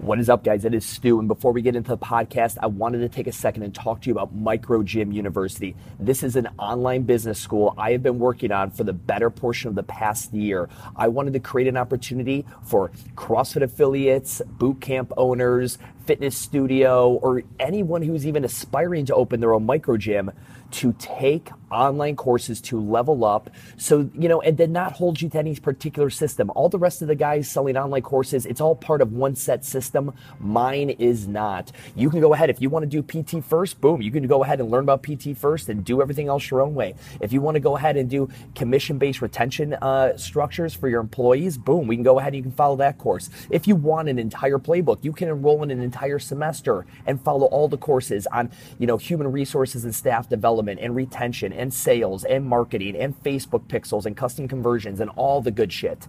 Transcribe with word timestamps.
What 0.00 0.18
is 0.18 0.28
up, 0.28 0.44
guys? 0.44 0.64
It 0.66 0.74
is 0.74 0.84
Stu. 0.84 1.18
And 1.18 1.28
before 1.28 1.52
we 1.52 1.62
get 1.62 1.76
into 1.76 1.90
the 1.90 1.96
podcast, 1.96 2.58
I 2.60 2.66
wanted 2.66 2.98
to 2.98 3.08
take 3.08 3.26
a 3.26 3.32
second 3.32 3.62
and 3.62 3.74
talk 3.74 4.02
to 4.02 4.08
you 4.08 4.12
about 4.12 4.34
Micro 4.34 4.82
Gym 4.82 5.12
University. 5.12 5.76
This 5.98 6.22
is 6.22 6.36
an 6.36 6.48
online 6.58 7.04
business 7.04 7.38
school 7.38 7.74
I 7.78 7.92
have 7.92 8.02
been 8.02 8.18
working 8.18 8.52
on 8.52 8.70
for 8.70 8.84
the 8.84 8.92
better 8.92 9.30
portion 9.30 9.68
of 9.68 9.76
the 9.76 9.82
past 9.84 10.34
year. 10.34 10.68
I 10.94 11.08
wanted 11.08 11.32
to 11.34 11.40
create 11.40 11.68
an 11.68 11.76
opportunity 11.78 12.44
for 12.64 12.90
CrossFit 13.14 13.62
affiliates, 13.62 14.42
boot 14.46 14.80
camp 14.80 15.12
owners, 15.16 15.78
fitness 16.04 16.36
studio, 16.36 17.12
or 17.12 17.42
anyone 17.58 18.02
who's 18.02 18.26
even 18.26 18.44
aspiring 18.44 19.06
to 19.06 19.14
open 19.14 19.40
their 19.40 19.54
own 19.54 19.64
micro 19.64 19.96
gym 19.96 20.32
to 20.70 20.94
take 20.98 21.50
online 21.70 22.14
courses 22.16 22.60
to 22.60 22.80
level 22.80 23.24
up. 23.24 23.50
So 23.76 24.08
you 24.14 24.28
know 24.28 24.40
and 24.40 24.56
then 24.56 24.72
not 24.72 24.92
hold 24.92 25.20
you 25.20 25.28
to 25.30 25.38
any 25.38 25.56
particular 25.56 26.08
system. 26.08 26.50
All 26.54 26.68
the 26.68 26.78
rest 26.78 27.02
of 27.02 27.08
the 27.08 27.14
guys 27.14 27.50
selling 27.50 27.76
online 27.76 28.02
courses 28.02 28.46
it's 28.46 28.60
all 28.60 28.76
part 28.76 29.00
of 29.00 29.12
one 29.12 29.34
set 29.34 29.64
system. 29.64 30.12
Mine 30.38 30.90
is 30.90 31.26
not. 31.26 31.72
You 31.96 32.10
can 32.10 32.20
go 32.20 32.32
ahead. 32.32 32.50
If 32.50 32.60
you 32.60 32.70
want 32.70 32.84
to 32.84 32.88
do 32.88 33.02
pt 33.02 33.44
first 33.44 33.80
boom 33.80 34.00
you 34.00 34.10
can 34.10 34.26
go 34.26 34.44
ahead 34.44 34.60
and 34.60 34.70
learn 34.70 34.84
about 34.84 35.02
pt 35.02 35.36
first 35.36 35.68
and 35.68 35.84
do 35.84 36.00
everything 36.00 36.28
else 36.28 36.50
your 36.50 36.62
own 36.62 36.74
way. 36.74 36.94
If 37.20 37.32
you 37.32 37.40
want 37.40 37.56
to 37.56 37.60
go 37.60 37.76
ahead 37.76 37.96
and 37.96 38.08
do 38.08 38.28
commission 38.54 38.98
based 38.98 39.20
retention 39.20 39.74
uh, 39.74 40.16
structures 40.16 40.74
for 40.74 40.88
your 40.88 41.00
employees 41.00 41.58
boom 41.58 41.86
we 41.86 41.96
can 41.96 42.04
go 42.04 42.18
ahead 42.18 42.28
and 42.28 42.36
you 42.36 42.42
can 42.42 42.52
follow 42.52 42.76
that 42.76 42.98
course. 42.98 43.30
If 43.50 43.66
you 43.66 43.74
want 43.74 44.08
an 44.08 44.18
entire 44.18 44.58
playbook 44.58 45.02
you 45.02 45.12
can 45.12 45.28
enroll 45.28 45.62
in 45.62 45.70
an 45.70 45.82
entire 45.82 46.18
semester 46.18 46.86
and 47.06 47.20
follow 47.20 47.46
all 47.46 47.68
the 47.68 47.78
courses 47.78 48.26
on 48.28 48.50
you 48.78 48.86
know 48.86 48.96
human 48.96 49.30
resources 49.32 49.84
and 49.84 49.94
staff 49.94 50.28
development 50.28 50.53
and 50.58 50.94
retention 50.94 51.52
and 51.52 51.72
sales 51.72 52.24
and 52.24 52.44
marketing 52.44 52.96
and 52.96 53.22
Facebook 53.22 53.66
pixels 53.66 54.06
and 54.06 54.16
custom 54.16 54.48
conversions 54.48 55.00
and 55.00 55.10
all 55.16 55.40
the 55.40 55.50
good 55.50 55.72
shit. 55.72 56.06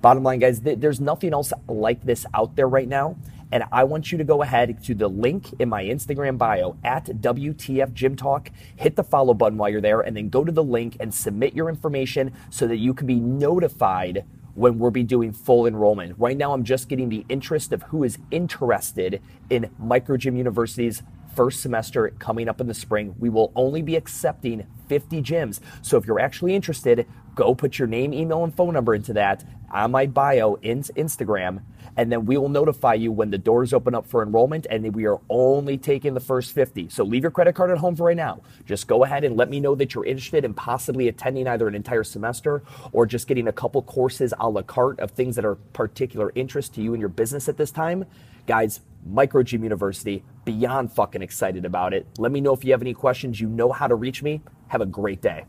Bottom 0.00 0.22
line, 0.22 0.38
guys, 0.38 0.60
th- 0.60 0.78
there's 0.78 1.00
nothing 1.00 1.32
else 1.32 1.52
like 1.68 2.02
this 2.04 2.24
out 2.32 2.56
there 2.56 2.68
right 2.68 2.88
now. 2.88 3.16
And 3.52 3.64
I 3.72 3.84
want 3.84 4.12
you 4.12 4.18
to 4.18 4.24
go 4.24 4.42
ahead 4.42 4.82
to 4.84 4.94
the 4.94 5.08
link 5.08 5.52
in 5.58 5.68
my 5.68 5.84
Instagram 5.84 6.38
bio 6.38 6.76
at 6.84 7.06
WTF 7.06 7.92
Gym 7.92 8.14
Talk. 8.14 8.50
Hit 8.76 8.96
the 8.96 9.02
follow 9.02 9.34
button 9.34 9.58
while 9.58 9.68
you're 9.68 9.80
there, 9.80 10.00
and 10.00 10.16
then 10.16 10.28
go 10.28 10.44
to 10.44 10.52
the 10.52 10.62
link 10.62 10.96
and 11.00 11.12
submit 11.12 11.54
your 11.54 11.68
information 11.68 12.32
so 12.48 12.66
that 12.68 12.76
you 12.76 12.94
can 12.94 13.08
be 13.08 13.16
notified 13.16 14.24
when 14.54 14.78
we'll 14.78 14.90
be 14.90 15.02
doing 15.02 15.32
full 15.32 15.66
enrollment. 15.66 16.14
Right 16.18 16.36
now, 16.36 16.52
I'm 16.52 16.64
just 16.64 16.88
getting 16.88 17.08
the 17.08 17.24
interest 17.28 17.72
of 17.72 17.82
who 17.84 18.04
is 18.04 18.18
interested 18.30 19.20
in 19.48 19.70
Micro 19.78 20.16
Gym 20.16 20.36
University's 20.36 21.02
first 21.34 21.60
semester 21.60 22.10
coming 22.18 22.48
up 22.48 22.60
in 22.60 22.66
the 22.66 22.74
spring. 22.74 23.14
We 23.18 23.28
will 23.28 23.52
only 23.54 23.82
be 23.82 23.96
accepting 23.96 24.66
50 24.88 25.22
gyms. 25.22 25.60
So 25.82 25.96
if 25.96 26.06
you're 26.06 26.20
actually 26.20 26.54
interested, 26.54 27.06
go 27.34 27.54
put 27.54 27.78
your 27.78 27.88
name, 27.88 28.12
email, 28.12 28.44
and 28.44 28.54
phone 28.54 28.74
number 28.74 28.94
into 28.94 29.12
that 29.14 29.44
on 29.72 29.92
my 29.92 30.06
bio 30.06 30.54
in 30.62 30.80
Instagram, 30.82 31.62
and 31.96 32.10
then 32.10 32.26
we 32.26 32.36
will 32.36 32.48
notify 32.48 32.94
you 32.94 33.12
when 33.12 33.30
the 33.30 33.38
doors 33.38 33.72
open 33.72 33.94
up 33.94 34.06
for 34.06 34.22
enrollment. 34.22 34.66
And 34.70 34.94
we 34.94 35.06
are 35.06 35.20
only 35.28 35.76
taking 35.76 36.14
the 36.14 36.20
first 36.20 36.52
50. 36.52 36.88
So 36.88 37.04
leave 37.04 37.22
your 37.22 37.30
credit 37.30 37.54
card 37.54 37.70
at 37.70 37.78
home 37.78 37.96
for 37.96 38.06
right 38.06 38.16
now. 38.16 38.42
Just 38.64 38.86
go 38.86 39.04
ahead 39.04 39.24
and 39.24 39.36
let 39.36 39.50
me 39.50 39.60
know 39.60 39.74
that 39.74 39.94
you're 39.94 40.04
interested 40.04 40.44
in 40.44 40.54
possibly 40.54 41.08
attending 41.08 41.46
either 41.46 41.68
an 41.68 41.74
entire 41.74 42.04
semester 42.04 42.62
or 42.92 43.06
just 43.06 43.26
getting 43.26 43.48
a 43.48 43.52
couple 43.52 43.82
courses 43.82 44.32
a 44.38 44.48
la 44.48 44.62
carte 44.62 45.00
of 45.00 45.10
things 45.10 45.36
that 45.36 45.44
are 45.44 45.56
particular 45.56 46.32
interest 46.34 46.74
to 46.74 46.82
you 46.82 46.94
and 46.94 47.00
your 47.00 47.08
business 47.08 47.48
at 47.48 47.56
this 47.56 47.70
time. 47.70 48.04
Guys, 48.50 48.80
Micro 49.06 49.44
Gym 49.44 49.62
University, 49.62 50.24
beyond 50.44 50.92
fucking 50.92 51.22
excited 51.22 51.64
about 51.64 51.94
it. 51.94 52.04
Let 52.18 52.32
me 52.32 52.40
know 52.40 52.52
if 52.52 52.64
you 52.64 52.72
have 52.72 52.82
any 52.82 52.94
questions. 52.94 53.40
You 53.40 53.48
know 53.48 53.70
how 53.70 53.86
to 53.86 53.94
reach 53.94 54.24
me. 54.24 54.42
Have 54.66 54.80
a 54.80 54.86
great 54.86 55.22
day. 55.22 55.44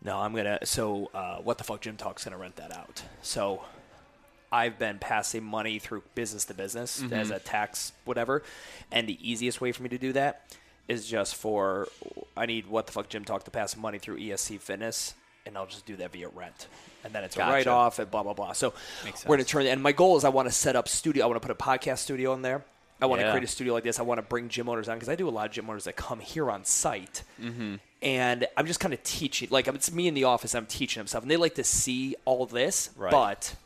No, 0.00 0.18
I'm 0.20 0.32
gonna. 0.32 0.60
So, 0.64 1.10
uh, 1.12 1.38
what 1.38 1.58
the 1.58 1.64
fuck, 1.64 1.80
Gym 1.80 1.96
Talk's 1.96 2.22
gonna 2.24 2.38
rent 2.38 2.54
that 2.54 2.72
out. 2.72 3.02
So, 3.20 3.64
I've 4.52 4.78
been 4.78 5.00
passing 5.00 5.42
money 5.42 5.80
through 5.80 6.04
business 6.14 6.44
to 6.44 6.54
business 6.54 7.02
Mm-hmm. 7.02 7.14
as 7.14 7.30
a 7.30 7.40
tax 7.40 7.92
whatever, 8.04 8.44
and 8.92 9.08
the 9.08 9.18
easiest 9.28 9.60
way 9.60 9.72
for 9.72 9.82
me 9.82 9.88
to 9.88 9.98
do 9.98 10.12
that 10.12 10.54
is 10.86 11.08
just 11.08 11.34
for 11.34 11.88
I 12.36 12.46
need 12.46 12.68
what 12.68 12.86
the 12.86 12.92
fuck 12.92 13.08
Gym 13.08 13.24
Talk 13.24 13.42
to 13.46 13.50
pass 13.50 13.76
money 13.76 13.98
through 13.98 14.18
ESC 14.18 14.60
Fitness, 14.60 15.14
and 15.46 15.58
I'll 15.58 15.66
just 15.66 15.84
do 15.84 15.96
that 15.96 16.12
via 16.12 16.28
rent, 16.28 16.68
and 17.04 17.12
then 17.12 17.24
it's 17.24 17.36
Gotcha. 17.36 17.50
a 17.50 17.52
write 17.52 17.66
off 17.66 17.98
and 17.98 18.10
blah 18.10 18.22
blah 18.22 18.34
blah. 18.34 18.52
So 18.52 18.72
we're 19.26 19.36
gonna 19.36 19.44
turn. 19.44 19.66
And 19.66 19.82
my 19.82 19.92
goal 19.92 20.16
is 20.16 20.24
I 20.24 20.28
want 20.28 20.48
to 20.48 20.52
set 20.52 20.76
up 20.76 20.88
studio. 20.88 21.24
I 21.24 21.28
want 21.28 21.40
to 21.40 21.46
put 21.46 21.54
a 21.54 21.62
podcast 21.62 21.98
studio 21.98 22.32
in 22.34 22.42
there. 22.42 22.64
I 23.00 23.06
want 23.06 23.20
to 23.20 23.26
Yeah. 23.26 23.32
create 23.32 23.44
a 23.44 23.48
studio 23.48 23.74
like 23.74 23.82
this. 23.82 23.98
I 23.98 24.02
want 24.02 24.18
to 24.18 24.22
bring 24.22 24.48
gym 24.48 24.68
owners 24.68 24.88
on 24.88 24.94
because 24.96 25.08
I 25.08 25.16
do 25.16 25.28
a 25.28 25.30
lot 25.30 25.46
of 25.46 25.52
gym 25.52 25.68
owners 25.68 25.84
that 25.84 25.96
come 25.96 26.20
here 26.20 26.48
on 26.50 26.64
site 26.64 27.24
mm-hmm. 27.40 27.76
and 28.00 28.46
I'm 28.56 28.66
just 28.66 28.78
kind 28.78 28.94
of 28.94 29.02
teaching. 29.02 29.48
Like 29.50 29.66
it's 29.66 29.90
me 29.90 30.06
in 30.06 30.14
the 30.14 30.24
office. 30.24 30.54
I'm 30.54 30.66
teaching 30.66 31.00
them 31.00 31.08
stuff, 31.08 31.22
and 31.22 31.30
they 31.30 31.36
like 31.36 31.56
to 31.56 31.64
see 31.64 32.14
all 32.24 32.46
this. 32.46 32.90
Right. 32.96 33.10
But 33.10 33.56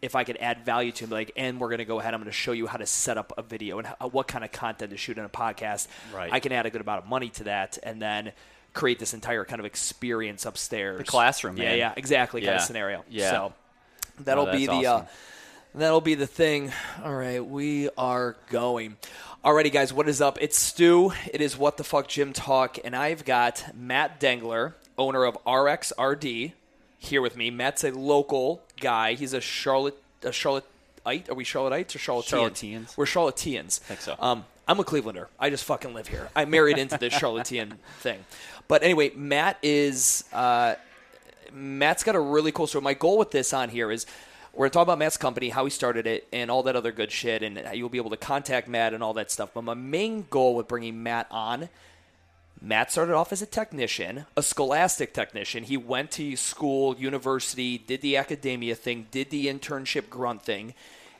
if 0.00 0.14
I 0.14 0.22
could 0.22 0.36
add 0.36 0.64
value 0.64 0.92
to 0.92 1.06
them, 1.06 1.10
like, 1.10 1.32
and 1.36 1.58
we're 1.58 1.70
going 1.70 1.78
to 1.78 1.84
go 1.84 1.98
ahead. 1.98 2.14
I'm 2.14 2.20
going 2.20 2.30
to 2.30 2.32
show 2.32 2.52
you 2.52 2.68
how 2.68 2.76
to 2.76 2.86
set 2.86 3.18
up 3.18 3.32
a 3.36 3.42
video 3.42 3.78
and 3.78 3.88
how, 3.88 4.08
what 4.10 4.28
kind 4.28 4.44
of 4.44 4.52
content 4.52 4.92
to 4.92 4.96
shoot 4.96 5.18
in 5.18 5.24
a 5.24 5.28
podcast. 5.28 5.88
Right. 6.14 6.32
I 6.32 6.38
can 6.38 6.52
add 6.52 6.66
a 6.66 6.70
good 6.70 6.80
amount 6.80 7.02
of 7.02 7.08
money 7.10 7.30
to 7.30 7.44
that, 7.44 7.78
and 7.82 8.00
then 8.00 8.30
create 8.78 8.98
this 9.00 9.12
entire 9.12 9.44
kind 9.44 9.58
of 9.60 9.66
experience 9.66 10.46
upstairs. 10.46 10.98
The 10.98 11.04
classroom, 11.04 11.56
Yeah, 11.56 11.64
man. 11.64 11.78
yeah, 11.78 11.92
exactly. 11.96 12.40
Kind 12.40 12.52
Yeah. 12.52 12.56
of 12.56 12.62
scenario. 12.62 13.04
Yeah. 13.10 13.30
So 13.30 13.52
that'll 14.20 14.48
Oh, 14.48 14.52
be 14.52 14.66
the. 14.66 14.86
Uh. 14.86 15.04
That'll 15.74 16.00
be 16.00 16.14
the 16.14 16.26
thing. 16.26 16.72
All 17.04 17.14
right, 17.14 17.44
we 17.44 17.90
are 17.98 18.36
going. 18.50 18.96
Alrighty, 19.44 19.70
guys, 19.70 19.92
what 19.92 20.08
is 20.08 20.20
up? 20.20 20.38
It's 20.40 20.58
Stu. 20.58 21.12
It 21.32 21.40
is 21.40 21.56
What 21.58 21.76
the 21.76 21.84
Fuck 21.84 22.08
Gym 22.08 22.32
Talk, 22.32 22.78
and 22.84 22.96
I've 22.96 23.24
got 23.24 23.76
Matt 23.76 24.18
Dengler, 24.18 24.72
owner 24.96 25.24
of 25.24 25.36
RXRD, 25.46 26.52
here 26.98 27.20
with 27.22 27.36
me. 27.36 27.50
Matt's 27.50 27.84
a 27.84 27.90
local 27.92 28.62
guy. 28.80 29.14
He's 29.14 29.32
a 29.34 29.40
Charlotte, 29.40 29.96
a 30.22 30.28
Charlotteite. 30.30 31.28
Are 31.30 31.34
we 31.34 31.44
Charlotteites 31.44 31.94
or 31.94 31.98
Charlotteans? 31.98 32.28
Charlotteans. 32.28 32.96
We're 32.96 33.04
Charlotteans. 33.06 33.78
think 33.78 34.00
so. 34.00 34.16
Um, 34.18 34.44
I'm 34.68 34.78
a 34.78 34.84
Clevelander. 34.84 35.28
I 35.40 35.48
just 35.48 35.64
fucking 35.64 35.94
live 35.94 36.08
here. 36.08 36.28
I 36.36 36.44
married 36.44 36.76
into 36.76 36.98
this 36.98 37.14
Charlottean 37.14 37.78
thing. 38.00 38.22
But 38.68 38.82
anyway, 38.82 39.10
Matt 39.16 39.56
is 39.62 40.24
uh, 40.30 40.74
Matt's 41.50 42.04
got 42.04 42.14
a 42.14 42.20
really 42.20 42.52
cool 42.52 42.66
story. 42.66 42.82
My 42.82 42.92
goal 42.92 43.16
with 43.16 43.30
this 43.30 43.54
on 43.54 43.70
here 43.70 43.90
is 43.90 44.04
we're 44.52 44.64
going 44.64 44.70
to 44.70 44.74
talk 44.74 44.82
about 44.82 44.98
Matt's 44.98 45.16
company, 45.16 45.48
how 45.48 45.64
he 45.64 45.70
started 45.70 46.06
it, 46.06 46.28
and 46.34 46.50
all 46.50 46.62
that 46.64 46.76
other 46.76 46.92
good 46.92 47.10
shit, 47.10 47.42
and 47.42 47.62
you'll 47.72 47.88
be 47.88 47.96
able 47.96 48.10
to 48.10 48.18
contact 48.18 48.68
Matt 48.68 48.92
and 48.92 49.02
all 49.02 49.14
that 49.14 49.30
stuff. 49.30 49.50
But 49.54 49.64
my 49.64 49.72
main 49.72 50.26
goal 50.28 50.54
with 50.54 50.68
bringing 50.68 51.02
Matt 51.02 51.28
on, 51.30 51.70
Matt 52.60 52.92
started 52.92 53.14
off 53.14 53.32
as 53.32 53.40
a 53.40 53.46
technician, 53.46 54.26
a 54.36 54.42
scholastic 54.42 55.14
technician. 55.14 55.64
He 55.64 55.78
went 55.78 56.10
to 56.12 56.36
school, 56.36 56.94
university, 56.98 57.78
did 57.78 58.02
the 58.02 58.18
academia 58.18 58.74
thing, 58.74 59.06
did 59.10 59.30
the 59.30 59.46
internship 59.46 60.10
grunt 60.10 60.42
thing, 60.42 60.74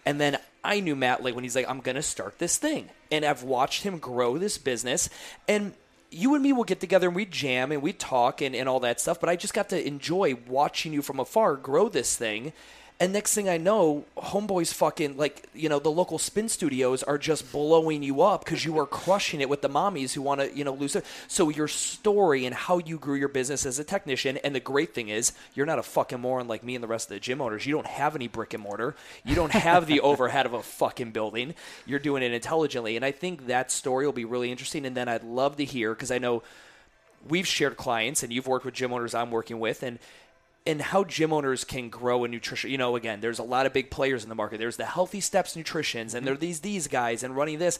and 0.05 0.21
then 0.21 0.39
I 0.65 0.81
knew 0.81 0.97
Matt 0.97 1.23
like 1.23 1.35
when 1.35 1.45
he's 1.45 1.57
like, 1.57 1.69
I'm 1.69 1.81
gonna 1.81 2.03
start 2.03 2.39
this 2.39 2.57
thing, 2.57 2.89
and 3.11 3.25
I've 3.25 3.43
watched 3.43 3.83
him 3.83 3.99
grow 3.99 4.39
this 4.39 4.59
business, 4.59 5.09
and 5.47 5.75
you 6.11 6.35
and 6.35 6.43
me 6.43 6.53
will 6.53 6.65
get 6.65 6.81
together 6.81 7.09
and 7.09 7.17
we 7.17 7.27
jam 7.27 7.71
and 7.73 7.83
we 7.83 7.93
talk 7.93 8.41
and, 8.41 8.55
and 8.57 8.69
all 8.69 8.81
that 8.81 9.01
stuff. 9.01 9.21
But 9.21 9.29
I 9.29 9.37
just 9.37 9.55
got 9.55 9.69
to 9.71 9.87
enjoy 9.87 10.37
watching 10.47 10.93
you 10.93 11.03
from 11.03 11.21
afar 11.21 11.57
grow 11.57 11.89
this 11.89 12.17
thing. 12.17 12.53
And 13.01 13.13
next 13.13 13.33
thing 13.33 13.49
I 13.49 13.59
know, 13.59 14.07
homeboys 14.17 14.75
fucking 14.75 15.17
like 15.17 15.49
you 15.55 15.69
know 15.69 15.79
the 15.79 15.91
local 15.91 16.19
spin 16.19 16.49
studios 16.49 17.05
are 17.05 17.17
just 17.17 17.53
blowing 17.53 18.03
you 18.03 18.23
up 18.23 18.45
because 18.45 18.65
you 18.65 18.77
are 18.81 18.87
crushing 18.87 19.41
it 19.41 19.49
with 19.49 19.63
the 19.63 19.69
mommies 19.69 20.15
who 20.15 20.23
want 20.23 20.41
to 20.41 20.57
you 20.57 20.65
know 20.65 20.73
lose 20.73 20.97
it. 20.97 21.05
So 21.29 21.49
your 21.49 21.69
story 21.69 22.45
and 22.45 22.53
how 22.53 22.79
you 22.79 22.99
grew 22.99 23.15
your 23.15 23.29
business 23.29 23.65
as 23.65 23.79
a 23.79 23.85
technician, 23.85 24.39
and 24.39 24.53
the 24.53 24.61
great 24.61 24.95
thing 24.95 25.11
is 25.11 25.33
you're 25.55 25.65
not 25.65 25.79
a 25.79 25.83
fucking 25.85 26.19
moron 26.19 26.49
like 26.49 26.65
me 26.65 26.75
and 26.75 26.83
the 26.83 26.89
rest 26.89 27.09
of 27.09 27.15
the 27.15 27.21
gym 27.21 27.41
owners. 27.41 27.67
You 27.67 27.75
don't 27.75 27.87
have 27.87 28.17
any 28.17 28.27
brick 28.27 28.53
and 28.53 28.65
mortar. 28.65 28.97
You 29.25 29.37
don't 29.37 29.53
have 29.53 29.87
the 29.87 30.01
overhead 30.09 30.47
of 30.47 30.55
a 30.55 30.63
fucking 30.63 31.13
building. 31.13 31.55
You're 31.87 32.01
doing 32.01 32.25
it 32.25 32.33
intelligently, 32.33 32.97
and 32.97 33.05
I 33.05 33.13
think 33.13 33.47
that 33.47 33.71
story 33.71 34.07
will 34.07 34.13
be 34.13 34.25
really 34.25 34.51
interesting. 34.51 34.85
And 34.85 34.97
then 34.97 35.09
I'd 35.09 35.23
love 35.23 35.57
to 35.59 35.65
hear 35.65 35.95
because 35.95 36.11
I 36.11 36.19
know 36.19 36.43
we've 37.29 37.47
shared 37.47 37.77
clients 37.77 38.23
and 38.23 38.33
you've 38.33 38.47
worked 38.47 38.65
with 38.65 38.75
gym 38.75 38.93
owners 38.93 39.15
I'm 39.15 39.31
working 39.31 39.61
with 39.61 39.83
and 39.83 39.99
and 40.67 40.83
how 40.83 41.05
gym 41.05 41.33
owners 41.33 41.65
can 41.65 41.89
grow 41.89 42.25
in 42.25 42.31
nutrition. 42.31 42.71
You 42.71 42.79
know, 42.79 42.97
again, 42.97 43.21
there's 43.21 43.39
a 43.39 43.45
lot 43.45 43.67
of 43.67 43.73
big 43.73 43.91
players 43.91 44.23
in 44.23 44.29
the 44.29 44.35
market. 44.35 44.59
There's 44.59 44.77
the 44.77 44.87
Healthy 44.87 45.21
Steps 45.21 45.57
Nutritions 45.57 46.15
and 46.15 46.27
there 46.27 46.35
are 46.35 46.39
these 46.39 46.61
these 46.61 46.89
guys 46.89 47.23
and 47.23 47.37
running 47.37 47.59
this. 47.59 47.79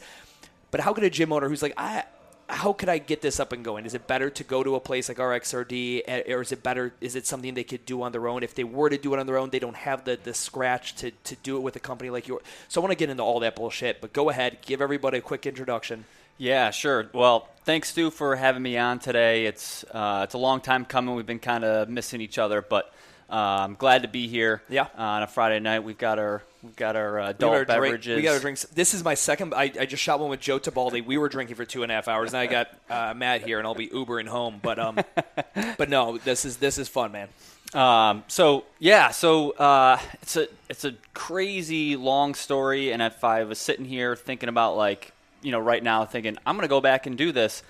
But 0.71 0.81
how 0.81 0.93
could 0.93 1.03
a 1.03 1.09
gym 1.09 1.33
owner 1.33 1.49
who's 1.49 1.61
like, 1.61 1.73
I 1.77 2.03
how 2.49 2.73
could 2.73 2.89
I 2.89 2.97
get 2.97 3.21
this 3.21 3.39
up 3.39 3.53
and 3.53 3.63
going? 3.63 3.85
Is 3.85 3.93
it 3.93 4.07
better 4.07 4.29
to 4.31 4.43
go 4.43 4.63
to 4.63 4.73
a 4.75 4.79
place 4.79 5.07
like 5.07 5.19
RXRD, 5.19 6.01
eh, 6.07 6.33
or 6.33 6.41
is 6.41 6.51
it 6.51 6.63
better? 6.63 6.93
Is 6.99 7.15
it 7.15 7.27
something 7.27 7.53
they 7.53 7.63
could 7.63 7.85
do 7.85 8.01
on 8.01 8.11
their 8.11 8.27
own? 8.27 8.41
If 8.41 8.55
they 8.55 8.63
were 8.63 8.89
to 8.89 8.97
do 8.97 9.13
it 9.13 9.19
on 9.19 9.27
their 9.27 9.37
own, 9.37 9.51
they 9.51 9.59
don't 9.59 9.75
have 9.75 10.03
the, 10.03 10.17
the 10.21 10.33
scratch 10.33 10.95
to, 10.95 11.11
to 11.11 11.35
do 11.43 11.57
it 11.57 11.59
with 11.59 11.75
a 11.75 11.79
company 11.79 12.09
like 12.09 12.27
yours. 12.27 12.41
So 12.67 12.81
I 12.81 12.83
want 12.83 12.91
to 12.91 12.97
get 12.97 13.09
into 13.09 13.21
all 13.21 13.39
that 13.41 13.55
bullshit. 13.55 14.01
But 14.01 14.13
go 14.13 14.29
ahead, 14.29 14.59
give 14.65 14.81
everybody 14.81 15.19
a 15.19 15.21
quick 15.21 15.45
introduction. 15.45 16.05
Yeah, 16.39 16.71
sure. 16.71 17.09
Well, 17.13 17.49
thanks, 17.65 17.89
Stu, 17.89 18.09
for 18.11 18.35
having 18.37 18.63
me 18.63 18.77
on 18.77 18.99
today. 18.99 19.45
It's 19.45 19.83
uh, 19.91 20.21
it's 20.23 20.33
a 20.35 20.37
long 20.37 20.61
time 20.61 20.85
coming. 20.85 21.13
We've 21.15 21.25
been 21.25 21.39
kind 21.39 21.65
of 21.65 21.89
missing 21.89 22.21
each 22.21 22.37
other, 22.37 22.61
but 22.61 22.93
uh, 23.29 23.35
I'm 23.35 23.75
glad 23.75 24.03
to 24.03 24.07
be 24.07 24.27
here. 24.29 24.61
Yeah. 24.69 24.87
on 24.97 25.21
a 25.21 25.27
Friday 25.27 25.59
night, 25.59 25.83
we've 25.83 25.97
got 25.97 26.17
our 26.17 26.41
we've 26.63 26.77
got 26.77 26.95
our 26.95 27.19
uh, 27.19 27.23
We 27.25 27.29
adult 27.31 27.39
got 27.39 27.47
our 27.49 27.55
drink- 27.65 27.67
beverages. 27.67 28.15
we 28.15 28.21
got 28.21 28.35
our 28.35 28.39
drinks. 28.39 28.63
This 28.73 28.93
is 28.93 29.03
my 29.03 29.15
second. 29.15 29.53
I, 29.53 29.63
I 29.77 29.85
just 29.85 30.01
shot 30.01 30.21
one 30.21 30.29
with 30.29 30.39
Joe 30.39 30.59
Tabaldi. 30.59 31.05
We 31.05 31.17
were 31.17 31.27
drinking 31.27 31.57
for 31.57 31.65
two 31.65 31.83
and 31.83 31.91
a 31.91 31.95
half 31.95 32.07
hours, 32.07 32.33
and 32.33 32.39
I 32.39 32.47
got 32.47 32.69
uh, 32.89 33.13
Matt 33.13 33.41
here, 33.43 33.57
and 33.59 33.67
I'll 33.67 33.75
be 33.75 33.89
Ubering 33.89 34.27
home. 34.29 34.61
But 34.63 34.79
um, 34.79 34.97
but 35.77 35.89
no, 35.89 36.17
this 36.19 36.45
is 36.45 36.55
this 36.55 36.77
is 36.77 36.87
fun, 36.87 37.11
man. 37.11 37.27
Um, 37.73 38.23
so 38.29 38.63
yeah, 38.79 39.09
so 39.09 39.51
uh, 39.51 39.99
it's 40.21 40.37
a 40.37 40.47
it's 40.69 40.85
a 40.85 40.93
crazy 41.13 41.97
long 41.97 42.33
story, 42.33 42.93
and 42.93 43.01
if 43.01 43.25
I 43.25 43.43
was 43.43 43.59
sitting 43.59 43.83
here 43.83 44.15
thinking 44.15 44.47
about 44.47 44.77
like 44.77 45.11
you 45.41 45.51
know 45.51 45.59
right 45.59 45.83
now 45.83 46.05
thinking 46.05 46.37
I'm 46.45 46.55
gonna 46.55 46.67
go 46.67 46.81
back 46.81 47.05
and 47.05 47.17
do 47.17 47.31
this, 47.31 47.63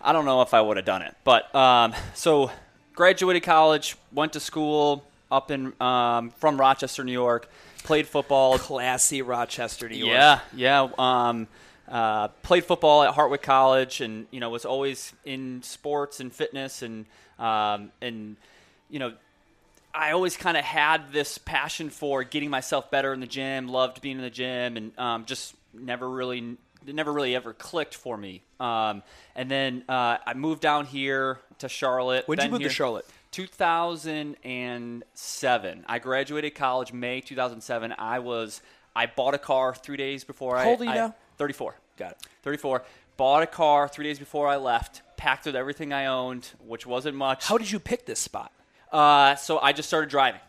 I 0.00 0.12
don't 0.12 0.24
know 0.24 0.42
if 0.42 0.54
I 0.54 0.60
would 0.60 0.76
have 0.76 0.86
done 0.86 1.02
it. 1.02 1.14
But 1.24 1.54
um, 1.54 1.94
so 2.14 2.50
graduated 2.94 3.42
college, 3.42 3.96
went 4.12 4.32
to 4.34 4.40
school 4.40 5.04
up 5.30 5.50
in 5.50 5.72
um, 5.80 6.30
from 6.30 6.60
Rochester, 6.60 7.04
New 7.04 7.12
York, 7.12 7.48
played 7.82 8.06
football. 8.06 8.58
Classy 8.58 9.22
Rochester, 9.22 9.88
New 9.88 9.96
York. 9.96 10.10
Yeah, 10.10 10.40
yeah. 10.54 10.88
Um, 10.98 11.48
uh, 11.88 12.28
played 12.42 12.64
football 12.64 13.02
at 13.02 13.14
Hartwick 13.14 13.42
College, 13.42 14.00
and 14.00 14.26
you 14.30 14.40
know 14.40 14.50
was 14.50 14.64
always 14.64 15.12
in 15.24 15.62
sports 15.62 16.20
and 16.20 16.32
fitness, 16.32 16.82
and 16.82 17.06
um, 17.38 17.92
and 18.00 18.36
you 18.88 18.98
know 18.98 19.12
I 19.94 20.12
always 20.12 20.36
kind 20.36 20.56
of 20.56 20.64
had 20.64 21.12
this 21.12 21.38
passion 21.38 21.90
for 21.90 22.24
getting 22.24 22.50
myself 22.50 22.90
better 22.90 23.12
in 23.12 23.20
the 23.20 23.26
gym. 23.26 23.68
Loved 23.68 24.00
being 24.00 24.16
in 24.16 24.22
the 24.22 24.30
gym, 24.30 24.76
and 24.76 24.98
um, 24.98 25.24
just 25.24 25.54
never 25.72 26.08
really 26.08 26.56
never 26.86 27.12
really 27.12 27.34
ever 27.34 27.52
clicked 27.52 27.94
for 27.94 28.16
me. 28.16 28.42
Um, 28.60 29.02
and 29.34 29.50
then 29.50 29.82
uh, 29.88 30.18
I 30.26 30.34
moved 30.34 30.60
down 30.60 30.86
here 30.86 31.40
to 31.58 31.68
Charlotte. 31.68 32.26
When 32.26 32.38
did 32.38 32.44
you 32.46 32.52
move 32.52 32.62
to 32.62 32.68
Charlotte? 32.68 33.06
2007. 33.32 35.84
I 35.88 35.98
graduated 35.98 36.54
college 36.54 36.92
May 36.92 37.20
2007. 37.20 37.94
I 37.98 38.20
was 38.20 38.62
I 38.96 39.06
bought 39.06 39.34
a 39.34 39.38
car 39.38 39.74
three 39.74 39.96
days 39.96 40.24
before 40.24 40.56
I. 40.56 40.64
How 40.64 40.70
old 40.70 40.80
are 40.82 40.84
you 40.84 40.90
I- 40.90 40.94
now? 40.94 41.14
34. 41.36 41.74
Got 41.96 42.12
it. 42.12 42.18
34. 42.42 42.82
Bought 43.16 43.42
a 43.42 43.46
car 43.46 43.88
three 43.88 44.04
days 44.04 44.18
before 44.18 44.48
I 44.48 44.56
left. 44.56 45.02
Packed 45.16 45.46
with 45.46 45.56
everything 45.56 45.92
I 45.92 46.06
owned, 46.06 46.50
which 46.64 46.86
wasn't 46.86 47.16
much. 47.16 47.46
How 47.46 47.58
did 47.58 47.70
you 47.70 47.78
pick 47.78 48.06
this 48.06 48.18
spot? 48.18 48.52
Uh, 48.92 49.36
so 49.36 49.58
I 49.58 49.72
just 49.72 49.88
started 49.88 50.10
driving. 50.10 50.40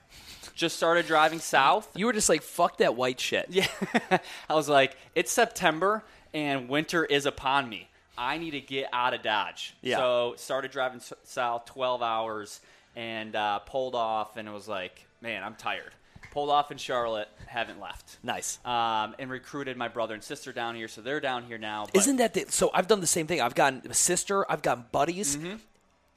Just 0.54 0.78
started 0.78 1.06
driving 1.06 1.40
south. 1.40 1.90
You 1.96 2.06
were 2.06 2.14
just 2.14 2.30
like, 2.30 2.42
fuck 2.42 2.78
that 2.78 2.96
white 2.96 3.20
shit. 3.20 3.48
Yeah. 3.50 3.68
I 4.50 4.56
was 4.56 4.70
like, 4.70 4.96
it's 5.14 5.32
September 5.32 6.04
and 6.36 6.70
winter 6.70 7.04
is 7.06 7.26
upon 7.26 7.68
me. 7.70 7.88
I 8.18 8.38
need 8.38 8.52
to 8.52 8.62
get 8.62 8.88
out 8.94 9.14
of 9.14 9.24
Dodge. 9.24 9.74
Yeah. 9.82 9.98
So 9.98 10.34
started 10.38 10.72
driving 10.72 11.00
s- 11.00 11.14
south 11.24 11.66
12 11.66 12.02
hours 12.04 12.60
and 12.96 13.36
uh, 13.36 13.60
pulled 13.60 13.96
off 13.96 14.38
and 14.38 14.48
it 14.48 14.52
was 14.52 14.68
like, 14.68 15.06
man, 15.22 15.44
I'm 15.44 15.56
tired. 15.56 15.92
Pulled 16.32 16.50
off 16.50 16.70
in 16.72 16.78
Charlotte, 16.78 17.30
haven't 17.48 17.80
left. 17.80 18.18
Nice. 18.22 18.60
Um, 18.66 19.16
and 19.20 19.30
recruited 19.32 19.78
my 19.78 19.88
brother 19.88 20.14
and 20.14 20.22
sister 20.24 20.52
down 20.52 20.76
here, 20.76 20.90
so 20.90 21.02
they're 21.02 21.22
down 21.22 21.46
here 21.46 21.58
now. 21.58 21.86
But 21.86 22.02
Isn't 22.02 22.18
that 22.18 22.34
the, 22.34 22.46
so? 22.50 22.70
I've 22.74 22.88
done 22.88 23.00
the 23.00 23.08
same 23.08 23.26
thing. 23.26 23.40
I've 23.42 23.56
gotten 23.56 23.82
a 23.90 23.94
sister. 23.94 24.50
I've 24.52 24.62
gotten 24.62 24.84
buddies. 24.92 25.38
Mm-hmm. 25.38 25.56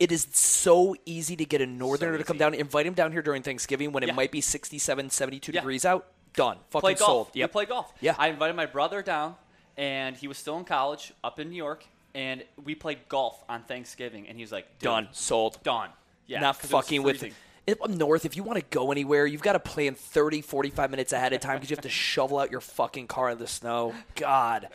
It 0.00 0.10
is 0.12 0.26
so 0.32 0.96
easy 1.06 1.36
to 1.36 1.44
get 1.44 1.60
a 1.60 1.66
northerner 1.66 2.18
to 2.18 2.24
come 2.24 2.36
down. 2.38 2.54
Invite 2.54 2.86
him 2.86 2.94
down 2.94 3.12
here 3.12 3.22
during 3.22 3.42
Thanksgiving 3.42 3.92
when 3.92 4.02
it 4.04 4.12
might 4.14 4.30
be 4.32 4.40
67, 4.40 5.10
72 5.10 5.52
Yeah. 5.52 5.60
degrees 5.60 5.84
out. 5.84 6.06
Done. 6.34 6.58
Fucking 6.70 6.80
play 6.80 6.94
golf. 6.94 7.06
sold. 7.08 7.28
Yep. 7.34 7.52
play 7.52 7.66
golf. 7.66 7.92
Yeah. 8.00 8.14
I 8.18 8.28
invited 8.28 8.54
my 8.56 8.66
brother 8.66 9.02
down, 9.02 9.34
and 9.78 10.16
he 10.16 10.28
was 10.28 10.36
still 10.36 10.58
in 10.58 10.64
college 10.64 11.14
up 11.24 11.38
in 11.38 11.48
New 11.48 11.56
York, 11.56 11.86
and 12.14 12.44
we 12.62 12.74
played 12.74 13.08
golf 13.08 13.42
on 13.48 13.62
Thanksgiving, 13.62 14.28
and 14.28 14.36
he 14.36 14.42
was 14.42 14.52
like, 14.52 14.78
Done. 14.80 15.08
Sold. 15.12 15.62
done. 15.62 15.90
Yeah, 16.26 16.40
not 16.40 16.56
fucking 16.56 17.02
with. 17.02 17.22
It, 17.66 17.80
up 17.82 17.90
north, 17.90 18.24
if 18.24 18.34
you 18.34 18.42
want 18.42 18.58
to 18.58 18.64
go 18.70 18.90
anywhere, 18.92 19.26
you've 19.26 19.42
got 19.42 19.52
to 19.52 19.60
plan 19.60 19.94
30, 19.94 20.40
45 20.40 20.90
minutes 20.90 21.12
ahead 21.12 21.34
of 21.34 21.40
time 21.40 21.56
because 21.56 21.68
you 21.70 21.76
have 21.76 21.82
to 21.82 21.88
shovel 21.90 22.38
out 22.38 22.50
your 22.50 22.62
fucking 22.62 23.06
car 23.06 23.30
in 23.30 23.38
the 23.38 23.46
snow. 23.46 23.94
God. 24.14 24.68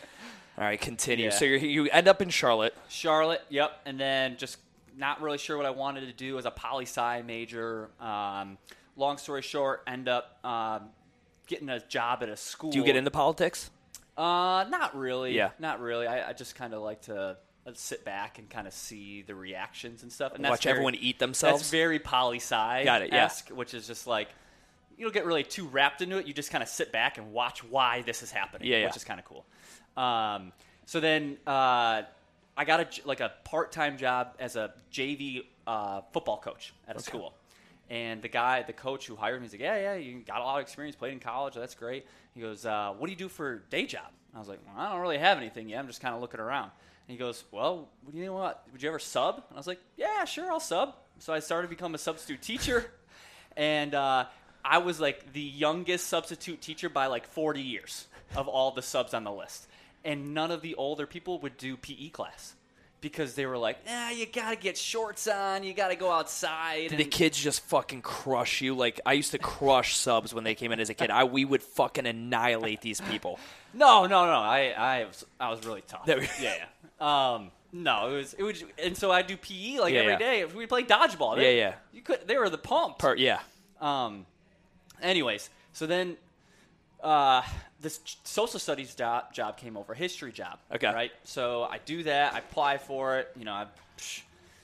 All 0.57 0.63
right, 0.63 0.79
continue. 0.79 1.25
Yeah. 1.25 1.31
So 1.31 1.45
you 1.45 1.57
you 1.57 1.89
end 1.89 2.07
up 2.07 2.21
in 2.21 2.29
Charlotte. 2.29 2.75
Charlotte, 2.87 3.41
yep, 3.49 3.81
and 3.85 3.99
then 3.99 4.37
just 4.37 4.57
not 4.95 5.21
really 5.21 5.39
sure 5.39 5.57
what 5.57 5.65
I 5.65 5.71
wanted 5.71 6.01
to 6.01 6.13
do 6.13 6.37
as 6.37 6.45
a 6.45 6.51
poli 6.51 6.85
sci 6.85 7.23
major. 7.23 7.89
Um, 7.99 8.59
long 8.95 9.17
story 9.17 9.41
short, 9.41 9.81
end 9.87 10.07
up 10.07 10.37
um, 10.45 10.89
getting 11.47 11.69
a 11.69 11.79
job 11.79 12.21
at 12.21 12.29
a 12.29 12.37
school. 12.37 12.69
Do 12.69 12.77
you 12.77 12.85
get 12.85 12.95
into 12.95 13.11
politics? 13.11 13.71
Uh, 14.17 14.65
not 14.69 14.95
really. 14.95 15.35
Yeah. 15.35 15.51
not 15.59 15.79
really. 15.79 16.07
I, 16.07 16.29
I 16.29 16.33
just 16.33 16.55
kind 16.55 16.73
of 16.73 16.81
like 16.81 17.01
to 17.03 17.37
uh, 17.65 17.71
sit 17.73 18.05
back 18.05 18.39
and 18.39 18.49
kind 18.49 18.67
of 18.67 18.73
see 18.73 19.21
the 19.23 19.35
reactions 19.35 20.03
and 20.03 20.11
stuff. 20.11 20.33
And 20.35 20.43
that's 20.43 20.51
Watch 20.51 20.63
very- 20.63 20.73
everyone 20.73 20.95
eat 20.95 21.19
themselves? 21.19 21.61
That's 21.61 21.71
very 21.71 21.99
poli 21.99 22.37
sci. 22.37 22.83
Got 22.83 23.01
it, 23.01 23.09
yeah. 23.11 23.29
Which 23.51 23.73
is 23.73 23.87
just 23.87 24.05
like 24.07 24.29
you 24.97 25.05
don't 25.05 25.13
get 25.13 25.25
really 25.25 25.43
too 25.43 25.67
wrapped 25.67 26.01
into 26.01 26.17
it. 26.17 26.27
You 26.27 26.33
just 26.33 26.51
kind 26.51 26.61
of 26.61 26.69
sit 26.69 26.91
back 26.91 27.17
and 27.17 27.31
watch 27.33 27.63
why 27.63 28.03
this 28.03 28.21
is 28.21 28.31
happening. 28.31 28.67
Yeah, 28.67 28.77
yeah. 28.79 28.85
Which 28.87 28.97
is 28.97 29.03
kind 29.03 29.19
of 29.19 29.25
cool. 29.25 29.45
Um, 29.97 30.51
so 30.85 30.99
then 30.99 31.37
uh, 31.47 32.03
I 32.55 32.65
got 32.65 32.79
a 32.81 33.07
like 33.07 33.19
a 33.19 33.31
part 33.43 33.71
time 33.71 33.97
job 33.97 34.35
as 34.39 34.55
a 34.55 34.73
JV 34.91 35.45
uh, 35.65 36.01
football 36.11 36.37
coach 36.37 36.73
at 36.87 36.95
a 36.95 36.99
school. 36.99 37.33
And 37.89 38.21
the 38.21 38.29
guy, 38.29 38.63
the 38.63 38.73
coach 38.73 39.07
who 39.07 39.15
hired 39.15 39.41
me, 39.41 39.45
he's 39.45 39.53
like, 39.53 39.61
"Yeah, 39.61 39.75
yeah, 39.75 39.93
you 39.95 40.19
got 40.19 40.39
a 40.39 40.43
lot 40.43 40.55
of 40.55 40.61
experience, 40.61 40.95
played 40.95 41.13
in 41.13 41.19
college. 41.19 41.53
That's 41.55 41.75
great." 41.75 42.05
He 42.33 42.41
goes, 42.41 42.65
uh, 42.65 42.93
"What 42.97 43.07
do 43.07 43.11
you 43.11 43.17
do 43.17 43.29
for 43.29 43.59
day 43.69 43.85
job?" 43.85 44.09
I 44.33 44.39
was 44.39 44.47
like, 44.47 44.59
well, 44.65 44.75
"I 44.77 44.91
don't 44.91 45.01
really 45.01 45.17
have 45.17 45.37
anything 45.37 45.69
yet. 45.69 45.79
I'm 45.79 45.87
just 45.87 46.01
kind 46.01 46.15
of 46.15 46.21
looking 46.21 46.39
around." 46.39 46.71
And 47.07 47.11
he 47.11 47.17
goes, 47.17 47.43
"Well, 47.51 47.89
what 48.03 48.13
do 48.13 48.17
you 48.17 48.25
know 48.25 48.33
what? 48.33 48.63
Would 48.71 48.81
you 48.81 48.89
ever 48.89 48.99
sub?" 48.99 49.35
And 49.35 49.43
I 49.53 49.57
was 49.57 49.67
like, 49.67 49.79
"Yeah, 49.97 50.23
sure, 50.25 50.51
I'll 50.51 50.59
sub." 50.59 50.95
So 51.19 51.33
I 51.33 51.39
started 51.39 51.67
to 51.67 51.69
become 51.69 51.93
a 51.93 51.97
substitute 51.97 52.41
teacher, 52.41 52.91
and 53.57 53.93
uh, 53.93 54.25
I 54.63 54.77
was 54.77 54.99
like 54.99 55.33
the 55.33 55.41
youngest 55.41 56.07
substitute 56.07 56.61
teacher 56.61 56.89
by 56.89 57.07
like 57.07 57.27
40 57.27 57.61
years 57.61 58.07
of 58.35 58.47
all 58.47 58.71
the 58.71 58.81
subs 58.81 59.13
on 59.13 59.23
the 59.23 59.31
list, 59.31 59.67
and 60.05 60.33
none 60.33 60.51
of 60.51 60.61
the 60.61 60.75
older 60.75 61.05
people 61.05 61.39
would 61.39 61.57
do 61.57 61.77
PE 61.77 62.09
class. 62.09 62.55
Because 63.03 63.35
they 63.35 63.45
were 63.45 63.57
like, 63.57 63.77
ah, 63.89 64.11
you 64.11 64.25
gotta 64.25 64.55
get 64.55 64.77
shorts 64.77 65.27
on, 65.27 65.63
you 65.63 65.73
gotta 65.73 65.97
go 65.97 66.09
outside. 66.09 66.87
Did 66.87 66.99
the 66.99 67.03
kids 67.03 67.37
just 67.37 67.59
fucking 67.65 68.01
crush 68.01 68.61
you? 68.61 68.75
Like 68.75 69.01
I 69.05 69.11
used 69.11 69.31
to 69.31 69.37
crush 69.39 69.97
subs 69.97 70.33
when 70.33 70.45
they 70.45 70.55
came 70.55 70.71
in 70.71 70.79
as 70.79 70.89
a 70.89 70.93
kid. 70.93 71.11
I 71.11 71.25
we 71.25 71.43
would 71.43 71.61
fucking 71.61 72.05
annihilate 72.07 72.79
these 72.81 73.01
people. 73.01 73.37
No, 73.75 74.05
no, 74.05 74.27
no. 74.27 74.33
I, 74.33 74.67
I, 74.77 75.05
was, 75.05 75.25
I 75.39 75.49
was 75.49 75.65
really 75.65 75.81
tough. 75.87 76.03
Yeah, 76.05 76.23
yeah. 76.39 76.65
Um, 77.01 77.49
no, 77.71 78.09
it 78.11 78.17
was, 78.17 78.33
it 78.35 78.43
was, 78.43 78.63
and 78.77 78.95
so 78.95 79.11
I 79.11 79.23
do 79.23 79.35
PE 79.35 79.79
like 79.79 79.93
Yeah, 79.95 80.01
every 80.01 80.11
yeah. 80.11 80.17
day. 80.19 80.45
We 80.45 80.67
play 80.67 80.83
dodgeball. 80.83 81.37
They- 81.37 81.57
Yeah, 81.57 81.69
yeah. 81.69 81.73
You 81.91 82.03
could, 82.03 82.27
they 82.27 82.37
were 82.37 82.51
the 82.51 82.59
pump. 82.59 83.01
Yeah. 83.17 83.39
Um, 83.81 84.27
anyways, 85.01 85.49
so 85.71 85.87
then, 85.87 86.17
uh, 87.01 87.41
this 87.83 87.99
social 88.23 88.59
studies 88.59 88.95
job, 88.95 89.33
job 89.33 89.57
came 89.57 89.77
over, 89.77 89.93
history 89.93 90.31
job. 90.31 90.57
Okay. 90.73 90.91
Right. 90.91 91.11
So 91.25 91.63
I 91.63 91.79
do 91.85 92.03
that. 92.03 92.33
I 92.33 92.39
apply 92.39 92.77
for 92.77 93.19
it. 93.19 93.29
You 93.37 93.45
know, 93.45 93.51
I, 93.51 93.67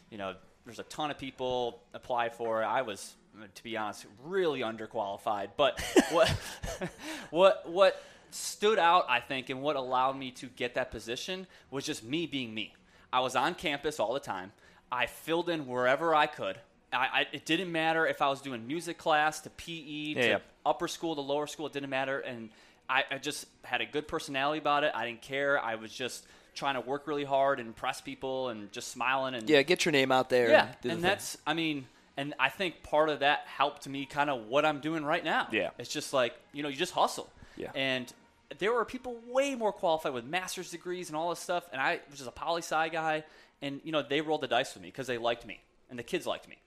you 0.09 0.17
know, 0.17 0.33
there's 0.65 0.79
a 0.79 0.83
ton 0.83 1.11
of 1.11 1.17
people 1.17 1.81
apply 1.93 2.29
for 2.29 2.63
it. 2.63 2.65
I 2.65 2.81
was, 2.81 3.13
to 3.53 3.63
be 3.63 3.77
honest, 3.77 4.05
really 4.23 4.61
underqualified. 4.61 5.49
But 5.57 5.79
what, 6.11 6.29
what, 7.29 7.69
what 7.69 8.01
stood 8.31 8.79
out, 8.79 9.05
I 9.09 9.19
think, 9.19 9.49
and 9.49 9.61
what 9.61 9.75
allowed 9.75 10.17
me 10.17 10.31
to 10.31 10.47
get 10.47 10.75
that 10.75 10.89
position 10.89 11.45
was 11.69 11.85
just 11.85 12.03
me 12.03 12.25
being 12.25 12.53
me. 12.53 12.73
I 13.11 13.19
was 13.19 13.35
on 13.35 13.53
campus 13.53 13.99
all 13.99 14.13
the 14.13 14.19
time. 14.19 14.53
I 14.91 15.07
filled 15.07 15.49
in 15.49 15.67
wherever 15.67 16.15
I 16.15 16.25
could. 16.25 16.57
I, 16.91 16.97
I, 16.97 17.27
it 17.33 17.45
didn't 17.45 17.71
matter 17.71 18.07
if 18.07 18.21
I 18.21 18.29
was 18.29 18.41
doing 18.41 18.65
music 18.65 18.97
class 18.97 19.41
to 19.41 19.49
PE 19.51 20.13
to 20.13 20.27
yeah. 20.27 20.37
upper 20.65 20.87
school 20.87 21.15
to 21.15 21.21
lower 21.21 21.47
school. 21.47 21.67
It 21.67 21.73
didn't 21.73 21.89
matter, 21.89 22.19
and 22.19 22.49
I, 22.89 23.03
I 23.11 23.17
just 23.19 23.45
had 23.63 23.81
a 23.81 23.85
good 23.85 24.07
personality 24.07 24.59
about 24.59 24.83
it. 24.83 24.91
I 24.95 25.05
didn't 25.05 25.21
care. 25.21 25.59
I 25.63 25.75
was 25.75 25.91
just 25.93 26.25
trying 26.55 26.75
to 26.75 26.81
work 26.81 27.07
really 27.07 27.23
hard 27.23 27.59
and 27.59 27.67
impress 27.67 28.01
people, 28.01 28.49
and 28.49 28.71
just 28.71 28.89
smiling 28.89 29.35
and 29.35 29.47
Yeah, 29.49 29.61
get 29.61 29.85
your 29.85 29.91
name 29.91 30.11
out 30.11 30.29
there. 30.29 30.49
yeah. 30.49 30.65
do 30.81 30.89
the 30.89 30.93
And 30.93 31.01
thing. 31.01 31.09
that's, 31.09 31.37
I 31.47 31.53
mean, 31.53 31.85
and 32.17 32.33
I 32.39 32.49
think 32.49 32.83
part 32.83 33.09
of 33.09 33.19
that 33.19 33.43
helped 33.45 33.87
me 33.87 34.05
kind 34.05 34.29
of 34.29 34.47
what 34.47 34.65
I'm 34.65 34.79
doing 34.81 35.05
right 35.05 35.23
now. 35.23 35.47
Yeah. 35.51 35.69
it's 35.77 35.89
just 35.89 36.11
like 36.11 36.33
you 36.51 36.63
know, 36.63 36.69
you 36.69 36.75
just 36.75 36.93
hustle. 36.93 37.29
Yeah. 37.55 37.71
and 37.75 38.11
there 38.57 38.73
were 38.73 38.83
people 38.83 39.15
way 39.27 39.53
more 39.53 39.71
qualified 39.71 40.11
with 40.13 40.25
master's 40.25 40.71
degrees 40.71 41.09
and 41.09 41.15
all 41.15 41.29
this 41.29 41.39
stuff, 41.39 41.69
and 41.71 41.79
I 41.79 41.99
was 42.09 42.17
just 42.19 42.27
a 42.27 42.31
poli 42.31 42.61
sci 42.63 42.89
guy, 42.89 43.23
and 43.61 43.79
you 43.83 43.91
know, 43.91 44.01
they 44.01 44.21
rolled 44.21 44.41
the 44.41 44.47
dice 44.47 44.73
with 44.73 44.81
me 44.81 44.89
because 44.89 45.05
they 45.07 45.17
liked 45.19 45.45
me, 45.45 45.59
and 45.89 45.99
the 45.99 46.03
kids 46.03 46.25
liked 46.25 46.49
me. 46.49 46.57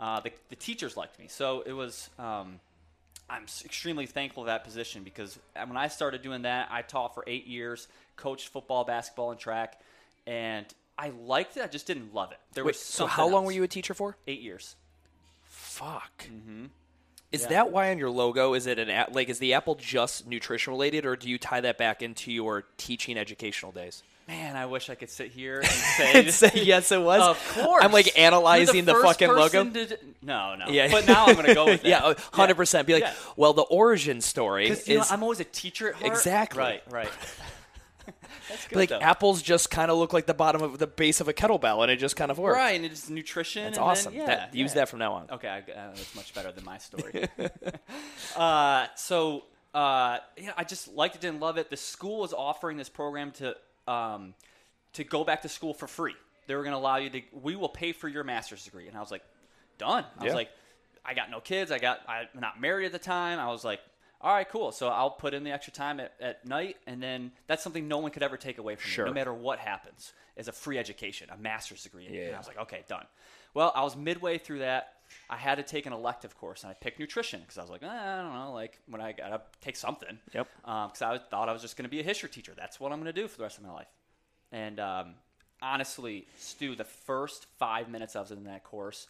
Uh, 0.00 0.20
the, 0.20 0.32
the 0.48 0.56
teachers 0.56 0.96
liked 0.96 1.18
me. 1.18 1.26
So 1.28 1.62
it 1.66 1.72
was, 1.72 2.08
um, 2.18 2.60
I'm 3.30 3.44
extremely 3.64 4.06
thankful 4.06 4.44
for 4.44 4.46
that 4.46 4.64
position 4.64 5.02
because 5.04 5.38
when 5.54 5.76
I 5.76 5.88
started 5.88 6.22
doing 6.22 6.42
that, 6.42 6.68
I 6.70 6.82
taught 6.82 7.14
for 7.14 7.24
eight 7.26 7.46
years, 7.46 7.88
coached 8.16 8.48
football, 8.48 8.84
basketball, 8.84 9.30
and 9.32 9.38
track, 9.40 9.80
and 10.26 10.66
I 10.96 11.10
liked 11.10 11.56
it. 11.56 11.62
I 11.62 11.66
just 11.66 11.86
didn't 11.86 12.14
love 12.14 12.32
it. 12.32 12.38
There 12.54 12.64
Wait, 12.64 12.70
was 12.70 12.78
so 12.80 13.06
how 13.06 13.24
long 13.26 13.42
else. 13.42 13.46
were 13.46 13.52
you 13.52 13.62
a 13.64 13.68
teacher 13.68 13.92
for? 13.94 14.16
Eight 14.26 14.40
years. 14.40 14.76
Fuck. 15.44 16.24
Mm-hmm. 16.24 16.66
Is 17.30 17.42
Yeah. 17.42 17.48
that 17.48 17.70
why 17.70 17.90
on 17.90 17.98
your 17.98 18.08
logo 18.10 18.54
is 18.54 18.66
it 18.66 18.78
an 18.78 19.12
like 19.12 19.28
is 19.28 19.38
the 19.38 19.52
apple 19.52 19.74
just 19.74 20.26
nutrition 20.26 20.72
related 20.72 21.04
or 21.04 21.14
do 21.14 21.28
you 21.28 21.36
tie 21.38 21.60
that 21.60 21.76
back 21.76 22.00
into 22.02 22.32
your 22.32 22.64
teaching 22.78 23.18
educational 23.18 23.70
days? 23.70 24.02
Man, 24.28 24.56
I 24.56 24.66
wish 24.66 24.90
I 24.90 24.94
could 24.94 25.08
sit 25.10 25.30
here 25.32 25.58
and 25.62 25.66
say, 25.66 26.12
And 26.20 26.30
say, 26.32 26.50
yes, 26.54 26.92
it 26.92 27.00
was. 27.00 27.22
Of 27.22 27.54
course. 27.64 27.82
I'm 27.82 27.92
like 27.92 28.16
analyzing 28.18 28.86
You're 28.86 28.96
the, 28.96 29.02
fucking 29.02 29.28
logo. 29.28 29.64
to 29.70 29.98
no, 30.22 30.54
no. 30.54 30.66
Yeah, 30.68 30.88
But 30.90 31.06
now 31.06 31.24
I'm 31.26 31.34
going 31.34 31.46
to 31.46 31.54
go 31.54 31.64
with 31.64 31.82
that. 31.82 31.88
yeah, 31.88 32.14
hundred 32.32 32.56
percent. 32.56 32.86
Be 32.86 32.92
like, 32.94 33.04
Yeah. 33.04 33.14
well, 33.36 33.54
the 33.54 33.62
origin 33.62 34.20
story 34.20 34.68
Because 34.68 34.86
you 34.86 34.96
know, 34.96 35.00
is 35.00 35.10
I'm 35.10 35.22
always 35.22 35.40
a 35.40 35.44
teacher. 35.44 35.94
Exactly. 36.02 36.60
Right, 36.60 36.82
right. 36.90 37.08
That's 38.48 38.66
good, 38.68 38.76
like 38.76 38.88
though. 38.90 39.00
apples 39.00 39.42
just 39.42 39.70
kind 39.70 39.90
of 39.90 39.98
look 39.98 40.12
like 40.14 40.24
the 40.26 40.32
bottom 40.34 40.62
of 40.62 40.78
the 40.78 40.86
base 40.86 41.20
of 41.20 41.28
a 41.28 41.34
kettlebell, 41.34 41.82
and 41.82 41.90
it 41.90 41.96
just 41.96 42.16
kind 42.16 42.30
of 42.30 42.38
works. 42.38 42.56
Right, 42.56 42.76
and 42.76 42.84
it's 42.84 43.08
nutrition. 43.10 43.64
That's 43.64 43.76
and 43.78 43.84
then- 43.84 43.90
awesome. 43.90 44.14
yeah, 44.14 44.26
That- 44.26 44.54
use 44.54 44.70
yeah. 44.70 44.74
that 44.82 44.88
from 44.88 44.98
now 45.00 45.12
on. 45.14 45.26
Okay, 45.32 45.48
I, 45.48 45.58
uh, 45.58 45.88
that's 45.94 46.14
much 46.14 46.34
better 46.34 46.50
than 46.52 46.64
my 46.64 46.78
story. 46.78 47.28
uh, 48.36 48.86
so, 48.94 49.44
uh, 49.74 50.18
yeah, 50.38 50.52
I 50.56 50.64
just 50.64 50.88
liked 50.88 51.16
it, 51.16 51.20
didn't 51.20 51.40
love 51.40 51.58
it. 51.58 51.68
The 51.70 51.76
school 51.76 52.20
was 52.20 52.32
offering 52.32 52.76
this 52.78 52.88
program 52.88 53.32
to 53.32 53.54
um, 53.88 54.34
to 54.92 55.04
go 55.04 55.24
back 55.24 55.42
to 55.42 55.48
school 55.48 55.74
for 55.74 55.86
free. 55.86 56.14
They 56.46 56.54
were 56.54 56.62
going 56.62 56.72
to 56.72 56.78
allow 56.78 56.96
you 56.96 57.10
to. 57.10 57.22
We 57.32 57.56
will 57.56 57.68
pay 57.68 57.92
for 57.92 58.08
your 58.08 58.24
master's 58.24 58.64
degree, 58.64 58.88
and 58.88 58.96
I 58.96 59.00
was 59.00 59.10
like, 59.10 59.22
done. 59.78 60.04
I 60.18 60.22
Yeah. 60.22 60.24
was 60.26 60.34
like, 60.34 60.50
I 61.04 61.14
got 61.14 61.30
no 61.30 61.40
kids. 61.40 61.70
I 61.70 61.78
got 61.78 62.00
I'm 62.08 62.26
not 62.34 62.60
married 62.60 62.86
at 62.86 62.92
the 62.92 62.98
time. 62.98 63.38
I 63.38 63.48
was 63.48 63.64
like. 63.64 63.80
All 64.20 64.34
right, 64.34 64.48
cool. 64.48 64.72
So 64.72 64.88
I'll 64.88 65.12
put 65.12 65.32
in 65.32 65.44
the 65.44 65.52
extra 65.52 65.72
time 65.72 66.00
at, 66.00 66.12
at 66.20 66.44
night, 66.44 66.76
and 66.88 67.00
then 67.00 67.30
that's 67.46 67.62
something 67.62 67.86
no 67.86 67.98
one 67.98 68.10
could 68.10 68.24
ever 68.24 68.36
take 68.36 68.58
away 68.58 68.74
from 68.74 68.90
Sure. 68.90 69.04
you, 69.06 69.10
no 69.10 69.14
matter 69.14 69.32
what 69.32 69.60
happens, 69.60 70.12
as 70.36 70.48
a 70.48 70.52
free 70.52 70.76
education, 70.76 71.28
a 71.32 71.36
master's 71.36 71.84
degree. 71.84 72.08
And 72.08 72.34
I 72.34 72.38
was 72.38 72.48
like, 72.48 72.58
okay, 72.58 72.82
done. 72.88 73.06
Well, 73.54 73.72
I 73.76 73.84
was 73.84 73.94
midway 73.96 74.38
through 74.38 74.58
that. 74.58 74.94
I 75.30 75.36
had 75.36 75.56
to 75.56 75.62
take 75.62 75.86
an 75.86 75.92
elective 75.92 76.36
course, 76.38 76.62
and 76.62 76.70
I 76.70 76.74
picked 76.74 76.98
nutrition 76.98 77.40
because 77.40 77.58
I 77.58 77.62
was 77.62 77.70
like, 77.70 77.82
eh, 77.82 77.86
I 77.88 78.22
don't 78.22 78.32
know, 78.34 78.52
like 78.52 78.78
when 78.88 79.00
I 79.00 79.12
gotta 79.12 79.42
take 79.60 79.76
something. 79.76 80.18
Yep. 80.32 80.48
Because 80.62 81.02
I 81.02 81.18
thought 81.18 81.48
I 81.48 81.52
was 81.52 81.62
just 81.62 81.76
gonna 81.76 81.88
be 81.88 82.00
a 82.00 82.04
history 82.04 82.28
teacher. 82.28 82.52
That's 82.56 82.78
what 82.80 82.92
I'm 82.92 82.98
gonna 82.98 83.12
do 83.12 83.28
for 83.28 83.36
the 83.38 83.42
rest 83.44 83.58
of 83.58 83.64
my 83.64 83.72
life. 83.72 83.88
And 84.52 84.80
um, 84.80 85.14
honestly, 85.60 86.26
Stu, 86.38 86.74
the 86.74 86.84
first 86.84 87.46
five 87.58 87.88
minutes 87.88 88.16
I 88.16 88.20
was 88.20 88.30
in 88.30 88.44
that 88.44 88.64
course, 88.64 89.06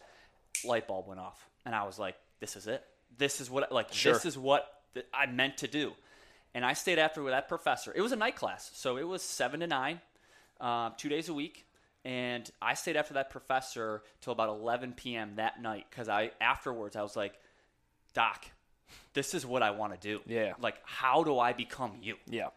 light 0.65 0.89
bulb 0.89 1.07
went 1.09 1.21
off, 1.21 1.49
and 1.65 1.75
I 1.75 1.85
was 1.85 1.99
like, 1.99 2.17
this 2.41 2.57
is 2.57 2.67
it. 2.67 2.85
This 3.17 3.41
is 3.41 3.51
what 3.51 3.71
like 3.73 3.93
Sure. 3.93 4.13
this 4.13 4.25
is 4.27 4.37
what 4.37 4.71
th- 4.95 5.07
I 5.15 5.27
meant 5.27 5.59
to 5.59 5.69
do. 5.69 5.93
And 6.55 6.65
I 6.65 6.73
stayed 6.73 6.99
after 6.99 7.23
with 7.23 7.33
that 7.33 7.49
professor. 7.49 7.93
It 7.95 8.01
was 8.01 8.13
a 8.13 8.17
night 8.17 8.35
class, 8.37 8.71
so 8.75 8.97
it 8.97 9.07
was 9.07 9.23
seven 9.23 9.61
to 9.61 9.67
nine, 9.67 10.01
uh, 10.61 10.91
two 10.97 11.09
days 11.09 11.29
a 11.29 11.35
week. 11.35 11.67
And 12.09 12.51
I 12.63 12.73
stayed 12.73 12.97
after 12.97 13.15
that 13.15 13.29
professor 13.29 14.03
till 14.23 14.33
about 14.33 14.49
11 14.49 14.95
p.m. 14.95 15.35
that 15.37 15.61
night 15.61 15.85
because 15.91 16.09
I 16.09 16.31
afterwards 16.41 16.97
I 16.97 17.03
was 17.03 17.15
like, 17.15 17.35
Doc, 18.15 18.47
this 19.13 19.35
is 19.35 19.45
what 19.45 19.63
I 19.63 19.73
want 19.73 19.93
to 19.93 20.01
do. 20.01 20.21
Yeah. 20.25 20.55
Like, 20.59 20.77
how 20.85 21.23
do 21.23 21.39
I 21.39 21.53
become 21.53 21.99
you? 22.01 22.15
Yeah. 22.27 22.49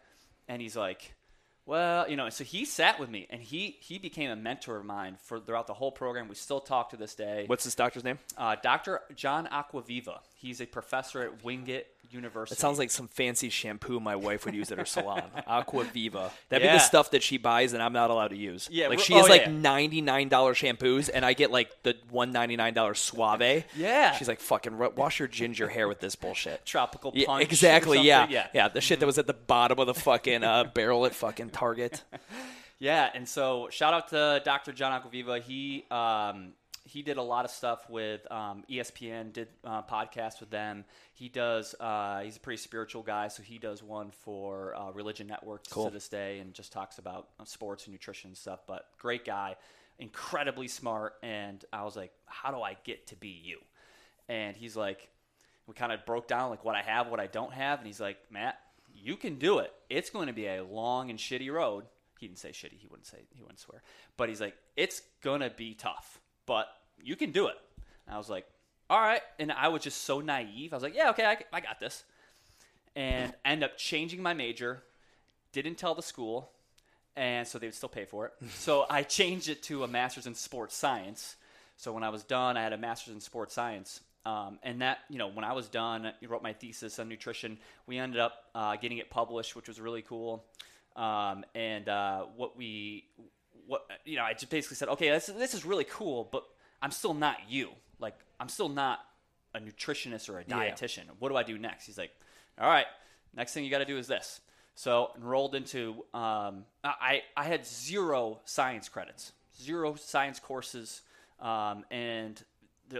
And 0.48 0.62
he's 0.62 0.74
like, 0.74 1.12
well, 1.66 2.08
you 2.08 2.16
know, 2.16 2.30
so 2.30 2.44
he 2.44 2.64
sat 2.64 2.98
with 2.98 3.10
me 3.10 3.26
and 3.28 3.42
he 3.42 3.76
he 3.80 3.98
became 3.98 4.30
a 4.30 4.36
mentor 4.36 4.78
of 4.78 4.86
mine 4.86 5.18
for 5.22 5.38
throughout 5.38 5.66
the 5.66 5.74
whole 5.74 5.92
program. 5.92 6.28
We 6.28 6.34
still 6.34 6.60
talk 6.60 6.88
to 6.90 6.96
this 6.96 7.14
day. 7.14 7.44
What's 7.46 7.64
this 7.64 7.74
doctor's 7.74 8.04
name? 8.04 8.18
Uh, 8.38 8.56
Dr. 8.62 9.02
John 9.14 9.46
Acquaviva. 9.52 10.20
He's 10.34 10.62
a 10.62 10.66
professor 10.66 11.20
at 11.24 11.44
Wingate 11.44 11.88
University. 12.10 12.54
It 12.54 12.60
sounds 12.60 12.78
like 12.78 12.90
some 12.90 13.08
fancy 13.08 13.48
shampoo 13.48 13.98
my 14.00 14.16
wife 14.16 14.44
would 14.44 14.54
use 14.54 14.70
at 14.70 14.78
her 14.78 14.84
salon. 14.84 15.22
Aqua 15.46 15.84
Viva. 15.84 16.30
That'd 16.48 16.66
be 16.66 16.72
the 16.72 16.78
stuff 16.78 17.10
that 17.12 17.22
she 17.22 17.38
buys 17.38 17.72
and 17.72 17.82
I'm 17.82 17.92
not 17.92 18.10
allowed 18.10 18.28
to 18.28 18.36
use. 18.36 18.68
Yeah, 18.70 18.88
Like 18.88 18.98
she 19.00 19.14
has 19.14 19.26
oh, 19.26 19.28
like 19.28 19.42
yeah. 19.42 19.52
ninety 19.52 20.00
nine 20.00 20.28
dollar 20.28 20.54
shampoos 20.54 21.08
and 21.12 21.24
I 21.24 21.32
get 21.32 21.50
like 21.50 21.70
the 21.82 21.96
one 22.10 22.32
ninety 22.32 22.56
nine 22.56 22.74
dollar 22.74 22.94
Suave. 22.94 23.64
Yeah. 23.74 24.12
She's 24.16 24.28
like, 24.28 24.40
fucking 24.40 24.76
wash 24.96 25.18
your 25.18 25.28
ginger 25.28 25.68
hair 25.68 25.88
with 25.88 26.00
this 26.00 26.14
bullshit. 26.14 26.64
tropical 26.66 27.12
Yeah, 27.14 27.26
punch. 27.26 27.42
or 27.42 27.44
exactly. 27.44 28.00
Yeah. 28.00 28.26
yeah, 28.28 28.48
yeah. 28.52 28.68
The 28.68 28.80
shit 28.80 29.00
that 29.00 29.06
was 29.06 29.18
at 29.18 29.26
the 29.26 29.32
bottom 29.34 29.78
of 29.78 29.86
the 29.86 29.94
fucking 29.94 30.44
uh, 30.44 30.64
barrel 30.74 31.06
at 31.06 31.14
fucking 31.14 31.50
Target. 31.50 32.02
Yeah, 32.78 33.08
and 33.14 33.28
so 33.28 33.68
shout 33.70 33.94
out 33.94 34.08
to 34.08 34.42
Dr. 34.44 34.72
John 34.72 35.00
Acquaviva. 35.00 35.40
He 35.40 35.84
um, 35.90 36.52
he 36.92 37.00
did 37.02 37.16
a 37.16 37.22
lot 37.22 37.46
of 37.46 37.50
stuff 37.50 37.88
with 37.88 38.30
um, 38.30 38.64
ESPN, 38.70 39.32
did 39.32 39.48
uh, 39.64 39.82
podcasts 39.82 40.40
with 40.40 40.50
them. 40.50 40.84
He 41.14 41.30
does. 41.30 41.74
Uh, 41.80 42.20
he's 42.20 42.36
a 42.36 42.40
pretty 42.40 42.58
spiritual 42.58 43.02
guy, 43.02 43.28
so 43.28 43.42
he 43.42 43.56
does 43.56 43.82
one 43.82 44.10
for 44.10 44.76
uh, 44.76 44.90
Religion 44.92 45.26
Network 45.26 45.62
Cool. 45.70 45.86
to 45.86 45.90
this 45.90 46.08
day, 46.08 46.40
and 46.40 46.52
just 46.52 46.70
talks 46.70 46.98
about 46.98 47.28
uh, 47.40 47.44
sports 47.44 47.86
and 47.86 47.92
nutrition 47.92 48.28
and 48.28 48.36
stuff. 48.36 48.60
But 48.66 48.84
great 48.98 49.24
guy, 49.24 49.56
incredibly 49.98 50.68
smart, 50.68 51.14
and 51.22 51.64
I 51.72 51.84
was 51.84 51.96
like, 51.96 52.12
how 52.26 52.50
do 52.50 52.60
I 52.60 52.76
get 52.84 53.06
to 53.06 53.16
be 53.16 53.40
you? 53.42 53.58
And 54.28 54.54
he's 54.54 54.76
like, 54.76 55.08
we 55.66 55.74
kind 55.74 55.92
of 55.92 56.04
broke 56.04 56.28
down 56.28 56.50
like 56.50 56.64
what 56.64 56.74
I 56.74 56.82
have, 56.82 57.08
what 57.08 57.20
I 57.20 57.26
don't 57.26 57.54
have, 57.54 57.78
and 57.78 57.86
he's 57.86 58.00
like, 58.00 58.18
Matt, 58.30 58.58
you 58.94 59.16
can 59.16 59.36
do 59.36 59.60
it. 59.60 59.72
It's 59.88 60.10
going 60.10 60.26
to 60.26 60.34
be 60.34 60.46
a 60.46 60.62
long 60.62 61.08
and 61.08 61.18
shitty 61.18 61.50
road. 61.50 61.84
He 62.18 62.28
didn't 62.28 62.38
say 62.38 62.50
shitty. 62.50 62.78
He 62.78 62.86
wouldn't 62.86 63.06
say. 63.06 63.18
He 63.34 63.40
wouldn't 63.42 63.58
swear. 63.60 63.82
But 64.16 64.28
he's 64.28 64.40
like, 64.40 64.54
it's 64.76 65.02
gonna 65.22 65.50
be 65.50 65.74
tough, 65.74 66.20
but 66.46 66.68
you 67.02 67.16
can 67.16 67.32
do 67.32 67.48
it. 67.48 67.56
And 68.06 68.14
I 68.14 68.18
was 68.18 68.28
like, 68.28 68.46
all 68.88 69.00
right. 69.00 69.22
And 69.38 69.50
I 69.52 69.68
was 69.68 69.82
just 69.82 70.02
so 70.02 70.20
naive. 70.20 70.72
I 70.72 70.76
was 70.76 70.82
like, 70.82 70.94
yeah, 70.94 71.10
okay, 71.10 71.24
I, 71.24 71.38
I 71.52 71.60
got 71.60 71.80
this. 71.80 72.04
And 72.94 73.32
end 73.44 73.64
up 73.64 73.78
changing 73.78 74.22
my 74.22 74.34
major. 74.34 74.82
Didn't 75.52 75.76
tell 75.76 75.94
the 75.94 76.02
school, 76.02 76.50
and 77.16 77.46
so 77.46 77.58
they 77.58 77.66
would 77.66 77.74
still 77.74 77.88
pay 77.88 78.04
for 78.04 78.26
it. 78.26 78.32
so 78.50 78.86
I 78.88 79.02
changed 79.02 79.48
it 79.48 79.62
to 79.64 79.84
a 79.84 79.88
master's 79.88 80.26
in 80.26 80.34
sports 80.34 80.76
science. 80.76 81.36
So 81.76 81.92
when 81.92 82.02
I 82.02 82.10
was 82.10 82.22
done, 82.22 82.56
I 82.56 82.62
had 82.62 82.72
a 82.72 82.78
master's 82.78 83.14
in 83.14 83.20
sports 83.20 83.54
science. 83.54 84.00
Um, 84.24 84.58
and 84.62 84.82
that, 84.82 84.98
you 85.08 85.18
know, 85.18 85.28
when 85.28 85.44
I 85.44 85.52
was 85.52 85.68
done, 85.68 86.06
I 86.06 86.26
wrote 86.26 86.42
my 86.42 86.52
thesis 86.52 86.98
on 86.98 87.08
nutrition. 87.08 87.58
We 87.86 87.98
ended 87.98 88.20
up 88.20 88.44
uh, 88.54 88.76
getting 88.76 88.98
it 88.98 89.10
published, 89.10 89.56
which 89.56 89.68
was 89.68 89.80
really 89.80 90.02
cool. 90.02 90.44
Um, 90.94 91.44
and 91.54 91.88
uh, 91.88 92.26
what 92.36 92.56
we, 92.56 93.06
what 93.66 93.86
you 94.04 94.16
know, 94.16 94.22
I 94.22 94.34
just 94.34 94.50
basically 94.50 94.76
said, 94.76 94.88
okay, 94.90 95.10
this, 95.10 95.26
this 95.26 95.54
is 95.54 95.64
really 95.64 95.84
cool, 95.84 96.28
but 96.30 96.44
I'm 96.82 96.90
still 96.90 97.14
not 97.14 97.36
you. 97.48 97.70
Like, 97.98 98.16
I'm 98.38 98.48
still 98.50 98.68
not 98.68 98.98
a 99.54 99.60
nutritionist 99.60 100.28
or 100.28 100.38
a 100.40 100.44
Yeah. 100.46 100.56
dietitian. 100.56 101.04
What 101.18 101.28
do 101.30 101.36
I 101.36 101.42
do 101.44 101.56
next? 101.56 101.86
He's 101.86 101.96
like, 101.96 102.10
all 102.60 102.68
right, 102.68 102.86
next 103.34 103.54
thing 103.54 103.64
you 103.64 103.70
got 103.70 103.78
to 103.78 103.84
do 103.84 103.96
is 103.96 104.06
this. 104.08 104.40
So 104.74 105.12
enrolled 105.16 105.54
into, 105.54 106.04
um, 106.12 106.64
I, 106.84 107.22
I 107.36 107.44
had 107.44 107.64
zero 107.66 108.40
science 108.44 108.88
credits, 108.88 109.32
zero 109.60 109.94
science 109.94 110.40
courses, 110.40 111.02
um, 111.40 111.84
and 111.90 112.42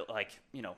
like, 0.09 0.39
you 0.53 0.63
know, 0.63 0.77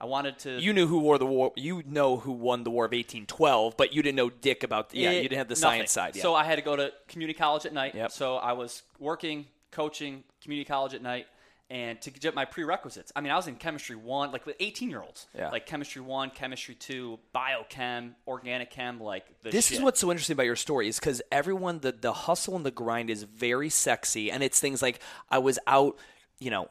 I 0.00 0.04
wanted 0.06 0.38
to. 0.40 0.60
You 0.60 0.72
knew 0.72 0.88
who 0.88 0.98
wore 0.98 1.16
the 1.18 1.26
war. 1.26 1.52
You 1.54 1.84
know 1.86 2.16
who 2.16 2.32
won 2.32 2.64
the 2.64 2.70
War 2.72 2.86
of 2.86 2.92
eighteen 2.92 3.24
twelve, 3.24 3.76
but 3.76 3.92
you 3.94 4.02
didn't 4.02 4.16
know 4.16 4.30
dick 4.30 4.64
about. 4.64 4.92
Yeah, 4.92 5.10
It- 5.10 5.22
you 5.22 5.28
didn't 5.28 5.38
have 5.38 5.46
the 5.48 5.52
nothing. 5.52 5.62
science 5.78 5.92
side. 5.92 6.16
Yeah. 6.16 6.22
So 6.22 6.34
I 6.34 6.42
had 6.42 6.56
to 6.56 6.62
go 6.62 6.74
to 6.74 6.92
community 7.06 7.38
college 7.38 7.64
at 7.66 7.72
night. 7.72 7.94
Yep. 7.94 8.10
So 8.10 8.34
I 8.36 8.52
was 8.52 8.82
working, 8.98 9.46
coaching, 9.70 10.24
community 10.42 10.66
college 10.66 10.92
at 10.92 11.02
night, 11.02 11.28
and 11.72 11.98
to 12.02 12.10
get 12.10 12.34
my 12.34 12.44
prerequisites. 12.44 13.12
I 13.16 13.22
mean, 13.22 13.32
I 13.32 13.36
was 13.36 13.48
in 13.48 13.56
chemistry 13.56 13.96
one, 13.96 14.30
like 14.30 14.44
with 14.44 14.56
18 14.60 14.90
year 14.90 15.00
olds. 15.00 15.26
Yeah. 15.34 15.48
Like 15.48 15.64
chemistry 15.64 16.02
one, 16.02 16.28
chemistry 16.28 16.74
two, 16.74 17.18
biochem, 17.34 18.12
organic 18.26 18.70
chem, 18.70 19.00
like 19.00 19.24
the 19.42 19.50
this 19.50 19.68
shit. 19.68 19.78
is 19.78 19.82
what's 19.82 19.98
so 19.98 20.10
interesting 20.10 20.34
about 20.34 20.44
your 20.44 20.54
story 20.54 20.88
is 20.88 20.98
because 20.98 21.22
everyone 21.32 21.78
the 21.80 21.92
the 21.92 22.12
hustle 22.12 22.56
and 22.56 22.66
the 22.66 22.70
grind 22.70 23.08
is 23.08 23.22
very 23.22 23.70
sexy 23.70 24.30
and 24.30 24.42
it's 24.42 24.60
things 24.60 24.82
like 24.82 25.00
i 25.30 25.38
was 25.38 25.58
out 25.66 25.98
you 26.38 26.50
know 26.50 26.68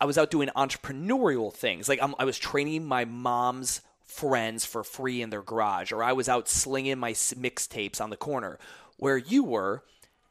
I 0.00 0.04
was 0.04 0.18
out 0.18 0.30
doing 0.30 0.48
entrepreneurial 0.56 1.52
things 1.52 1.88
like 1.88 2.02
I'm, 2.02 2.14
i 2.18 2.24
was 2.24 2.38
training 2.38 2.84
my 2.84 3.04
mom's 3.04 3.80
friends 4.04 4.64
for 4.64 4.84
free 4.84 5.22
in 5.22 5.30
their 5.30 5.42
garage 5.42 5.92
or 5.92 6.02
i 6.02 6.12
was 6.12 6.28
out 6.28 6.48
slinging 6.48 6.98
my 6.98 7.12
mixtapes 7.12 8.00
on 8.00 8.10
the 8.10 8.16
corner 8.16 8.58
where 8.98 9.16
you 9.16 9.44
were 9.44 9.82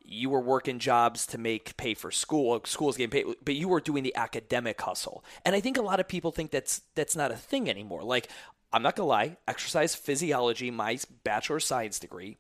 you 0.08 0.30
were 0.30 0.40
working 0.40 0.80
jobs 0.80 1.26
to 1.26 1.38
make 1.38 1.76
pay 1.78 1.94
for 1.94 2.12
school 2.12 2.62
schools 2.66 2.98
getting 2.98 3.10
paid 3.10 3.36
but 3.44 3.56
you 3.56 3.68
were 3.68 3.82
doing 3.82 4.04
the 4.04 4.16
academic 4.16 4.80
hustle 4.82 5.24
and 5.44 5.56
i 5.56 5.60
think 5.60 5.78
a 5.78 5.82
lot 5.82 6.00
of 6.00 6.08
people 6.08 6.32
think 6.32 6.52
that's 6.52 6.82
that's 6.96 7.16
not 7.16 7.32
a 7.32 7.36
thing 7.36 7.70
anymore 7.70 8.04
like 8.04 8.30
i'm 8.72 8.82
not 8.82 8.96
gonna 8.96 9.08
lie 9.08 9.38
exercise 9.48 9.96
physiology 9.96 10.70
my 10.70 10.98
bachelor 11.24 11.58
of 11.58 11.64
science 11.64 12.00
degree 12.00 12.38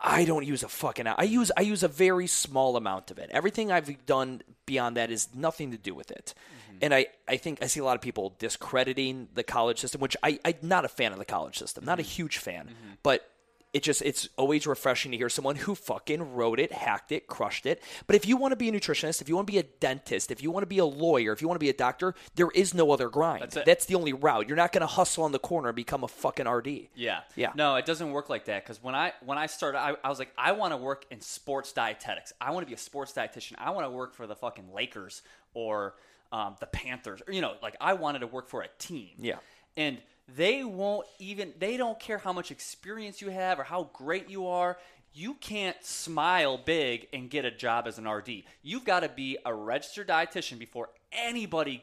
I 0.00 0.24
don't 0.24 0.46
use 0.46 0.62
a 0.62 0.68
fucking. 0.68 1.06
I 1.06 1.24
use 1.24 1.50
I 1.56 1.62
use 1.62 1.82
a 1.82 1.88
very 1.88 2.28
small 2.28 2.76
amount 2.76 3.10
of 3.10 3.18
it. 3.18 3.30
Everything 3.32 3.72
I've 3.72 4.06
done 4.06 4.42
beyond 4.64 4.96
that 4.96 5.10
is 5.10 5.28
nothing 5.34 5.72
to 5.72 5.78
do 5.78 5.94
with 5.94 6.10
it. 6.10 6.34
Mm-hmm. 6.36 6.78
And 6.82 6.94
I, 6.94 7.06
I 7.26 7.36
think 7.36 7.62
I 7.62 7.66
see 7.66 7.80
a 7.80 7.84
lot 7.84 7.96
of 7.96 8.00
people 8.00 8.36
discrediting 8.38 9.28
the 9.34 9.42
college 9.42 9.80
system, 9.80 10.00
which 10.00 10.16
I, 10.22 10.38
I'm 10.44 10.54
not 10.62 10.84
a 10.84 10.88
fan 10.88 11.12
of 11.12 11.18
the 11.18 11.24
college 11.24 11.58
system. 11.58 11.84
Not 11.84 11.98
a 11.98 12.02
mm-hmm. 12.02 12.10
huge 12.10 12.38
fan, 12.38 12.66
mm-hmm. 12.66 12.92
but 13.02 13.28
it 13.72 13.82
just 13.82 14.00
it's 14.02 14.28
always 14.36 14.66
refreshing 14.66 15.12
to 15.12 15.18
hear 15.18 15.28
someone 15.28 15.56
who 15.56 15.74
fucking 15.74 16.34
wrote 16.34 16.58
it, 16.58 16.72
hacked 16.72 17.12
it, 17.12 17.26
crushed 17.26 17.66
it. 17.66 17.82
But 18.06 18.16
if 18.16 18.26
you 18.26 18.36
want 18.36 18.52
to 18.52 18.56
be 18.56 18.68
a 18.68 18.72
nutritionist, 18.72 19.20
if 19.20 19.28
you 19.28 19.34
want 19.34 19.46
to 19.46 19.52
be 19.52 19.58
a 19.58 19.62
dentist, 19.62 20.30
if 20.30 20.42
you 20.42 20.50
want 20.50 20.62
to 20.62 20.66
be 20.66 20.78
a 20.78 20.84
lawyer, 20.84 21.32
if 21.32 21.42
you 21.42 21.48
want 21.48 21.56
to 21.56 21.64
be 21.64 21.68
a 21.68 21.74
doctor, 21.74 22.14
there 22.34 22.48
is 22.54 22.72
no 22.72 22.90
other 22.90 23.08
grind. 23.08 23.42
That's. 23.50 23.66
That's 23.66 23.84
the 23.86 23.94
only 23.94 24.12
route. 24.12 24.48
You're 24.48 24.56
not 24.56 24.72
going 24.72 24.80
to 24.80 24.86
hustle 24.86 25.24
on 25.24 25.32
the 25.32 25.38
corner 25.38 25.68
and 25.68 25.76
become 25.76 26.02
a 26.02 26.08
fucking 26.08 26.48
RD. 26.48 26.88
Yeah. 26.94 27.20
Yeah. 27.36 27.52
No, 27.54 27.76
it 27.76 27.84
doesn't 27.84 28.10
work 28.10 28.30
like 28.30 28.46
that. 28.46 28.64
Because 28.64 28.82
when 28.82 28.94
I 28.94 29.12
when 29.24 29.38
I 29.38 29.46
started, 29.46 29.78
I, 29.78 29.94
I 30.02 30.08
was 30.08 30.18
like, 30.18 30.32
I 30.38 30.52
want 30.52 30.72
to 30.72 30.78
work 30.78 31.04
in 31.10 31.20
sports 31.20 31.72
dietetics. 31.72 32.32
I 32.40 32.50
want 32.52 32.66
to 32.66 32.68
be 32.68 32.74
a 32.74 32.78
sports 32.78 33.12
dietitian. 33.12 33.54
I 33.58 33.70
want 33.70 33.86
to 33.86 33.90
work 33.90 34.14
for 34.14 34.26
the 34.26 34.34
fucking 34.34 34.72
Lakers 34.74 35.22
or 35.54 35.94
um, 36.32 36.56
the 36.60 36.66
Panthers. 36.66 37.20
Or, 37.26 37.32
you 37.32 37.42
know, 37.42 37.54
like 37.62 37.76
I 37.80 37.92
wanted 37.92 38.20
to 38.20 38.26
work 38.26 38.48
for 38.48 38.62
a 38.62 38.68
team. 38.78 39.10
Yeah. 39.18 39.36
And 39.76 39.98
they 40.36 40.62
won't 40.62 41.06
even. 41.18 41.54
They 41.58 41.76
don't 41.76 41.98
care 41.98 42.18
how 42.18 42.32
much 42.32 42.50
experience 42.50 43.22
you 43.22 43.30
have 43.30 43.58
or 43.58 43.64
how 43.64 43.90
great 43.92 44.28
you 44.28 44.46
are. 44.48 44.76
You 45.14 45.34
can't 45.34 45.82
smile 45.82 46.58
big 46.58 47.08
and 47.12 47.30
get 47.30 47.44
a 47.44 47.50
job 47.50 47.86
as 47.86 47.98
an 47.98 48.08
RD. 48.08 48.44
You've 48.62 48.84
got 48.84 49.00
to 49.00 49.08
be 49.08 49.38
a 49.44 49.54
registered 49.54 50.08
dietitian 50.08 50.58
before 50.58 50.90
anybody 51.12 51.82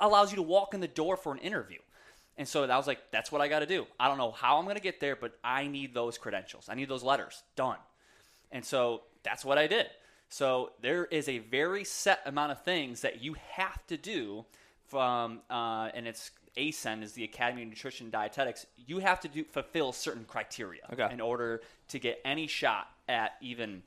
allows 0.00 0.32
you 0.32 0.36
to 0.36 0.42
walk 0.42 0.74
in 0.74 0.80
the 0.80 0.88
door 0.88 1.16
for 1.16 1.32
an 1.32 1.38
interview. 1.38 1.78
And 2.36 2.48
so 2.48 2.64
I 2.64 2.76
was 2.76 2.86
like, 2.86 2.98
that's 3.12 3.30
what 3.30 3.40
I 3.40 3.48
got 3.48 3.60
to 3.60 3.66
do. 3.66 3.86
I 3.98 4.08
don't 4.08 4.18
know 4.18 4.32
how 4.32 4.58
I'm 4.58 4.64
going 4.64 4.76
to 4.76 4.82
get 4.82 4.98
there, 4.98 5.14
but 5.14 5.38
I 5.44 5.68
need 5.68 5.94
those 5.94 6.18
credentials. 6.18 6.68
I 6.68 6.74
need 6.74 6.88
those 6.88 7.04
letters. 7.04 7.42
Done. 7.54 7.78
And 8.50 8.64
so 8.64 9.02
that's 9.22 9.44
what 9.44 9.56
I 9.56 9.68
did. 9.68 9.86
So 10.28 10.72
there 10.82 11.04
is 11.04 11.28
a 11.28 11.38
very 11.38 11.84
set 11.84 12.20
amount 12.26 12.50
of 12.50 12.64
things 12.64 13.02
that 13.02 13.22
you 13.22 13.36
have 13.52 13.86
to 13.86 13.96
do 13.96 14.44
from, 14.88 15.42
uh, 15.48 15.90
and 15.94 16.08
it's 16.08 16.32
ASEN 16.56 17.02
is 17.02 17.12
the 17.12 17.24
Academy 17.24 17.62
of 17.62 17.68
Nutrition 17.68 18.06
and 18.06 18.12
Dietetics. 18.12 18.66
You 18.76 18.98
have 18.98 19.20
to 19.20 19.28
do 19.28 19.44
fulfill 19.44 19.92
certain 19.92 20.24
criteria 20.24 20.82
Okay. 20.92 21.08
in 21.12 21.20
order 21.20 21.62
to 21.88 21.98
get 21.98 22.20
any 22.24 22.46
shot 22.46 22.88
at 23.08 23.32
even 23.40 23.82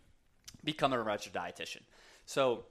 becoming 0.64 1.00
a 1.00 1.04
registered 1.04 1.34
dietitian. 1.34 1.82
So 2.26 2.66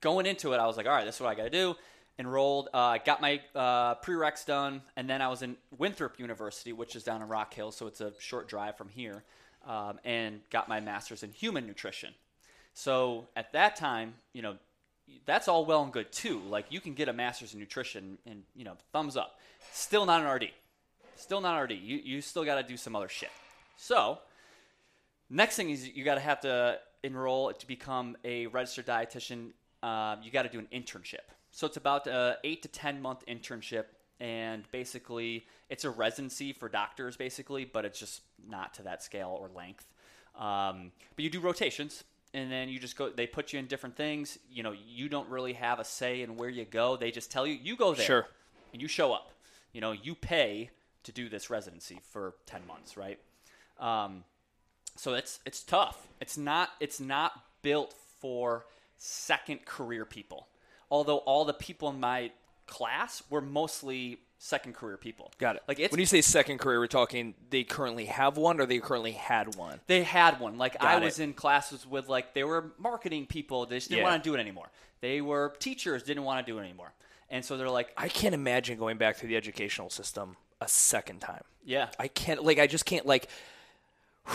going 0.00 0.26
into 0.26 0.52
it, 0.52 0.58
I 0.58 0.66
was 0.66 0.76
like, 0.76 0.86
all 0.86 0.92
right, 0.92 1.04
this 1.04 1.16
is 1.16 1.20
what 1.20 1.30
I 1.30 1.34
got 1.34 1.44
to 1.44 1.50
do. 1.50 1.76
Enrolled, 2.18 2.68
uh, 2.72 2.98
got 3.04 3.20
my 3.20 3.40
uh, 3.56 3.96
prereqs 3.96 4.46
done, 4.46 4.82
and 4.96 5.10
then 5.10 5.20
I 5.20 5.28
was 5.28 5.42
in 5.42 5.56
Winthrop 5.76 6.20
University, 6.20 6.72
which 6.72 6.94
is 6.94 7.02
down 7.02 7.20
in 7.22 7.28
Rock 7.28 7.52
Hill, 7.52 7.72
so 7.72 7.88
it's 7.88 8.00
a 8.00 8.12
short 8.20 8.48
drive 8.48 8.76
from 8.76 8.88
here, 8.88 9.24
um, 9.66 9.98
and 10.04 10.40
got 10.50 10.68
my 10.68 10.78
master's 10.78 11.24
in 11.24 11.32
human 11.32 11.66
nutrition. 11.66 12.14
So 12.72 13.26
at 13.34 13.52
that 13.52 13.74
time, 13.74 14.14
you 14.32 14.42
know, 14.42 14.56
that's 15.26 15.48
all 15.48 15.64
well 15.64 15.82
and 15.82 15.92
good 15.92 16.12
too. 16.12 16.40
Like 16.48 16.66
you 16.70 16.80
can 16.80 16.94
get 16.94 17.08
a 17.08 17.12
master's 17.12 17.54
in 17.54 17.60
nutrition, 17.60 18.18
and 18.26 18.42
you 18.54 18.64
know, 18.64 18.76
thumbs 18.92 19.16
up. 19.16 19.38
Still 19.72 20.06
not 20.06 20.22
an 20.22 20.28
RD. 20.28 20.44
Still 21.16 21.40
not 21.40 21.56
an 21.56 21.62
RD. 21.64 21.72
You 21.72 22.00
you 22.02 22.20
still 22.20 22.44
got 22.44 22.56
to 22.56 22.62
do 22.62 22.76
some 22.76 22.94
other 22.96 23.08
shit. 23.08 23.30
So 23.76 24.18
Next 25.30 25.56
thing 25.56 25.70
is 25.70 25.88
you 25.88 26.04
got 26.04 26.14
to 26.16 26.20
have 26.20 26.40
to 26.42 26.78
enroll 27.02 27.52
to 27.52 27.66
become 27.66 28.16
a 28.24 28.46
registered 28.48 28.86
dietitian. 28.86 29.50
Um, 29.82 30.20
you 30.22 30.30
got 30.30 30.42
to 30.42 30.48
do 30.48 30.58
an 30.58 30.68
internship. 30.72 31.26
So 31.50 31.66
it's 31.66 31.76
about 31.76 32.06
a 32.06 32.38
eight 32.44 32.62
to 32.62 32.68
ten 32.68 33.00
month 33.00 33.24
internship, 33.26 33.84
and 34.20 34.64
basically 34.70 35.46
it's 35.70 35.84
a 35.84 35.90
residency 35.90 36.52
for 36.52 36.68
doctors, 36.68 37.16
basically, 37.16 37.64
but 37.64 37.84
it's 37.84 37.98
just 37.98 38.22
not 38.48 38.74
to 38.74 38.82
that 38.82 39.02
scale 39.02 39.36
or 39.40 39.48
length. 39.54 39.86
Um, 40.38 40.92
but 41.16 41.24
you 41.24 41.30
do 41.30 41.40
rotations, 41.40 42.04
and 42.34 42.50
then 42.52 42.68
you 42.68 42.78
just 42.78 42.96
go. 42.96 43.08
They 43.10 43.26
put 43.26 43.52
you 43.52 43.58
in 43.58 43.66
different 43.66 43.96
things. 43.96 44.38
You 44.50 44.62
know, 44.62 44.72
you 44.86 45.08
don't 45.08 45.28
really 45.30 45.54
have 45.54 45.78
a 45.80 45.84
say 45.84 46.20
in 46.22 46.36
where 46.36 46.50
you 46.50 46.64
go. 46.64 46.96
They 46.96 47.10
just 47.10 47.30
tell 47.30 47.46
you 47.46 47.54
you 47.54 47.76
go 47.76 47.94
there, 47.94 48.04
Sure. 48.04 48.26
and 48.72 48.82
you 48.82 48.88
show 48.88 49.12
up. 49.12 49.30
You 49.72 49.80
know, 49.80 49.92
you 49.92 50.14
pay 50.14 50.70
to 51.04 51.12
do 51.12 51.28
this 51.28 51.48
residency 51.50 52.00
for 52.10 52.34
ten 52.44 52.66
months, 52.66 52.96
right? 52.96 53.18
Um, 53.78 54.24
so 54.96 55.14
it's 55.14 55.40
it's 55.46 55.62
tough. 55.62 56.08
It's 56.20 56.36
not 56.36 56.70
it's 56.80 57.00
not 57.00 57.32
built 57.62 57.94
for 58.20 58.66
second 58.98 59.64
career 59.64 60.04
people. 60.04 60.48
Although 60.90 61.18
all 61.18 61.44
the 61.44 61.54
people 61.54 61.88
in 61.88 62.00
my 62.00 62.30
class 62.66 63.22
were 63.30 63.40
mostly 63.40 64.18
second 64.44 64.74
career 64.74 64.98
people. 64.98 65.32
Got 65.38 65.56
it. 65.56 65.62
Like 65.66 65.80
it's 65.80 65.90
when 65.90 66.00
you 66.00 66.06
say 66.06 66.20
second 66.20 66.58
career, 66.58 66.78
we're 66.78 66.86
talking 66.86 67.34
they 67.48 67.64
currently 67.64 68.04
have 68.04 68.36
one 68.36 68.60
or 68.60 68.66
they 68.66 68.78
currently 68.78 69.12
had 69.12 69.54
one. 69.56 69.80
they 69.86 70.02
had 70.02 70.38
one. 70.38 70.58
Like 70.58 70.76
I 70.80 70.94
Got 70.96 71.02
was 71.04 71.18
in 71.18 71.32
classes 71.32 71.86
with 71.86 72.08
like 72.08 72.34
they 72.34 72.44
were 72.44 72.72
marketing 72.78 73.24
people. 73.26 73.64
They 73.64 73.76
just 73.76 73.88
didn't 73.88 74.02
Yeah. 74.02 74.10
want 74.10 74.22
to 74.22 74.28
do 74.30 74.34
it 74.34 74.40
anymore. 74.40 74.70
They 75.00 75.22
were 75.22 75.54
teachers 75.58 76.02
didn't 76.02 76.24
want 76.24 76.44
to 76.46 76.52
do 76.52 76.58
it 76.58 76.62
anymore. 76.62 76.92
And 77.30 77.42
so 77.44 77.56
they're 77.56 77.70
like, 77.70 77.92
I 77.96 78.08
can't 78.08 78.34
imagine 78.34 78.78
going 78.78 78.98
back 78.98 79.16
through 79.16 79.30
the 79.30 79.36
educational 79.36 79.88
system 79.88 80.36
a 80.60 80.68
second 80.68 81.20
time. 81.20 81.42
yeah, 81.64 81.88
I 81.98 82.08
can't 82.08 82.44
like 82.44 82.58
I 82.58 82.66
just 82.66 82.84
can't 82.84 83.06
like 83.06 83.28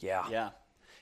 yeah. 0.00 0.24
Yeah. 0.30 0.50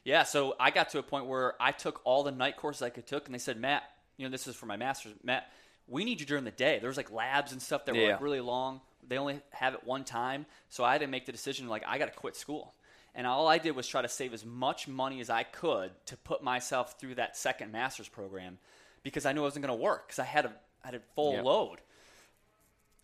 Yeah. 0.05 0.23
So 0.25 0.57
I 0.59 0.71
got 0.71 0.91
to 0.91 0.99
a 0.99 1.03
point 1.03 1.27
where 1.27 1.55
I 1.61 1.73
took 1.73 2.01
all 2.05 2.23
the 2.25 2.33
night 2.33 2.57
courses 2.57 2.83
I 2.83 2.91
could 2.91 3.07
took, 3.07 3.27
and 3.27 3.35
they 3.35 3.39
said, 3.39 3.59
Matt, 3.61 3.85
you 4.17 4.27
know, 4.27 4.31
this 4.31 4.47
is 4.49 4.57
for 4.57 4.67
my 4.67 4.77
master's. 4.77 5.13
Matt, 5.23 5.51
we 5.93 6.05
need 6.05 6.19
you 6.21 6.27
during 6.27 6.45
the 6.45 6.51
day. 6.51 6.79
There's 6.81 6.97
like 6.97 7.11
labs 7.13 7.53
and 7.53 7.61
stuff 7.63 7.85
that 7.85 7.95
were 7.95 8.01
Yeah. 8.01 8.13
like 8.13 8.21
really 8.23 8.41
long. 8.41 8.81
They 9.07 9.19
only 9.19 9.41
have 9.51 9.75
it 9.75 9.85
one 9.85 10.05
time. 10.05 10.47
So 10.71 10.85
I 10.85 10.93
had 10.93 11.03
to 11.03 11.07
make 11.07 11.27
the 11.27 11.33
decision 11.33 11.69
like, 11.69 11.83
I 11.87 11.99
got 11.99 12.07
to 12.07 12.19
quit 12.19 12.35
school. 12.37 12.75
And 13.15 13.27
all 13.27 13.47
I 13.47 13.59
did 13.59 13.77
was 13.77 13.87
try 13.87 14.01
to 14.01 14.09
save 14.09 14.33
as 14.33 14.45
much 14.45 14.89
money 14.89 15.21
as 15.21 15.29
I 15.29 15.43
could 15.43 15.91
to 16.07 16.17
put 16.17 16.43
myself 16.43 16.99
through 16.99 17.17
that 17.17 17.37
second 17.37 17.71
master's 17.71 18.09
program 18.09 18.59
because 19.03 19.27
I 19.27 19.33
knew 19.33 19.41
it 19.41 19.45
wasn't 19.45 19.67
going 19.67 19.77
to 19.79 19.83
work 19.83 20.07
because 20.07 20.19
I 20.19 20.25
had 20.25 20.47
a, 20.47 20.53
I 20.83 20.87
had 20.89 20.95
a 20.95 21.01
full 21.15 21.35
Yeah. 21.35 21.43
load 21.43 21.81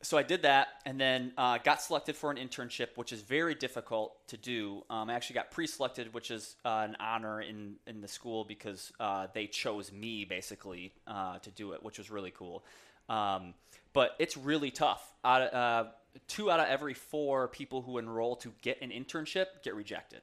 so 0.00 0.16
I 0.16 0.22
did 0.22 0.42
that, 0.42 0.68
and 0.86 1.00
then 1.00 1.32
uh, 1.36 1.58
got 1.58 1.82
selected 1.82 2.16
for 2.16 2.30
an 2.30 2.36
internship, 2.36 2.88
which 2.96 3.12
is 3.12 3.20
very 3.22 3.54
difficult 3.54 4.26
to 4.28 4.36
do. 4.36 4.84
Um, 4.88 5.10
I 5.10 5.14
actually 5.14 5.34
got 5.34 5.50
pre-selected, 5.50 6.14
which 6.14 6.30
is 6.30 6.54
uh, 6.64 6.86
an 6.88 6.96
honor 7.00 7.40
in 7.40 7.76
in 7.86 8.00
the 8.00 8.06
school 8.06 8.44
because 8.44 8.92
uh, 9.00 9.26
they 9.34 9.46
chose 9.46 9.90
me 9.90 10.24
basically 10.24 10.92
uh, 11.06 11.38
to 11.40 11.50
do 11.50 11.72
it, 11.72 11.82
which 11.82 11.98
was 11.98 12.10
really 12.10 12.30
cool. 12.30 12.64
Um, 13.08 13.54
but 13.92 14.14
it's 14.20 14.36
really 14.36 14.70
tough. 14.70 15.14
Out 15.24 15.52
uh, 15.52 15.84
two 16.28 16.50
out 16.50 16.60
of 16.60 16.66
every 16.68 16.94
four 16.94 17.48
people 17.48 17.82
who 17.82 17.98
enroll 17.98 18.36
to 18.36 18.52
get 18.62 18.80
an 18.80 18.90
internship 18.90 19.46
get 19.64 19.74
rejected. 19.74 20.20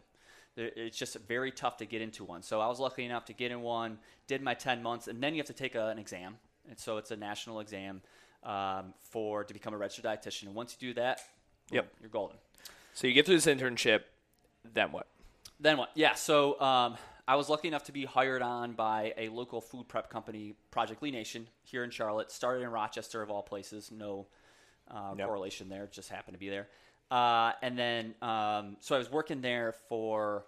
It's 0.57 0.97
just 0.97 1.17
very 1.27 1.51
tough 1.51 1.75
to 1.77 1.85
get 1.85 2.01
into 2.01 2.23
one. 2.23 2.41
So 2.41 2.61
I 2.61 2.67
was 2.67 2.79
lucky 2.79 3.03
enough 3.03 3.25
to 3.25 3.33
get 3.33 3.51
in 3.51 3.61
one, 3.61 3.97
did 4.25 4.41
my 4.41 4.53
10 4.53 4.81
months, 4.81 5.09
and 5.09 5.21
then 5.21 5.33
you 5.33 5.39
have 5.39 5.47
to 5.47 5.53
take 5.53 5.75
a, 5.75 5.88
an 5.88 5.99
exam. 5.99 6.38
And 6.69 6.79
so 6.79 6.95
it's 6.95 7.11
a 7.11 7.17
national 7.17 7.59
exam 7.59 8.01
um, 8.45 8.93
for 9.01 9.43
to 9.43 9.53
become 9.53 9.73
a 9.73 9.77
registered 9.77 10.05
dietitian. 10.05 10.43
And 10.47 10.55
once 10.55 10.77
you 10.79 10.89
do 10.89 10.93
that, 10.95 11.19
boom, 11.69 11.75
Yep. 11.75 11.93
you're 12.01 12.10
golden. 12.10 12.38
So 12.93 13.08
you 13.08 13.13
get 13.13 13.25
through 13.25 13.36
this 13.36 13.45
internship, 13.47 14.01
then 14.73 14.91
what? 14.91 15.08
Then 15.60 15.77
what? 15.77 15.91
Yeah, 15.95 16.13
so 16.13 16.60
um, 16.62 16.97
I 17.27 17.36
was 17.36 17.49
lucky 17.49 17.67
enough 17.67 17.86
to 17.86 17.91
be 17.91 18.05
hired 18.05 18.41
on 18.41 18.73
by 18.73 19.13
a 19.17 19.29
local 19.29 19.62
food 19.62 19.88
prep 19.88 20.10
company, 20.10 20.53
Project 20.71 21.01
Lean 21.01 21.13
Nation, 21.13 21.47
here 21.63 21.84
in 21.84 21.89
Charlotte. 21.89 22.31
Started 22.31 22.63
in 22.63 22.69
Rochester, 22.69 23.21
of 23.21 23.29
all 23.29 23.41
places. 23.41 23.91
No 23.91 24.27
uh, 24.89 25.15
correlation 25.15 25.69
there, 25.69 25.89
just 25.91 26.10
happened 26.10 26.36
to 26.36 26.39
be 26.39 26.49
there. 26.49 26.67
Uh, 27.10 27.53
and 27.62 27.77
then, 27.77 28.15
um, 28.21 28.77
so 28.79 28.95
I 28.95 28.97
was 28.97 29.12
working 29.12 29.41
there 29.41 29.73
for, 29.89 30.45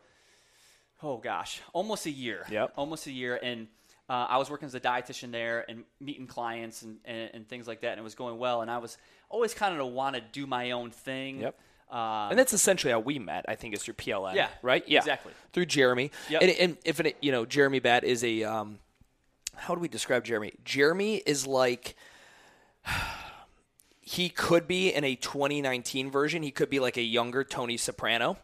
oh 1.04 1.18
gosh, 1.18 1.62
almost 1.74 2.06
a 2.06 2.12
year. 2.12 2.46
Yep. 2.50 2.74
Almost 2.76 3.08
a 3.08 3.12
year. 3.12 3.40
And 3.42 3.68
uh, 4.10 4.26
I 4.30 4.38
was 4.38 4.50
working 4.50 4.66
as 4.68 4.76
a 4.76 4.80
dietitian 4.80 5.32
there 5.32 5.66
and 5.70 5.84
meeting 6.00 6.28
clients 6.28 6.82
and, 6.82 6.98
and, 7.06 7.30
and 7.34 7.48
things 7.50 7.68
like 7.68 7.82
that. 7.82 7.92
And 7.92 8.00
it 8.00 8.04
was 8.04 8.16
going 8.16 8.38
well. 8.38 8.62
And 8.62 8.72
I 8.72 8.78
was 8.78 8.98
always 9.30 9.54
kind 9.54 9.78
of 9.80 9.88
want 9.88 10.16
to 10.16 10.22
do 10.32 10.48
my 10.48 10.72
own 10.72 10.92
thing. 10.92 11.42
Yep. 11.42 11.60
Um, 11.90 12.30
And 12.32 12.40
that's 12.40 12.54
essentially 12.54 12.92
how 12.92 13.00
we 13.00 13.20
met. 13.20 13.46
I 13.48 13.56
think 13.56 13.74
is 13.74 13.84
through 13.84 13.96
PLN. 13.96 14.36
Yeah, 14.36 14.50
Right. 14.62 14.84
Yeah. 14.88 15.00
exactly. 15.00 15.34
Through 15.54 15.66
Jeremy. 15.68 16.12
Yep. 16.30 16.42
And, 16.42 16.52
and 16.52 16.78
if 16.86 17.00
it, 17.00 17.18
you 17.22 17.32
know, 17.32 17.46
Jeremy 17.46 17.80
Bat 17.80 18.04
is 18.04 18.24
a. 18.24 18.44
Um, 18.44 18.80
how 19.56 19.74
do 19.74 19.82
we 19.82 19.88
describe 19.88 20.24
Jeremy? 20.24 20.54
Jeremy 20.64 21.18
is 21.26 21.46
like. 21.48 21.96
He 24.00 24.30
could 24.30 24.68
be 24.70 24.88
in 24.94 25.04
a 25.04 25.16
2019 25.16 26.10
version. 26.10 26.42
He 26.42 26.50
could 26.52 26.70
be 26.70 26.80
like 26.80 26.96
a 26.96 27.02
younger 27.02 27.44
Tony 27.44 27.76
Soprano. 27.76 28.38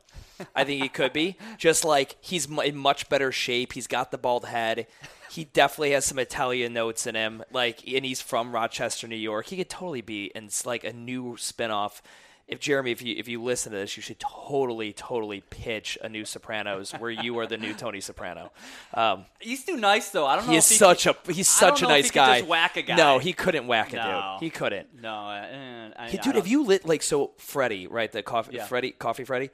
I 0.55 0.63
think 0.63 0.81
he 0.81 0.89
could 0.89 1.13
be. 1.13 1.37
Just 1.57 1.83
like 1.85 2.15
he's 2.21 2.45
in 2.49 2.77
much 2.77 3.09
better 3.09 3.31
shape. 3.31 3.73
He's 3.73 3.87
got 3.87 4.11
the 4.11 4.17
bald 4.17 4.45
head. 4.45 4.87
He 5.31 5.45
definitely 5.45 5.91
has 5.91 6.05
some 6.05 6.19
Italian 6.19 6.73
notes 6.73 7.07
in 7.07 7.15
him. 7.15 7.43
Like, 7.51 7.79
and 7.87 8.05
he's 8.05 8.21
from 8.21 8.53
Rochester, 8.53 9.07
New 9.07 9.15
York. 9.15 9.47
He 9.47 9.57
could 9.57 9.69
totally 9.69 10.01
be 10.01 10.31
and 10.35 10.45
s- 10.47 10.65
like 10.65 10.83
a 10.83 10.93
new 10.93 11.33
spinoff. 11.37 12.01
If 12.45 12.59
Jeremy, 12.59 12.91
if 12.91 13.01
you 13.01 13.15
if 13.17 13.29
you 13.29 13.41
listen 13.41 13.71
to 13.71 13.77
this, 13.77 13.95
you 13.95 14.03
should 14.03 14.19
totally, 14.19 14.91
totally 14.91 15.41
pitch 15.49 15.97
a 16.03 16.09
new 16.09 16.25
Sopranos 16.25 16.91
where 16.91 17.09
you 17.09 17.39
are 17.39 17.47
the 17.47 17.57
new 17.57 17.73
Tony 17.73 18.01
Soprano. 18.01 18.51
Um, 18.93 19.25
He's 19.39 19.63
too 19.63 19.77
nice 19.77 20.09
though. 20.09 20.27
I 20.27 20.35
don't 20.35 20.45
know. 20.45 20.51
he 20.51 20.57
if 20.57 20.65
is 20.65 20.69
he 20.71 20.75
such 20.75 21.05
could- 21.05 21.15
a 21.29 21.33
he's 21.33 21.47
such 21.47 21.81
a 21.81 21.85
if 21.85 21.89
nice 21.89 22.11
guy. 22.11 22.41
whack 22.41 22.75
a 22.75 22.81
guy. 22.81 22.97
No, 22.97 23.17
he 23.17 23.31
couldn't 23.31 23.65
whack 23.65 23.93
a 23.93 23.95
No. 23.95 24.35
dude. 24.39 24.43
He 24.45 24.49
couldn't. 24.51 25.01
No, 25.01 25.09
uh, 25.13 25.89
I, 25.97 26.09
Hey, 26.09 26.17
dude, 26.17 26.35
have 26.35 26.45
you 26.47 26.65
lit 26.65 26.85
like 26.85 27.01
so? 27.01 27.31
Freddie, 27.37 27.87
right? 27.87 28.11
The 28.11 28.21
coffee, 28.21 28.57
Yeah. 28.57 28.65
Freddie, 28.65 28.91
Coffee 28.91 29.23
Freddie. 29.23 29.49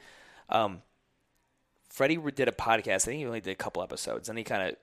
Um, 0.49 0.81
Freddie 1.89 2.17
did 2.35 2.47
a 2.47 2.51
podcast. 2.51 2.89
I 2.95 2.97
think 2.99 3.19
he 3.19 3.25
only 3.25 3.41
did 3.41 3.51
a 3.51 3.55
couple 3.55 3.81
episodes, 3.83 4.29
and 4.29 4.37
he 4.37 4.43
kind 4.43 4.69
of 4.69 4.75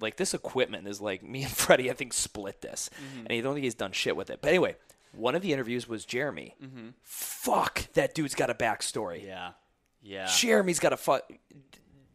like 0.00 0.16
this 0.16 0.34
equipment 0.34 0.86
is 0.88 1.00
like 1.00 1.22
me 1.28 1.42
and 1.42 1.52
Freddie. 1.52 1.90
I 1.90 1.94
think 1.94 2.12
split 2.12 2.60
this, 2.60 2.90
Mm-hmm. 2.94 3.18
and 3.20 3.30
he 3.32 3.40
don't 3.40 3.54
think 3.54 3.64
he's 3.64 3.74
done 3.74 3.92
shit 3.92 4.16
with 4.16 4.30
it. 4.30 4.40
But 4.42 4.48
anyway, 4.48 4.76
one 5.12 5.34
of 5.34 5.42
the 5.42 5.52
interviews 5.52 5.88
was 5.88 6.04
Jeremy. 6.04 6.54
Mm-hmm. 6.62 6.88
Fuck, 7.02 7.92
that 7.94 8.14
dude's 8.14 8.34
got 8.34 8.50
a 8.50 8.54
backstory. 8.54 9.24
Yeah, 9.24 9.50
yeah. 10.02 10.26
Jeremy's 10.26 10.80
got 10.80 10.92
a 10.92 10.96
fuck. 10.96 11.22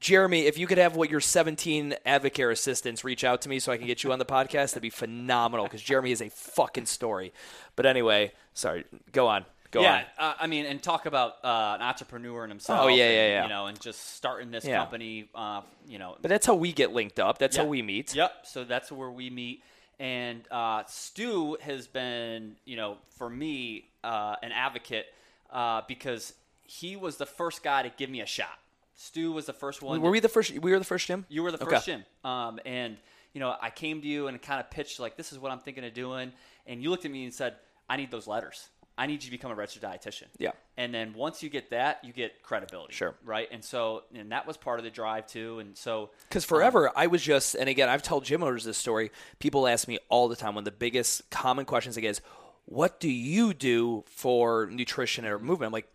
Jeremy, 0.01 0.45
if 0.45 0.57
you 0.57 0.65
could 0.65 0.77
have 0.77 0.95
what 0.95 1.09
your 1.09 1.19
17 1.19 1.93
Advocare 2.05 2.53
assistants 2.53 3.03
reach 3.03 3.25
out 3.25 3.41
to 3.41 3.49
me 3.49 3.59
so 3.59 3.69
I 3.73 3.77
can 3.77 3.85
get 3.85 4.01
you 4.01 4.13
on 4.13 4.19
the 4.19 4.23
podcast, 4.25 4.69
that'd 4.69 4.81
be 4.81 4.89
phenomenal 4.89 5.65
because 5.65 5.81
Jeremy 5.81 6.11
is 6.13 6.21
a 6.21 6.29
fucking 6.29 6.85
story. 6.85 7.33
But 7.75 7.85
anyway, 7.85 8.31
sorry, 8.53 8.85
go 9.11 9.27
on. 9.27 9.43
Go 9.71 9.81
yeah, 9.81 10.03
uh, 10.17 10.33
I 10.39 10.47
mean, 10.47 10.65
and 10.65 10.81
talk 10.81 11.05
about 11.05 11.33
uh, 11.43 11.75
an 11.75 11.81
entrepreneur 11.83 12.43
in 12.43 12.49
himself. 12.49 12.79
Oh, 12.81 12.87
yeah, 12.87 13.03
and, 13.05 13.13
yeah, 13.13 13.27
yeah. 13.27 13.43
You 13.43 13.49
know, 13.49 13.67
and 13.67 13.79
just 13.79 14.15
starting 14.15 14.49
this 14.49 14.65
Yeah. 14.65 14.79
company. 14.79 15.29
Uh, 15.35 15.61
you 15.87 15.99
know, 15.99 16.17
But 16.21 16.29
that's 16.29 16.47
how 16.47 16.55
we 16.55 16.71
get 16.73 16.91
linked 16.91 17.19
up. 17.19 17.37
That's 17.37 17.55
Yeah. 17.55 17.63
how 17.63 17.69
we 17.69 17.83
meet. 17.83 18.15
Yep. 18.15 18.47
So 18.47 18.63
that's 18.63 18.91
where 18.91 19.11
we 19.11 19.29
meet. 19.29 19.63
And 19.99 20.43
uh, 20.49 20.83
Stu 20.87 21.57
has 21.61 21.87
been, 21.87 22.55
you 22.65 22.77
know, 22.77 22.97
for 23.17 23.29
me, 23.29 23.89
uh, 24.03 24.37
an 24.41 24.51
advocate 24.51 25.05
uh, 25.51 25.81
because 25.87 26.33
he 26.63 26.95
was 26.95 27.17
the 27.17 27.25
first 27.25 27.61
guy 27.63 27.83
to 27.83 27.89
give 27.89 28.09
me 28.09 28.21
a 28.21 28.25
shot. 28.25 28.57
Stu 28.95 29.31
was 29.31 29.45
the 29.45 29.53
first 29.53 29.81
one. 29.81 30.01
Were 30.01 30.09
we 30.09 30.19
the 30.19 30.29
first? 30.29 30.51
We 30.51 30.71
were 30.71 30.79
the 30.79 30.85
first 30.85 31.05
gym. 31.07 31.25
You 31.29 31.43
were 31.43 31.51
the 31.51 31.57
first 31.59 31.85
gym. 31.85 32.05
Um, 32.23 32.59
and, 32.65 32.97
you 33.33 33.39
know, 33.39 33.55
I 33.61 33.69
came 33.69 34.01
to 34.01 34.07
you 34.07 34.27
and 34.27 34.41
kind 34.41 34.59
of 34.59 34.69
pitched, 34.71 34.99
like, 34.99 35.15
this 35.15 35.31
is 35.31 35.37
what 35.37 35.51
I'm 35.51 35.59
thinking 35.59 35.85
of 35.85 35.93
doing. 35.93 36.33
And 36.65 36.81
you 36.81 36.89
looked 36.89 37.05
at 37.05 37.11
me 37.11 37.23
and 37.23 37.33
said, 37.33 37.55
I 37.87 37.97
need 37.97 38.09
those 38.11 38.27
letters. 38.27 38.67
I 38.99 39.07
need 39.07 39.23
you 39.23 39.27
to 39.27 39.31
become 39.31 39.49
a 39.49 39.55
registered 39.55 39.81
dietitian. 39.81 40.25
Yeah. 40.37 40.51
And 40.75 40.93
then 40.93 41.13
once 41.13 41.41
you 41.41 41.49
get 41.49 41.69
that, 41.69 42.03
you 42.03 42.11
get 42.11 42.43
credibility. 42.43 42.93
Sure. 42.93 43.15
Right. 43.23 43.47
And 43.49 43.63
so, 43.63 44.03
and 44.13 44.33
that 44.33 44.45
was 44.45 44.57
part 44.57 44.77
of 44.77 44.83
the 44.83 44.91
drive 44.91 45.25
too. 45.25 45.59
And 45.59 45.77
so, 45.77 46.09
Because 46.27 46.43
forever, 46.43 46.91
I 46.97 47.07
was 47.07 47.21
just, 47.21 47.55
and 47.55 47.69
again, 47.69 47.87
I've 47.87 48.03
told 48.03 48.25
gym 48.25 48.43
owners 48.43 48.65
this 48.65 48.77
story. 48.77 49.11
People 49.39 49.67
ask 49.67 49.87
me 49.87 49.99
all 50.09 50.27
the 50.27 50.35
time. 50.35 50.53
One 50.53 50.63
of 50.63 50.65
the 50.65 50.71
biggest 50.71 51.29
common 51.29 51.63
questions 51.63 51.97
I 51.97 52.01
get 52.01 52.09
is, 52.09 52.21
"What 52.65 52.99
do 52.99 53.09
you 53.09 53.53
do 53.53 54.03
for 54.05 54.67
nutrition 54.69 55.25
or 55.25 55.39
movement?" 55.39 55.67
I'm 55.69 55.73
like, 55.73 55.89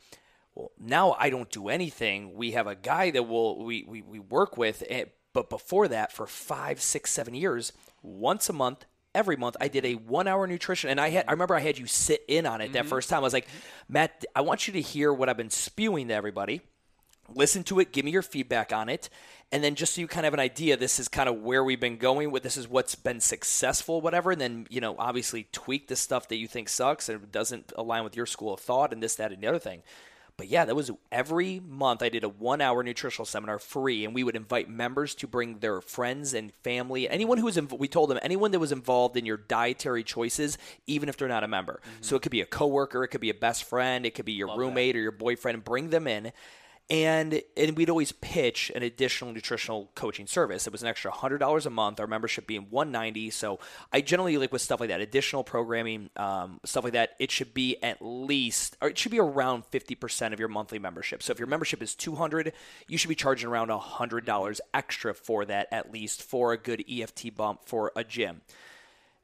"Well, 0.54 0.72
now 0.80 1.14
I 1.18 1.28
don't 1.28 1.50
do 1.50 1.68
anything. 1.68 2.34
We 2.34 2.52
have 2.52 2.66
a 2.66 2.74
guy 2.74 3.10
that 3.10 3.24
will 3.24 3.62
we 3.62 3.84
we, 3.86 4.00
we 4.00 4.18
work 4.18 4.56
with, 4.56 4.82
eh, 4.88 5.04
but 5.34 5.50
before 5.50 5.88
that, 5.88 6.10
for 6.10 6.26
five, 6.26 6.80
six, 6.80 7.10
seven 7.10 7.34
years, 7.34 7.74
once 8.02 8.48
a 8.48 8.54
month." 8.54 8.86
Every 9.14 9.36
month, 9.36 9.56
I 9.60 9.68
did 9.68 9.84
a 9.84 9.94
one-hour 9.94 10.46
nutrition, 10.46 10.90
and 10.90 11.00
I 11.00 11.10
had. 11.10 11.20
I 11.20 11.22
mm-hmm. 11.22 11.30
remember 11.32 11.54
I 11.54 11.60
had 11.60 11.78
you 11.78 11.86
sit 11.86 12.24
in 12.28 12.46
on 12.46 12.60
it 12.60 12.72
that 12.72 12.80
mm-hmm. 12.80 12.88
first 12.88 13.08
time. 13.08 13.18
I 13.18 13.22
was 13.22 13.32
like, 13.32 13.48
"Matt, 13.88 14.24
I 14.34 14.40
want 14.40 14.66
you 14.66 14.72
to 14.74 14.80
hear 14.80 15.12
what 15.12 15.28
I've 15.28 15.36
been 15.36 15.50
spewing 15.50 16.08
to 16.08 16.14
everybody 16.14 16.60
listen 17.32 17.64
to 17.64 17.80
it, 17.80 17.92
give 17.92 18.04
me 18.04 18.10
your 18.10 18.22
feedback 18.22 18.72
on 18.72 18.88
it, 18.88 19.08
and 19.52 19.62
then 19.62 19.74
just 19.74 19.94
so 19.94 20.00
you 20.00 20.06
kind 20.06 20.26
of 20.26 20.32
have 20.32 20.34
an 20.34 20.40
idea, 20.40 20.76
this 20.76 20.98
is 20.98 21.08
kind 21.08 21.28
of 21.28 21.36
where 21.36 21.62
we've 21.62 21.80
been 21.80 21.96
going 21.96 22.30
with 22.30 22.42
this 22.42 22.56
is 22.56 22.68
what's 22.68 22.94
been 22.94 23.20
successful, 23.20 24.00
whatever, 24.00 24.32
and 24.32 24.40
then 24.40 24.66
you 24.70 24.80
know 24.80 24.94
obviously 24.98 25.48
tweak 25.52 25.88
the 25.88 25.96
stuff 25.96 26.28
that 26.28 26.36
you 26.36 26.48
think 26.48 26.68
sucks 26.68 27.08
and 27.08 27.30
doesn't 27.30 27.72
align 27.76 28.04
with 28.04 28.16
your 28.16 28.26
school 28.26 28.54
of 28.54 28.60
thought 28.60 28.92
and 28.92 29.02
this, 29.02 29.14
that, 29.16 29.32
and 29.32 29.42
the 29.42 29.46
other 29.46 29.58
thing. 29.58 29.82
But 30.36 30.48
yeah, 30.48 30.64
that 30.64 30.74
was 30.74 30.90
every 31.12 31.60
month 31.60 32.02
I 32.02 32.08
did 32.08 32.24
a 32.24 32.28
one 32.28 32.60
hour 32.60 32.82
nutritional 32.82 33.24
seminar 33.24 33.60
free, 33.60 34.04
and 34.04 34.14
we 34.14 34.24
would 34.24 34.34
invite 34.34 34.68
members 34.68 35.14
to 35.16 35.28
bring 35.28 35.58
their 35.58 35.80
friends 35.80 36.34
and 36.34 36.52
family. 36.52 37.08
Anyone 37.08 37.38
who 37.38 37.44
was, 37.44 37.56
inv- 37.56 37.78
we 37.78 37.86
told 37.86 38.10
them, 38.10 38.18
anyone 38.20 38.50
that 38.50 38.58
was 38.58 38.72
involved 38.72 39.16
in 39.16 39.26
your 39.26 39.36
dietary 39.36 40.02
choices, 40.02 40.58
even 40.88 41.08
if 41.08 41.16
they're 41.16 41.28
not 41.28 41.44
a 41.44 41.48
member. 41.48 41.80
Mm-hmm. 41.84 42.02
So 42.02 42.16
it 42.16 42.22
could 42.22 42.32
be 42.32 42.40
a 42.40 42.46
coworker, 42.46 43.04
it 43.04 43.08
could 43.08 43.20
be 43.20 43.30
a 43.30 43.34
best 43.34 43.62
friend, 43.64 44.04
it 44.04 44.14
could 44.14 44.24
be 44.24 44.32
your 44.32 44.56
roommate 44.56 44.96
or 44.96 45.00
your 45.00 45.12
boyfriend, 45.12 45.62
bring 45.62 45.90
them 45.90 46.08
in 46.08 46.32
and 46.90 47.42
and 47.56 47.76
we'd 47.76 47.88
always 47.88 48.12
pitch 48.12 48.70
an 48.74 48.82
additional 48.82 49.32
nutritional 49.32 49.90
coaching 49.94 50.26
service. 50.26 50.66
It 50.66 50.72
was 50.72 50.82
an 50.82 50.88
extra 50.88 51.10
hundred 51.10 51.38
dollars 51.38 51.64
a 51.64 51.70
month. 51.70 51.98
Our 51.98 52.06
membership 52.06 52.46
being 52.46 52.66
one 52.68 52.92
ninety. 52.92 53.30
So 53.30 53.58
I 53.92 54.02
generally 54.02 54.36
like 54.36 54.52
with 54.52 54.60
stuff 54.60 54.80
like 54.80 54.90
that, 54.90 55.00
additional 55.00 55.44
programming, 55.44 56.10
um, 56.16 56.60
stuff 56.64 56.84
like 56.84 56.92
that. 56.92 57.16
It 57.18 57.30
should 57.30 57.54
be 57.54 57.82
at 57.82 57.98
least, 58.00 58.76
or 58.82 58.88
it 58.88 58.98
should 58.98 59.12
be 59.12 59.20
around 59.20 59.64
fifty 59.66 59.94
percent 59.94 60.34
of 60.34 60.40
your 60.40 60.48
monthly 60.48 60.78
membership. 60.78 61.22
So 61.22 61.32
if 61.32 61.38
your 61.38 61.48
membership 61.48 61.80
is 61.80 61.94
two 61.94 62.16
hundred, 62.16 62.52
you 62.86 62.98
should 62.98 63.08
be 63.08 63.14
charging 63.14 63.48
around 63.48 63.70
hundred 63.70 64.26
dollars 64.26 64.60
extra 64.74 65.14
for 65.14 65.44
that 65.46 65.68
at 65.72 65.90
least 65.90 66.22
for 66.22 66.52
a 66.52 66.58
good 66.58 66.84
EFT 66.90 67.34
bump 67.34 67.60
for 67.64 67.92
a 67.96 68.04
gym. 68.04 68.42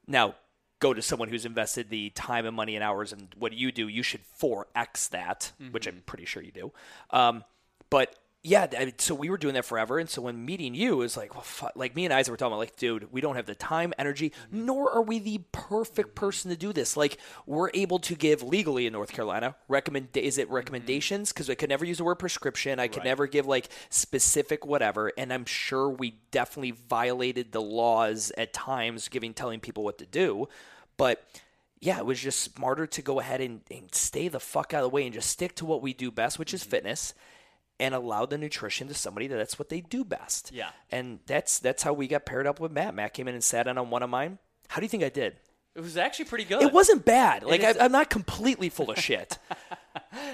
Now, 0.07 0.37
go 0.81 0.93
to 0.95 1.03
someone 1.03 1.29
who's 1.29 1.45
invested 1.45 1.91
the 1.91 2.11
time 2.11 2.47
and 2.47 2.57
money 2.57 2.75
and 2.75 2.83
hours 2.83 3.13
and 3.13 3.29
what 3.39 3.53
you 3.53 3.71
do, 3.71 3.87
you 3.87 4.03
should 4.03 4.23
4x 4.41 5.11
that, 5.11 5.53
which 5.71 5.87
I'm 5.87 6.03
pretty 6.07 6.25
sure 6.25 6.43
you 6.43 6.53
do. 6.53 6.73
Um, 7.11 7.45
but 7.91 8.15
yeah, 8.43 8.67
I 8.79 8.87
mean, 8.87 8.95
so 8.97 9.15
we 9.15 9.29
were 9.29 9.37
doing 9.37 9.53
that 9.55 9.67
forever. 9.67 9.99
And 9.99 10.09
so 10.09 10.23
when 10.23 10.47
meeting 10.47 10.75
you 10.75 11.03
is 11.03 11.15
like, 11.15 11.35
well, 11.35 11.43
fu- 11.43 11.69
like 11.75 11.95
me 11.95 12.07
and 12.07 12.15
Isaac 12.15 12.31
were 12.31 12.39
talking 12.39 12.53
about, 12.53 12.61
like, 12.61 12.77
dude, 12.77 13.13
we 13.13 13.21
don't 13.21 13.37
have 13.37 13.45
the 13.45 13.55
time, 13.55 13.93
energy, 13.99 14.31
mm-hmm. 14.31 14.65
nor 14.65 14.91
are 14.91 15.03
we 15.03 15.19
the 15.19 15.43
perfect 15.53 16.15
person 16.15 16.51
to 16.51 16.57
do 16.57 16.73
this. 16.73 16.97
Like, 16.97 17.19
we're 17.45 17.71
able 17.75 17.99
to 17.99 18.15
give 18.15 18.43
legally 18.43 18.87
in 18.87 18.95
North 18.95 19.13
Carolina 19.13 19.57
recommend. 19.69 20.17
Is 20.17 20.39
it 20.39 20.47
mm-hmm. 20.47 20.55
recommendations? 20.55 21.33
Because 21.33 21.51
I 21.51 21.55
could 21.55 21.69
never 21.69 21.85
use 21.85 21.99
the 21.99 22.05
word 22.05 22.15
prescription. 22.15 22.81
I 22.81 22.89
could 22.89 23.05
never 23.05 23.27
give 23.27 23.47
like 23.47 23.69
specific 23.91 24.65
whatever. 24.65 25.13
And 25.19 25.35
I'm 25.35 25.45
sure 25.45 25.91
we 25.91 26.15
definitely 26.31 26.73
violated 26.89 27.53
the 27.53 27.61
laws 27.61 28.33
at 28.39 28.55
times, 28.55 29.09
giving 29.09 29.35
telling 29.35 29.61
people 29.61 29.85
what 29.85 29.99
to 29.99 30.07
do. 30.07 30.49
But 30.97 31.23
yeah, 31.81 31.99
it 31.99 32.07
was 32.07 32.21
just 32.21 32.41
smarter 32.41 32.87
to 32.87 33.03
go 33.03 33.21
ahead 33.21 33.41
and, 33.41 33.61
and 33.71 33.95
stay 33.95 34.29
the 34.29 34.41
fuck 34.41 34.73
out 34.73 34.83
of 34.83 34.91
the 34.91 34.95
way 34.95 35.05
and 35.05 35.13
just 35.13 35.31
stick 35.31 35.55
to 35.57 35.67
what 35.67 35.83
we 35.83 35.93
do 35.93 36.11
best, 36.11 36.39
which 36.39 36.55
is 36.55 36.63
mm-hmm. 36.63 36.71
fitness, 36.71 37.15
and 37.81 37.95
allow 37.95 38.27
the 38.27 38.39
nutrition 38.39 38.87
to 38.89 38.95
somebody 38.95 39.27
that 39.27 39.37
that's 39.37 39.59
what 39.59 39.71
they 39.71 39.81
do 39.81 40.05
best. 40.05 40.53
Yeah. 40.53 40.69
and 40.93 41.19
that's 41.27 41.59
that's 41.59 41.83
how 41.83 41.93
we 41.93 42.07
got 42.07 42.27
paired 42.27 42.47
up 42.47 42.61
with 42.61 42.71
Matt. 42.71 42.95
Matt 42.95 43.15
came 43.15 43.27
in 43.27 43.35
and 43.35 43.43
sat 43.43 43.67
in 43.67 43.79
on 43.79 43.91
one 43.91 44.03
of 44.05 44.11
mine. 44.11 44.39
How 44.69 44.77
do 44.77 44.85
you 44.85 44.89
think 44.89 45.03
I 45.03 45.09
did? 45.09 45.37
it 45.75 45.81
was 45.81 45.97
actually 45.97 46.25
pretty 46.27 46.45
good. 46.45 46.63
It 46.63 46.73
wasn't 46.73 47.05
bad. 47.05 47.45
Like 47.45 47.63
I, 47.63 47.75
I'm 47.81 47.93
not 47.93 48.11
completely 48.11 48.69
full 48.69 48.91
of 48.91 48.99
shit. 49.09 49.39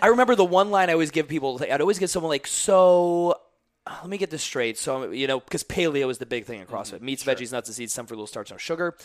I 0.02 0.08
remember 0.08 0.34
the 0.34 0.44
one 0.44 0.70
line 0.70 0.88
I 0.90 0.94
always 0.94 1.10
give 1.10 1.28
people. 1.28 1.60
I'd 1.62 1.80
always 1.80 1.98
get 1.98 2.10
someone 2.10 2.30
like, 2.30 2.46
"So, 2.46 3.38
uh, 3.86 3.98
let 4.00 4.08
me 4.08 4.18
get 4.18 4.30
this 4.30 4.42
straight." 4.42 4.78
So 4.78 5.10
you 5.10 5.26
know, 5.26 5.40
because 5.40 5.62
paleo 5.62 6.10
is 6.10 6.18
the 6.18 6.26
big 6.26 6.46
thing 6.46 6.60
in 6.60 6.66
CrossFit: 6.66 7.02
meats, 7.02 7.22
veggies, 7.22 7.52
nuts, 7.52 7.68
and 7.68 7.76
seeds, 7.76 7.92
some 7.92 8.06
fruit, 8.06 8.16
little 8.16 8.26
starch, 8.26 8.50
no 8.50 8.56
sugar. 8.56 8.96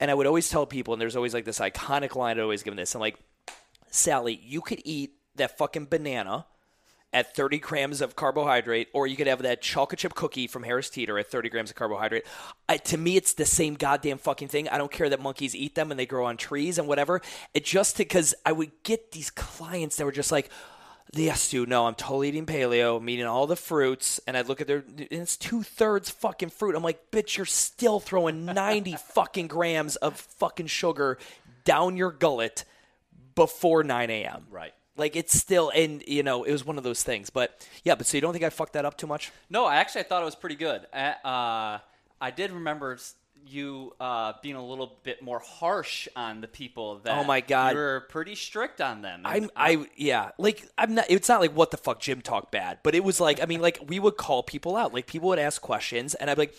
And 0.00 0.10
I 0.10 0.14
would 0.14 0.26
always 0.26 0.48
tell 0.48 0.64
people, 0.64 0.94
and 0.94 1.00
there's 1.00 1.14
always 1.14 1.34
like 1.34 1.44
this 1.44 1.58
iconic 1.58 2.16
line 2.16 2.38
I'd 2.38 2.42
always 2.42 2.62
give 2.62 2.72
them 2.72 2.76
this. 2.76 2.94
I'm 2.94 3.02
like, 3.02 3.18
Sally, 3.90 4.40
you 4.42 4.62
could 4.62 4.80
eat 4.84 5.12
that 5.36 5.58
fucking 5.58 5.86
banana 5.90 6.46
at 7.12 7.34
30 7.34 7.58
grams 7.58 8.00
of 8.00 8.14
carbohydrate, 8.14 8.88
or 8.92 9.06
you 9.06 9.16
could 9.16 9.26
have 9.26 9.42
that 9.42 9.60
chocolate 9.60 9.98
chip 9.98 10.14
cookie 10.14 10.46
from 10.46 10.62
Harris 10.62 10.88
Teeter 10.90 11.18
at 11.18 11.26
30 11.26 11.48
grams 11.48 11.70
of 11.70 11.76
carbohydrate. 11.76 12.24
I, 12.68 12.76
to 12.76 12.96
me, 12.96 13.16
it's 13.16 13.34
the 13.34 13.46
same 13.46 13.74
goddamn 13.74 14.18
fucking 14.18 14.48
thing. 14.48 14.68
I 14.68 14.78
don't 14.78 14.92
care 14.92 15.08
that 15.08 15.20
monkeys 15.20 15.56
eat 15.56 15.74
them 15.74 15.90
and 15.90 15.98
they 15.98 16.06
grow 16.06 16.26
on 16.26 16.36
trees 16.36 16.78
and 16.78 16.86
whatever. 16.86 17.20
It 17.52 17.64
just 17.64 17.98
because 17.98 18.34
I 18.46 18.52
would 18.52 18.70
get 18.84 19.12
these 19.12 19.30
clients 19.30 19.96
that 19.96 20.04
were 20.04 20.12
just 20.12 20.32
like, 20.32 20.50
Yes, 21.12 21.50
dude. 21.50 21.68
No, 21.68 21.86
I'm 21.86 21.96
totally 21.96 22.28
eating 22.28 22.46
paleo. 22.46 22.98
I'm 22.98 23.08
eating 23.08 23.26
all 23.26 23.48
the 23.48 23.56
fruits, 23.56 24.20
and 24.26 24.36
I'd 24.36 24.46
look 24.46 24.60
at 24.60 24.68
their. 24.68 24.84
And 24.86 25.08
it's 25.10 25.36
two 25.36 25.64
thirds 25.64 26.08
fucking 26.08 26.50
fruit. 26.50 26.76
I'm 26.76 26.84
like, 26.84 27.10
bitch, 27.10 27.36
you're 27.36 27.46
still 27.46 27.98
throwing 27.98 28.44
90 28.44 28.96
fucking 29.14 29.48
grams 29.48 29.96
of 29.96 30.16
fucking 30.16 30.68
sugar 30.68 31.18
down 31.64 31.96
your 31.96 32.12
gullet 32.12 32.64
before 33.34 33.82
9 33.82 34.08
a.m. 34.08 34.46
Right. 34.50 34.72
Like 35.00 35.16
it's 35.16 35.36
still, 35.36 35.72
and 35.74 36.04
you 36.06 36.22
know, 36.22 36.44
it 36.44 36.52
was 36.52 36.64
one 36.64 36.76
of 36.76 36.84
those 36.84 37.02
things. 37.02 37.30
But 37.30 37.66
yeah, 37.82 37.94
but 37.94 38.06
so 38.06 38.18
you 38.18 38.20
don't 38.20 38.32
think 38.32 38.44
I 38.44 38.50
fucked 38.50 38.74
that 38.74 38.84
up 38.84 38.98
too 38.98 39.06
much? 39.06 39.32
No, 39.48 39.64
I 39.64 39.76
actually 39.76 40.02
I 40.02 40.04
thought 40.04 40.20
it 40.20 40.26
was 40.26 40.36
pretty 40.36 40.56
good. 40.56 40.86
Uh, 40.92 41.78
I 42.20 42.30
did 42.30 42.52
remember 42.52 42.98
you 43.46 43.94
uh, 43.98 44.34
being 44.42 44.56
a 44.56 44.64
little 44.64 44.98
bit 45.02 45.22
more 45.22 45.38
harsh 45.38 46.06
on 46.14 46.42
the 46.42 46.48
people 46.48 46.98
that. 47.00 47.16
Oh 47.16 47.24
my 47.24 47.40
God. 47.40 47.72
you 47.72 47.78
were 47.78 48.06
pretty 48.10 48.34
strict 48.34 48.82
on 48.82 49.02
them. 49.02 49.22
I'm, 49.24 49.50
I, 49.56 49.86
yeah, 49.96 50.32
like 50.38 50.68
I'm 50.76 50.94
not. 50.94 51.06
It's 51.08 51.28
not 51.28 51.40
like 51.40 51.56
what 51.56 51.70
the 51.70 51.76
fuck 51.76 52.00
Gym 52.00 52.20
talk 52.20 52.50
bad, 52.50 52.78
but 52.82 52.94
it 52.94 53.02
was 53.02 53.20
like, 53.20 53.42
I 53.42 53.46
mean, 53.46 53.62
like 53.62 53.80
we 53.86 53.98
would 53.98 54.16
call 54.16 54.42
people 54.42 54.76
out. 54.76 54.92
Like 54.92 55.06
people 55.06 55.30
would 55.30 55.38
ask 55.38 55.62
questions, 55.62 56.14
and 56.14 56.28
I'd 56.30 56.34
be 56.34 56.42
like, 56.42 56.58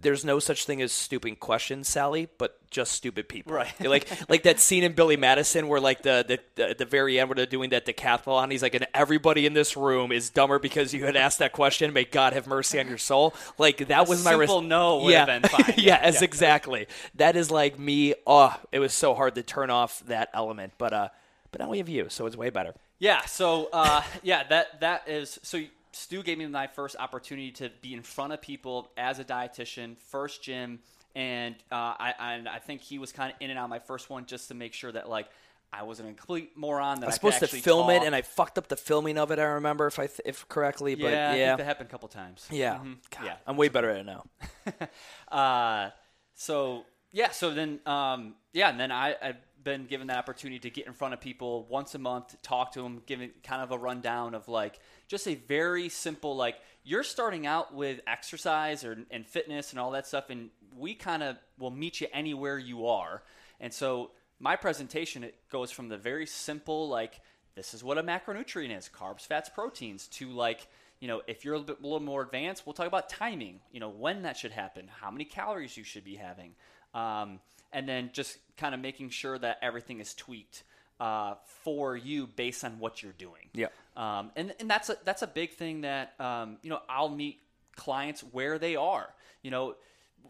"There's 0.00 0.24
no 0.24 0.38
such 0.38 0.64
thing 0.64 0.82
as 0.82 0.92
stupid 0.92 1.40
questions, 1.40 1.88
Sally, 1.88 2.28
but 2.38 2.58
just 2.70 2.92
stupid 2.92 3.28
people." 3.28 3.52
Right. 3.52 3.72
like, 3.80 4.08
like 4.28 4.42
that 4.44 4.60
scene 4.60 4.84
in 4.84 4.92
Billy 4.92 5.16
Madison 5.16 5.68
where 5.68 5.80
like 5.80 6.02
the 6.02 6.24
the, 6.26 6.38
the 6.56 6.70
at 6.70 6.78
the 6.78 6.84
very 6.84 7.18
end 7.18 7.28
where 7.28 7.36
they're 7.36 7.46
doing 7.46 7.70
that 7.70 7.86
decathlon. 7.86 8.50
He's 8.50 8.62
like, 8.62 8.74
"And 8.74 8.86
everybody 8.94 9.46
in 9.46 9.52
this 9.52 9.76
room 9.76 10.12
is 10.12 10.30
dumber 10.30 10.58
because 10.58 10.92
you 10.94 11.04
had 11.04 11.16
asked 11.16 11.38
that 11.38 11.52
question. 11.52 11.92
May 11.92 12.04
God 12.04 12.32
have 12.32 12.46
mercy 12.46 12.80
on 12.80 12.88
your 12.88 12.98
soul." 12.98 13.34
Like 13.58 13.88
that 13.88 14.08
was 14.08 14.24
my 14.24 14.32
simple 14.32 14.62
no 14.62 14.98
would 14.98 15.12
yeah. 15.12 15.26
have 15.26 15.42
been 15.42 15.50
fine. 15.50 15.74
yeah, 15.78 16.10
exactly. 16.20 16.86
That 17.14 17.36
is 17.36 17.50
like 17.50 17.78
me. 17.78 18.14
Oh, 18.26 18.54
it 18.72 18.78
was 18.78 18.92
so 18.92 19.14
hard 19.14 19.34
to 19.34 19.42
turn 19.42 19.70
off 19.70 20.00
that 20.06 20.30
element, 20.34 20.72
but 20.78 20.92
uh, 20.92 21.08
but 21.52 21.60
now 21.60 21.70
we 21.70 21.78
have 21.78 21.88
you, 21.88 22.06
so 22.08 22.26
it's 22.26 22.36
way 22.36 22.50
better. 22.50 22.74
Yeah. 22.98 23.24
So 23.26 23.68
uh, 23.72 24.02
yeah, 24.22 24.44
that 24.44 24.80
that 24.80 25.08
is 25.08 25.38
so. 25.42 25.62
Stu 25.92 26.22
gave 26.22 26.38
me 26.38 26.46
my 26.46 26.66
first 26.66 26.96
opportunity 26.98 27.50
to 27.52 27.70
be 27.82 27.94
in 27.94 28.02
front 28.02 28.32
of 28.32 28.40
people 28.40 28.90
as 28.96 29.18
a 29.18 29.24
dietitian, 29.24 29.96
first 29.98 30.42
gym, 30.42 30.80
and 31.14 31.54
uh, 31.72 31.94
I 31.98 32.14
and 32.20 32.48
I 32.48 32.58
think 32.58 32.80
he 32.82 32.98
was 32.98 33.12
kind 33.12 33.32
of 33.32 33.36
in 33.40 33.50
and 33.50 33.58
out 33.58 33.64
of 33.64 33.70
my 33.70 33.80
first 33.80 34.08
one 34.10 34.26
just 34.26 34.48
to 34.48 34.54
make 34.54 34.72
sure 34.74 34.92
that 34.92 35.08
like 35.08 35.26
I 35.72 35.82
wasn't 35.84 36.10
a 36.10 36.12
complete 36.14 36.56
moron. 36.56 37.00
That 37.00 37.06
I 37.06 37.08
was 37.08 37.14
supposed 37.16 37.38
to 37.40 37.46
film 37.48 37.90
it, 37.90 38.02
and 38.04 38.14
I 38.14 38.22
fucked 38.22 38.58
up 38.58 38.68
the 38.68 38.76
filming 38.76 39.18
of 39.18 39.30
it. 39.30 39.38
I 39.38 39.44
remember 39.44 39.86
if 39.86 39.98
I 39.98 40.06
th- 40.06 40.20
if 40.24 40.48
correctly, 40.48 40.94
but 40.94 41.12
yeah, 41.12 41.34
yeah, 41.34 41.56
that 41.56 41.64
happened 41.64 41.88
a 41.88 41.90
couple 41.92 42.08
times. 42.08 42.46
yeah, 42.50 42.74
Mhm. 42.78 42.96
God, 43.10 43.24
yeah. 43.24 43.36
I'm 43.46 43.56
way 43.56 43.68
better 43.68 43.90
at 43.90 43.98
it 43.98 44.06
now. 44.06 44.24
Uh, 45.30 45.90
so 46.34 46.84
yeah, 47.12 47.30
so 47.30 47.52
then 47.52 47.80
um, 47.86 48.34
yeah, 48.52 48.70
and 48.70 48.78
then 48.80 48.90
I, 48.92 49.14
I've 49.22 49.36
been 49.62 49.86
given 49.86 50.06
that 50.08 50.16
opportunity 50.16 50.58
to 50.60 50.70
get 50.70 50.86
in 50.86 50.92
front 50.92 51.14
of 51.14 51.20
people 51.20 51.66
once 51.68 51.94
a 51.94 51.98
month, 51.98 52.40
talk 52.42 52.72
to 52.72 52.82
them, 52.82 53.02
giving 53.06 53.30
kind 53.44 53.62
of 53.62 53.70
a 53.72 53.78
rundown 53.78 54.34
of 54.34 54.48
like 54.48 54.80
just 55.10 55.26
a 55.26 55.34
very 55.34 55.88
simple 55.88 56.36
like 56.36 56.54
you're 56.84 57.02
starting 57.02 57.46
out 57.46 57.74
with 57.74 58.00
exercise 58.06 58.84
or 58.84 58.96
and 59.10 59.26
fitness 59.26 59.72
and 59.72 59.80
all 59.80 59.90
that 59.90 60.06
stuff, 60.06 60.30
and 60.30 60.50
we 60.78 60.94
kind 60.94 61.22
of 61.22 61.36
will 61.58 61.72
meet 61.72 62.00
you 62.00 62.06
anywhere 62.12 62.56
you 62.56 62.86
are, 62.86 63.22
and 63.58 63.74
so 63.74 64.12
my 64.38 64.56
presentation 64.56 65.22
it 65.22 65.34
goes 65.50 65.70
from 65.70 65.88
the 65.88 65.98
very 65.98 66.26
simple 66.26 66.88
like 66.88 67.20
this 67.54 67.74
is 67.74 67.84
what 67.84 67.98
a 67.98 68.02
macronutrient 68.02 68.76
is 68.76 68.88
carbs 68.88 69.26
fats 69.26 69.50
proteins 69.50 70.06
to 70.08 70.30
like 70.30 70.66
you 70.98 71.06
know 71.06 71.20
if 71.26 71.44
you're 71.44 71.54
a 71.54 71.58
little 71.58 71.74
bit 71.74 71.80
a 71.80 71.86
little 71.86 72.00
more 72.00 72.22
advanced 72.22 72.66
we'll 72.66 72.72
talk 72.72 72.86
about 72.86 73.10
timing 73.10 73.60
you 73.70 73.78
know 73.78 73.90
when 73.90 74.22
that 74.22 74.36
should 74.36 74.50
happen 74.50 74.88
how 75.00 75.10
many 75.10 75.24
calories 75.24 75.76
you 75.76 75.84
should 75.84 76.04
be 76.04 76.16
having 76.16 76.52
um, 76.94 77.38
and 77.72 77.88
then 77.88 78.10
just 78.12 78.38
kind 78.56 78.74
of 78.74 78.80
making 78.80 79.10
sure 79.10 79.38
that 79.38 79.58
everything 79.62 80.00
is 80.00 80.14
tweaked 80.14 80.64
uh, 80.98 81.34
for 81.62 81.96
you 81.96 82.26
based 82.26 82.64
on 82.64 82.78
what 82.78 83.02
you're 83.02 83.12
doing 83.12 83.48
Yeah. 83.54 83.68
Um, 84.00 84.30
and, 84.34 84.54
and 84.58 84.70
that's 84.70 84.88
a 84.88 84.96
that's 85.04 85.22
a 85.22 85.26
big 85.26 85.52
thing 85.52 85.82
that 85.82 86.14
um, 86.18 86.56
you 86.62 86.70
know 86.70 86.80
I'll 86.88 87.08
meet 87.10 87.40
clients 87.76 88.22
where 88.22 88.58
they 88.58 88.74
are 88.76 89.08
you 89.42 89.50
know 89.50 89.74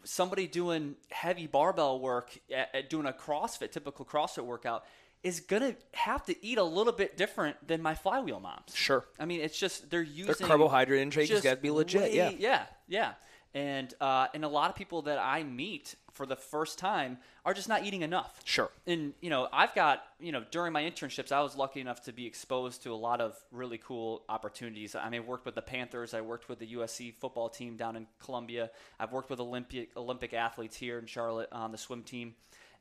somebody 0.05 0.47
doing 0.47 0.97
heavy 1.11 1.47
barbell 1.47 2.01
work 2.01 2.37
at, 2.55 2.75
at 2.75 2.91
doing 2.91 3.07
a 3.07 3.13
CrossFit, 3.13 3.71
typical 3.71 4.05
CrossFit 4.05 4.45
workout, 4.45 4.85
is 5.23 5.41
gonna 5.41 5.77
have 5.93 6.25
to 6.25 6.45
eat 6.45 6.59
a 6.59 6.65
little 6.65 6.93
bit 6.93 7.17
different 7.17 7.57
than 7.67 7.83
my 7.83 7.95
flywheel 7.95 8.41
moms. 8.41 8.75
Sure. 8.75 9.05
I 9.19 9.27
mean, 9.27 9.41
it's 9.41 9.59
just 9.59 9.91
they're 9.91 10.03
using 10.03 10.35
their 10.39 10.49
carbohydrate 10.49 11.01
intake 11.01 11.29
has 11.31 11.43
gotta 11.43 11.61
be 11.61 11.71
legit, 11.71 12.03
way- 12.03 12.17
yeah. 12.17 12.31
yeah, 12.39 12.63
yeah. 12.89 13.13
And 13.53 13.93
uh, 14.01 14.29
and 14.33 14.45
a 14.45 14.49
lot 14.49 14.71
of 14.71 14.77
people 14.77 15.03
that 15.03 15.19
I 15.19 15.43
meet 15.43 15.97
for 16.13 16.25
the 16.25 16.37
first 16.37 16.79
time 16.79 17.19
are 17.45 17.53
just 17.53 17.69
not 17.69 17.85
eating 17.85 18.03
enough. 18.03 18.41
Sure. 18.45 18.71
And 18.87 19.13
you 19.21 19.29
know, 19.29 19.49
I've 19.53 19.75
got 19.75 20.05
you 20.21 20.31
know 20.31 20.45
during 20.53 20.73
my 20.73 20.83
internships, 20.83 21.33
I 21.33 21.41
was 21.41 21.57
lucky 21.57 21.81
enough 21.81 22.01
to 22.03 22.13
be 22.13 22.27
exposed 22.27 22.85
to 22.85 22.93
a 22.93 22.97
lot 22.97 23.21
of 23.21 23.37
really 23.51 23.79
cool 23.79 24.23
opportunities. 24.29 24.95
I 24.95 25.11
mean, 25.11 25.23
I 25.23 25.25
worked 25.25 25.47
with 25.47 25.57
the 25.57 25.63
Panthers. 25.63 26.15
I 26.15 26.21
worked 26.21 26.49
with 26.49 26.61
the 26.61 26.75
USC 26.75 27.15
football 27.15 27.49
team 27.49 27.77
down 27.77 27.97
in 27.97 28.07
Columbia. 28.25 28.71
I've 29.01 29.11
worked 29.13 29.31
with 29.31 29.41
Olympic 29.41 29.91
Olympic 29.97 30.33
athletes 30.33 30.77
here 30.77 31.01
in 31.01 31.07
Charlotte 31.07 31.49
on 31.51 31.73
the 31.73 31.79
swim 31.79 32.05
team. 32.05 32.35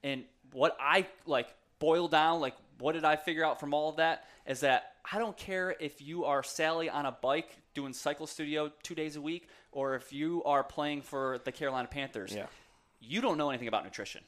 And 0.03 0.23
what 0.51 0.77
I 0.79 1.07
like 1.25 1.47
boil 1.79 2.07
down, 2.07 2.39
like 2.41 2.55
what 2.79 2.93
did 2.93 3.03
I 3.05 3.15
figure 3.15 3.43
out 3.45 3.59
from 3.59 3.73
all 3.73 3.89
of 3.89 3.97
that 3.97 4.25
is 4.45 4.61
that 4.61 4.93
I 5.11 5.17
don't 5.19 5.35
care 5.35 5.75
if 5.79 6.01
you 6.01 6.25
are 6.25 6.43
Sally 6.43 6.89
on 6.89 7.05
a 7.05 7.11
bike 7.11 7.49
doing 7.73 7.93
cycle 7.93 8.27
studio 8.27 8.71
two 8.83 8.95
days 8.95 9.15
a 9.15 9.21
week, 9.21 9.47
or 9.71 9.95
if 9.95 10.13
you 10.13 10.43
are 10.43 10.63
playing 10.63 11.01
for 11.01 11.39
the 11.43 11.51
Carolina 11.51 11.87
Panthers. 11.87 12.33
Yeah. 12.33 12.45
You 13.01 13.21
don't 13.21 13.37
know 13.37 13.49
anything 13.49 13.67
about 13.67 13.83
nutrition. 13.83 14.21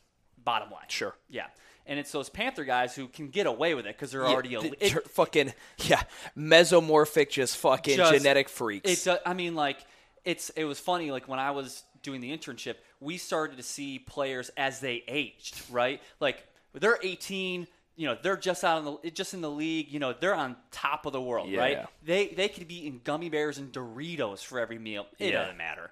Bottom 0.44 0.72
line. 0.72 0.86
Sure. 0.88 1.14
Yeah. 1.30 1.48
And 1.86 2.00
it's 2.00 2.12
those 2.12 2.30
Panther 2.30 2.64
guys 2.64 2.96
who 2.96 3.08
can 3.08 3.30
get 3.30 3.48
away 3.48 3.74
with 3.74 3.86
it 3.86 3.96
because 3.98 4.12
they're 4.12 4.24
Yeah, 4.24 4.30
already 4.30 4.50
the- 4.50 4.56
elite. 4.58 4.80
tr- 4.82 5.00
fucking 5.02 5.54
yeah, 5.80 6.04
mesomorphic, 6.38 7.30
just 7.30 7.58
fucking 7.58 7.98
just- 7.98 8.14
genetic 8.14 8.50
freaks. 8.50 9.08
I 9.26 9.34
mean, 9.34 9.56
like, 9.56 9.78
it's 10.24 10.50
it 10.52 10.66
was 10.66 10.80
funny. 10.80 11.12
Like 11.12 11.28
when 11.28 11.40
I 11.40 11.52
was 11.52 11.84
doing 12.04 12.22
the 12.22 12.36
internship, 12.36 12.76
we 13.00 13.18
started 13.18 13.58
to 13.58 13.64
see 13.64 13.98
players 14.00 14.50
as 14.58 14.80
they 14.80 15.04
aged. 15.08 15.56
Right, 15.72 16.02
like 16.20 16.46
they're 16.74 17.00
18. 17.02 17.68
You 17.98 18.08
know, 18.08 18.18
they're 18.22 18.38
just 18.38 18.64
out 18.64 18.80
in 18.80 18.86
the 18.86 19.12
just 19.12 19.34
in 19.34 19.42
the 19.42 19.50
league. 19.50 19.90
You 19.92 20.00
know, 20.00 20.14
they're 20.14 20.34
on 20.34 20.56
top 20.72 21.06
of 21.06 21.14
the 21.14 21.22
world. 21.22 21.50
Yeah. 21.50 21.60
Right, 21.60 21.86
they 22.04 22.28
they 22.30 22.48
could 22.48 22.68
be 22.68 22.86
eating 22.88 23.02
gummy 23.04 23.30
bears 23.30 23.58
and 23.58 23.72
Doritos 23.72 24.44
for 24.44 24.60
every 24.60 24.80
meal. 24.80 25.06
It 25.20 25.32
Yeah. 25.32 25.42
doesn't 25.42 25.58
matter. 25.58 25.92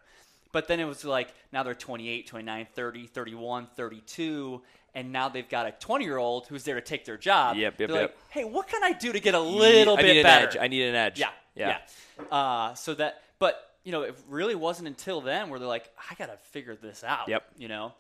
But 0.51 0.67
then 0.67 0.79
it 0.79 0.85
was 0.85 1.05
like 1.05 1.33
now 1.51 1.61
they're 1.63 1.75
28, 1.75 2.25
29, 2.27 2.67
30, 2.73 3.07
31, 3.07 3.67
32. 3.75 4.61
And 4.95 5.11
now 5.11 5.29
they've 5.29 5.47
got 5.47 5.67
a 5.67 5.71
20 5.71 6.03
year 6.03 6.17
old 6.17 6.47
who's 6.47 6.63
there 6.63 6.73
to 6.75 6.81
take 6.81 7.05
their 7.05 7.17
job. 7.17 7.57
Yep, 7.57 7.79
yep, 7.79 7.89
They're 7.89 8.01
yep. 8.01 8.09
like, 8.09 8.17
hey, 8.31 8.43
what 8.43 8.67
can 8.67 8.83
I 8.83 8.93
do 8.93 9.11
to 9.13 9.19
get 9.19 9.35
a 9.35 9.39
little 9.39 9.95
I 9.95 10.01
bit 10.01 10.13
need 10.13 10.17
an 10.21 10.23
better? 10.23 10.47
edge. 10.47 10.57
I 10.59 10.67
need 10.67 10.83
an 10.83 10.95
edge. 10.95 11.19
Yeah, 11.19 11.29
yeah. 11.55 11.77
yeah. 12.19 12.25
Uh, 12.35 12.73
so 12.73 12.95
that, 12.95 13.21
but 13.37 13.69
you 13.83 13.91
know, 13.91 14.01
it 14.01 14.15
really 14.27 14.55
wasn't 14.55 14.87
until 14.87 15.21
then 15.21 15.49
where 15.49 15.59
they're 15.59 15.67
like, 15.67 15.91
I 16.09 16.15
gotta 16.15 16.37
figure 16.37 16.75
this 16.75 17.03
out. 17.03 17.27
Yep. 17.27 17.43
You 17.59 17.67
know, 17.67 17.93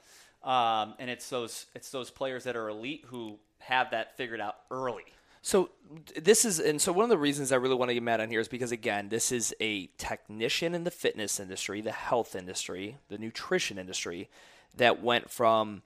um, 0.43 0.93
and 0.99 1.09
it's 1.09 1.29
those 1.29 1.65
it's 1.75 1.89
those 1.91 2.09
players 2.09 2.43
that 2.45 2.55
are 2.55 2.69
elite 2.69 3.05
who 3.07 3.37
have 3.59 3.91
that 3.91 4.15
figured 4.17 4.41
out 4.41 4.55
early. 4.71 5.03
So 5.41 5.69
this 6.19 6.43
is, 6.43 6.59
and 6.59 6.81
so 6.81 6.91
one 6.91 7.03
of 7.03 7.09
the 7.09 7.17
reasons 7.17 7.51
I 7.51 7.55
really 7.55 7.75
want 7.75 7.89
to 7.89 7.93
get 7.93 8.03
Matt 8.03 8.19
on 8.19 8.29
here 8.29 8.41
is 8.41 8.49
because 8.49 8.71
again, 8.71 9.09
this 9.09 9.31
is 9.31 9.55
a 9.61 9.87
technician 9.97 10.75
in 10.75 10.83
the 10.83 10.91
fitness 10.91 11.39
industry, 11.39 11.79
the 11.81 11.91
health 11.91 12.35
industry, 12.35 12.97
the 13.07 13.17
nutrition 13.17 13.77
industry, 13.77 14.29
that 14.75 15.01
went 15.01 15.29
from 15.29 15.81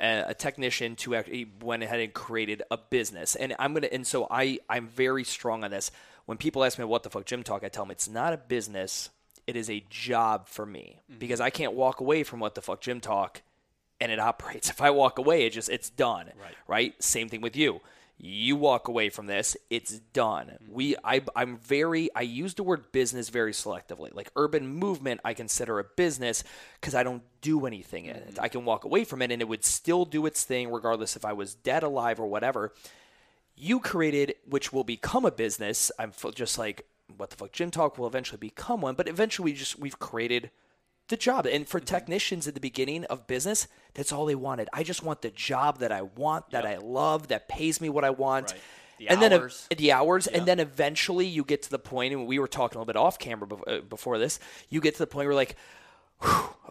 a 0.00 0.34
technician 0.38 0.94
to 0.96 1.16
actually 1.16 1.50
went 1.62 1.82
ahead 1.82 2.00
and 2.00 2.12
created 2.12 2.62
a 2.70 2.76
business. 2.76 3.34
And 3.34 3.56
I'm 3.58 3.74
gonna, 3.74 3.88
and 3.90 4.06
so 4.06 4.26
I, 4.30 4.58
I'm 4.68 4.86
very 4.86 5.24
strong 5.24 5.64
on 5.64 5.70
this. 5.70 5.90
When 6.26 6.38
people 6.38 6.64
ask 6.64 6.78
me 6.78 6.84
what 6.84 7.02
the 7.02 7.10
fuck 7.10 7.24
gym 7.24 7.42
talk, 7.42 7.64
I 7.64 7.68
tell 7.68 7.84
them 7.84 7.90
it's 7.90 8.08
not 8.08 8.32
a 8.32 8.36
business. 8.36 9.10
It 9.48 9.56
is 9.56 9.70
a 9.70 9.82
job 9.88 10.46
for 10.46 10.66
me 10.66 11.00
mm-hmm. 11.10 11.18
because 11.18 11.40
I 11.40 11.48
can't 11.48 11.72
walk 11.72 12.00
away 12.00 12.22
from 12.22 12.38
what 12.38 12.54
the 12.54 12.60
fuck 12.60 12.82
gym 12.82 13.00
talk 13.00 13.40
and 13.98 14.12
it 14.12 14.20
operates. 14.30 14.68
If 14.68 14.82
I 14.82 14.90
walk 14.90 15.18
away, 15.18 15.46
it 15.46 15.50
just 15.50 15.70
it's 15.70 15.88
done. 15.88 16.26
Right. 16.38 16.54
Right. 16.66 17.02
Same 17.02 17.30
thing 17.30 17.40
with 17.40 17.56
you. 17.56 17.80
You 18.20 18.56
walk 18.56 18.88
away 18.88 19.08
from 19.08 19.26
this, 19.26 19.56
it's 19.70 20.00
done. 20.12 20.48
Mm-hmm. 20.48 20.72
We, 20.72 20.96
I, 21.02 21.22
I'm 21.34 21.56
very. 21.58 22.10
I 22.14 22.22
use 22.22 22.52
the 22.54 22.64
word 22.64 22.90
business 22.92 23.28
very 23.28 23.52
selectively. 23.52 24.12
Like 24.12 24.30
urban 24.36 24.66
movement, 24.66 25.20
I 25.24 25.32
consider 25.34 25.78
a 25.78 25.84
business 25.84 26.44
because 26.80 26.96
I 26.96 27.04
don't 27.04 27.22
do 27.40 27.64
anything 27.64 28.06
in 28.06 28.16
it. 28.16 28.34
Mm-hmm. 28.34 28.44
I 28.44 28.48
can 28.48 28.64
walk 28.64 28.84
away 28.84 29.04
from 29.04 29.22
it, 29.22 29.30
and 29.30 29.40
it 29.40 29.46
would 29.46 29.64
still 29.64 30.04
do 30.04 30.26
its 30.26 30.42
thing, 30.42 30.70
regardless 30.70 31.14
if 31.14 31.24
I 31.24 31.32
was 31.32 31.54
dead, 31.54 31.84
alive, 31.84 32.18
or 32.18 32.26
whatever. 32.26 32.74
You 33.56 33.78
created, 33.78 34.34
which 34.44 34.72
will 34.72 34.84
become 34.84 35.24
a 35.24 35.30
business. 35.30 35.92
I'm 35.96 36.10
f- 36.10 36.34
just 36.34 36.58
like 36.58 36.86
what 37.16 37.30
the 37.30 37.36
fuck. 37.36 37.52
Gym 37.52 37.70
Talk 37.70 37.98
will 37.98 38.06
eventually 38.06 38.38
become 38.38 38.80
one, 38.80 38.94
but 38.94 39.08
eventually, 39.08 39.52
we 39.52 39.58
just 39.58 39.78
we've 39.78 39.98
created 39.98 40.50
the 41.08 41.16
job. 41.16 41.46
And 41.46 41.64
Mm-hmm. 41.64 41.70
for 41.70 41.80
technicians 41.80 42.46
at 42.46 42.54
the 42.54 42.60
beginning 42.60 43.04
of 43.06 43.26
business, 43.26 43.66
that's 43.94 44.12
all 44.12 44.26
they 44.26 44.34
wanted. 44.34 44.68
I 44.72 44.82
just 44.82 45.02
want 45.02 45.22
the 45.22 45.30
job 45.30 45.78
that 45.78 45.90
I 45.90 46.02
want, 46.02 46.50
that 46.50 46.66
I 46.66 46.76
love, 46.76 47.28
that 47.28 47.48
pays 47.48 47.80
me 47.80 47.88
what 47.88 48.04
I 48.04 48.10
want. 48.10 48.52
Right. 48.52 48.60
The 48.98 49.08
and 49.08 49.22
then 49.22 49.32
uh, 49.32 49.48
the 49.76 49.92
hours, 49.92 50.26
and 50.26 50.44
then 50.44 50.58
eventually 50.58 51.24
you 51.26 51.44
get 51.44 51.62
to 51.62 51.70
the 51.70 51.78
point, 51.78 52.12
and 52.12 52.26
we 52.26 52.40
were 52.40 52.48
talking 52.48 52.76
a 52.76 52.80
little 52.80 52.92
bit 52.92 52.96
off 52.96 53.18
camera 53.18 53.46
bef- 53.46 53.78
uh, 53.78 53.80
before 53.82 54.18
this. 54.18 54.40
You 54.70 54.80
get 54.80 54.94
to 54.94 54.98
the 54.98 55.06
point 55.06 55.28
where 55.28 55.36
like, 55.36 55.54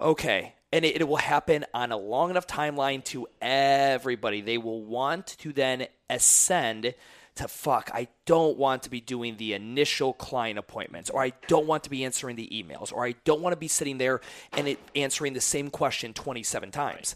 okay, 0.02 0.54
and 0.74 0.84
it, 0.84 1.00
it 1.00 1.08
will 1.08 1.16
happen 1.16 1.66
on 1.74 1.94
a 1.94 1.98
long 1.98 2.30
enough 2.30 2.46
timeline 2.46 3.02
to 3.06 3.28
everybody. 3.42 4.42
They 4.42 4.58
will 4.58 4.84
want 4.84 5.28
to 5.40 5.54
then 5.54 5.88
ascend 6.10 6.94
to 7.38 7.48
fuck. 7.48 7.90
I 7.94 8.08
don't 8.26 8.58
want 8.58 8.84
to 8.84 8.90
be 8.90 9.02
doing 9.02 9.38
the 9.38 9.54
initial 9.54 10.14
client 10.14 10.60
appointments, 10.60 11.10
or 11.10 11.24
I 11.24 11.34
don't 11.48 11.68
want 11.68 11.84
to 11.84 11.90
be 11.90 12.06
answering 12.06 12.36
the 12.36 12.50
emails, 12.52 12.94
or 12.94 13.06
I 13.06 13.16
don't 13.24 13.42
want 13.42 13.54
to 13.54 13.58
be 13.58 13.68
sitting 13.68 13.98
there 13.98 14.22
and 14.54 14.68
it, 14.68 14.80
answering 14.96 15.34
the 15.34 15.42
same 15.42 15.70
question 15.70 16.14
27 16.14 16.72
times. 16.72 17.16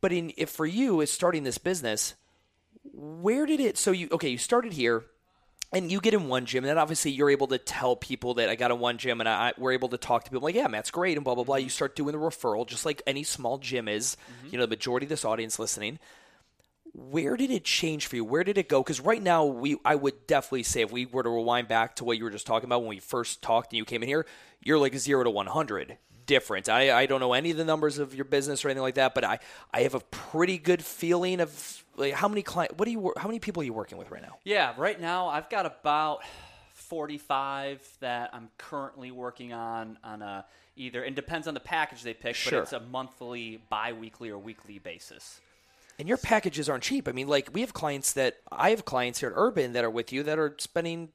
But 0.00 0.12
in 0.12 0.32
if 0.36 0.50
for 0.50 0.66
you 0.66 1.00
is 1.00 1.10
starting 1.10 1.44
this 1.44 1.58
business, 1.58 2.14
where 2.92 3.46
did 3.46 3.60
it? 3.60 3.78
So 3.78 3.90
you 3.90 4.08
okay? 4.12 4.28
You 4.28 4.38
started 4.38 4.72
here, 4.74 5.04
and 5.72 5.90
you 5.90 6.00
get 6.00 6.14
in 6.14 6.28
one 6.28 6.46
gym, 6.46 6.64
and 6.64 6.70
then 6.70 6.78
obviously 6.78 7.10
you're 7.10 7.30
able 7.30 7.48
to 7.48 7.58
tell 7.58 7.96
people 7.96 8.34
that 8.34 8.48
I 8.48 8.54
got 8.54 8.70
in 8.70 8.78
one 8.78 8.98
gym, 8.98 9.20
and 9.20 9.28
I, 9.28 9.52
we're 9.58 9.72
able 9.72 9.88
to 9.88 9.98
talk 9.98 10.24
to 10.24 10.30
people 10.30 10.44
like, 10.44 10.54
yeah, 10.54 10.68
Matt's 10.68 10.90
great, 10.90 11.16
and 11.16 11.24
blah 11.24 11.34
blah 11.34 11.44
blah. 11.44 11.56
Mm-hmm. 11.56 11.64
You 11.64 11.70
start 11.70 11.96
doing 11.96 12.12
the 12.12 12.18
referral, 12.18 12.66
just 12.66 12.86
like 12.86 13.02
any 13.06 13.22
small 13.22 13.58
gym 13.58 13.88
is. 13.88 14.16
Mm-hmm. 14.16 14.48
You 14.52 14.58
know, 14.58 14.66
the 14.66 14.70
majority 14.70 15.06
of 15.06 15.10
this 15.10 15.24
audience 15.24 15.58
listening. 15.58 15.98
Where 16.96 17.36
did 17.36 17.50
it 17.50 17.64
change 17.64 18.06
for 18.06 18.14
you? 18.16 18.24
Where 18.24 18.44
did 18.44 18.56
it 18.56 18.68
go? 18.68 18.80
Because 18.82 19.00
right 19.00 19.20
now, 19.22 19.44
we 19.44 19.76
I 19.84 19.96
would 19.96 20.26
definitely 20.28 20.62
say 20.62 20.82
if 20.82 20.92
we 20.92 21.06
were 21.06 21.24
to 21.24 21.28
rewind 21.28 21.66
back 21.66 21.96
to 21.96 22.04
what 22.04 22.18
you 22.18 22.24
were 22.24 22.30
just 22.30 22.46
talking 22.46 22.66
about 22.68 22.80
when 22.82 22.88
we 22.88 23.00
first 23.00 23.42
talked 23.42 23.72
and 23.72 23.78
you 23.78 23.84
came 23.84 24.02
in 24.02 24.08
here, 24.08 24.26
you're 24.62 24.78
like 24.78 24.94
zero 24.96 25.24
to 25.24 25.30
one 25.30 25.46
hundred 25.46 25.98
different. 26.26 26.68
I, 26.68 26.96
I 27.00 27.06
don't 27.06 27.20
know 27.20 27.32
any 27.32 27.50
of 27.50 27.56
the 27.56 27.64
numbers 27.64 27.98
of 27.98 28.14
your 28.14 28.24
business 28.24 28.64
or 28.64 28.68
anything 28.68 28.82
like 28.82 28.94
that, 28.94 29.14
but 29.14 29.24
I, 29.24 29.40
I 29.72 29.80
have 29.82 29.94
a 29.94 30.00
pretty 30.00 30.56
good 30.56 30.82
feeling 30.82 31.40
of 31.40 31.84
like 31.96 32.14
how 32.14 32.28
many 32.28 32.42
client 32.42 32.78
what 32.78 32.86
do 32.86 32.92
you 32.92 33.12
how 33.16 33.28
many 33.28 33.40
people 33.40 33.60
are 33.62 33.66
you 33.66 33.72
working 33.72 33.98
with 33.98 34.10
right 34.10 34.22
now? 34.22 34.38
Yeah, 34.44 34.72
right 34.76 35.00
now 35.00 35.26
I've 35.28 35.50
got 35.50 35.66
about 35.66 36.20
45 36.74 37.86
that 38.00 38.30
I'm 38.32 38.50
currently 38.58 39.10
working 39.10 39.52
on 39.52 39.98
on 40.04 40.22
a 40.22 40.44
either 40.76 41.04
it 41.04 41.14
depends 41.14 41.46
on 41.48 41.54
the 41.54 41.60
package 41.60 42.02
they 42.02 42.14
pick, 42.14 42.34
Sure. 42.36 42.52
but 42.52 42.62
it's 42.62 42.72
a 42.72 42.80
monthly, 42.80 43.62
bi-weekly 43.68 44.30
or 44.30 44.38
weekly 44.38 44.78
basis. 44.78 45.40
And 45.98 46.08
your 46.08 46.18
packages 46.18 46.68
aren't 46.68 46.82
cheap. 46.82 47.06
I 47.08 47.12
mean, 47.12 47.28
like 47.28 47.50
we 47.52 47.60
have 47.60 47.72
clients 47.72 48.12
that 48.14 48.38
I 48.50 48.70
have 48.70 48.84
clients 48.84 49.20
here 49.20 49.28
at 49.30 49.34
Urban 49.36 49.72
that 49.74 49.84
are 49.84 49.90
with 49.90 50.12
you 50.12 50.22
that 50.24 50.38
are 50.38 50.54
spending 50.58 51.10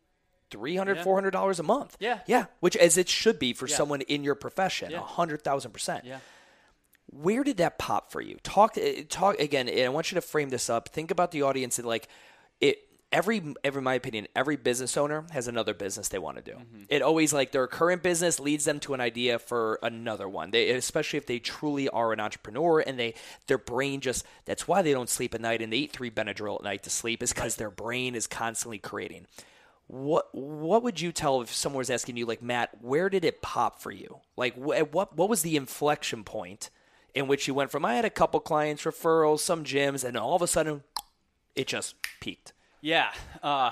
300 0.52 0.98
Yeah. 0.98 1.04
400 1.04 1.32
dollars 1.32 1.60
a 1.60 1.64
month. 1.64 1.98
Yeah. 2.00 2.20
Yeah, 2.26 2.46
which 2.60 2.76
as 2.78 2.98
it 2.98 3.10
should 3.10 3.40
be 3.40 3.54
for 3.54 3.68
Yeah. 3.68 3.76
someone 3.76 4.02
in 4.02 4.24
your 4.24 4.36
profession, 4.36 4.90
a 4.90 4.94
Yeah. 4.94 5.00
100,000%. 5.02 6.06
Yeah. 6.06 6.20
Where 7.12 7.44
did 7.44 7.58
that 7.58 7.78
pop 7.78 8.12
for 8.12 8.22
you? 8.22 8.38
Talk 8.44 8.78
eh, 8.78 9.04
talk 9.10 9.40
again, 9.40 9.68
and 9.68 9.82
I 9.82 9.90
want 9.90 10.12
you 10.12 10.16
to 10.16 10.22
frame 10.22 10.50
this 10.50 10.70
up. 10.70 10.90
Think 10.90 11.12
about 11.12 11.32
the 11.32 11.42
audience 11.42 11.78
and 11.80 11.88
like 11.88 12.08
it 12.62 12.89
every 13.12 13.56
every 13.64 13.82
my 13.82 13.96
opinion, 13.96 14.28
every 14.36 14.56
business 14.56 14.96
owner 14.98 15.26
has 15.32 15.48
another 15.48 15.74
business 15.74 16.10
they 16.10 16.20
want 16.20 16.38
to 16.38 16.44
do. 16.44 16.58
Mm-hmm. 16.58 16.84
It 16.90 17.02
always 17.02 17.34
like 17.34 17.52
their 17.52 17.68
current 17.68 18.04
business 18.04 18.40
leads 18.40 18.66
them 18.66 18.80
to 18.82 18.94
an 18.94 19.02
idea 19.02 19.40
for 19.40 19.80
another 19.82 20.28
one. 20.28 20.52
They 20.52 20.70
especially 20.72 21.18
if 21.18 21.26
they 21.26 21.40
truly 21.40 21.90
are 21.90 22.14
an 22.14 22.20
entrepreneur 22.20 22.80
and 22.80 23.00
they 23.00 23.16
their 23.48 23.58
brain 23.58 24.02
just 24.02 24.26
that's 24.46 24.68
why 24.68 24.82
they 24.82 24.94
don't 24.94 25.10
sleep 25.10 25.34
at 25.34 25.42
night 25.42 25.62
and 25.62 25.74
they 25.74 25.78
eat 25.78 25.92
three 25.92 26.12
Benadryl 26.12 26.58
at 26.58 26.64
night 26.64 26.84
to 26.84 26.90
sleep 26.90 27.24
is 27.24 27.34
because 27.34 27.56
their 27.56 27.72
brain 27.72 28.16
is 28.16 28.28
constantly 28.28 28.80
creating. 28.80 29.26
What 29.88 30.30
what 30.34 30.84
would 30.84 31.02
you 31.02 31.12
tell 31.12 31.42
if 31.42 31.54
someone 31.54 31.80
was 31.80 31.90
asking 31.90 32.18
you 32.18 32.26
like 32.26 32.44
Matt, 32.44 32.82
where 32.82 33.10
did 33.10 33.26
it 33.26 33.42
pop 33.42 33.82
for 33.82 33.92
you? 33.92 34.20
Like 34.38 34.56
wh- 34.56 34.94
what 34.94 35.16
what 35.16 35.30
was 35.30 35.42
the 35.42 35.58
inflection 35.58 36.24
point 36.24 36.70
in 37.16 37.28
which 37.28 37.48
you 37.48 37.56
went 37.56 37.72
from 37.72 37.86
I 37.86 37.96
had 37.96 38.06
a 38.06 38.12
couple 38.12 38.40
clients, 38.40 38.84
referrals, 38.84 39.40
some 39.40 39.64
gyms, 39.64 40.04
and 40.04 40.16
all 40.16 40.36
of 40.36 40.44
a 40.44 40.48
sudden 40.48 40.84
it 41.56 41.66
just 41.66 41.96
peaked. 42.20 42.54
Yeah. 42.82 43.10
Uh, 43.44 43.72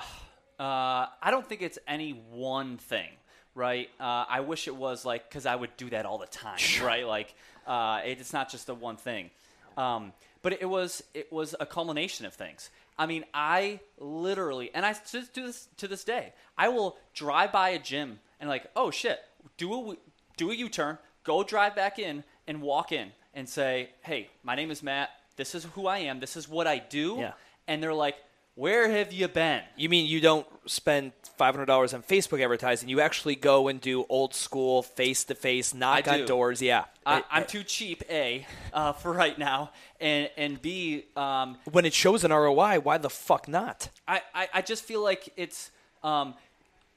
uh, 0.58 1.06
I 1.22 1.30
don't 1.30 1.46
think 1.46 1.62
it's 1.62 1.78
any 1.86 2.10
one 2.30 2.76
thing, 2.78 3.08
right? 3.54 3.88
Uh, 4.00 4.24
I 4.28 4.40
wish 4.40 4.66
it 4.68 4.76
was 4.76 5.04
like, 5.04 5.28
because 5.28 5.46
I 5.46 5.54
would 5.56 5.76
do 5.76 5.90
that 5.90 6.04
all 6.06 6.18
the 6.18 6.26
time, 6.26 6.58
right? 6.82 7.06
Like, 7.06 7.34
uh, 7.66 8.00
it's 8.04 8.32
not 8.32 8.50
just 8.50 8.66
the 8.66 8.74
one 8.74 8.96
thing. 8.96 9.30
Um, 9.76 10.12
but 10.42 10.52
it 10.60 10.68
was 10.68 11.02
it 11.14 11.32
was 11.32 11.54
a 11.60 11.66
culmination 11.66 12.24
of 12.26 12.34
things. 12.34 12.70
I 12.98 13.06
mean, 13.06 13.24
I 13.34 13.80
literally, 13.98 14.70
and 14.74 14.84
I 14.84 14.92
still 14.92 15.22
do 15.32 15.46
this 15.46 15.68
to 15.78 15.86
this 15.88 16.02
day. 16.04 16.32
I 16.56 16.68
will 16.68 16.96
drive 17.14 17.52
by 17.52 17.70
a 17.70 17.78
gym 17.78 18.18
and 18.40 18.48
like, 18.48 18.66
oh 18.74 18.90
shit, 18.90 19.20
do 19.56 19.92
a 19.92 19.96
do 20.36 20.50
a 20.50 20.54
U 20.54 20.68
turn, 20.68 20.98
go 21.24 21.42
drive 21.44 21.76
back 21.76 21.98
in, 21.98 22.24
and 22.46 22.60
walk 22.62 22.90
in 22.92 23.10
and 23.34 23.48
say, 23.48 23.90
hey, 24.02 24.28
my 24.42 24.54
name 24.56 24.70
is 24.70 24.82
Matt. 24.82 25.10
this 25.36 25.54
is 25.54 25.64
who 25.74 25.86
I 25.86 25.98
am, 25.98 26.18
this 26.20 26.36
is 26.36 26.48
what 26.48 26.66
I 26.66 26.78
do, 26.78 27.16
Yeah. 27.18 27.32
and 27.68 27.80
they're 27.82 27.94
like, 27.94 28.16
where 28.58 28.90
have 28.90 29.12
you 29.12 29.28
been? 29.28 29.62
You 29.76 29.88
mean 29.88 30.06
you 30.06 30.20
don't 30.20 30.44
spend 30.66 31.12
five 31.36 31.54
hundred 31.54 31.66
dollars 31.66 31.94
on 31.94 32.02
Facebook 32.02 32.42
advertising? 32.42 32.88
You 32.88 33.00
actually 33.00 33.36
go 33.36 33.68
and 33.68 33.80
do 33.80 34.04
old 34.08 34.34
school, 34.34 34.82
face 34.82 35.22
to 35.24 35.36
face, 35.36 35.72
knock 35.72 36.08
on 36.08 36.26
doors. 36.26 36.60
Yeah, 36.60 36.84
I, 37.06 37.22
I'm 37.30 37.46
too 37.46 37.62
cheap, 37.62 38.02
a, 38.10 38.44
uh, 38.72 38.94
for 38.94 39.12
right 39.12 39.38
now, 39.38 39.70
and 40.00 40.28
and 40.36 40.60
b, 40.60 41.04
um, 41.16 41.56
when 41.70 41.84
it 41.84 41.94
shows 41.94 42.24
an 42.24 42.32
ROI, 42.32 42.80
why 42.80 42.98
the 42.98 43.10
fuck 43.10 43.46
not? 43.46 43.90
I, 44.08 44.22
I, 44.34 44.48
I 44.54 44.62
just 44.62 44.82
feel 44.82 45.04
like 45.04 45.32
it's 45.36 45.70
um, 46.02 46.34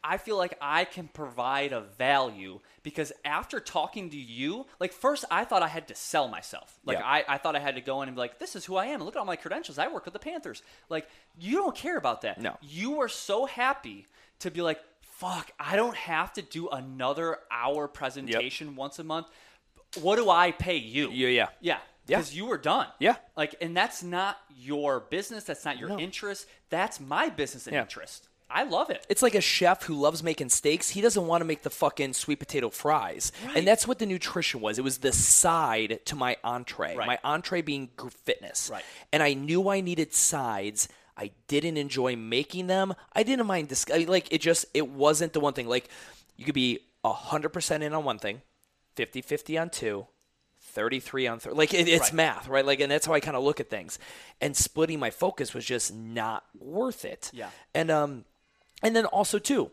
I 0.03 0.17
feel 0.17 0.37
like 0.37 0.57
I 0.61 0.85
can 0.85 1.07
provide 1.07 1.73
a 1.73 1.81
value 1.81 2.59
because 2.83 3.11
after 3.23 3.59
talking 3.59 4.09
to 4.09 4.17
you, 4.17 4.65
like 4.79 4.93
first 4.93 5.25
I 5.29 5.45
thought 5.45 5.61
I 5.61 5.67
had 5.67 5.87
to 5.89 5.95
sell 5.95 6.27
myself. 6.27 6.79
Like 6.85 6.97
Yeah. 6.97 7.05
I, 7.05 7.23
I 7.27 7.37
thought 7.37 7.55
I 7.55 7.59
had 7.59 7.75
to 7.75 7.81
go 7.81 8.01
in 8.01 8.09
and 8.09 8.15
be 8.15 8.19
like, 8.19 8.39
this 8.39 8.55
is 8.55 8.65
who 8.65 8.75
I 8.75 8.87
am. 8.87 9.03
Look 9.03 9.15
at 9.15 9.19
all 9.19 9.25
my 9.25 9.35
credentials. 9.35 9.77
I 9.77 9.87
work 9.89 10.05
with 10.05 10.13
the 10.13 10.19
Panthers. 10.19 10.63
Like 10.89 11.07
you 11.39 11.57
don't 11.57 11.75
care 11.75 11.97
about 11.97 12.21
that. 12.21 12.41
No. 12.41 12.57
You 12.61 13.01
are 13.01 13.09
so 13.09 13.45
happy 13.45 14.07
to 14.39 14.49
be 14.49 14.61
like, 14.61 14.79
fuck, 15.01 15.51
I 15.59 15.75
don't 15.75 15.95
have 15.95 16.33
to 16.33 16.41
do 16.41 16.67
another 16.69 17.37
hour 17.51 17.87
presentation 17.87 18.75
once 18.75 18.97
a 18.97 19.03
month. 19.03 19.27
What 20.01 20.15
do 20.15 20.29
I 20.29 20.51
pay 20.51 20.77
you? 20.77 21.11
Yeah, 21.11 21.27
yeah. 21.27 21.47
Yeah. 21.59 21.77
Yeah. 22.07 22.17
Because 22.17 22.35
you 22.35 22.45
were 22.47 22.57
done. 22.57 22.87
Yeah. 22.99 23.15
Like, 23.37 23.53
and 23.61 23.77
that's 23.77 24.01
not 24.01 24.37
your 24.57 25.01
business. 25.01 25.43
That's 25.43 25.63
not 25.63 25.77
your 25.77 25.89
No. 25.89 25.99
interest. 25.99 26.47
That's 26.71 26.99
my 26.99 27.29
business 27.29 27.67
and 27.67 27.75
Yeah. 27.75 27.81
interest. 27.83 28.27
I 28.53 28.63
love 28.63 28.89
it. 28.89 29.05
It's 29.09 29.21
like 29.21 29.35
a 29.35 29.41
chef 29.41 29.83
who 29.83 29.95
loves 29.95 30.21
making 30.23 30.49
steaks. 30.49 30.89
He 30.89 31.01
doesn't 31.01 31.25
want 31.25 31.41
to 31.41 31.45
make 31.45 31.63
the 31.63 31.69
fucking 31.69 32.13
sweet 32.13 32.39
potato 32.39 32.69
fries. 32.69 33.31
Right. 33.45 33.57
And 33.57 33.67
that's 33.67 33.87
what 33.87 33.99
the 33.99 34.05
nutrition 34.05 34.61
was. 34.61 34.77
It 34.77 34.83
was 34.83 34.99
the 34.99 35.11
side 35.11 35.99
to 36.05 36.15
my 36.15 36.37
entree. 36.43 36.95
Right. 36.95 37.07
My 37.07 37.19
entree 37.23 37.61
being 37.61 37.89
fitness. 38.25 38.69
Right. 38.71 38.83
And 39.13 39.23
I 39.23 39.33
knew 39.33 39.69
I 39.69 39.81
needed 39.81 40.13
sides. 40.13 40.87
I 41.17 41.31
didn't 41.47 41.77
enjoy 41.77 42.15
making 42.15 42.67
them. 42.67 42.93
I 43.13 43.23
didn't 43.23 43.45
mind 43.45 43.71
I- 43.93 44.05
like 44.07 44.31
it 44.31 44.41
just 44.41 44.65
it 44.73 44.87
wasn't 44.87 45.33
the 45.33 45.39
one 45.39 45.53
thing. 45.53 45.67
Like 45.67 45.89
you 46.37 46.45
could 46.45 46.55
be 46.55 46.79
100% 47.05 47.81
in 47.81 47.93
on 47.93 48.03
one 48.03 48.19
thing, 48.19 48.41
50-50 48.95 49.61
on 49.61 49.69
two, 49.69 50.07
33 50.61 51.27
on 51.27 51.39
three. 51.39 51.53
Like 51.53 51.73
it, 51.73 51.87
it's 51.87 52.05
Right. 52.09 52.13
math, 52.13 52.47
right? 52.47 52.65
Like 52.65 52.79
and 52.79 52.91
that's 52.91 53.05
how 53.05 53.13
I 53.13 53.19
kind 53.19 53.35
of 53.37 53.43
look 53.43 53.59
at 53.59 53.69
things. 53.69 53.99
And 54.39 54.55
splitting 54.55 54.99
my 54.99 55.09
focus 55.09 55.53
was 55.53 55.65
just 55.65 55.93
not 55.93 56.43
worth 56.57 57.05
it. 57.05 57.29
Yeah. 57.33 57.49
And 57.73 57.91
um 57.91 58.25
and 58.81 58.95
then 58.95 59.05
also 59.05 59.39
too, 59.39 59.71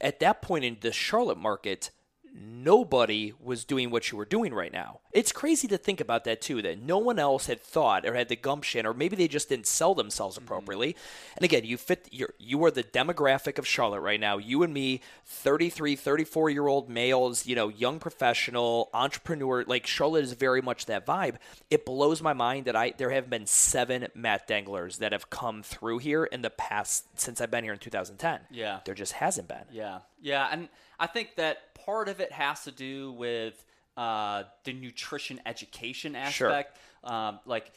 at 0.00 0.20
that 0.20 0.42
point 0.42 0.64
in 0.64 0.78
the 0.80 0.92
Charlotte 0.92 1.38
market, 1.38 1.90
nobody 2.34 3.32
was 3.40 3.64
doing 3.64 3.90
what 3.90 4.10
you 4.10 4.18
were 4.18 4.24
doing 4.24 4.52
right 4.52 4.72
now. 4.72 5.00
It's 5.12 5.30
crazy 5.30 5.68
to 5.68 5.78
think 5.78 6.00
about 6.00 6.24
that 6.24 6.40
too, 6.40 6.60
that 6.62 6.82
no 6.82 6.98
one 6.98 7.18
else 7.18 7.46
had 7.46 7.60
thought 7.60 8.04
or 8.04 8.14
had 8.14 8.28
the 8.28 8.36
gumption, 8.36 8.84
or 8.84 8.92
maybe 8.92 9.14
they 9.14 9.28
just 9.28 9.48
didn't 9.48 9.68
sell 9.68 9.94
themselves 9.94 10.36
mm-hmm. 10.36 10.44
appropriately. 10.44 10.96
And 11.36 11.44
again, 11.44 11.64
you 11.64 11.76
fit 11.76 12.08
you're, 12.10 12.34
you 12.38 12.62
are 12.64 12.70
the 12.72 12.82
demographic 12.82 13.58
of 13.58 13.66
Charlotte 13.66 14.00
right 14.00 14.18
now. 14.18 14.38
You 14.38 14.64
and 14.64 14.74
me, 14.74 15.00
33, 15.26 15.94
34 15.94 16.50
year 16.50 16.66
old 16.66 16.90
males, 16.90 17.46
you 17.46 17.54
know, 17.54 17.68
young 17.68 18.00
professional, 18.00 18.90
entrepreneur, 18.92 19.64
like 19.64 19.86
Charlotte 19.86 20.24
is 20.24 20.32
very 20.32 20.60
much 20.60 20.86
that 20.86 21.06
vibe. 21.06 21.36
It 21.70 21.86
blows 21.86 22.20
my 22.20 22.32
mind 22.32 22.64
that 22.64 22.74
I 22.74 22.94
there 22.96 23.10
have 23.10 23.30
been 23.30 23.46
seven 23.46 24.08
Matt 24.14 24.48
Danglers 24.48 24.98
that 24.98 25.12
have 25.12 25.30
come 25.30 25.62
through 25.62 25.98
here 25.98 26.24
in 26.24 26.42
the 26.42 26.50
past 26.50 27.20
since 27.20 27.40
I've 27.40 27.50
been 27.50 27.62
here 27.62 27.72
in 27.72 27.78
2010. 27.78 28.40
Yeah. 28.50 28.80
There 28.84 28.94
just 28.94 29.12
hasn't 29.12 29.46
been. 29.46 29.64
Yeah, 29.70 30.00
yeah, 30.24 30.48
and 30.50 30.70
I 30.98 31.06
think 31.06 31.36
that 31.36 31.74
part 31.74 32.08
of 32.08 32.20
it 32.20 32.32
has 32.32 32.64
to 32.64 32.70
do 32.70 33.12
with 33.12 33.64
uh, 33.96 34.44
the 34.64 34.72
nutrition 34.72 35.40
education 35.46 36.16
Sure. 36.30 36.50
aspect. 36.50 36.78
Um, 37.02 37.40
like, 37.46 37.70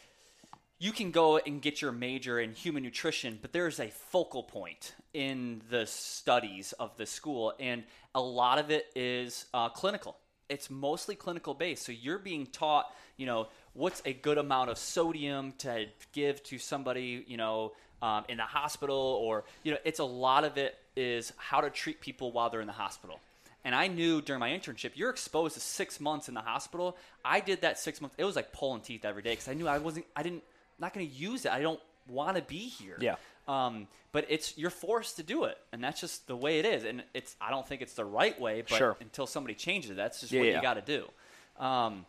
you 0.80 0.92
can 0.92 1.12
go 1.12 1.38
and 1.38 1.62
get 1.62 1.82
your 1.82 1.92
major 1.92 2.40
in 2.40 2.54
human 2.54 2.84
nutrition, 2.84 3.40
but 3.42 3.52
there's 3.52 3.80
a 3.80 3.90
focal 3.90 4.44
point 4.44 4.94
in 5.14 5.62
the 5.72 5.88
studies 5.88 6.74
of 6.74 6.96
the 6.98 7.06
school, 7.06 7.54
and 7.60 7.84
a 8.14 8.22
lot 8.22 8.60
of 8.60 8.70
it 8.70 8.86
is 8.96 9.48
uh, 9.54 9.70
clinical. 9.70 10.18
It's 10.50 10.70
mostly 10.70 11.16
clinical 11.16 11.54
based. 11.54 11.84
So 11.84 11.92
you're 11.92 12.20
being 12.20 12.46
taught, 12.46 12.94
you 13.18 13.26
know, 13.26 13.48
what's 13.74 14.02
a 14.06 14.14
good 14.14 14.38
amount 14.38 14.70
of 14.70 14.78
sodium 14.78 15.54
to 15.60 15.88
give 16.14 16.42
to 16.44 16.58
somebody, 16.58 17.26
you 17.28 17.38
know, 17.38 17.74
um, 18.02 18.26
in 18.30 18.38
the 18.38 18.44
hospital, 18.44 18.96
or 18.96 19.44
you 19.64 19.72
know, 19.72 19.78
it's 19.84 20.00
a 20.00 20.04
lot 20.04 20.44
of 20.44 20.58
it 20.58 20.78
is 20.96 21.34
how 21.38 21.62
to 21.62 21.70
treat 21.70 22.02
people 22.02 22.32
while 22.32 22.50
they're 22.50 22.62
in 22.62 22.68
the 22.68 22.74
hospital. 22.74 23.20
And 23.66 23.76
I 23.76 23.88
knew 23.88 24.22
during 24.22 24.40
my 24.40 24.50
internship, 24.50 24.92
you're 24.96 25.10
exposed 25.10 25.56
to 25.56 25.60
six 25.60 26.00
months 26.00 26.30
in 26.30 26.34
the 26.34 26.42
hospital. 26.42 26.96
I 27.26 27.40
did 27.42 27.62
that 27.62 27.78
six 27.78 28.00
months. 28.00 28.16
It 28.18 28.24
was 28.24 28.36
like 28.36 28.54
pulling 28.54 28.82
teeth 28.82 29.04
every 29.04 29.22
day 29.22 29.32
because 29.32 29.48
I 29.50 29.54
knew 29.54 29.68
I 29.68 29.78
wasn't. 29.80 30.06
I 30.16 30.24
didn't. 30.24 30.44
Not 30.80 30.94
going 30.94 31.08
to 31.08 31.14
use 31.14 31.46
it. 31.46 31.52
I 31.52 31.62
don't 31.62 31.80
want 32.08 32.38
to 32.38 32.44
be 32.44 32.60
here. 32.60 32.98
Yeah. 33.02 33.16
Um, 33.48 33.88
but 34.12 34.26
it's 34.30 34.58
you're 34.58 34.70
forced 34.70 35.18
to 35.18 35.24
do 35.24 35.44
it, 35.46 35.58
and 35.72 35.84
that's 35.84 36.00
just 36.00 36.28
the 36.28 36.36
way 36.36 36.60
it 36.60 36.66
is. 36.66 36.84
And 36.86 37.04
it's 37.14 37.36
I 37.42 37.50
don't 37.50 37.68
think 37.68 37.82
it's 37.82 37.94
the 37.94 38.06
right 38.06 38.40
way, 38.40 38.62
but 38.62 38.78
Sure. 38.78 38.96
until 39.02 39.28
somebody 39.28 39.54
changes 39.54 39.92
it, 39.92 39.96
that's 39.98 40.22
just 40.22 40.32
Yeah, 40.32 40.42
what 40.42 40.48
yeah. 40.50 40.56
you 40.56 40.62
got 40.62 40.74
to 40.76 40.82
do. 40.82 41.64
Um, 41.64 42.06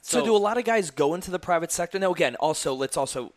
So, 0.00 0.22
do 0.24 0.36
a 0.36 0.38
lot 0.38 0.58
of 0.58 0.64
guys 0.64 0.90
go 0.90 1.14
into 1.14 1.30
the 1.30 1.38
private 1.38 1.72
sector? 1.72 1.98
Now, 1.98 2.12
again, 2.12 2.36
also 2.36 2.74
let's 2.74 2.96
also. 2.96 3.32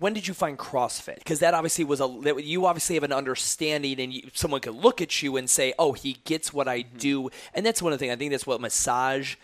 When 0.00 0.14
did 0.14 0.26
you 0.26 0.32
find 0.32 0.58
CrossFit? 0.58 1.16
Because 1.16 1.40
that 1.40 1.52
obviously 1.52 1.84
was 1.84 2.00
a 2.00 2.08
that 2.22 2.42
you 2.42 2.64
obviously 2.64 2.96
have 2.96 3.04
an 3.04 3.12
understanding, 3.12 4.00
and 4.00 4.12
you, 4.12 4.22
someone 4.32 4.62
could 4.62 4.74
look 4.74 5.02
at 5.02 5.22
you 5.22 5.36
and 5.36 5.48
say, 5.48 5.74
"Oh, 5.78 5.92
he 5.92 6.14
gets 6.24 6.52
what 6.52 6.66
I 6.66 6.80
mm-hmm. 6.80 6.96
do," 6.96 7.30
and 7.54 7.64
that's 7.64 7.82
one 7.82 7.92
of 7.92 7.98
the 7.98 8.02
things 8.02 8.12
I 8.14 8.16
think 8.16 8.30
that's 8.30 8.46
what 8.46 8.62
massage 8.62 9.36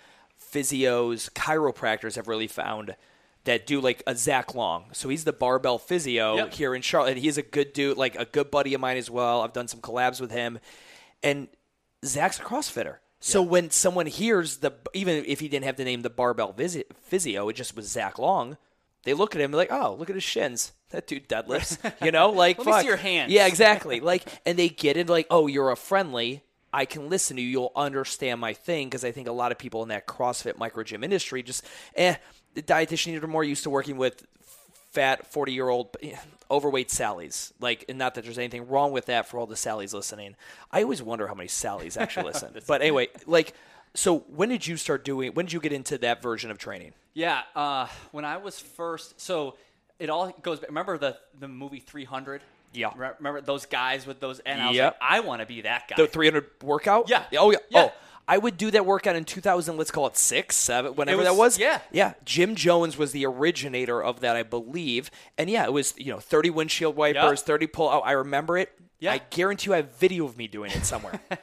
physios, 0.53 1.31
chiropractors 1.33 2.17
have 2.17 2.27
really 2.27 2.47
found 2.47 2.97
that 3.45 3.67
do 3.67 3.81
like 3.83 4.03
a 4.07 4.17
Zach 4.17 4.55
Long. 4.55 4.87
So 4.93 5.11
he's 5.11 5.25
the 5.25 5.33
barbell 5.33 5.79
physio 5.79 6.37
Yep. 6.37 6.55
here 6.55 6.75
in 6.75 6.83
Charlotte. 6.83 7.19
He's 7.19 7.39
a 7.39 7.43
good 7.43 7.75
dude, 7.75 7.99
like 7.99 8.17
a 8.17 8.25
good 8.25 8.51
buddy 8.51 8.73
of 8.73 8.81
mine 8.81 8.97
as 8.97 9.11
well. 9.11 9.43
I've 9.43 9.53
done 9.53 9.69
some 9.69 9.81
collabs 9.81 10.21
with 10.23 10.31
him, 10.31 10.59
and 11.23 11.49
Zach's 12.05 12.39
a 12.39 12.43
CrossFitter. 12.43 12.97
So 13.21 13.43
when 13.43 13.71
someone 13.71 14.07
hears 14.07 14.59
the, 14.59 14.73
even 14.95 15.25
if 15.27 15.41
he 15.41 15.49
didn't 15.49 15.65
have 15.65 15.77
the 15.77 15.85
name 15.85 16.03
the 16.03 16.11
barbell 16.11 16.53
visit, 16.53 16.93
physio, 17.03 17.49
it 17.49 17.55
just 17.55 17.75
was 17.75 17.89
Zach 17.89 18.19
Long. 18.19 18.57
They 19.07 19.15
look 19.15 19.37
at 19.37 19.41
him 19.41 19.53
like, 19.53 19.71
oh, 19.71 19.95
look 19.95 20.11
at 20.11 20.17
his 20.17 20.25
shins. 20.25 20.73
That 20.91 21.07
dude 21.07 21.29
deadlifts. 21.29 21.79
You 22.05 22.11
know, 22.11 22.31
like 22.31 22.59
Let 22.65 22.67
me 22.67 22.81
see 22.81 22.87
your 22.89 22.97
hands. 22.97 23.31
Yeah, 23.33 23.47
exactly. 23.53 24.01
Like, 24.01 24.25
and 24.45 24.59
they 24.59 24.69
get 24.69 24.97
it. 24.97 25.09
Like, 25.09 25.29
oh, 25.31 25.47
you're 25.47 25.71
a 25.71 25.77
friendly. 25.77 26.43
I 26.73 26.87
can 26.87 27.09
listen 27.09 27.37
to 27.37 27.43
you. 27.43 27.49
You'll 27.49 27.73
understand 27.77 28.41
my 28.41 28.53
thing 28.53 28.89
because 28.89 29.05
I 29.05 29.13
think 29.13 29.29
a 29.29 29.33
lot 29.33 29.53
of 29.53 29.59
people 29.59 29.85
in 29.85 29.91
that 29.91 30.09
CrossFit 30.09 30.59
micro 30.59 30.83
gym 30.83 31.05
industry 31.05 31.45
just, 31.45 31.65
eh, 31.95 32.17
the 32.55 32.63
dietitians 32.63 33.23
are 33.23 33.29
more 33.29 33.45
used 33.45 33.63
to 33.63 33.71
working 33.71 33.97
with 33.97 34.27
fat 34.91 35.25
40 35.29 35.53
year 35.53 35.69
old 35.69 35.97
overweight 36.51 36.89
Sallys. 36.89 37.53
Like, 37.61 37.85
and 37.89 37.99
not 37.99 38.17
that 38.17 38.25
there's 38.25 38.39
anything 38.39 38.67
wrong 38.67 38.91
with 38.91 39.07
that 39.07 39.29
for 39.29 39.39
all 39.39 39.47
the 39.47 39.55
Sallys 39.55 39.95
listening. 39.95 40.35
I 40.73 40.83
always 40.83 41.01
wonder 41.01 41.29
how 41.29 41.35
many 41.35 41.49
Sallys 41.49 41.97
actually 41.97 42.27
listen. 42.27 42.57
but 42.67 42.83
anyway, 42.83 43.07
like, 43.25 43.55
so 43.95 44.19
when 44.35 44.49
did 44.49 44.67
you 44.67 44.77
start 44.77 45.05
doing, 45.05 45.33
when 45.35 45.47
did 45.47 45.53
you 45.53 45.61
get 45.61 45.73
into 45.73 45.97
that 45.99 46.21
version 46.21 46.51
of 46.51 46.59
training? 46.59 46.93
Yeah, 47.17 47.41
uh, 47.55 47.87
when 48.13 48.27
I 48.27 48.37
was 48.37 48.61
first, 48.61 49.19
so 49.21 49.57
it 49.99 50.11
all 50.11 50.31
goes. 50.43 50.61
back- 50.61 50.69
Remember 50.69 50.99
the 50.99 51.17
the 51.41 51.49
movie 51.49 51.81
300? 51.81 52.43
Yeah. 52.75 52.91
Re- 52.95 53.13
Remember 53.19 53.41
those 53.41 53.65
guys 53.65 54.07
with 54.07 54.21
those? 54.21 54.39
And 54.41 54.61
I 54.61 54.67
was 54.69 54.77
Yep. 54.77 54.99
like, 55.01 55.11
I 55.11 55.21
want 55.21 55.41
to 55.41 55.47
be 55.47 55.63
that 55.63 55.89
guy. 55.89 55.97
The 55.97 56.07
300 56.07 56.45
workout? 56.63 57.09
Yeah. 57.09 57.25
Oh, 57.39 57.51
yeah. 57.51 57.59
Yeah. 57.71 57.83
Oh, 57.85 57.93
I 58.29 58.37
would 58.37 58.59
do 58.59 58.71
that 58.73 58.85
workout 58.85 59.17
in 59.17 59.25
2000, 59.25 59.79
let's 59.79 59.91
call 59.91 60.07
it 60.09 60.17
six, 60.19 60.57
seven, 60.57 60.95
whenever 60.95 61.19
was- 61.19 61.27
that 61.27 61.35
was. 61.37 61.59
yeah. 61.59 61.81
Yeah. 61.91 62.13
Gym 62.27 62.55
Jones 62.55 62.99
was 62.99 63.13
the 63.13 63.25
originator 63.25 64.03
of 64.05 64.21
that, 64.21 64.37
I 64.37 64.43
believe. 64.43 65.11
And 65.39 65.49
yeah, 65.49 65.65
it 65.65 65.73
was, 65.73 65.95
you 65.97 66.13
know, 66.13 66.21
30 66.21 66.51
windshield 66.51 66.97
wipers, 66.97 67.41
30 67.41 67.67
pull 67.67 67.89
out. 67.89 68.03
I 68.05 68.13
remember 68.13 68.59
it. 68.59 68.73
Yeah. 68.99 69.13
I 69.13 69.19
guarantee 69.31 69.71
you 69.71 69.75
I 69.75 69.79
have 69.79 69.93
video 69.97 70.27
of 70.27 70.37
me 70.37 70.49
doing 70.49 70.71
it 70.71 70.85
somewhere. 70.85 71.19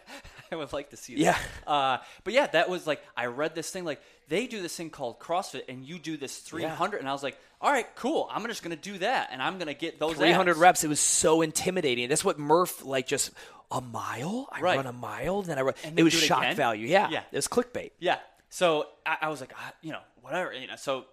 I 0.53 0.55
would 0.55 0.71
like 0.73 0.89
to 0.91 0.97
see 0.97 1.15
Yeah. 1.15 1.37
Uh, 1.67 1.97
but 2.23 2.33
yeah, 2.33 2.47
that 2.47 2.69
was 2.69 2.87
like 2.87 3.01
I 3.17 3.25
read 3.25 3.55
this 3.55 3.69
thing 3.71 3.83
like 3.85 4.01
they 4.29 4.47
do 4.47 4.61
this 4.61 4.75
thing 4.75 4.89
called 4.89 5.19
CrossFit, 5.19 5.63
and 5.67 5.83
you 5.85 5.99
do 5.99 6.15
this 6.15 6.37
300, 6.37 6.99
and 6.99 7.09
I 7.09 7.11
was 7.11 7.23
like, 7.23 7.37
all 7.59 7.71
right, 7.71 7.85
cool. 7.95 8.29
I'm 8.31 8.45
just 8.47 8.63
gonna 8.63 8.75
do 8.77 8.97
that, 8.99 9.29
and 9.31 9.41
I'm 9.41 9.57
gonna 9.59 9.73
get 9.73 9.99
those 9.99 10.15
300 10.15 10.51
abs. 10.51 10.59
reps. 10.59 10.83
It 10.83 10.87
was 10.87 10.99
so 11.01 11.41
intimidating. 11.41 12.07
That's 12.07 12.23
what 12.23 12.39
Murph, 12.39 12.85
like, 12.85 13.05
just 13.07 13.31
a 13.71 13.81
mile? 13.81 14.47
I 14.51 14.61
Right. 14.61 14.77
run 14.77 14.85
a 14.87 14.93
mile? 14.93 15.41
Then 15.41 15.57
I 15.57 15.61
run. 15.61 15.73
It 15.95 16.03
was 16.03 16.13
it 16.13 16.17
shock 16.19 16.43
again? 16.43 16.55
value. 16.55 16.87
Yeah. 16.87 17.09
Yeah. 17.09 17.23
It 17.31 17.35
was 17.35 17.47
clickbait. 17.47 17.91
Yeah. 17.99 18.17
So 18.49 18.87
I, 19.05 19.17
I 19.23 19.29
was 19.29 19.41
like, 19.41 19.51
ah, 19.57 19.73
you 19.81 19.91
know, 19.91 19.99
whatever, 20.21 20.53
you 20.53 20.67
know. 20.67 20.75
So 20.77 21.05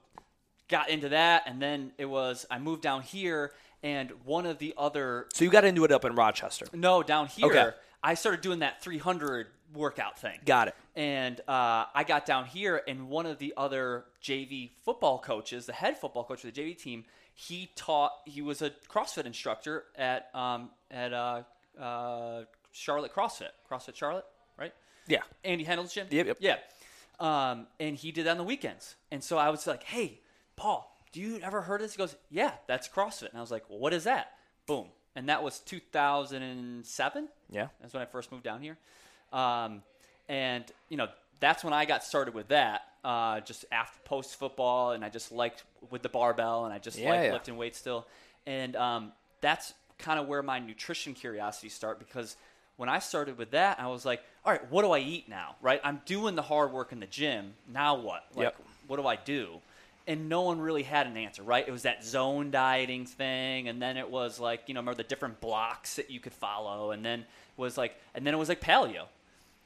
got 0.68 0.88
into 0.88 1.09
that, 1.11 1.45
and 1.47 1.61
then 1.61 1.93
it 1.99 2.05
was 2.07 2.47
I 2.51 2.59
moved 2.59 2.82
down 2.82 3.03
here, 3.03 3.53
and 3.82 4.11
one 4.24 4.47
of 4.47 4.59
the 4.59 4.74
other 4.78 5.26
So 5.32 5.45
you 5.45 5.51
got 5.51 5.64
into 5.64 5.84
it 5.84 5.91
up 5.91 6.05
in 6.05 6.14
Rochester. 6.14 6.66
no 6.72 7.03
down 7.03 7.26
here, 7.26 7.47
Okay. 7.47 7.70
I 8.03 8.14
started 8.14 8.40
doing 8.40 8.61
that 8.61 8.82
300 8.82 9.48
workout 9.74 10.18
thing. 10.18 10.38
Got 10.44 10.68
it. 10.68 10.74
And 10.96 11.40
uh, 11.40 11.86
I 11.94 12.05
got 12.07 12.26
down 12.26 12.46
here, 12.46 12.82
and 12.88 13.09
one 13.09 13.26
of 13.26 13.38
the 13.38 13.55
other 13.57 14.05
JV 14.22 14.70
football 14.84 15.18
coaches, 15.18 15.66
the 15.66 15.72
head 15.72 15.96
football 15.96 16.24
coach 16.24 16.44
of 16.44 16.53
the 16.53 16.61
JV 16.61 16.76
team, 16.76 17.05
he 17.34 17.70
taught. 17.76 18.12
He 18.26 18.42
was 18.42 18.62
a 18.62 18.70
CrossFit 18.88 19.24
instructor 19.24 19.84
at 19.96 20.34
um, 20.34 20.70
at 20.90 21.12
uh, 21.12 21.42
uh, 21.80 22.42
Charlotte 22.72 23.14
CrossFit, 23.14 23.51
CrossFit 23.70 23.94
Charlotte, 23.94 24.26
right? 24.59 24.72
Yeah. 25.07 25.22
Andy 25.44 25.64
Hendel's 25.64 25.92
gym. 25.92 26.07
Yep, 26.11 26.26
yep. 26.26 26.36
Yeah. 26.40 26.57
Um, 27.18 27.66
and 27.78 27.96
he 27.96 28.12
did 28.12 28.26
that 28.26 28.32
on 28.32 28.38
the 28.38 28.44
weekends. 28.44 28.94
And 29.11 29.22
so 29.22 29.36
I 29.38 29.51
was 29.51 29.66
like, 29.66 29.82
hey, 29.82 30.20
Paul, 30.57 30.90
do 31.12 31.20
you 31.20 31.38
ever 31.42 31.62
heard 31.62 31.80
of 31.80 31.86
this? 31.86 31.94
He 31.94 31.98
goes, 31.98 32.16
yeah, 32.30 32.53
that's 32.66 32.88
CrossFit. 32.88 33.30
And 33.30 33.38
I 33.38 33.40
was 33.40 33.51
like, 33.51 33.68
well, 33.68 33.78
what 33.78 33.92
is 33.92 34.05
that? 34.05 34.32
Boom. 34.66 34.86
And 35.17 35.29
that 35.29 35.43
was 35.43 35.59
2007. 35.61 37.29
Yeah. 37.51 37.69
That's 37.81 37.93
when 37.95 38.03
I 38.03 38.07
first 38.07 38.31
moved 38.33 38.45
down 38.45 38.61
here. 38.63 38.77
Um, 39.33 39.83
and, 40.29 40.65
you 40.89 40.97
know, 40.97 41.09
that's 41.41 41.65
when 41.65 41.73
I 41.73 41.85
got 41.85 42.05
started 42.05 42.35
with 42.35 42.49
that. 42.49 42.83
Uh, 43.03 43.41
just 43.41 43.65
after 43.73 43.99
post 44.05 44.37
football, 44.39 44.93
and 44.93 45.03
I 45.03 45.09
just 45.09 45.33
liked 45.33 45.65
with 45.91 46.03
the 46.03 46.11
barbell, 46.11 46.67
and 46.67 46.75
I 46.75 46.79
just 46.79 46.99
Yeah, 46.99 47.09
liked 47.09 47.25
yeah. 47.25 47.33
lifting 47.33 47.57
weights 47.57 47.79
still. 47.79 48.07
And 48.47 48.77
um, 48.77 49.13
that's 49.41 49.73
kind 49.99 50.21
of 50.21 50.27
where 50.29 50.43
my 50.43 50.59
nutrition 50.59 51.15
curiosity 51.15 51.71
start 51.71 51.99
because 51.99 52.37
when 52.77 52.89
I 52.91 52.99
started 52.99 53.39
with 53.39 53.53
that, 53.53 53.81
I 53.81 53.87
was 53.87 54.05
like, 54.05 54.23
all 54.45 54.53
right, 54.53 54.71
what 54.71 54.83
do 54.83 54.91
I 54.93 54.99
eat 54.99 55.29
now? 55.31 55.57
Right? 55.63 55.81
I'm 55.83 56.03
doing 56.05 56.35
the 56.35 56.43
hard 56.43 56.73
work 56.73 56.93
in 56.93 57.01
the 57.01 57.07
gym. 57.07 57.55
Now 57.67 57.95
what? 57.95 58.25
Like, 58.35 58.45
Yep. 58.45 58.57
what 58.87 58.97
do 58.99 59.07
I 59.07 59.17
do? 59.17 59.61
And 60.11 60.29
no 60.29 60.41
one 60.43 60.61
really 60.61 60.83
had 60.83 61.07
an 61.07 61.17
answer, 61.17 61.43
right? 61.43 61.67
It 61.67 61.71
was 61.71 61.83
that 61.83 62.03
zone 62.05 62.51
dieting 62.51 63.07
thing, 63.07 63.69
and 63.69 63.81
then 63.81 63.97
it 63.97 64.11
was 64.11 64.41
like, 64.41 64.63
you 64.67 64.75
know, 64.75 64.81
remember 64.81 64.97
the 64.97 65.09
different 65.09 65.41
blocks 65.41 65.97
that 65.97 66.11
you 66.11 66.19
could 66.19 66.33
follow, 66.33 66.91
and 66.91 67.05
then 67.05 67.25
was 67.57 67.79
like, 67.79 67.95
and 68.15 68.27
then 68.27 68.35
it 68.35 68.37
was 68.37 68.49
like 68.49 68.61
paleo, 68.61 69.05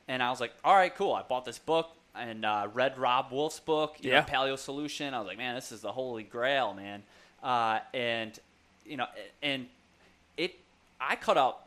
and 0.07 0.23
I 0.23 0.29
was 0.29 0.41
like, 0.41 0.53
all 0.63 0.75
right, 0.75 0.95
cool. 0.95 1.15
I 1.15 1.23
bought 1.23 1.47
this 1.47 1.59
book 1.59 1.89
and 2.15 2.45
uh, 2.45 2.69
read 2.75 2.99
Robb 2.99 3.33
Wolf's 3.33 3.59
book, 3.59 3.97
you 4.01 4.11
Yeah. 4.11 4.21
know, 4.21 4.27
Paleo 4.27 4.59
Solution. 4.59 5.15
I 5.15 5.19
was 5.19 5.27
like, 5.27 5.39
man, 5.39 5.55
this 5.55 5.73
is 5.73 5.81
the 5.81 5.93
holy 5.93 6.23
grail, 6.25 6.75
man. 6.75 7.03
Uh, 7.43 7.79
and 7.95 8.39
you 8.85 8.97
know, 8.99 9.07
and 9.43 9.67
it, 10.37 10.55
I 11.01 11.17
cut 11.17 11.39
out 11.39 11.61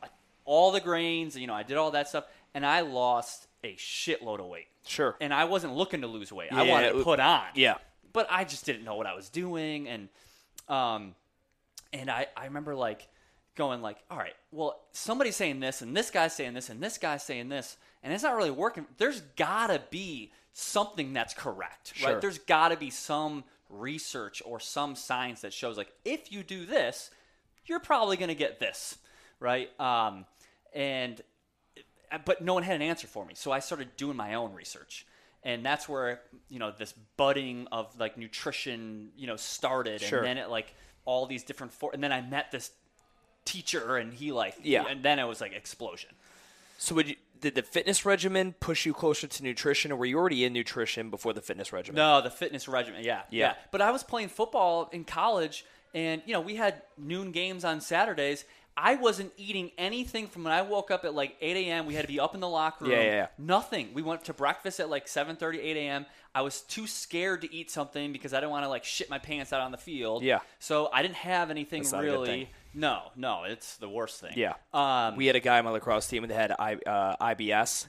all 0.45 0.71
the 0.71 0.79
grains. 0.81 1.35
You 1.35 1.47
know, 1.47 1.55
I 1.55 1.63
did 1.63 1.77
all 1.77 1.91
that 1.91 2.07
stuff, 2.09 2.25
and 2.53 2.63
I 2.65 2.81
lost 2.81 3.47
a 3.63 3.73
shitload 3.75 4.39
of 4.39 4.45
weight. 4.45 4.67
Sure. 4.85 5.15
And 5.19 5.33
I 5.33 5.45
wasn't 5.45 5.73
looking 5.75 6.01
to 6.01 6.07
lose 6.07 6.31
weight. 6.31 6.53
I 6.53 6.63
wanted 6.69 6.93
to 6.93 7.03
put 7.03 7.19
on. 7.19 7.43
Yeah. 7.55 7.75
But 8.17 8.25
I 8.31 8.45
just 8.45 8.65
didn't 8.65 8.83
know 8.83 8.95
what 8.95 9.05
I 9.05 9.13
was 9.13 9.29
doing, 9.29 9.87
and 9.87 10.09
um, 10.67 11.13
and 11.93 12.09
I 12.09 12.25
I 12.35 12.45
remember 12.45 12.73
like 12.75 13.07
going 13.53 13.83
like, 13.83 13.97
all 14.09 14.17
right, 14.17 14.33
well, 14.51 14.79
somebody's 14.91 15.35
saying 15.35 15.59
this, 15.59 15.83
and 15.83 15.95
this 15.95 16.09
guy's 16.09 16.33
saying 16.33 16.55
this, 16.55 16.69
and 16.69 16.81
this 16.81 16.97
guy's 16.97 17.21
saying 17.21 17.49
this, 17.49 17.77
and 18.01 18.11
it's 18.11 18.23
not 18.23 18.35
really 18.35 18.49
working. 18.49 18.87
There's 18.97 19.21
gotta 19.35 19.83
be 19.91 20.31
something 20.51 21.13
that's 21.13 21.35
correct, 21.35 21.93
Sure. 21.95 22.13
right? 22.13 22.19
There's 22.19 22.39
gotta 22.39 22.75
be 22.75 22.89
some 22.89 23.43
research 23.69 24.41
or 24.43 24.59
some 24.59 24.95
science 24.95 25.41
that 25.41 25.53
shows 25.53 25.77
like 25.77 25.91
if 26.03 26.31
you 26.31 26.41
do 26.41 26.65
this, 26.65 27.11
you're 27.67 27.79
probably 27.79 28.17
gonna 28.17 28.33
get 28.33 28.59
this, 28.59 28.97
right? 29.39 29.69
Um, 29.79 30.25
and 30.73 31.21
but 32.25 32.41
no 32.41 32.55
one 32.55 32.63
had 32.63 32.77
an 32.77 32.81
answer 32.81 33.05
for 33.05 33.27
me. 33.27 33.35
So 33.35 33.51
I 33.51 33.59
started 33.59 33.95
doing 33.95 34.17
my 34.17 34.33
own 34.33 34.53
research. 34.53 35.05
And 35.47 35.65
that's 35.65 35.87
where, 35.87 36.19
you 36.49 36.59
know, 36.59 36.71
this 36.71 36.93
budding 37.15 37.67
of 37.71 37.97
like 37.97 38.17
nutrition, 38.17 39.11
you 39.17 39.27
know, 39.27 39.37
started. 39.37 40.01
Sure. 40.01 40.19
And 40.19 40.27
then 40.27 40.37
it 40.37 40.49
like 40.49 40.73
all 41.05 41.25
these 41.25 41.43
different, 41.43 41.71
for- 41.71 41.91
and 41.93 42.03
then 42.03 42.11
I 42.11 42.19
met 42.19 42.51
this 42.51 42.69
teacher 43.45 43.95
and 43.95 44.13
he 44.13 44.33
like, 44.33 44.55
Yeah. 44.61 44.83
And 44.87 45.01
then 45.01 45.19
it 45.19 45.23
was 45.23 45.39
like 45.39 45.53
explosion. 45.53 46.09
So 46.77 46.95
would 46.95 47.07
you, 47.07 47.15
did 47.39 47.55
the 47.55 47.61
fitness 47.63 48.05
regimen 48.05 48.55
push 48.59 48.85
you 48.85 48.93
closer 48.93 49.25
to 49.25 49.43
nutrition, 49.43 49.91
or 49.91 49.95
were 49.95 50.05
you 50.05 50.17
already 50.17 50.43
in 50.43 50.51
nutrition 50.53 51.09
before 51.09 51.31
the 51.33 51.41
fitness 51.41 51.71
regimen? 51.71 51.95
No, 51.95 52.19
the 52.21 52.29
fitness 52.29 52.67
regimen. 52.67 53.03
Yeah, 53.05 53.21
Yeah. 53.29 53.53
But 53.71 53.81
I 53.81 53.91
was 53.91 54.03
playing 54.03 54.29
football 54.29 54.89
in 54.91 55.05
college, 55.05 55.63
and 55.93 56.21
you 56.25 56.33
know 56.33 56.41
we 56.41 56.55
had 56.55 56.81
noon 56.97 57.31
games 57.31 57.63
on 57.63 57.79
Saturdays. 57.79 58.43
I 58.79 58.93
wasn't 58.95 59.33
eating 59.37 59.71
anything 59.75 60.27
from 60.27 60.43
when 60.43 60.53
I 60.53 60.61
woke 60.61 60.91
up 60.91 61.03
at 61.03 61.15
like 61.15 61.35
8 61.41 61.57
a.m. 61.57 61.87
We 61.87 61.95
had 61.95 62.03
to 62.03 62.07
be 62.07 62.19
up 62.19 62.35
in 62.35 62.39
the 62.39 62.47
locker 62.47 62.85
room. 62.85 62.93
Yeah, 62.93 63.01
yeah, 63.01 63.11
yeah. 63.11 63.27
Nothing. 63.39 63.89
We 63.95 64.03
went 64.03 64.25
to 64.25 64.33
breakfast 64.33 64.79
at 64.79 64.87
like 64.87 65.07
7:30, 65.07 65.57
8 65.57 65.77
a.m. 65.77 66.05
I 66.35 66.41
was 66.41 66.61
too 66.61 66.85
scared 66.85 67.41
to 67.41 67.53
eat 67.53 67.71
something 67.71 68.13
because 68.13 68.33
I 68.35 68.39
didn't 68.39 68.51
want 68.51 68.65
to 68.65 68.69
like 68.69 68.83
shit 68.83 69.09
my 69.09 69.17
pants 69.17 69.51
out 69.51 69.61
on 69.61 69.71
the 69.71 69.77
field. 69.77 70.21
Yeah. 70.21 70.39
So 70.59 70.89
I 70.93 71.01
didn't 71.01 71.15
have 71.15 71.49
anything 71.49 71.81
That's 71.81 71.93
not 71.93 72.03
a 72.03 72.05
good 72.05 72.11
really. 72.11 72.27
thing. 72.27 72.47
No, 72.75 73.01
no, 73.15 73.45
it's 73.45 73.77
the 73.77 73.89
worst 73.89 74.21
thing. 74.21 74.33
Yeah. 74.35 74.53
Um. 74.71 75.15
we 75.15 75.25
had 75.25 75.35
a 75.35 75.39
guy 75.39 75.57
on 75.57 75.65
my 75.65 75.71
lacrosse 75.71 76.05
team 76.07 76.27
that 76.27 76.35
had 76.35 76.51
I, 76.59 76.75
uh, 76.75 77.15
IBS, 77.33 77.87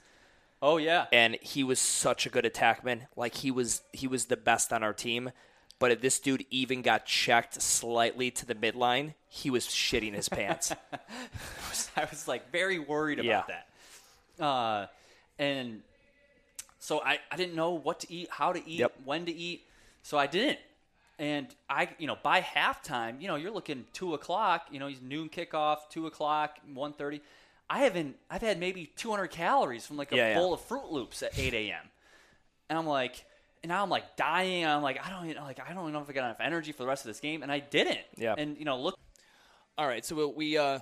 oh 0.62 0.78
yeah. 0.78 1.05
and 1.12 1.36
he 1.43 1.62
was 1.62 1.78
such 1.78 2.24
a 2.24 2.30
good 2.30 2.47
attackman. 2.47 3.03
Like 3.14 3.34
he 3.34 3.51
was, 3.51 3.82
he 3.93 4.07
was 4.07 4.26
the 4.26 4.39
best 4.39 4.72
on 4.72 4.82
our 4.82 4.95
team. 4.95 5.30
But 5.80 5.92
if 5.92 6.00
this 6.00 6.18
dude 6.18 6.44
even 6.50 6.82
got 6.82 7.06
checked 7.06 7.60
slightly 7.62 8.30
to 8.32 8.46
the 8.46 8.54
midline, 8.54 9.14
he 9.28 9.48
was 9.50 9.66
shitting 9.66 10.14
his 10.14 10.28
pants. 10.28 10.72
I 11.96 12.04
was 12.10 12.26
like 12.26 12.50
very 12.50 12.78
worried 12.78 13.22
Yeah. 13.22 13.44
about 13.44 13.48
that. 14.38 14.44
Uh, 14.44 14.86
and 15.38 15.82
so 16.80 17.00
I, 17.02 17.18
I 17.30 17.36
didn't 17.36 17.54
know 17.54 17.70
what 17.72 18.00
to 18.00 18.12
eat, 18.12 18.28
how 18.30 18.52
to 18.52 18.58
eat, 18.68 18.80
Yep. 18.80 18.92
when 19.04 19.26
to 19.26 19.32
eat. 19.32 19.64
So 20.02 20.18
I 20.18 20.26
didn't. 20.26 20.58
And 21.20 21.48
I, 21.68 21.88
you 21.98 22.06
know, 22.06 22.16
by 22.22 22.40
halftime, 22.40 23.20
you 23.20 23.26
know, 23.28 23.34
you're 23.36 23.50
looking 23.50 23.84
two 23.92 24.14
o'clock. 24.14 24.66
You 24.70 24.78
know, 24.78 24.86
he's 24.86 25.02
noon 25.02 25.28
kickoff, 25.28 25.78
two 25.90 26.06
o'clock, 26.06 26.58
one 26.72 26.92
thirty. 26.92 27.20
I 27.70 27.80
haven't. 27.80 28.16
I've 28.30 28.40
had 28.40 28.58
maybe 28.58 28.86
200 28.96 29.26
calories 29.28 29.84
from 29.84 29.96
like 29.96 30.10
a 30.12 30.16
Yeah, 30.16 30.28
yeah. 30.30 30.34
bowl 30.36 30.54
of 30.54 30.60
Froot 30.66 30.90
Loops 30.90 31.22
at 31.22 31.38
8 31.38 31.52
a.m. 31.54 31.82
And 32.70 32.78
I'm 32.78 32.86
like, 32.86 33.24
now 33.64 33.82
I'm 33.82 33.90
like 33.90 34.16
dying. 34.16 34.64
I'm 34.66 34.82
like, 34.82 34.98
I 35.04 35.11
don't 35.11 35.28
even 35.28 35.42
like, 35.42 35.61
I 35.61 35.72
don't 35.72 35.82
even 35.84 35.92
know 35.92 36.00
if 36.02 36.11
I 36.11 36.12
got 36.12 36.24
enough 36.24 36.40
energy 36.40 36.72
for 36.72 36.82
the 36.82 36.88
rest 36.88 37.04
of 37.04 37.09
this 37.09 37.20
game, 37.20 37.42
and 37.42 37.50
I 37.52 37.59
didn't. 37.61 38.00
Yeah. 38.16 38.34
And 38.36 38.56
you 38.59 38.64
know, 38.64 38.78
look, 38.80 38.98
All 39.76 39.86
right, 39.86 40.04
so 40.04 40.28
we 40.28 40.56
uh, 40.59 40.80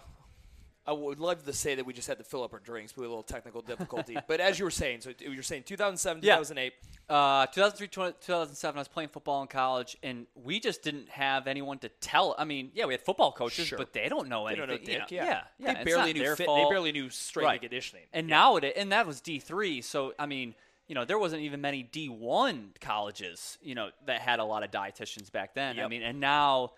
I 0.88 0.92
would 0.92 1.18
love 1.18 1.44
to 1.44 1.52
say 1.52 1.74
that 1.74 1.84
we 1.84 1.92
just 1.92 2.06
had 2.06 2.18
to 2.18 2.24
fill 2.24 2.44
up 2.44 2.52
our 2.52 2.60
drinks, 2.60 2.92
but 2.92 3.00
we 3.00 3.04
had 3.06 3.08
a 3.08 3.10
little 3.10 3.22
technical 3.24 3.60
difficulty. 3.60 4.16
but 4.28 4.38
as 4.40 4.58
you 4.58 4.64
were 4.64 4.70
saying, 4.70 5.00
so 5.00 5.10
you 5.18 5.36
were 5.36 5.42
saying 5.42 5.64
2007, 5.64 6.22
Yeah. 6.22 6.36
2008. 6.36 6.72
Uh, 7.08 7.46
2003, 7.46 7.88
2007, 7.88 8.78
I 8.78 8.80
was 8.80 8.86
playing 8.88 9.08
football 9.10 9.42
in 9.42 9.48
college, 9.48 9.96
and 10.04 10.26
we 10.34 10.60
just 10.60 10.82
didn't 10.82 11.08
have 11.08 11.46
anyone 11.48 11.78
to 11.80 11.88
tell. 11.88 12.36
I 12.38 12.44
mean, 12.44 12.70
yeah, 12.74 12.84
we 12.86 12.94
had 12.94 13.00
football 13.00 13.32
coaches, 13.32 13.66
Sure. 13.66 13.78
but 13.78 13.92
they 13.92 14.08
don't 14.08 14.28
know 14.28 14.46
They 14.46 14.54
anything. 14.54 14.66
don't 14.68 14.76
know 14.86 14.92
you 14.92 14.98
know. 14.98 15.04
yeah. 15.10 15.24
yeah, 15.24 15.42
yeah. 15.58 15.74
They 15.74 15.84
barely 15.84 16.12
knew 16.12 16.36
fit. 16.36 16.46
They 16.46 16.66
barely 16.68 16.92
knew 16.92 17.10
strength 17.10 17.44
Right. 17.46 17.52
and 17.54 17.60
conditioning. 17.62 18.04
And 18.12 18.26
now 18.28 18.56
it, 18.56 18.72
and 18.76 18.92
that 18.92 19.06
was 19.08 19.20
D 19.20 19.40
three. 19.40 19.82
So 19.82 20.14
I 20.20 20.26
mean, 20.26 20.54
you 20.86 20.94
know, 20.94 21.04
there 21.04 21.18
wasn't 21.18 21.42
even 21.42 21.60
many 21.60 21.82
D 21.82 22.08
one 22.08 22.70
colleges, 22.80 23.58
you 23.62 23.74
know, 23.74 23.90
that 24.06 24.20
had 24.20 24.38
a 24.38 24.44
lot 24.44 24.62
of 24.62 24.70
dietitians 24.70 25.30
back 25.32 25.54
then. 25.54 25.80
I 25.80 25.88
mean, 25.88 26.02
and 26.02 26.20
now, 26.20 26.72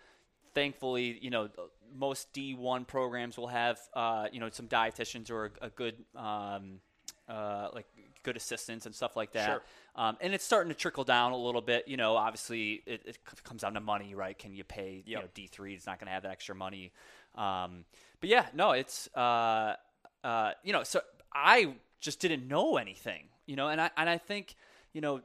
thankfully, 0.54 1.18
you 1.20 1.30
know, 1.30 1.48
most 1.96 2.32
D 2.32 2.54
one 2.54 2.84
programs 2.84 3.36
will 3.36 3.48
have, 3.48 3.78
uh, 3.94 4.28
you 4.32 4.40
know, 4.40 4.48
some 4.50 4.66
dietitians 4.66 5.30
or 5.30 5.52
a, 5.60 5.66
a 5.66 5.70
good, 5.70 5.94
um, 6.16 6.80
uh, 7.28 7.68
like 7.74 7.86
good 8.22 8.36
assistants 8.36 8.86
and 8.86 8.94
stuff 8.94 9.16
like 9.16 9.32
that. 9.32 9.46
Sure. 9.46 9.62
Um, 9.94 10.16
and 10.20 10.32
it's 10.32 10.44
starting 10.44 10.70
to 10.70 10.78
trickle 10.78 11.04
down 11.04 11.32
a 11.32 11.36
little 11.36 11.60
bit. 11.60 11.88
You 11.88 11.96
know, 11.96 12.16
obviously 12.16 12.82
it, 12.86 13.02
it 13.04 13.18
comes 13.44 13.62
down 13.62 13.74
to 13.74 13.80
money, 13.80 14.14
right? 14.14 14.38
Can 14.38 14.54
you 14.54 14.64
pay? 14.64 15.02
You 15.06 15.16
know, 15.16 15.24
D 15.34 15.46
three 15.46 15.74
is 15.74 15.86
not 15.86 15.98
going 15.98 16.06
to 16.06 16.12
have 16.12 16.22
that 16.22 16.32
extra 16.32 16.54
money. 16.54 16.92
Um, 17.34 17.84
but 18.20 18.30
yeah, 18.30 18.46
no, 18.54 18.72
it's 18.72 19.08
uh, 19.14 19.74
uh, 20.24 20.52
you 20.62 20.72
know, 20.72 20.82
so 20.82 21.00
I 21.32 21.74
just 22.00 22.20
didn't 22.20 22.48
know 22.48 22.76
anything, 22.76 23.24
you 23.48 23.56
know, 23.56 23.68
and 23.68 23.80
I 23.80 23.90
and 23.96 24.08
I 24.08 24.18
think 24.18 24.54
you 24.92 25.00
know 25.00 25.22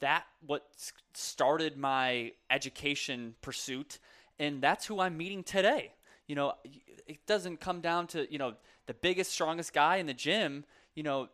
that 0.00 0.24
what 0.44 0.66
started 1.14 1.76
my 1.76 2.32
education 2.50 3.36
pursuit, 3.42 3.98
and 4.38 4.60
that's 4.60 4.86
who 4.86 4.98
I'm 4.98 5.16
meeting 5.16 5.44
today. 5.44 5.92
You 6.26 6.34
know, 6.34 6.54
it 7.06 7.24
doesn't 7.26 7.60
come 7.60 7.80
down 7.80 8.08
to 8.08 8.30
you 8.32 8.38
know 8.38 8.54
the 8.86 8.94
biggest, 8.94 9.30
strongest 9.30 9.72
guy 9.72 9.96
in 9.96 10.06
the 10.06 10.14
gym. 10.14 10.64
You 10.94 11.02
know, 11.02 11.28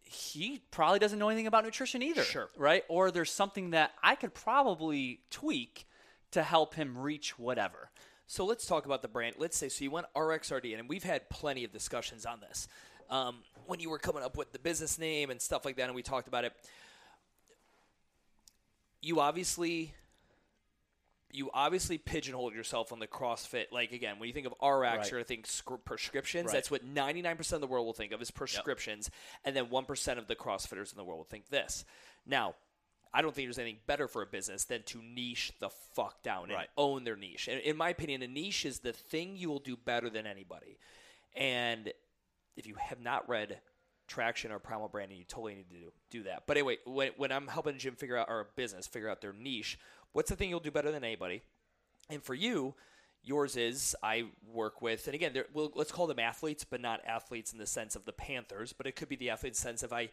he 0.00 0.62
probably 0.70 0.98
doesn't 0.98 1.18
know 1.18 1.28
anything 1.28 1.46
about 1.46 1.64
nutrition 1.64 2.02
either. 2.02 2.22
Sure. 2.22 2.48
Right? 2.56 2.84
Or 2.88 3.10
there's 3.10 3.30
something 3.30 3.70
that 3.70 3.92
I 4.02 4.14
could 4.14 4.32
probably 4.32 5.20
tweak 5.30 5.86
to 6.32 6.42
help 6.42 6.74
him 6.74 6.96
reach 6.96 7.38
whatever. 7.38 7.90
So 8.26 8.46
let's 8.46 8.66
talk 8.66 8.86
about 8.86 9.02
the 9.02 9.08
brand. 9.08 9.36
Let's 9.38 9.56
say 9.56 9.68
so 9.68 9.84
you 9.84 9.90
went 9.90 10.06
RXRD, 10.16 10.78
and 10.78 10.88
we've 10.88 11.04
had 11.04 11.28
plenty 11.28 11.62
of 11.62 11.72
discussions 11.72 12.24
on 12.24 12.40
this. 12.40 12.68
Um, 13.10 13.36
when 13.66 13.80
you 13.80 13.90
were 13.90 13.98
coming 13.98 14.22
up 14.22 14.36
with 14.36 14.52
the 14.52 14.58
business 14.58 14.98
name 14.98 15.30
and 15.30 15.40
stuff 15.40 15.64
like 15.64 15.76
that, 15.76 15.84
and 15.84 15.94
we 15.94 16.02
talked 16.02 16.28
about 16.28 16.44
it. 16.44 16.52
You 19.00 19.20
obviously, 19.20 19.92
you 21.30 21.50
obviously 21.52 21.98
pigeonholed 21.98 22.54
yourself 22.54 22.92
on 22.92 22.98
the 22.98 23.06
CrossFit. 23.06 23.66
Like 23.72 23.92
again, 23.92 24.18
when 24.18 24.28
you 24.28 24.32
think 24.32 24.46
of 24.46 24.52
RX, 24.52 24.82
Right. 24.96 25.10
you're 25.10 25.22
think 25.24 25.46
sc- 25.46 25.84
prescriptions. 25.84 26.46
Right. 26.46 26.52
That's 26.54 26.70
what 26.70 26.84
99% 26.86 27.52
of 27.52 27.60
the 27.60 27.66
world 27.66 27.86
will 27.86 27.92
think 27.92 28.12
of 28.12 28.20
as 28.22 28.30
prescriptions, 28.30 29.10
and 29.44 29.54
then 29.54 29.66
1% 29.66 30.18
of 30.18 30.26
the 30.26 30.36
CrossFitters 30.36 30.92
in 30.92 30.96
the 30.96 31.04
world 31.04 31.18
will 31.18 31.24
think 31.24 31.48
this. 31.48 31.84
Now, 32.26 32.54
I 33.12 33.22
don't 33.22 33.34
think 33.34 33.46
there's 33.46 33.58
anything 33.58 33.80
better 33.86 34.08
for 34.08 34.22
a 34.22 34.26
business 34.26 34.64
than 34.64 34.82
to 34.84 35.00
niche 35.02 35.52
the 35.60 35.70
fuck 35.70 36.22
down 36.22 36.44
and 36.44 36.54
Right. 36.54 36.70
own 36.76 37.04
their 37.04 37.14
niche. 37.16 37.46
And 37.48 37.60
in 37.60 37.76
my 37.76 37.90
opinion, 37.90 38.22
a 38.22 38.26
niche 38.26 38.64
is 38.64 38.80
the 38.80 38.92
thing 38.92 39.36
you 39.36 39.48
will 39.48 39.60
do 39.60 39.76
better 39.76 40.10
than 40.10 40.26
anybody. 40.26 40.78
And 41.34 41.92
if 42.56 42.66
you 42.66 42.74
have 42.76 43.00
not 43.00 43.28
read 43.28 43.60
Traction 44.06 44.52
or 44.52 44.58
Primal 44.58 44.88
Branding, 44.88 45.18
you 45.18 45.24
totally 45.24 45.54
need 45.54 45.68
to 45.70 45.76
do, 45.76 45.92
do 46.10 46.22
that. 46.24 46.44
But 46.46 46.56
anyway, 46.56 46.78
when, 46.86 47.10
when 47.16 47.32
I'm 47.32 47.46
helping 47.46 47.74
a 47.74 47.78
gym 47.78 47.94
figure 47.96 48.16
out 48.16 48.28
a 48.30 48.44
business 48.56 48.86
figure 48.86 49.08
out 49.08 49.20
their 49.20 49.32
niche, 49.32 49.78
what's 50.12 50.30
the 50.30 50.36
thing 50.36 50.50
you'll 50.50 50.60
do 50.60 50.70
better 50.70 50.92
than 50.92 51.04
anybody? 51.04 51.42
And 52.10 52.22
for 52.22 52.34
you, 52.34 52.74
yours 53.22 53.56
is 53.56 53.96
I 54.02 54.26
work 54.52 54.82
with, 54.82 55.06
and 55.06 55.14
again, 55.14 55.32
we'll, 55.54 55.72
let's 55.74 55.90
call 55.90 56.06
them 56.06 56.18
athletes, 56.18 56.64
but 56.64 56.80
not 56.80 57.00
athletes 57.06 57.52
in 57.52 57.58
the 57.58 57.66
sense 57.66 57.96
of 57.96 58.04
the 58.04 58.12
Panthers, 58.12 58.72
but 58.74 58.86
it 58.86 58.94
could 58.94 59.08
be 59.08 59.16
the 59.16 59.30
athlete 59.30 59.56
sense 59.56 59.82
of 59.82 59.92
I, 59.92 60.10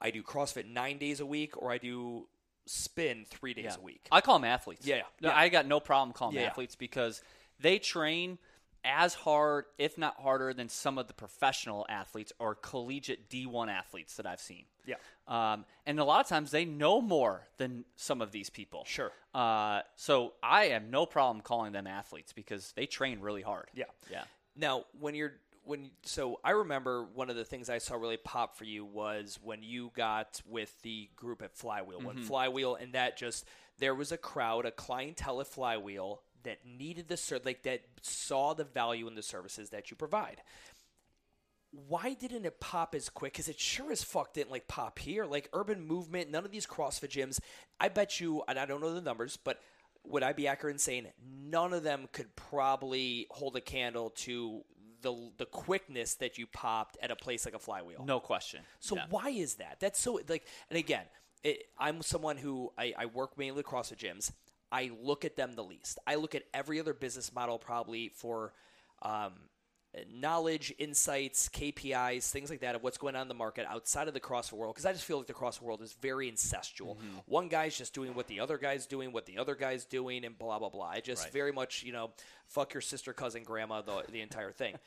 I 0.00 0.10
do 0.10 0.22
CrossFit 0.22 0.70
nine 0.70 0.98
days 0.98 1.18
a 1.18 1.26
week, 1.26 1.60
or 1.60 1.72
I 1.72 1.78
do 1.78 2.28
spin 2.66 3.24
three 3.28 3.52
days 3.52 3.64
Yeah. 3.64 3.76
a 3.78 3.82
week. 3.84 4.06
I 4.12 4.20
call 4.20 4.38
them 4.38 4.44
athletes. 4.44 4.86
Yeah, 4.86 5.02
No, 5.20 5.30
yeah. 5.30 5.36
I 5.36 5.48
got 5.48 5.66
no 5.66 5.80
problem 5.80 6.12
calling 6.14 6.34
them 6.36 6.44
Yeah. 6.44 6.50
athletes 6.50 6.76
because 6.76 7.20
they 7.60 7.78
train 7.78 8.38
as 8.84 9.14
hard, 9.14 9.64
if 9.78 9.96
not 9.98 10.16
harder, 10.20 10.52
than 10.52 10.68
some 10.68 10.98
of 10.98 11.06
the 11.08 11.14
professional 11.14 11.86
athletes 11.88 12.32
or 12.38 12.54
collegiate 12.54 13.28
D1 13.30 13.68
athletes 13.68 14.16
that 14.16 14.26
I've 14.26 14.40
seen. 14.40 14.64
Yeah. 14.86 14.96
Um, 15.26 15.64
and 15.86 15.98
a 15.98 16.04
lot 16.04 16.20
of 16.20 16.28
times 16.28 16.50
they 16.50 16.64
know 16.64 17.00
more 17.00 17.46
than 17.56 17.84
some 17.96 18.20
of 18.20 18.30
these 18.30 18.50
people. 18.50 18.84
Sure. 18.86 19.10
Uh, 19.34 19.80
so 19.96 20.34
I 20.42 20.66
have 20.66 20.84
no 20.84 21.06
problem 21.06 21.42
calling 21.42 21.72
them 21.72 21.86
athletes 21.86 22.32
because 22.32 22.72
they 22.76 22.86
train 22.86 23.20
really 23.20 23.42
hard. 23.42 23.68
Yeah. 23.74 23.84
Yeah. 24.10 24.24
Now, 24.56 24.84
when 25.00 25.14
you're 25.14 25.34
when 25.64 25.90
so 26.02 26.40
I 26.44 26.50
remember 26.50 27.04
one 27.14 27.30
of 27.30 27.36
the 27.36 27.44
things 27.44 27.70
I 27.70 27.78
saw 27.78 27.94
really 27.94 28.18
pop 28.18 28.56
for 28.56 28.64
you 28.64 28.84
was 28.84 29.38
when 29.42 29.62
you 29.62 29.90
got 29.96 30.40
with 30.46 30.80
the 30.82 31.08
group 31.16 31.42
at 31.42 31.56
Flywheel. 31.56 32.00
When 32.00 32.18
Flywheel 32.18 32.74
and 32.74 32.92
that 32.92 33.16
just 33.16 33.46
there 33.78 33.94
was 33.94 34.12
a 34.12 34.18
crowd, 34.18 34.66
a 34.66 34.70
clientele 34.70 35.40
at 35.40 35.46
Flywheel 35.46 36.20
that 36.44 36.64
needed 36.64 37.08
the 37.08 37.16
ser- 37.16 37.40
like 37.44 37.62
that 37.64 37.82
saw 38.02 38.54
the 38.54 38.64
value 38.64 39.06
in 39.08 39.14
the 39.14 39.22
services 39.22 39.70
that 39.70 39.90
you 39.90 39.96
provide. 39.96 40.42
Why 41.88 42.14
didn't 42.14 42.44
it 42.46 42.60
pop 42.60 42.94
as 42.94 43.08
quick? 43.08 43.32
Because 43.32 43.48
it 43.48 43.58
sure 43.58 43.90
as 43.90 44.04
fuck 44.04 44.32
didn't 44.32 44.52
like 44.52 44.68
pop 44.68 44.98
here. 45.00 45.24
Like 45.24 45.48
urban 45.52 45.84
movement, 45.84 46.30
none 46.30 46.44
of 46.44 46.52
these 46.52 46.66
CrossFit 46.66 47.08
gyms. 47.08 47.40
I 47.80 47.88
bet 47.88 48.20
you, 48.20 48.42
and 48.46 48.58
I 48.58 48.64
don't 48.66 48.80
know 48.80 48.94
the 48.94 49.00
numbers, 49.00 49.36
but 49.42 49.60
would 50.04 50.22
I 50.22 50.32
be 50.34 50.46
accurate 50.46 50.74
in 50.74 50.78
saying 50.78 51.06
none 51.44 51.72
of 51.72 51.82
them 51.82 52.08
could 52.12 52.34
probably 52.36 53.26
hold 53.30 53.56
a 53.56 53.60
candle 53.60 54.10
to 54.10 54.62
the 55.02 55.30
the 55.36 55.46
quickness 55.46 56.14
that 56.16 56.38
you 56.38 56.46
popped 56.46 56.96
at 57.02 57.10
a 57.10 57.16
place 57.16 57.44
like 57.44 57.54
a 57.54 57.58
flywheel? 57.58 58.04
No 58.04 58.20
question. 58.20 58.60
So 58.78 58.94
Yeah. 58.94 59.06
why 59.10 59.30
is 59.30 59.56
that? 59.56 59.78
That's 59.80 59.98
so 59.98 60.20
like, 60.28 60.46
and 60.70 60.78
again, 60.78 61.04
it, 61.42 61.64
I'm 61.76 62.02
someone 62.02 62.36
who 62.36 62.72
I, 62.78 62.94
I 62.96 63.06
work 63.06 63.36
mainly 63.36 63.60
across 63.60 63.88
the 63.88 63.96
gyms. 63.96 64.30
I 64.74 64.90
look 65.00 65.24
at 65.24 65.36
them 65.36 65.52
the 65.52 65.62
least. 65.62 66.00
I 66.04 66.16
look 66.16 66.34
at 66.34 66.42
every 66.52 66.80
other 66.80 66.92
business 66.92 67.32
model 67.32 67.58
probably 67.58 68.08
for 68.08 68.52
um, 69.02 69.34
knowledge, 70.12 70.74
insights, 70.78 71.48
KPIs, 71.48 72.28
things 72.28 72.50
like 72.50 72.58
that 72.62 72.74
of 72.74 72.82
what's 72.82 72.98
going 72.98 73.14
on 73.14 73.22
in 73.22 73.28
the 73.28 73.34
market 73.34 73.66
outside 73.68 74.08
of 74.08 74.14
the 74.14 74.20
CrossFit 74.20 74.54
world. 74.54 74.74
Because 74.74 74.84
I 74.84 74.92
just 74.92 75.04
feel 75.04 75.18
like 75.18 75.28
the 75.28 75.32
CrossFit 75.32 75.62
world 75.62 75.80
is 75.80 75.92
very 75.92 76.28
incestual. 76.28 76.96
Mm-hmm. 76.96 77.18
One 77.26 77.46
guy's 77.46 77.78
just 77.78 77.94
doing 77.94 78.14
what 78.14 78.26
the 78.26 78.40
other 78.40 78.58
guy's 78.58 78.86
doing, 78.86 79.12
what 79.12 79.26
the 79.26 79.38
other 79.38 79.54
guy's 79.54 79.84
doing, 79.84 80.24
and 80.24 80.36
blah 80.36 80.58
blah 80.58 80.70
blah. 80.70 80.88
I 80.88 81.00
just 81.00 81.22
Right. 81.22 81.32
very 81.32 81.52
much 81.52 81.84
you 81.84 81.92
know, 81.92 82.10
fuck 82.48 82.74
your 82.74 82.80
sister, 82.80 83.12
cousin, 83.12 83.44
grandma, 83.44 83.80
the 83.80 84.02
the 84.10 84.22
entire 84.22 84.50
thing 84.50 84.74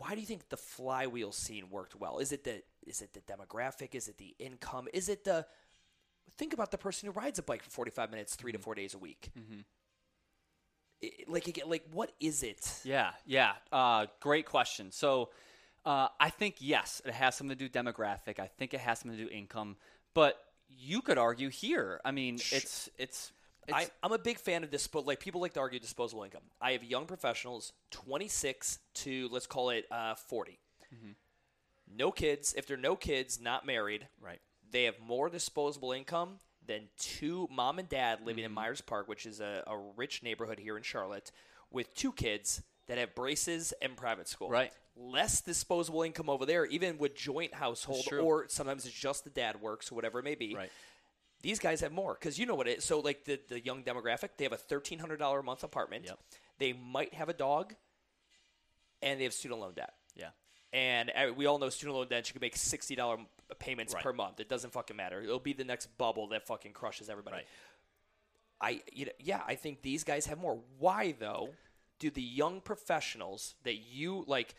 why 0.00 0.14
do 0.14 0.20
you 0.20 0.26
think 0.26 0.48
the 0.48 0.56
flywheel 0.56 1.30
scene 1.30 1.68
worked 1.70 1.94
well? 1.94 2.18
Is 2.18 2.32
it 2.32 2.44
the 2.44 2.62
is 2.86 3.02
it 3.02 3.12
the 3.12 3.20
demographic? 3.20 3.94
Is 3.94 4.08
it 4.08 4.16
the 4.16 4.34
income? 4.38 4.88
Is 4.94 5.10
it 5.10 5.24
the 5.24 5.46
think 6.36 6.52
about 6.52 6.70
the 6.70 6.78
person 6.78 7.06
who 7.06 7.12
rides 7.12 7.38
a 7.38 7.42
bike 7.42 7.62
for 7.62 7.70
45 7.70 8.10
minutes 8.10 8.34
3 8.36 8.52
to 8.52 8.58
4 8.58 8.74
days 8.74 8.94
a 8.94 8.98
week. 8.98 9.30
I- 11.02 11.10
like 11.28 11.48
again, 11.48 11.68
like 11.68 11.84
what 11.92 12.12
is 12.20 12.42
it? 12.42 12.80
Yeah, 12.84 13.10
yeah. 13.26 13.52
Uh, 13.72 14.06
great 14.20 14.46
question. 14.46 14.92
So 14.92 15.30
uh, 15.84 16.08
I 16.18 16.28
think 16.30 16.56
yes, 16.60 17.00
it 17.04 17.12
has 17.14 17.34
something 17.36 17.56
to 17.56 17.68
do 17.68 17.70
demographic. 17.70 18.38
I 18.38 18.46
think 18.46 18.74
it 18.74 18.80
has 18.80 18.98
something 18.98 19.16
to 19.18 19.24
do 19.24 19.30
income, 19.30 19.76
but 20.14 20.38
you 20.68 21.00
could 21.00 21.16
argue 21.18 21.48
here. 21.48 22.00
I 22.04 22.10
mean, 22.10 22.34
it's 22.34 22.90
it's. 22.98 23.32
it's 23.66 23.76
I, 23.76 23.88
I'm 24.02 24.12
a 24.12 24.18
big 24.18 24.38
fan 24.38 24.62
of 24.62 24.70
dispo. 24.70 25.04
Like 25.06 25.20
people 25.20 25.40
like 25.40 25.54
to 25.54 25.60
argue 25.60 25.78
disposable 25.80 26.22
income. 26.22 26.42
I 26.60 26.72
have 26.72 26.84
young 26.84 27.06
professionals, 27.06 27.72
26 27.92 28.78
to 28.94 29.28
let's 29.32 29.46
call 29.46 29.70
it 29.70 29.86
uh, 29.90 30.14
40. 30.16 30.58
No 31.96 32.12
kids. 32.12 32.52
If 32.56 32.66
they're 32.66 32.76
no 32.76 32.94
kids, 32.94 33.40
not 33.40 33.64
married, 33.66 34.06
right. 34.20 34.40
They 34.70 34.84
have 34.84 34.94
more 35.00 35.28
disposable 35.28 35.92
income 35.92 36.38
than 36.66 36.82
two 36.98 37.48
mom 37.50 37.78
and 37.78 37.88
dad 37.88 38.20
living 38.24 38.44
Mm-hmm. 38.44 38.50
in 38.50 38.54
Myers 38.54 38.80
Park, 38.80 39.08
which 39.08 39.26
is 39.26 39.40
a, 39.40 39.62
a 39.66 39.76
rich 39.96 40.22
neighborhood 40.22 40.58
here 40.58 40.76
in 40.76 40.82
Charlotte, 40.82 41.32
with 41.70 41.94
two 41.94 42.12
kids 42.12 42.62
that 42.86 42.98
have 42.98 43.14
braces 43.14 43.72
and 43.82 43.96
private 43.96 44.28
school. 44.28 44.50
Right. 44.50 44.72
Less 44.96 45.40
disposable 45.40 46.02
income 46.02 46.28
over 46.28 46.44
there, 46.44 46.66
even 46.66 46.98
with 46.98 47.14
joint 47.16 47.54
household, 47.54 48.06
or 48.12 48.46
sometimes 48.48 48.84
it's 48.84 48.94
just 48.94 49.24
the 49.24 49.30
dad 49.30 49.60
works, 49.60 49.90
or 49.90 49.94
whatever 49.94 50.18
it 50.18 50.24
may 50.24 50.34
be. 50.34 50.54
Right. 50.54 50.70
These 51.42 51.58
guys 51.58 51.80
have 51.80 51.92
more 51.92 52.14
because 52.14 52.38
you 52.38 52.44
know 52.44 52.54
what 52.54 52.68
it 52.68 52.78
is. 52.78 52.84
So, 52.84 53.00
like 53.00 53.24
the, 53.24 53.40
the 53.48 53.64
young 53.64 53.82
demographic, 53.82 54.30
they 54.36 54.44
have 54.44 54.52
a 54.52 54.58
thirteen 54.58 54.98
hundred 54.98 55.18
dollar 55.18 55.38
a 55.40 55.42
month 55.42 55.62
apartment. 55.64 56.04
Yep. 56.06 56.18
They 56.58 56.72
might 56.74 57.14
have 57.14 57.28
a 57.30 57.32
dog, 57.32 57.74
and 59.00 59.18
they 59.18 59.24
have 59.24 59.32
student 59.32 59.60
loan 59.60 59.72
debt. 59.74 59.94
Yeah. 60.14 60.30
And 60.72 61.10
uh, 61.10 61.32
we 61.34 61.46
all 61.46 61.58
know 61.58 61.70
student 61.70 61.96
loan 61.96 62.08
debt. 62.08 62.28
You 62.28 62.34
can 62.34 62.40
make 62.40 62.56
sixty 62.56 62.94
dollar 62.94 63.16
payments 63.60 63.94
Right. 63.94 64.02
per 64.02 64.12
month. 64.12 64.40
It 64.40 64.48
doesn't 64.48 64.72
fucking 64.72 64.96
matter. 64.96 65.20
It'll 65.22 65.38
be 65.38 65.52
the 65.52 65.64
next 65.64 65.86
bubble 65.98 66.26
that 66.28 66.46
fucking 66.46 66.72
crushes 66.72 67.08
everybody. 67.08 67.36
Right. 67.36 67.46
I, 68.60 68.82
you 68.92 69.06
know, 69.06 69.12
yeah, 69.20 69.42
I 69.46 69.54
think 69.54 69.82
these 69.82 70.04
guys 70.04 70.26
have 70.26 70.38
more. 70.38 70.60
Why 70.78 71.12
though? 71.18 71.50
Do 71.98 72.10
the 72.10 72.22
young 72.22 72.60
professionals 72.62 73.54
that 73.64 73.76
you 73.76 74.24
like? 74.26 74.54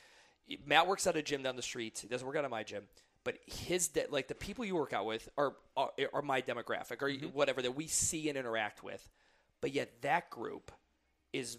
Matt 0.66 0.88
works 0.88 1.08
at 1.08 1.16
a 1.18 1.22
gym 1.22 1.44
down 1.44 1.56
the 1.56 1.62
street. 1.62 2.00
He 2.02 2.08
doesn't 2.08 2.26
work 2.26 2.36
out 2.36 2.46
at 2.46 2.52
my 2.52 2.64
gym, 2.64 2.84
but 3.24 3.38
his 3.48 3.88
de- 3.88 4.06
like 4.10 4.28
the 4.28 4.36
people 4.36 4.64
you 4.66 4.76
work 4.76 4.94
out 4.94 5.06
with 5.08 5.28
are 5.38 5.56
are, 5.76 5.92
are 6.14 6.22
my 6.22 6.42
demographic 6.42 7.02
or 7.02 7.10
Mm-hmm. 7.10 7.28
whatever 7.28 7.62
that 7.64 7.72
we 7.76 7.88
see 7.88 8.30
and 8.30 8.38
interact 8.38 8.84
with. 8.84 9.08
But 9.60 9.74
yet 9.74 10.02
that 10.02 10.30
group 10.30 10.72
is 11.34 11.58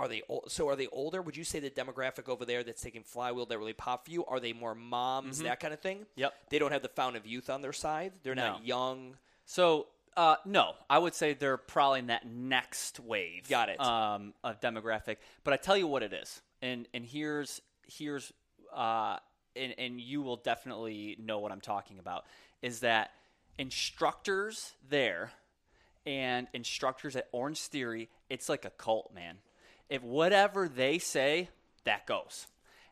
are 0.00 0.08
they 0.08 0.22
ol- 0.30 0.44
so 0.48 0.66
are 0.68 0.76
they 0.76 0.86
older? 0.88 1.20
Would 1.20 1.36
you 1.36 1.44
say 1.44 1.60
the 1.60 1.68
demographic 1.70 2.28
over 2.28 2.44
there 2.46 2.64
that's 2.64 2.80
taking 2.82 3.02
flywheel 3.02 3.44
that 3.46 3.58
really 3.58 3.74
pop 3.74 4.06
for 4.06 4.10
you 4.10 4.24
are 4.24 4.40
they 4.40 4.52
more 4.54 4.74
moms 4.74 5.40
that 5.42 5.60
kind 5.60 5.74
of 5.74 5.80
thing? 5.80 5.98
Mm-hmm. 5.98 6.20
Yep. 6.20 6.34
They 6.48 6.58
don't 6.58 6.72
have 6.72 6.82
the 6.82 6.88
fountain 6.88 7.20
of 7.20 7.26
youth 7.26 7.50
on 7.50 7.60
their 7.60 7.72
side. 7.74 8.12
They're 8.22 8.34
No. 8.34 8.52
not 8.52 8.66
young. 8.66 9.16
So 9.44 9.86
uh, 10.16 10.36
no, 10.44 10.72
I 10.88 10.98
would 10.98 11.14
say 11.14 11.34
they're 11.34 11.56
probably 11.56 12.00
in 12.00 12.06
that 12.08 12.26
next 12.26 12.98
wave. 12.98 13.48
Got 13.48 13.68
it. 13.68 13.78
Um, 13.80 14.34
of 14.42 14.60
demographic, 14.60 15.18
but 15.44 15.54
I 15.54 15.56
tell 15.56 15.76
you 15.76 15.86
what 15.86 16.02
it 16.02 16.12
is, 16.12 16.40
and 16.62 16.88
and 16.94 17.04
here's 17.04 17.60
here's 17.86 18.32
uh, 18.74 19.18
and 19.54 19.74
and 19.78 20.00
you 20.00 20.22
will 20.22 20.36
definitely 20.36 21.16
know 21.20 21.38
what 21.38 21.52
I'm 21.52 21.60
talking 21.60 21.98
about. 21.98 22.24
Is 22.62 22.80
that 22.80 23.10
instructors 23.58 24.72
there 24.88 25.30
and 26.06 26.46
instructors 26.52 27.16
at 27.16 27.28
Orange 27.32 27.60
Theory? 27.60 28.08
It's 28.28 28.48
like 28.48 28.64
a 28.64 28.70
cult, 28.70 29.14
man. 29.14 29.36
If 29.90 30.02
whatever 30.02 30.68
they 30.68 30.98
say, 30.98 31.50
that 31.84 32.06
goes 32.06 32.46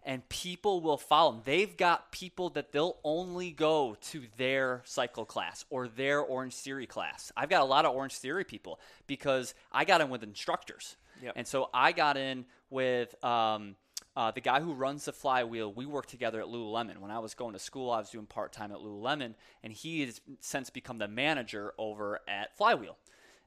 and 0.09 0.27
people 0.31 0.81
will 0.81 0.97
follow 0.97 1.33
them. 1.33 1.43
They've 1.45 1.77
got 1.77 2.13
people 2.13 2.49
that 2.51 2.73
they'll 2.73 2.97
only 3.05 3.51
go 3.51 3.95
to 4.11 4.23
their 4.39 4.81
cycle 4.87 5.27
class 5.27 5.67
or 5.69 5.87
their 5.87 6.21
Orange 6.21 6.55
Theory 6.55 6.87
class. 6.87 7.31
I've 7.37 7.51
got 7.51 7.61
a 7.61 7.67
lot 7.67 7.85
of 7.85 7.95
Orange 7.95 8.15
Theory 8.15 8.45
people 8.45 8.81
because 9.07 9.55
I 9.71 9.85
got 9.85 10.01
in 10.01 10.09
with 10.09 10.23
instructors. 10.23 10.97
Yep. 11.23 11.35
And 11.37 11.47
so 11.47 11.69
I 11.75 11.93
got 11.93 12.17
in 12.17 12.47
with 12.71 13.23
um, 13.23 13.77
uh, 14.17 14.31
the 14.31 14.41
guy 14.41 14.61
who 14.61 14.73
runs 14.73 15.05
the 15.05 15.13
flywheel. 15.13 15.73
We 15.75 15.85
worked 15.85 16.09
together 16.09 16.41
at 16.41 16.47
Lululemon. 16.47 16.99
When 16.99 17.11
I 17.11 17.19
was 17.19 17.35
going 17.35 17.53
to 17.53 17.59
school, 17.59 17.91
I 17.91 17.99
was 17.99 18.09
doing 18.09 18.25
part 18.25 18.53
time 18.53 18.73
at 18.73 18.79
Lululemon, 18.79 19.35
and 19.63 19.75
he 19.75 20.07
has 20.07 20.23
since 20.41 20.71
become 20.71 20.97
the 20.97 21.09
manager 21.09 21.75
over 21.77 22.21
at 22.27 22.57
Flywheel. 22.57 22.97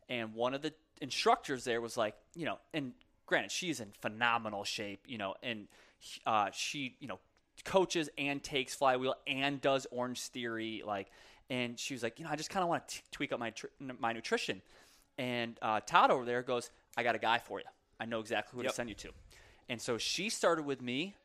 And 0.10 0.36
one 0.36 0.54
of 0.54 0.62
the 0.62 0.74
instructors 1.02 1.64
there 1.64 1.82
was 1.82 1.98
like, 1.98 2.14
you 2.36 2.46
know, 2.46 2.60
and 2.74 2.94
granted, 3.32 3.50
she's 3.50 3.80
in 3.80 3.92
phenomenal 4.02 4.66
shape, 4.66 5.06
you 5.08 5.18
know, 5.18 5.36
and 5.42 5.68
uh, 6.26 6.50
she, 6.52 6.96
you 7.00 7.08
know, 7.08 7.18
coaches 7.64 8.10
and 8.18 8.44
takes 8.44 8.76
flywheel 8.76 9.16
and 9.26 9.62
does 9.62 9.88
Orange 9.90 10.20
Theory, 10.22 10.84
like, 10.86 11.08
and 11.50 11.80
she 11.80 11.94
was 11.94 12.04
like, 12.04 12.20
you 12.20 12.26
know, 12.26 12.32
I 12.32 12.36
just 12.36 12.50
kind 12.50 12.62
of 12.62 12.68
want 12.70 12.88
to 12.90 13.02
tweak 13.12 13.32
up 13.32 13.40
my 13.40 13.52
tr- 13.52 13.68
my 14.00 14.12
nutrition. 14.12 14.62
And 15.18 15.58
uh, 15.62 15.80
Todd 15.80 16.12
over 16.12 16.26
there 16.26 16.42
goes, 16.42 16.72
I 16.98 17.04
got 17.04 17.16
a 17.16 17.20
guy 17.20 17.38
for 17.38 17.60
you. 17.60 17.66
I 18.00 18.06
know 18.06 18.20
exactly 18.20 18.58
who 18.58 18.64
Yep. 18.64 18.72
to 18.72 18.76
send 18.76 18.90
you 18.90 18.96
to. 18.96 19.10
And 19.70 19.80
so 19.82 19.98
she 19.98 20.30
started 20.30 20.66
with 20.66 20.82
me, 20.82 21.16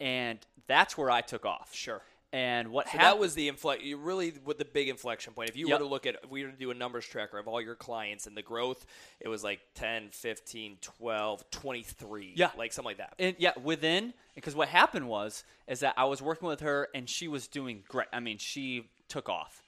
and 0.00 0.38
that's 0.68 0.96
where 0.96 1.10
I 1.10 1.22
took 1.22 1.44
off. 1.44 1.74
Sure. 1.74 2.02
And 2.32 2.68
what 2.72 2.86
So 2.86 2.90
happened? 2.92 3.06
that 3.06 3.18
was 3.18 3.34
the 3.34 3.48
inflect. 3.48 3.82
You 3.82 3.96
really 3.96 4.34
with 4.44 4.58
the 4.58 4.66
big 4.66 4.88
inflection 4.90 5.32
point. 5.32 5.48
If 5.48 5.56
you 5.56 5.68
Yep. 5.68 5.78
were 5.80 5.84
to 5.86 5.88
look 5.90 6.06
at, 6.06 6.16
if 6.22 6.30
we 6.30 6.44
were 6.44 6.50
to 6.50 6.56
do 6.56 6.70
a 6.70 6.74
numbers 6.74 7.06
tracker 7.06 7.38
of 7.38 7.48
all 7.48 7.60
your 7.60 7.74
clients 7.74 8.26
and 8.26 8.36
the 8.36 8.42
growth, 8.42 8.84
it 9.18 9.28
was 9.28 9.42
like 9.42 9.60
10, 9.74 10.10
15, 10.10 10.76
12, 10.82 11.50
23. 11.50 12.34
Yeah. 12.36 12.50
like 12.56 12.72
something 12.74 12.88
like 12.90 12.98
that. 12.98 13.14
And 13.18 13.34
yeah, 13.38 13.52
within 13.62 14.12
because 14.34 14.54
what 14.54 14.68
happened 14.68 15.08
was 15.08 15.42
is 15.66 15.80
that 15.80 15.94
I 15.96 16.04
was 16.04 16.20
working 16.20 16.48
with 16.48 16.60
her 16.60 16.88
and 16.94 17.08
she 17.08 17.28
was 17.28 17.48
doing 17.48 17.82
great. 17.88 18.08
I 18.12 18.20
mean, 18.20 18.36
she 18.38 18.90
took 19.08 19.28
off 19.30 19.62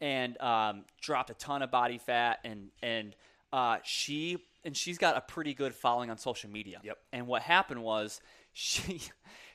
and 0.00 0.40
um, 0.40 0.84
dropped 1.02 1.28
a 1.30 1.34
ton 1.34 1.60
of 1.62 1.70
body 1.70 1.98
fat 1.98 2.40
and 2.44 2.70
and 2.82 3.14
uh, 3.52 3.78
she 3.82 4.38
and 4.64 4.74
she's 4.76 4.96
got 4.98 5.16
a 5.16 5.20
pretty 5.20 5.52
good 5.54 5.74
following 5.74 6.08
on 6.10 6.16
social 6.18 6.48
media. 6.50 6.80
Yep. 6.82 6.98
And 7.12 7.26
what 7.26 7.42
happened 7.42 7.82
was 7.82 8.20
she 8.54 9.02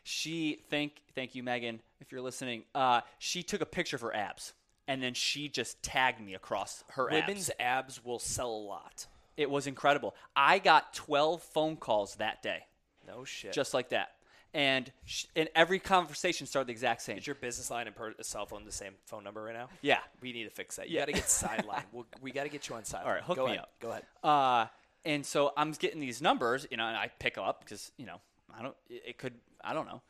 she 0.04 0.62
thank 0.70 0.94
thank 1.16 1.36
you 1.36 1.44
Megan 1.44 1.82
if 2.00 2.12
you're 2.12 2.22
listening. 2.22 2.64
Uh, 2.74 3.02
she 3.20 3.44
took 3.44 3.62
a 3.62 3.66
picture 3.66 3.96
of 3.96 4.02
her 4.02 4.16
abs 4.16 4.54
and 4.88 5.02
then 5.02 5.14
she 5.14 5.48
just 5.48 5.82
tagged 5.84 6.20
me 6.20 6.34
across 6.34 6.84
her 6.90 7.12
abs. 7.12 7.28
Women's 7.28 7.52
abs 7.60 8.04
will 8.04 8.20
sell 8.20 8.50
a 8.52 8.64
lot. 8.66 9.06
It 9.38 9.50
was 9.50 9.68
incredible. 9.68 10.16
I 10.36 10.60
got 10.60 10.94
12 10.94 11.42
phone 11.42 11.78
calls 11.78 12.16
that 12.16 12.42
day 12.44 12.66
No 13.08 13.24
shit. 13.24 13.54
just 13.54 13.74
like 13.74 13.90
that. 13.90 14.12
and 14.54 14.92
sh- 15.06 15.26
and 15.36 15.48
every 15.56 15.80
conversation 15.80 16.46
started 16.46 16.68
the 16.68 16.74
exact 16.74 17.02
same. 17.02 17.18
Is 17.18 17.26
your 17.26 17.36
business 17.38 17.72
line 17.72 17.88
and 17.88 17.96
per- 17.96 18.14
cell 18.22 18.46
phone 18.46 18.66
the 18.66 18.72
same 18.72 18.94
phone 19.06 19.24
number 19.24 19.42
right 19.44 19.56
now? 19.56 19.70
Yeah. 19.82 20.00
We 20.22 20.34
need 20.34 20.44
to 20.44 20.50
fix 20.50 20.76
that. 20.76 20.90
You 20.90 20.96
Yeah. 20.96 21.02
got 21.02 21.06
to 21.06 21.12
get 21.14 21.24
sidelined. 21.26 21.84
we'll, 21.94 22.06
we 22.22 22.32
got 22.32 22.44
to 22.44 22.50
get 22.50 22.68
you 22.68 22.76
on 22.76 22.84
sideline. 22.84 23.08
All 23.08 23.14
right, 23.14 23.24
hook 23.24 23.38
Go 23.38 23.46
me 23.46 23.52
ahead. 23.52 23.62
up. 23.62 23.72
Go 23.80 23.90
ahead. 23.92 24.04
Uh, 24.24 24.66
and 25.06 25.26
so 25.26 25.54
I'm 25.56 25.72
getting 25.72 26.02
these 26.02 26.22
numbers, 26.22 26.68
you 26.70 26.76
know, 26.78 26.86
and 26.86 26.98
I 26.98 27.10
pick 27.20 27.38
up 27.38 27.62
because 27.64 27.92
you 27.98 28.06
know 28.06 28.20
I 28.54 28.62
don't. 28.62 28.76
It 28.90 29.04
it 29.08 29.18
could 29.18 29.34
I 29.64 29.74
don't 29.74 29.88
know. 29.88 30.02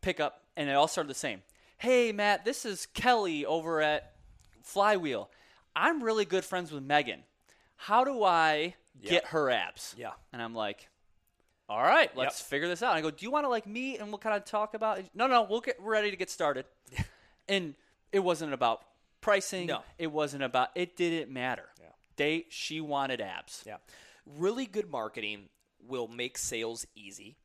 Pick 0.00 0.20
up, 0.20 0.42
and 0.56 0.68
it 0.68 0.72
all 0.72 0.88
started 0.88 1.08
the 1.08 1.14
same. 1.14 1.42
Hey 1.76 2.12
Matt, 2.12 2.44
this 2.44 2.64
is 2.64 2.86
Kelly 2.86 3.44
over 3.44 3.80
at 3.80 4.12
Flywheel. 4.62 5.30
I'm 5.76 6.02
really 6.02 6.24
good 6.24 6.44
friends 6.44 6.72
with 6.72 6.82
Megan. 6.82 7.24
How 7.76 8.04
do 8.04 8.22
I 8.22 8.74
get 9.02 9.26
her 9.26 9.50
abs? 9.50 9.94
Yeah. 9.98 10.12
And 10.32 10.40
I'm 10.40 10.54
like, 10.54 10.88
all 11.68 11.82
right, 11.82 12.14
let's 12.16 12.40
figure 12.40 12.68
this 12.68 12.82
out. 12.82 12.90
And 12.90 12.98
I 12.98 13.02
go, 13.02 13.10
do 13.10 13.24
you 13.24 13.30
want 13.30 13.44
to 13.44 13.48
like 13.48 13.66
meet 13.66 13.98
and 13.98 14.08
we'll 14.08 14.18
kind 14.18 14.36
of 14.36 14.44
talk 14.44 14.74
about? 14.74 14.98
It? 14.98 15.10
No, 15.14 15.26
no, 15.26 15.46
we'll 15.48 15.60
get 15.60 15.82
we're 15.82 15.92
ready 15.92 16.10
to 16.10 16.16
get 16.16 16.30
started. 16.30 16.66
and 17.48 17.74
it 18.12 18.20
wasn't 18.20 18.52
about 18.52 18.82
pricing. 19.20 19.66
No. 19.66 19.82
it 19.98 20.12
wasn't 20.12 20.42
about. 20.42 20.68
It 20.74 20.96
didn't 20.96 21.30
matter. 21.30 21.66
Yeah. 21.80 21.88
They 22.16 22.46
she 22.48 22.80
wanted 22.80 23.20
abs. 23.20 23.64
Yeah. 23.66 23.76
Really 24.26 24.66
good 24.66 24.90
marketing 24.90 25.48
will 25.86 26.08
make 26.08 26.38
sales 26.38 26.86
easy. 26.94 27.36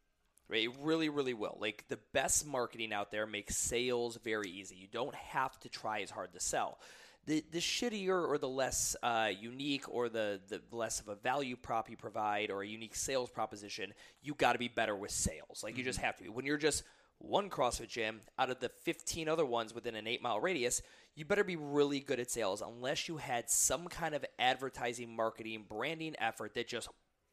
Right? 0.49 0.63
It 0.63 0.71
really, 0.81 1.09
really 1.09 1.33
will. 1.33 1.57
Like 1.59 1.85
the 1.89 1.99
best 2.11 2.47
marketing 2.47 2.91
out 2.91 3.11
there 3.11 3.27
makes 3.27 3.55
sales 3.55 4.17
very 4.23 4.49
easy. 4.49 4.75
You 4.75 4.87
don't 4.91 5.15
have 5.15 5.59
to 5.59 5.69
try 5.69 6.01
as 6.01 6.09
hard 6.09 6.33
to 6.33 6.39
sell. 6.39 6.79
The, 7.25 7.43
the 7.51 7.59
shittier 7.59 8.27
or 8.27 8.39
the 8.39 8.49
less 8.49 8.95
uh, 9.03 9.29
unique 9.39 9.87
or 9.87 10.09
the, 10.09 10.39
the 10.47 10.61
less 10.71 10.99
of 10.99 11.09
a 11.09 11.15
value 11.15 11.55
prop 11.55 11.89
you 11.89 11.97
provide 11.97 12.49
or 12.49 12.63
a 12.63 12.67
unique 12.67 12.95
sales 12.95 13.29
proposition, 13.29 13.93
you 14.23 14.33
got 14.33 14.53
to 14.53 14.59
be 14.59 14.69
better 14.69 14.95
with 14.95 15.11
sales. 15.11 15.61
Like 15.63 15.77
you 15.77 15.83
just 15.83 15.99
have 15.99 16.15
to 16.17 16.23
be. 16.23 16.29
When 16.29 16.45
you're 16.45 16.57
just 16.57 16.83
one 17.19 17.49
CrossFit 17.49 17.89
gym 17.89 18.21
out 18.39 18.49
of 18.49 18.59
the 18.59 18.69
15 18.69 19.29
other 19.29 19.45
ones 19.45 19.75
within 19.75 19.95
an 19.95 20.07
eight 20.07 20.23
mile 20.23 20.39
radius, 20.39 20.81
you 21.15 21.25
better 21.25 21.43
be 21.43 21.57
really 21.57 21.99
good 21.99 22.19
at 22.19 22.31
sales 22.31 22.61
unless 22.61 23.07
you 23.07 23.17
had 23.17 23.49
some 23.49 23.87
kind 23.87 24.15
of 24.15 24.25
advertising, 24.39 25.15
marketing, 25.15 25.65
branding 25.67 26.15
effort 26.17 26.53
that 26.55 26.67
just 26.67 26.87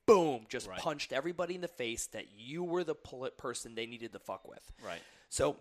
boom, 0.07 0.46
just 0.48 0.70
punched 0.78 1.12
everybody 1.12 1.54
in 1.57 1.61
the 1.61 1.68
face 1.68 2.07
that 2.09 2.26
you 2.36 2.64
were 2.64 2.84
the 2.84 2.94
person 2.94 3.74
they 3.74 3.86
needed 3.86 4.12
to 4.12 4.18
fuck 4.18 4.48
with. 4.48 4.72
Right. 4.84 5.00
So 5.28 5.57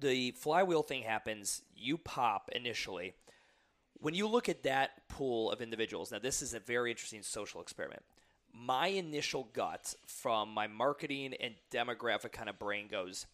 the 0.00 0.30
flywheel 0.32 0.82
thing 0.82 1.02
happens, 1.02 1.62
you 1.76 1.98
pop 1.98 2.50
initially. 2.52 3.14
When 4.00 4.14
you 4.14 4.28
look 4.28 4.48
at 4.48 4.62
that 4.62 5.08
pool 5.08 5.50
of 5.50 5.60
individuals, 5.60 6.12
now 6.12 6.18
this 6.18 6.42
is 6.42 6.54
a 6.54 6.60
very 6.60 6.90
interesting 6.90 7.22
social 7.22 7.60
experiment. 7.60 8.02
My 8.52 8.88
initial 8.88 9.48
gut 9.52 9.94
from 10.06 10.50
my 10.50 10.66
marketing 10.68 11.34
and 11.40 11.54
demographic 11.72 12.32
kind 12.32 12.48
of 12.48 12.58
brain 12.58 12.86
goes, 12.88 13.26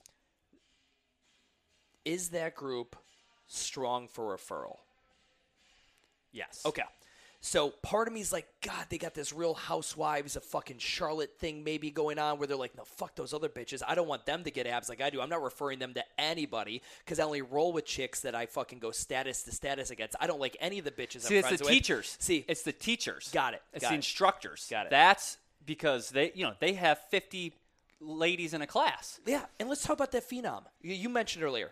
is 2.05 2.31
that 2.31 2.55
group 2.55 2.97
strong 3.47 4.09
for 4.09 4.35
referral? 4.35 4.79
Yes. 6.33 6.63
Okay. 6.65 6.85
So 7.43 7.71
part 7.71 8.07
of 8.07 8.13
me 8.13 8.21
is 8.21 8.33
like, 8.33 8.47
God, 8.61 8.87
they 8.91 8.99
got 8.99 9.15
this 9.15 9.33
real 9.33 9.55
housewives 9.55 10.37
of 10.37 10.45
fucking 10.45 10.77
Charlotte 10.79 11.39
thing 11.39 11.65
maybe 11.65 11.91
going 11.91 12.19
on 12.19 12.39
where 12.39 12.47
they're 12.47 12.57
like, 12.57 12.77
no, 12.77 12.85
fuck 12.85 13.15
those 13.17 13.33
other 13.33 13.49
bitches. 13.49 13.83
I 13.87 13.95
don't 13.95 14.09
want 14.09 14.27
them 14.27 14.45
to 14.45 14.51
get 14.51 14.67
abs 14.67 14.91
like 14.91 15.01
I 15.01 15.09
do. 15.09 15.23
I'm 15.23 15.31
not 15.31 15.43
referring 15.43 15.79
them 15.79 15.95
to 15.95 16.05
anybody 16.19 16.83
because 17.05 17.19
I 17.19 17.25
only 17.25 17.41
roll 17.41 17.73
with 17.73 17.87
chicks 17.87 18.21
that 18.21 18.35
I 18.35 18.45
fucking 18.45 18.79
go 18.79 18.91
status 18.91 19.43
to 19.45 19.53
status 19.53 19.91
against. 19.91 20.17
I 20.21 20.27
don't 20.27 20.41
like 20.41 20.57
any 20.61 20.79
of 20.79 20.85
the 20.85 20.91
bitches 20.91 21.23
See, 21.23 21.39
I'm 21.39 21.45
it's 21.45 21.59
the 21.61 21.65
with. 21.65 21.73
teachers. 21.73 22.17
See, 22.21 22.45
it's 22.47 22.63
the 22.63 22.73
teachers. 22.73 23.31
Got 23.33 23.55
it. 23.55 23.63
It's 23.73 23.83
Got 23.83 23.89
the 23.89 23.95
it. 23.95 23.97
instructors. 23.97 24.67
Got 24.71 24.87
it. 24.87 24.91
That's 24.91 25.39
because 25.65 26.11
they, 26.11 26.33
you 26.35 26.45
know, 26.45 26.53
they 26.61 26.75
have 26.75 26.99
50 27.11 27.55
ladies 28.01 28.53
in 28.53 28.61
a 28.61 28.67
class. 28.67 29.19
Yeah, 29.27 29.45
and 29.59 29.69
let's 29.69 29.83
talk 29.83 29.97
about 29.97 30.13
that 30.13 30.29
phenom. 30.29 30.65
You, 30.83 30.95
you 30.95 31.09
mentioned 31.09 31.43
earlier. 31.43 31.71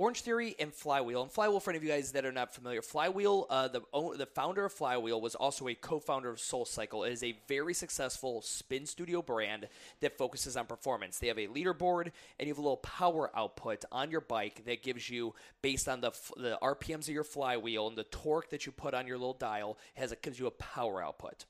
Orange 0.00 0.22
Theory 0.22 0.56
and 0.58 0.72
Flywheel. 0.72 1.20
And 1.20 1.30
Flywheel, 1.30 1.60
for 1.60 1.72
any 1.72 1.76
of 1.76 1.84
you 1.84 1.90
guys 1.90 2.12
that 2.12 2.24
are 2.24 2.32
not 2.32 2.54
familiar, 2.54 2.80
Flywheel, 2.80 3.46
uh, 3.50 3.68
the 3.68 3.82
the 4.16 4.24
founder 4.24 4.64
of 4.64 4.72
Flywheel 4.72 5.20
was 5.20 5.34
also 5.34 5.68
a 5.68 5.74
co-founder 5.74 6.30
of 6.30 6.40
Soul 6.40 6.64
Cycle. 6.64 7.04
It 7.04 7.12
is 7.12 7.22
a 7.22 7.36
very 7.48 7.74
successful 7.74 8.40
spin 8.40 8.86
studio 8.86 9.20
brand 9.20 9.68
that 10.00 10.16
focuses 10.16 10.56
on 10.56 10.64
performance. 10.64 11.18
They 11.18 11.26
have 11.26 11.38
a 11.38 11.48
leaderboard 11.48 12.12
and 12.38 12.46
you 12.46 12.48
have 12.48 12.56
a 12.56 12.62
little 12.62 12.78
power 12.78 13.30
output 13.36 13.84
on 13.92 14.10
your 14.10 14.22
bike 14.22 14.62
that 14.64 14.82
gives 14.82 15.10
you, 15.10 15.34
based 15.60 15.86
on 15.86 16.00
the 16.00 16.12
the 16.38 16.58
RPMs 16.62 17.00
of 17.02 17.10
your 17.10 17.22
flywheel 17.22 17.86
and 17.86 17.96
the 17.98 18.04
torque 18.04 18.48
that 18.48 18.64
you 18.64 18.72
put 18.72 18.94
on 18.94 19.06
your 19.06 19.18
little 19.18 19.34
dial, 19.34 19.76
has 19.96 20.14
gives 20.22 20.38
you 20.38 20.46
a 20.46 20.50
power 20.52 21.02
output. 21.02 21.44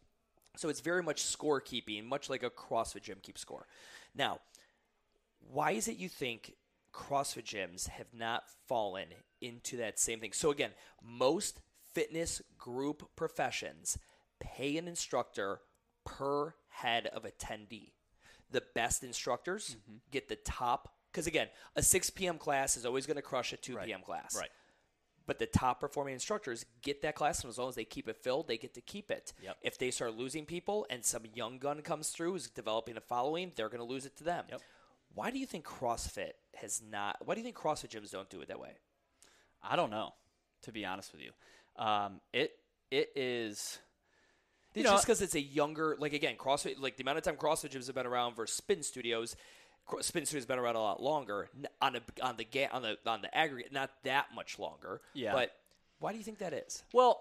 So 0.57 0.68
it's 0.68 0.80
very 0.80 1.05
much 1.05 1.22
scorekeeping, 1.22 2.05
much 2.05 2.28
like 2.28 2.42
a 2.42 2.51
CrossFit 2.51 3.03
gym 3.03 3.18
keeps 3.22 3.42
score. 3.42 3.68
Now, 4.12 4.40
why 5.53 5.70
is 5.70 5.86
it 5.86 5.98
you 5.98 6.09
think 6.09 6.55
CrossFit 6.93 7.45
gyms 7.45 7.88
have 7.88 8.09
not 8.12 8.45
fallen 8.66 9.09
into 9.41 9.76
that 9.78 9.99
same 9.99 10.20
thing? 10.20 10.32
So 10.32 10.51
again, 10.51 10.70
most 11.03 11.61
fitness 11.93 12.43
group 12.59 13.09
professions 13.16 13.99
pay 14.38 14.76
an 14.76 14.88
instructor 14.88 15.61
per 16.05 16.55
head 16.68 17.07
of 17.09 17.24
attendee. 17.24 17.93
The 18.51 18.62
best 18.74 19.05
instructors 19.05 19.76
mm-hmm. 19.76 19.99
get 20.11 20.28
the 20.28 20.36
top 20.36 20.95
because 21.12 21.26
again, 21.26 21.49
a 21.76 21.82
6 21.82 22.11
p.m. 22.11 22.38
class 22.38 22.76
is 22.76 22.86
always 22.86 23.07
going 23.07 23.16
to 23.16 23.22
crush 23.22 23.53
a 23.53 23.57
2 23.57 23.78
p.m. 23.84 24.01
class. 24.01 24.36
Right. 24.38 24.51
But 25.26 25.38
the 25.38 25.47
top 25.47 25.80
performing 25.80 26.14
instructors 26.14 26.64
get 26.82 27.03
that 27.03 27.14
class, 27.14 27.43
and 27.43 27.51
as 27.51 27.59
long 27.59 27.68
as 27.68 27.74
they 27.74 27.84
keep 27.84 28.09
it 28.09 28.16
filled, 28.16 28.49
they 28.49 28.59
get 28.59 28.74
to 28.74 28.80
keep 28.80 29.11
it. 29.11 29.32
Yep. 29.43 29.57
If 29.62 29.78
they 29.78 29.91
start 29.91 30.16
losing 30.16 30.45
people 30.45 30.86
and 30.91 31.05
some 31.05 31.22
young 31.34 31.59
gun 31.59 31.82
comes 31.82 32.09
through 32.09 32.32
who's 32.32 32.51
developing 32.51 32.97
a 32.97 33.01
following, 33.01 33.53
they're 33.55 33.68
going 33.68 33.80
to 33.80 33.84
lose 33.84 34.07
it 34.07 34.16
to 34.16 34.24
them. 34.24 34.47
Yep. 34.51 34.61
Why 35.14 35.30
do 35.30 35.38
you 35.38 35.46
think 35.46 35.64
CrossFit 35.64 36.32
has 36.56 36.80
not? 36.88 37.16
Why 37.24 37.34
do 37.34 37.40
you 37.40 37.44
think 37.44 37.56
CrossFit 37.56 37.88
gyms 37.88 38.11
don't 38.11 38.30
do 38.30 38.40
it 38.40 38.48
that 38.48 38.61
way? 38.61 38.72
I 39.62 39.76
don't 39.76 39.90
know, 39.90 40.14
to 40.62 40.72
be 40.72 40.84
honest 40.84 41.12
with 41.12 41.22
you. 41.22 41.32
Um, 41.82 42.20
it 42.32 42.52
it 42.90 43.11
is. 43.16 43.78
It's 44.74 44.84
know- 44.84 44.92
just 44.92 45.04
because 45.04 45.20
it's 45.20 45.34
a 45.34 45.40
younger, 45.40 45.96
like 45.98 46.12
again, 46.12 46.36
CrossFit, 46.36 46.80
like 46.80 46.96
the 46.96 47.02
amount 47.02 47.18
of 47.18 47.24
time 47.24 47.36
CrossFit 47.36 47.70
gyms 47.70 47.86
have 47.86 47.94
been 47.94 48.06
around 48.06 48.36
versus 48.36 48.56
spin 48.56 48.82
studios. 48.82 49.36
Spin 50.00 50.24
studios 50.24 50.44
have 50.44 50.48
been 50.48 50.58
around 50.58 50.76
a 50.76 50.80
lot 50.80 51.02
longer 51.02 51.48
on 51.82 51.96
a, 51.96 52.00
on 52.22 52.36
the 52.36 52.44
ga- 52.44 52.68
on 52.70 52.82
the 52.82 52.96
on 53.06 53.22
the 53.22 53.36
aggregate, 53.36 53.72
not 53.72 53.90
that 54.04 54.26
much 54.34 54.58
longer. 54.58 55.00
Yeah. 55.14 55.32
But 55.32 55.50
why 55.98 56.12
do 56.12 56.18
you 56.18 56.24
think 56.24 56.38
that 56.38 56.52
is? 56.52 56.84
Well, 56.92 57.20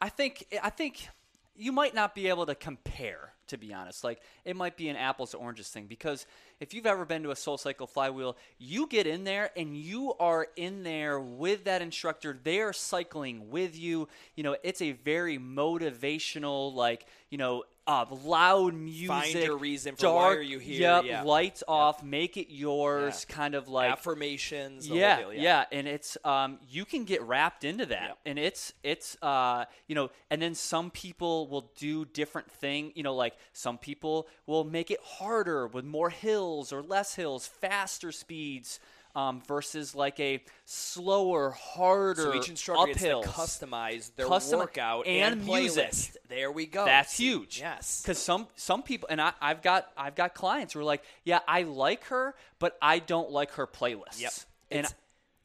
I 0.00 0.10
think 0.10 0.46
I 0.62 0.68
think 0.68 1.08
you 1.54 1.72
might 1.72 1.94
not 1.94 2.14
be 2.14 2.28
able 2.28 2.46
to 2.46 2.54
compare. 2.54 3.32
To 3.48 3.58
be 3.58 3.74
honest, 3.74 4.02
like 4.02 4.20
it 4.46 4.56
might 4.56 4.78
be 4.78 4.88
an 4.88 4.96
apples 4.96 5.32
to 5.32 5.36
oranges 5.36 5.68
thing 5.68 5.86
because 5.86 6.26
if 6.62 6.72
you've 6.72 6.86
ever 6.86 7.04
been 7.04 7.24
to 7.24 7.32
a 7.32 7.36
Soul 7.36 7.58
Cycle 7.58 7.88
flywheel, 7.88 8.36
you 8.58 8.86
get 8.86 9.06
in 9.06 9.24
there 9.24 9.50
and 9.56 9.76
you 9.76 10.14
are 10.20 10.46
in 10.56 10.84
there 10.84 11.18
with 11.18 11.64
that 11.64 11.82
instructor. 11.82 12.38
They 12.40 12.60
are 12.60 12.72
cycling 12.72 13.50
with 13.50 13.76
you. 13.76 14.08
You 14.36 14.44
know, 14.44 14.56
it's 14.62 14.80
a 14.80 14.92
very 14.92 15.38
motivational, 15.38 16.72
like 16.74 17.06
you 17.30 17.38
know, 17.38 17.64
uh, 17.86 18.04
loud 18.24 18.74
music. 18.74 19.44
your 19.44 19.56
reason 19.56 19.96
for 19.96 20.02
dark, 20.02 20.16
why 20.16 20.34
are 20.36 20.42
you 20.42 20.58
here, 20.60 20.80
Yep, 20.82 21.04
yeah. 21.04 21.22
lights 21.22 21.64
off, 21.66 22.02
make 22.02 22.36
it 22.36 22.52
yours. 22.52 23.26
Yeah. 23.28 23.34
Kind 23.34 23.54
of 23.56 23.68
like 23.68 23.90
Affirmations. 23.90 24.86
yeah, 24.86 25.18
deal, 25.18 25.32
yeah, 25.32 25.64
and 25.72 25.88
it's 25.88 26.16
um, 26.24 26.58
you 26.68 26.84
can 26.84 27.04
get 27.04 27.22
wrapped 27.22 27.64
into 27.64 27.86
that, 27.86 28.08
Yep. 28.08 28.18
and 28.26 28.38
it's 28.38 28.72
it's 28.84 29.16
uh, 29.20 29.64
you 29.88 29.94
know, 29.96 30.10
and 30.30 30.40
then 30.40 30.54
some 30.54 30.90
people 30.90 31.48
will 31.48 31.72
do 31.76 32.04
different 32.04 32.50
thing, 32.52 32.92
you 32.94 33.02
know, 33.02 33.14
like 33.16 33.34
some 33.52 33.78
people 33.78 34.28
will 34.46 34.64
make 34.64 34.90
it 34.92 35.00
harder 35.02 35.66
with 35.66 35.84
more 35.84 36.10
hills 36.10 36.51
or 36.72 36.82
less 36.82 37.14
hills, 37.14 37.46
faster 37.46 38.12
speeds. 38.12 38.78
Um, 39.14 39.42
versus 39.46 39.94
like 39.94 40.18
a 40.20 40.42
slower, 40.64 41.50
harder 41.50 42.22
So 42.22 42.34
each 42.34 42.48
instructor 42.48 42.94
uphills. 42.94 43.24
gets 43.24 43.58
to 43.58 43.66
customize 43.66 44.14
their 44.16 44.26
Custom- 44.26 44.58
workout 44.60 45.06
and 45.06 45.34
and, 45.34 45.44
music. 45.44 45.90
playlist. 45.90 46.16
There 46.30 46.50
we 46.50 46.64
go. 46.64 46.86
That's 46.86 47.12
See, 47.12 47.24
huge. 47.24 47.60
Yes. 47.60 48.00
Because 48.00 48.16
some 48.16 48.48
some 48.56 48.82
people 48.82 49.08
and 49.10 49.20
I, 49.20 49.34
I've 49.38 49.60
got 49.60 49.90
I've 49.98 50.14
got 50.14 50.32
clients 50.32 50.72
who 50.72 50.80
are 50.80 50.84
like, 50.84 51.02
yeah, 51.24 51.40
I 51.46 51.64
like 51.64 52.04
her, 52.04 52.34
but 52.58 52.78
I 52.80 53.00
don't 53.00 53.30
like 53.30 53.50
her 53.52 53.66
playlist. 53.66 54.18
Yep. 54.18 54.32
And 54.70 54.84
it's 54.86 54.94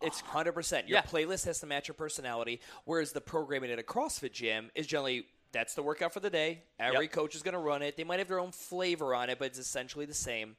it's 0.02 0.20
hundred 0.32 0.54
percent. 0.54 0.88
Your 0.88 1.00
Yeah. 1.00 1.02
playlist 1.04 1.44
has 1.44 1.60
to 1.60 1.66
match 1.66 1.90
your 1.90 1.96
personality. 1.96 2.62
Whereas 2.86 3.12
the 3.12 3.20
programming 3.20 3.70
at 3.72 3.80
a 3.80 3.84
CrossFit 3.84 4.32
gym 4.32 4.72
is 4.76 4.88
generally 4.88 5.26
that's 5.52 5.74
the 5.76 5.84
workout 5.84 6.14
for 6.14 6.22
the 6.22 6.30
day. 6.30 6.62
Every 6.80 7.04
Yep. 7.08 7.12
coach 7.12 7.36
is 7.36 7.44
going 7.44 7.52
to 7.54 7.60
run 7.60 7.82
it. 7.82 7.98
They 7.98 8.06
might 8.06 8.20
have 8.20 8.30
their 8.30 8.40
own 8.40 8.54
flavor 8.54 9.14
on 9.14 9.30
it, 9.30 9.40
but 9.40 9.48
it's 9.48 9.60
essentially 9.60 10.06
the 10.06 10.14
same. 10.14 10.56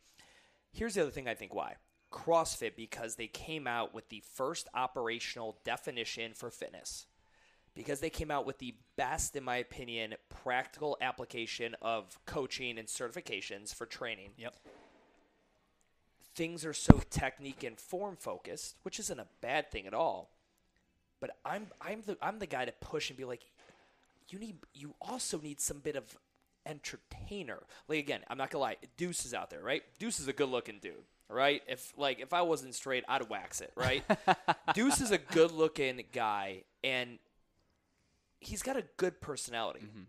Here's 0.72 0.94
the 0.94 1.02
other 1.02 1.10
thing 1.10 1.28
I 1.28 1.34
think 1.34 1.54
why. 1.54 1.76
CrossFit 2.12 2.76
because 2.76 3.16
they 3.16 3.26
came 3.26 3.66
out 3.66 3.94
with 3.94 4.08
the 4.08 4.22
first 4.34 4.68
operational 4.74 5.58
definition 5.64 6.32
for 6.34 6.50
fitness. 6.50 7.06
Because 7.74 8.00
they 8.00 8.10
came 8.10 8.30
out 8.30 8.46
with 8.46 8.58
the 8.58 8.74
best, 8.96 9.36
in 9.36 9.44
my 9.44 9.56
opinion, 9.56 10.14
practical 10.42 10.96
application 11.00 11.76
of 11.80 12.18
coaching 12.26 12.78
and 12.78 12.88
certifications 12.88 13.72
for 13.72 13.86
training 13.86 14.30
yep. 14.36 14.54
things 16.34 16.64
are 16.64 16.72
so 16.72 17.00
technique 17.10 17.62
and 17.62 17.78
form 17.78 18.16
focused, 18.16 18.76
which 18.82 18.98
isn't 18.98 19.20
a 19.20 19.28
bad 19.40 19.70
thing 19.70 19.86
at 19.86 19.94
all. 19.94 20.30
But 21.20 21.36
I'm 21.44 21.68
I'm 21.80 22.02
the 22.04 22.16
I'm 22.22 22.38
the 22.38 22.46
guy 22.46 22.64
to 22.64 22.72
push 22.72 23.10
and 23.10 23.16
be 23.16 23.24
like, 23.24 23.42
you 24.28 24.38
need 24.38 24.56
you 24.74 24.94
also 25.00 25.38
need 25.38 25.60
some 25.60 25.78
bit 25.78 25.96
of 25.96 26.16
entertainer. 26.68 27.62
Like 27.88 27.98
again, 27.98 28.20
I'm 28.28 28.38
not 28.38 28.50
gonna 28.50 28.62
lie, 28.62 28.76
Deuce 28.96 29.24
is 29.24 29.34
out 29.34 29.50
there, 29.50 29.62
right? 29.62 29.82
Deuce 29.98 30.20
is 30.20 30.28
a 30.28 30.32
good 30.32 30.48
looking 30.48 30.78
dude. 30.80 30.94
Right? 31.30 31.62
If 31.68 31.92
like 31.98 32.20
if 32.20 32.32
I 32.32 32.42
wasn't 32.42 32.74
straight, 32.74 33.04
I'd 33.06 33.28
wax 33.28 33.60
it, 33.60 33.72
right? 33.76 34.02
Deuce 34.74 35.00
is 35.00 35.10
a 35.10 35.18
good 35.18 35.52
looking 35.52 36.02
guy 36.12 36.62
and 36.82 37.18
he's 38.40 38.62
got 38.62 38.76
a 38.76 38.84
good 38.96 39.20
personality. 39.20 39.80
Mm-hmm. 39.80 40.02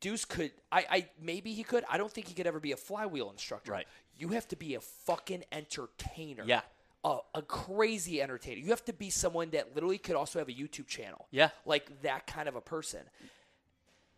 Deuce 0.00 0.24
could 0.24 0.52
I, 0.70 0.86
I 0.90 1.08
maybe 1.20 1.52
he 1.52 1.62
could. 1.62 1.84
I 1.90 1.98
don't 1.98 2.10
think 2.10 2.28
he 2.28 2.34
could 2.34 2.46
ever 2.46 2.60
be 2.60 2.72
a 2.72 2.76
flywheel 2.76 3.30
instructor. 3.30 3.72
Right. 3.72 3.86
You 4.16 4.28
have 4.28 4.48
to 4.48 4.56
be 4.56 4.74
a 4.74 4.80
fucking 4.80 5.44
entertainer. 5.52 6.44
Yeah. 6.46 6.62
A, 7.04 7.18
a 7.34 7.42
crazy 7.42 8.20
entertainer. 8.22 8.60
You 8.60 8.70
have 8.70 8.84
to 8.86 8.92
be 8.92 9.10
someone 9.10 9.50
that 9.50 9.74
literally 9.74 9.98
could 9.98 10.16
also 10.16 10.38
have 10.38 10.48
a 10.48 10.52
YouTube 10.52 10.86
channel. 10.86 11.26
Yeah. 11.30 11.50
Like 11.64 12.02
that 12.02 12.26
kind 12.26 12.48
of 12.48 12.56
a 12.56 12.60
person. 12.60 13.00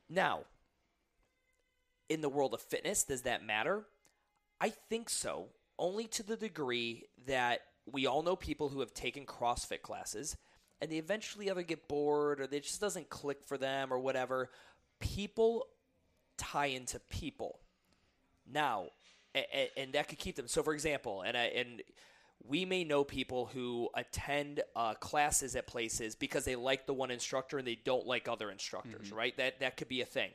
Now, 0.08 0.40
in 2.10 2.20
the 2.20 2.28
world 2.28 2.52
of 2.52 2.60
fitness, 2.60 3.04
does 3.04 3.22
that 3.22 3.46
matter? 3.46 3.86
I 4.60 4.68
think 4.68 5.08
so, 5.08 5.46
only 5.78 6.06
to 6.08 6.22
the 6.22 6.36
degree 6.36 7.04
that 7.26 7.60
we 7.90 8.06
all 8.06 8.22
know 8.22 8.36
people 8.36 8.68
who 8.68 8.80
have 8.80 8.92
taken 8.92 9.24
CrossFit 9.24 9.80
classes 9.80 10.36
and 10.80 10.90
they 10.90 10.96
eventually 10.96 11.48
either 11.48 11.62
get 11.62 11.88
bored 11.88 12.40
or 12.40 12.44
it 12.44 12.62
just 12.62 12.80
doesn't 12.80 13.08
click 13.08 13.42
for 13.44 13.56
them 13.56 13.92
or 13.92 13.98
whatever. 13.98 14.50
People 14.98 15.66
tie 16.36 16.66
into 16.66 16.98
people. 16.98 17.60
Now, 18.50 18.88
and 19.76 19.92
that 19.92 20.08
could 20.08 20.18
keep 20.18 20.36
them. 20.36 20.48
So, 20.48 20.62
for 20.62 20.74
example, 20.74 21.22
and 21.22 21.36
I, 21.36 21.44
and 21.44 21.82
we 22.46 22.64
may 22.64 22.84
know 22.84 23.04
people 23.04 23.46
who 23.52 23.88
attend 23.94 24.62
uh, 24.74 24.94
classes 24.94 25.54
at 25.54 25.66
places 25.66 26.14
because 26.16 26.44
they 26.44 26.56
like 26.56 26.86
the 26.86 26.94
one 26.94 27.10
instructor 27.10 27.58
and 27.58 27.66
they 27.66 27.78
don't 27.84 28.06
like 28.06 28.26
other 28.26 28.50
instructors, 28.50 29.12
right? 29.12 29.36
That 29.36 29.60
that 29.60 29.76
could 29.76 29.88
be 29.88 30.00
a 30.00 30.06
thing. 30.06 30.30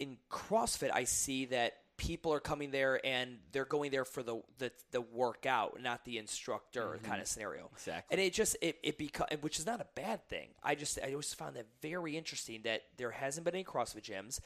In 0.00 0.16
CrossFit, 0.30 0.90
I 0.92 1.04
see 1.04 1.44
that 1.46 1.74
people 1.96 2.32
are 2.32 2.40
coming 2.40 2.70
there 2.70 2.98
and 3.04 3.36
they're 3.52 3.66
going 3.66 3.90
there 3.90 4.04
for 4.06 4.22
the 4.22 4.40
the, 4.58 4.72
the 4.90 5.00
workout, 5.02 5.80
not 5.82 6.04
the 6.06 6.16
instructor 6.18 6.98
kind 7.04 7.20
of 7.20 7.28
scenario. 7.28 7.68
Exactly. 7.74 8.14
And 8.16 8.26
it 8.26 8.32
just 8.32 8.56
it 8.62 8.78
it 8.82 8.96
become 8.98 9.26
which 9.42 9.58
is 9.58 9.66
not 9.66 9.80
a 9.80 9.86
bad 9.94 10.26
thing. 10.28 10.48
I 10.62 10.74
just 10.74 10.98
I 11.04 11.10
always 11.10 11.32
found 11.34 11.56
that 11.56 11.66
very 11.82 12.16
interesting 12.16 12.62
that 12.64 12.82
there 12.96 13.10
hasn't 13.10 13.44
been 13.44 13.54
any 13.54 13.64
CrossFit 13.64 14.02
gyms 14.02 14.40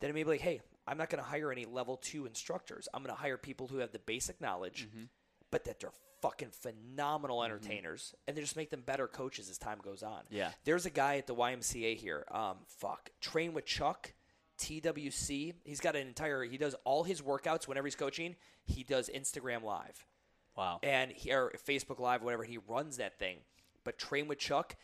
that 0.00 0.12
may 0.14 0.22
be 0.22 0.28
like, 0.30 0.40
hey, 0.40 0.60
I'm 0.86 0.96
not 0.96 1.10
going 1.10 1.22
to 1.22 1.28
hire 1.28 1.52
any 1.52 1.66
level 1.66 1.96
two 1.96 2.24
instructors. 2.24 2.88
I'm 2.94 3.02
going 3.02 3.14
to 3.14 3.20
hire 3.20 3.36
people 3.36 3.66
who 3.66 3.78
have 3.78 3.92
the 3.92 3.98
basic 3.98 4.40
knowledge, 4.40 4.88
Mm-hmm. 4.88 5.04
but 5.50 5.64
that 5.64 5.80
they're 5.80 5.90
fucking 6.22 6.50
phenomenal 6.52 7.42
entertainers, 7.44 8.14
and 8.26 8.36
they 8.36 8.40
just 8.40 8.56
make 8.56 8.70
them 8.70 8.80
better 8.86 9.06
coaches 9.06 9.50
as 9.50 9.58
time 9.58 9.78
goes 9.82 10.02
on. 10.02 10.22
Yeah. 10.30 10.50
There's 10.64 10.86
a 10.86 10.90
guy 10.90 11.16
at 11.18 11.26
the 11.26 11.34
YMCA 11.34 11.96
here. 11.96 12.24
Um, 12.30 12.56
fuck, 12.66 13.10
train 13.20 13.52
with 13.52 13.66
Chuck. 13.66 14.14
TWC. 14.58 15.54
He's 15.64 15.80
got 15.80 15.96
an 15.96 16.06
entire. 16.06 16.42
He 16.44 16.58
does 16.58 16.74
all 16.84 17.04
his 17.04 17.20
workouts 17.22 17.66
whenever 17.68 17.86
he's 17.86 17.94
coaching. 17.96 18.36
He 18.64 18.82
does 18.84 19.08
Instagram 19.14 19.62
Live 19.62 20.04
Wow. 20.56 20.80
and 20.82 21.10
he, 21.12 21.32
or 21.32 21.52
Facebook 21.66 21.98
Live, 22.00 22.22
whatever. 22.22 22.44
He 22.44 22.58
runs 22.68 22.96
that 22.98 23.18
thing. 23.18 23.38
But 23.84 23.96
Train 23.98 24.28
with 24.28 24.38
Chuck, 24.38 24.76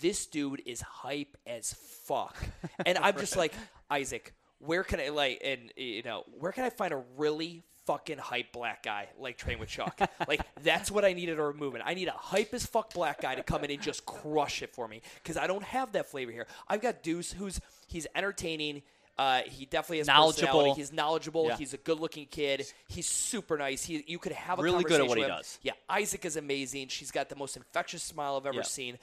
this 0.00 0.26
dude 0.26 0.62
is 0.66 0.80
hype 0.80 1.36
as 1.46 1.74
fuck, 2.04 2.36
and 2.86 2.96
I'm 2.98 3.16
just 3.18 3.36
like 3.36 3.52
Isaac. 3.90 4.34
Where 4.58 4.84
can 4.84 5.00
I 5.00 5.08
like 5.08 5.40
and 5.44 5.72
you 5.76 6.02
know 6.02 6.22
where 6.38 6.52
can 6.52 6.62
I 6.64 6.70
find 6.70 6.92
a 6.92 7.02
really 7.16 7.64
fucking 7.84 8.18
hype 8.18 8.52
black 8.52 8.84
guy 8.84 9.08
like 9.18 9.36
Train 9.38 9.58
with 9.58 9.68
Chuck? 9.68 9.98
like 10.28 10.40
that's 10.62 10.88
what 10.88 11.04
I 11.04 11.14
needed 11.14 11.40
a 11.40 11.52
movement. 11.52 11.82
I 11.84 11.94
need 11.94 12.06
a 12.06 12.12
hype 12.12 12.54
as 12.54 12.64
fuck 12.64 12.94
black 12.94 13.22
guy 13.22 13.34
to 13.34 13.42
come 13.42 13.64
in 13.64 13.72
and 13.72 13.82
just 13.82 14.06
crush 14.06 14.62
it 14.62 14.72
for 14.72 14.86
me 14.86 15.02
because 15.20 15.36
I 15.36 15.48
don't 15.48 15.64
have 15.64 15.90
that 15.92 16.06
flavor 16.06 16.30
here. 16.30 16.46
I've 16.68 16.80
got 16.80 17.02
Deuce, 17.02 17.32
who's 17.32 17.60
he's 17.88 18.06
entertaining. 18.14 18.82
Uh, 19.18 19.42
he 19.44 19.66
definitely 19.66 19.98
has 19.98 20.06
Knowledgeable. 20.06 20.74
He's 20.74 20.92
knowledgeable. 20.92 21.46
Yeah. 21.48 21.56
He's 21.56 21.74
a 21.74 21.76
good-looking 21.76 22.26
kid. 22.30 22.66
He's 22.88 23.06
super 23.06 23.58
nice. 23.58 23.84
He, 23.84 24.02
you 24.06 24.18
could 24.18 24.32
have 24.32 24.58
a 24.58 24.62
Really 24.62 24.82
good 24.84 25.00
at 25.00 25.00
conversation 25.00 25.08
what 25.08 25.18
he 25.18 25.24
with 25.24 25.30
him. 25.30 25.36
does. 25.36 25.58
Yeah, 25.62 25.72
Isaac 25.88 26.24
is 26.24 26.36
amazing. 26.36 26.88
She's 26.88 27.10
got 27.10 27.28
the 27.28 27.36
most 27.36 27.56
infectious 27.56 28.02
smile 28.02 28.36
I've 28.36 28.46
ever 28.46 28.56
Yeah. 28.56 28.62
seen. 28.62 28.98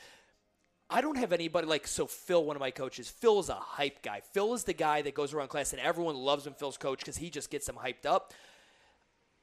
I 0.89 1.01
don't 1.01 1.17
have 1.17 1.31
anybody 1.31 1.67
like 1.67 1.85
so. 1.85 2.07
Phil, 2.07 2.43
one 2.43 2.55
of 2.55 2.59
my 2.59 2.71
coaches, 2.71 3.07
Phil 3.07 3.39
is 3.39 3.49
a 3.49 3.53
hype 3.53 4.01
guy. 4.01 4.21
Phil 4.33 4.55
is 4.55 4.63
the 4.63 4.73
guy 4.73 5.03
that 5.03 5.13
goes 5.13 5.31
around 5.35 5.49
class 5.49 5.71
and 5.73 5.79
everyone 5.79 6.15
loves 6.15 6.47
him. 6.47 6.55
Phil's 6.55 6.77
coach 6.77 6.99
because 6.99 7.17
he 7.17 7.29
just 7.29 7.51
gets 7.51 7.67
them 7.67 7.75
hyped 7.75 8.07
up. 8.07 8.33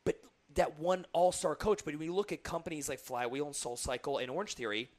But 0.04 0.16
that 0.56 0.80
one 0.80 1.06
all-star 1.12 1.54
coach. 1.54 1.84
But 1.84 1.94
when 1.94 2.02
you 2.04 2.14
look 2.14 2.32
at 2.32 2.42
companies 2.42 2.88
like 2.88 2.98
Flywheel 2.98 3.46
and 3.46 3.54
Soul 3.54 3.76
Cycle 3.76 4.18
and 4.18 4.28
Orange 4.28 4.54
Theory, 4.54 4.90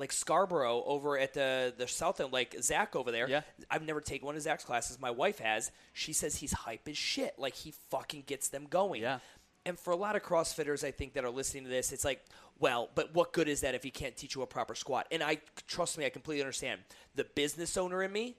like 0.00 0.12
Scarborough 0.12 0.82
over 0.84 1.18
at 1.18 1.34
the 1.34 1.72
the 1.76 1.86
south 1.86 2.20
end, 2.20 2.32
like 2.32 2.56
Zach 2.60 2.96
over 2.96 3.12
there. 3.12 3.28
Yeah. 3.28 3.42
I've 3.70 3.84
never 3.84 4.00
taken 4.00 4.26
one 4.26 4.34
of 4.34 4.42
Zach's 4.42 4.64
classes. 4.64 4.98
My 4.98 5.10
wife 5.10 5.38
has. 5.38 5.70
She 5.92 6.12
says 6.12 6.36
he's 6.36 6.52
hype 6.52 6.88
as 6.88 6.96
shit. 6.96 7.38
Like 7.38 7.54
he 7.54 7.74
fucking 7.90 8.24
gets 8.26 8.48
them 8.48 8.66
going. 8.68 9.02
Yeah. 9.02 9.18
And 9.66 9.78
for 9.78 9.90
a 9.90 9.96
lot 9.96 10.16
of 10.16 10.22
CrossFitters, 10.22 10.84
I 10.84 10.90
think 10.90 11.12
that 11.12 11.24
are 11.24 11.30
listening 11.30 11.64
to 11.64 11.70
this, 11.70 11.92
it's 11.92 12.04
like, 12.04 12.24
well, 12.58 12.88
but 12.94 13.14
what 13.14 13.34
good 13.34 13.46
is 13.46 13.60
that 13.60 13.74
if 13.74 13.82
he 13.82 13.90
can't 13.90 14.16
teach 14.16 14.34
you 14.34 14.40
a 14.40 14.46
proper 14.46 14.74
squat? 14.74 15.06
And 15.12 15.22
I 15.22 15.38
trust 15.66 15.98
me, 15.98 16.06
I 16.06 16.08
completely 16.08 16.42
understand. 16.42 16.80
The 17.14 17.24
business 17.24 17.76
owner 17.76 18.02
in 18.02 18.10
me, 18.10 18.36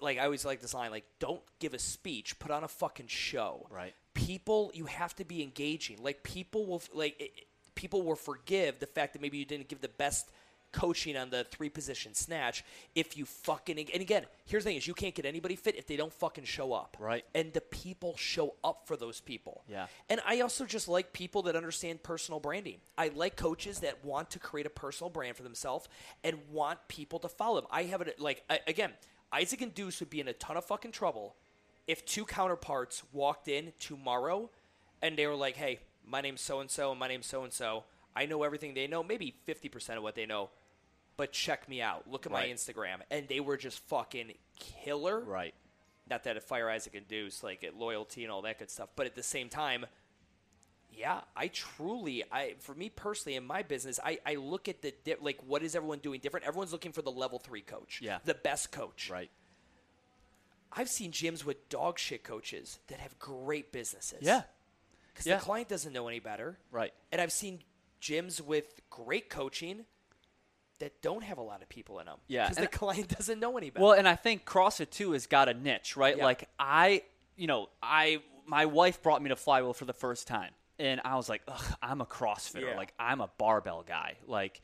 like 0.00 0.18
I 0.18 0.24
always 0.24 0.46
like 0.46 0.62
this 0.62 0.72
line, 0.72 0.90
like, 0.90 1.04
don't 1.18 1.42
give 1.58 1.74
a 1.74 1.78
speech, 1.78 2.38
put 2.38 2.50
on 2.50 2.64
a 2.64 2.68
fucking 2.68 3.08
show. 3.08 3.66
Right. 3.70 3.94
People, 4.14 4.70
you 4.72 4.86
have 4.86 5.14
to 5.16 5.24
be 5.26 5.42
engaging. 5.42 6.02
Like 6.02 6.22
people 6.22 6.64
will 6.64 6.82
like 6.94 7.20
it, 7.20 7.47
people 7.78 8.02
will 8.02 8.16
forgive 8.16 8.78
the 8.80 8.86
fact 8.86 9.12
that 9.12 9.22
maybe 9.22 9.38
you 9.38 9.44
didn't 9.44 9.68
give 9.68 9.80
the 9.80 9.88
best 9.88 10.24
coaching 10.70 11.16
on 11.16 11.30
the 11.30 11.44
three 11.44 11.70
position 11.70 12.12
snatch 12.12 12.62
if 12.94 13.16
you 13.16 13.24
fucking 13.24 13.78
and 13.78 14.02
again 14.02 14.24
here's 14.44 14.64
the 14.64 14.68
thing 14.70 14.76
is 14.76 14.86
you 14.86 14.92
can't 14.92 15.14
get 15.14 15.24
anybody 15.24 15.56
fit 15.56 15.74
if 15.76 15.86
they 15.86 15.96
don't 15.96 16.12
fucking 16.12 16.44
show 16.44 16.74
up 16.74 16.94
Right. 17.00 17.24
and 17.34 17.54
the 17.54 17.62
people 17.62 18.14
show 18.18 18.54
up 18.62 18.82
for 18.86 18.94
those 18.94 19.18
people 19.20 19.62
Yeah. 19.66 19.86
and 20.10 20.20
I 20.26 20.40
also 20.40 20.66
just 20.66 20.86
like 20.86 21.14
people 21.14 21.40
that 21.44 21.56
understand 21.56 22.02
personal 22.02 22.38
branding. 22.38 22.80
I 22.98 23.08
like 23.22 23.34
coaches 23.36 23.80
that 23.80 24.04
want 24.04 24.28
to 24.32 24.38
create 24.38 24.66
a 24.66 24.70
personal 24.84 25.08
brand 25.08 25.36
for 25.36 25.42
themselves 25.42 25.88
and 26.22 26.36
want 26.52 26.78
people 26.88 27.18
to 27.20 27.28
follow 27.30 27.60
them. 27.60 27.68
I 27.70 27.84
have 27.84 28.02
it 28.02 28.20
like 28.20 28.42
I, 28.50 28.60
again, 28.66 28.92
Isaac 29.32 29.62
and 29.62 29.74
Deuce 29.74 30.00
would 30.00 30.10
be 30.10 30.20
in 30.20 30.28
a 30.28 30.34
ton 30.34 30.56
of 30.58 30.64
fucking 30.66 30.92
trouble 30.92 31.34
if 31.86 32.04
two 32.04 32.26
counterparts 32.26 33.02
walked 33.12 33.48
in 33.48 33.72
tomorrow 33.80 34.50
and 35.00 35.16
they 35.16 35.26
were 35.26 35.34
like, 35.46 35.56
"Hey, 35.56 35.78
my 36.08 36.20
name's 36.20 36.40
so 36.40 36.60
and 36.60 36.70
so, 36.70 36.90
and 36.90 36.98
my 37.00 37.08
name's 37.08 37.26
so 37.26 37.44
and 37.44 37.52
so. 37.52 37.84
I 38.16 38.26
know 38.26 38.42
everything 38.42 38.74
they 38.74 38.86
know, 38.86 39.02
maybe 39.02 39.34
fifty 39.44 39.68
percent 39.68 39.96
of 39.98 40.02
what 40.02 40.14
they 40.14 40.26
know." 40.26 40.50
But 41.16 41.32
check 41.32 41.68
me 41.68 41.82
out. 41.82 42.08
Look 42.10 42.26
at 42.26 42.32
my 42.32 42.46
Instagram, 42.46 42.98
and 43.10 43.26
they 43.28 43.40
were 43.40 43.56
just 43.56 43.80
fucking 43.88 44.32
killer 44.84 45.18
Right. 45.20 45.52
not 46.08 46.22
that 46.24 46.36
a 46.36 46.40
fire 46.40 46.70
Isaac 46.70 46.94
and 46.94 47.08
Deuce 47.08 47.42
like 47.42 47.64
at 47.64 47.74
loyalty 47.76 48.22
and 48.22 48.30
all 48.32 48.42
that 48.42 48.58
good 48.60 48.70
stuff, 48.70 48.88
but 48.94 49.06
at 49.06 49.14
the 49.16 49.22
same 49.24 49.48
time, 49.48 49.84
yeah, 50.92 51.20
I 51.36 51.48
truly, 51.48 52.22
I 52.30 52.54
for 52.60 52.72
me 52.74 52.88
personally 52.88 53.34
in 53.36 53.44
my 53.44 53.62
business, 53.62 53.98
I, 54.04 54.18
I 54.24 54.36
look 54.36 54.68
at 54.68 54.80
the 54.80 54.94
di- 55.04 55.16
like 55.20 55.38
what 55.44 55.62
is 55.64 55.74
everyone 55.74 55.98
doing 55.98 56.20
different? 56.20 56.46
Everyone's 56.46 56.72
looking 56.72 56.92
for 56.92 57.02
the 57.02 57.10
level 57.10 57.38
three 57.40 57.62
coach, 57.62 58.00
Yeah. 58.00 58.18
the 58.24 58.34
best 58.34 58.70
coach. 58.70 59.10
Right. 59.10 59.30
I've 60.72 60.88
seen 60.88 61.10
gyms 61.12 61.44
with 61.44 61.68
dog 61.68 61.98
shit 61.98 62.22
coaches 62.24 62.78
that 62.88 63.00
have 63.00 63.18
great 63.18 63.72
businesses. 63.72 64.20
Yeah. 64.22 64.42
Because 65.18 65.26
Yeah. 65.26 65.36
the 65.38 65.42
client 65.44 65.68
doesn't 65.68 65.92
know 65.92 66.08
any 66.08 66.20
better. 66.20 66.58
Right. 66.70 66.92
And 67.12 67.20
I've 67.20 67.32
seen 67.32 67.62
gyms 68.00 68.40
with 68.40 68.80
great 68.90 69.28
coaching 69.28 69.84
that 70.78 71.02
don't 71.02 71.24
have 71.24 71.38
a 71.38 71.42
lot 71.42 71.60
of 71.62 71.68
people 71.68 71.98
in 71.98 72.06
them. 72.06 72.18
Yeah, 72.28 72.48
because 72.48 72.62
the 72.62 72.68
client 72.68 73.08
doesn't 73.16 73.40
know 73.40 73.56
any 73.58 73.70
better. 73.70 73.84
Well, 73.84 73.92
and 73.94 74.06
I 74.08 74.14
think 74.14 74.44
CrossFit 74.44 74.90
too 74.90 75.12
has 75.12 75.26
got 75.26 75.48
a 75.48 75.54
niche, 75.54 75.96
right? 75.96 76.16
Yeah. 76.16 76.24
Like 76.24 76.48
I, 76.58 77.02
you 77.36 77.46
know, 77.48 77.68
I 77.82 78.22
my 78.46 78.66
wife 78.66 79.02
brought 79.02 79.20
me 79.22 79.28
to 79.30 79.36
flywheel 79.36 79.74
for 79.74 79.84
the 79.84 79.92
first 79.92 80.26
time, 80.28 80.52
and 80.78 81.00
I 81.04 81.16
was 81.16 81.28
like, 81.28 81.42
Ugh, 81.48 81.76
I'm 81.82 82.00
a 82.00 82.06
CrossFitter, 82.06 82.70
Yeah. 82.70 82.76
like 82.76 82.94
I'm 82.98 83.20
a 83.20 83.28
barbell 83.38 83.84
guy, 83.86 84.16
like, 84.26 84.60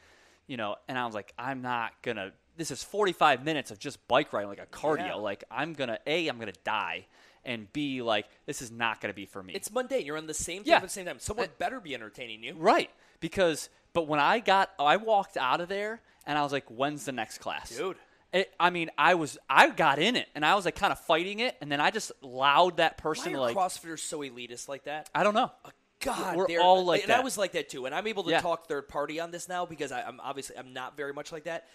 you 0.47 0.57
know, 0.57 0.77
and 0.89 0.97
I 0.97 1.05
was 1.07 1.15
like, 1.15 1.33
I'm 1.37 1.63
not 1.63 1.93
gonna. 2.03 2.33
This 2.57 2.71
is 2.71 2.85
45 2.85 3.45
minutes 3.45 3.73
of 3.73 3.81
just 3.81 4.07
bike 4.07 4.33
riding, 4.33 4.49
like 4.49 4.61
a 4.61 4.67
cardio. 4.67 5.07
Yeah. 5.09 5.15
Like 5.17 5.43
I'm 5.51 5.73
gonna 5.73 5.99
a, 6.07 6.29
I'm 6.29 6.39
gonna 6.39 6.53
die, 6.63 7.07
and 7.45 7.73
b, 7.73 8.03
like 8.03 8.27
this 8.47 8.63
is 8.63 8.71
not 8.71 9.01
gonna 9.01 9.15
be 9.15 9.27
for 9.27 9.43
me. 9.43 9.53
it's 9.55 9.71
mundane. 9.73 10.05
You're 10.07 10.17
on 10.19 10.27
the 10.27 10.35
same 10.35 10.63
thing 10.63 10.71
Yeah. 10.71 10.77
at 10.77 10.83
the 10.83 10.89
same 10.89 11.07
time. 11.07 11.19
Someone 11.19 11.47
uh, 11.47 11.51
better 11.59 11.81
be 11.81 11.95
entertaining 11.95 12.43
you. 12.43 12.55
right 12.57 12.91
because, 13.21 13.69
but 13.93 14.07
when 14.09 14.21
I 14.21 14.39
got, 14.41 14.71
I 14.79 14.97
walked 14.97 15.37
out 15.37 15.61
of 15.61 15.69
there, 15.69 16.01
and 16.27 16.37
I 16.39 16.43
was 16.43 16.53
like, 16.53 16.67
when's 16.69 17.05
the 17.05 17.13
next 17.13 17.39
class, 17.39 17.75
Dude. 17.77 17.97
It, 18.33 18.53
I 18.59 18.71
mean, 18.71 18.91
I 18.99 19.15
was 19.15 19.39
I 19.49 19.71
got 19.71 20.01
in 20.01 20.17
it 20.17 20.27
and 20.35 20.45
I 20.45 20.57
was 20.57 20.65
like 20.65 20.75
kind 20.75 20.91
of 20.93 20.99
fighting 20.99 21.39
it, 21.39 21.57
and 21.61 21.71
then 21.71 21.81
I 21.81 21.91
just 21.93 22.11
allowed 22.23 22.79
that 22.79 22.99
person 22.99 23.33
Why 23.33 23.39
are 23.39 23.43
like 23.43 23.57
CrossFitters 23.57 24.01
so 24.01 24.19
elitist 24.21 24.69
like 24.69 24.85
that? 24.85 25.09
I 25.15 25.23
don't 25.23 25.35
know. 25.35 25.53
Uh, 25.65 25.71
God, 26.01 26.37
We're 26.37 26.49
they're- 26.49 26.61
all 26.61 26.85
like 26.85 27.03
and 27.03 27.11
that. 27.11 27.21
I 27.21 27.23
was 27.23 27.39
like 27.39 27.53
that 27.53 27.69
too. 27.69 27.87
And 27.87 27.95
I'm 27.95 28.07
able 28.09 28.25
to 28.25 28.31
Yeah. 28.31 28.41
talk 28.41 28.67
third 28.67 28.89
party 28.89 29.21
on 29.21 29.31
this 29.31 29.49
now 29.49 29.65
because 29.67 29.93
I, 29.93 30.03
I'm 30.03 30.19
obviously 30.21 30.57
I'm 30.59 30.73
not 30.73 30.97
very 30.97 31.13
much 31.13 31.31
like 31.31 31.45
that. 31.45 31.69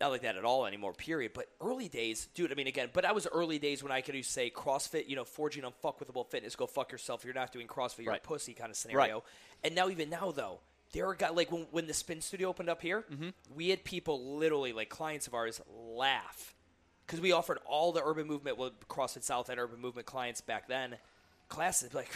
Not 0.00 0.10
like 0.10 0.22
that 0.22 0.36
at 0.36 0.44
all 0.44 0.66
anymore. 0.66 0.92
Period. 0.92 1.32
But 1.34 1.46
early 1.60 1.88
days, 1.88 2.28
dude. 2.34 2.50
I 2.50 2.54
mean, 2.56 2.66
again, 2.66 2.90
but 2.92 3.04
I 3.04 3.12
was 3.12 3.26
early 3.32 3.58
days 3.58 3.82
when 3.82 3.92
I 3.92 4.00
could 4.00 4.22
say 4.24 4.50
CrossFit. 4.50 5.08
You 5.08 5.16
know, 5.16 5.24
forging 5.24 5.64
on 5.64 5.72
unfuckwithable 5.82 6.28
fitness. 6.30 6.56
Go 6.56 6.66
fuck 6.66 6.90
yourself. 6.92 7.24
You're 7.24 7.32
not 7.34 7.52
doing 7.52 7.66
CrossFit. 7.68 7.98
You're 8.04 8.12
Right. 8.12 8.20
a 8.22 8.26
pussy 8.26 8.54
kind 8.54 8.70
of 8.70 8.76
scenario. 8.76 9.14
Right. 9.14 9.22
And 9.62 9.74
now, 9.74 9.88
even 9.88 10.10
now, 10.10 10.32
though, 10.32 10.60
there 10.92 11.06
are 11.06 11.14
guys 11.14 11.30
like 11.32 11.52
when 11.52 11.66
when 11.70 11.86
the 11.86 11.94
spin 11.94 12.20
studio 12.20 12.48
opened 12.48 12.68
up 12.68 12.82
here, 12.82 13.04
Mm-hmm. 13.10 13.28
we 13.54 13.68
had 13.68 13.84
people 13.84 14.36
literally 14.36 14.72
like 14.72 14.88
clients 14.88 15.26
of 15.28 15.34
ours 15.34 15.60
laugh 15.88 16.54
because 17.06 17.20
we 17.20 17.32
offered 17.32 17.58
all 17.64 17.92
the 17.92 18.02
urban 18.04 18.26
movement, 18.26 18.58
well, 18.58 18.70
CrossFit 18.88 19.22
South 19.22 19.48
and 19.48 19.60
urban 19.60 19.80
movement 19.80 20.06
clients 20.06 20.40
back 20.40 20.66
then, 20.68 20.96
classes. 21.48 21.94
Like, 21.94 22.10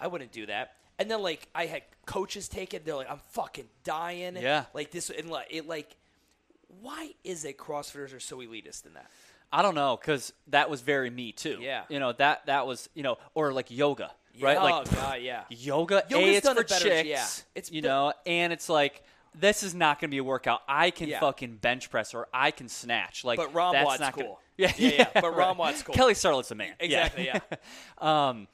I 0.00 0.08
wouldn't 0.08 0.32
do 0.32 0.46
that. 0.46 0.74
And 0.98 1.10
then 1.10 1.22
like 1.22 1.48
I 1.54 1.66
had 1.66 1.82
coaches 2.04 2.48
take 2.48 2.74
it. 2.74 2.84
They're 2.84 2.96
like, 2.96 3.10
I'm 3.10 3.20
fucking 3.30 3.68
dying. 3.84 4.36
Yeah. 4.36 4.64
Like 4.74 4.90
this, 4.90 5.08
and 5.10 5.30
like 5.30 5.46
it, 5.50 5.66
like, 5.68 5.96
why 6.80 7.10
is 7.24 7.44
it 7.44 7.58
CrossFitters 7.58 8.14
are 8.14 8.20
so 8.20 8.38
elitist 8.38 8.86
in 8.86 8.94
that? 8.94 9.06
I 9.52 9.60
don't 9.62 9.74
know 9.74 9.98
because 10.00 10.32
that 10.48 10.70
was 10.70 10.80
very 10.80 11.10
me 11.10 11.32
too. 11.32 11.58
Yeah. 11.60 11.84
you 11.88 12.00
know 12.00 12.12
that 12.14 12.46
that 12.46 12.66
was 12.66 12.88
you 12.94 13.02
know 13.02 13.18
or 13.34 13.52
like 13.52 13.70
yoga, 13.70 14.10
right? 14.40 14.56
Like 14.60 14.86
oh, 14.88 14.94
God, 14.94 15.20
yeah. 15.20 15.44
yoga. 15.50 16.04
Yoga's 16.08 16.26
a, 16.28 16.36
it's 16.36 16.46
done 16.46 16.56
for 16.56 16.62
it 16.62 16.68
better, 16.68 16.88
chicks. 16.88 17.08
yeah. 17.08 17.26
It's 17.54 17.70
you 17.70 17.82
be- 17.82 17.88
know, 17.88 18.12
and 18.24 18.52
it's 18.52 18.68
like 18.68 19.02
this 19.34 19.62
is 19.62 19.74
not 19.74 19.98
going 20.00 20.10
to 20.10 20.14
be 20.14 20.18
a 20.18 20.24
workout. 20.24 20.60
I 20.68 20.90
can 20.90 21.08
Yeah. 21.08 21.20
fucking 21.20 21.56
bench 21.56 21.90
press 21.90 22.12
or 22.14 22.28
I 22.34 22.50
can 22.50 22.68
snatch. 22.68 23.24
Like, 23.24 23.38
But 23.38 23.54
Rom 23.54 23.72
that's 23.72 23.86
Watt's 23.86 24.00
not 24.00 24.14
gonna- 24.14 24.28
cool. 24.28 24.38
Yeah, 24.58 24.70
Yeah, 24.76 24.88
yeah, 24.90 25.08
but 25.14 25.34
right. 25.34 25.56
ROMWOD's 25.56 25.82
cool. 25.82 25.94
Kelly 25.94 26.12
Starrett's 26.12 26.50
a 26.50 26.54
man. 26.54 26.74
Exactly, 26.78 27.24
yeah. 27.24 27.40
um, 27.98 28.46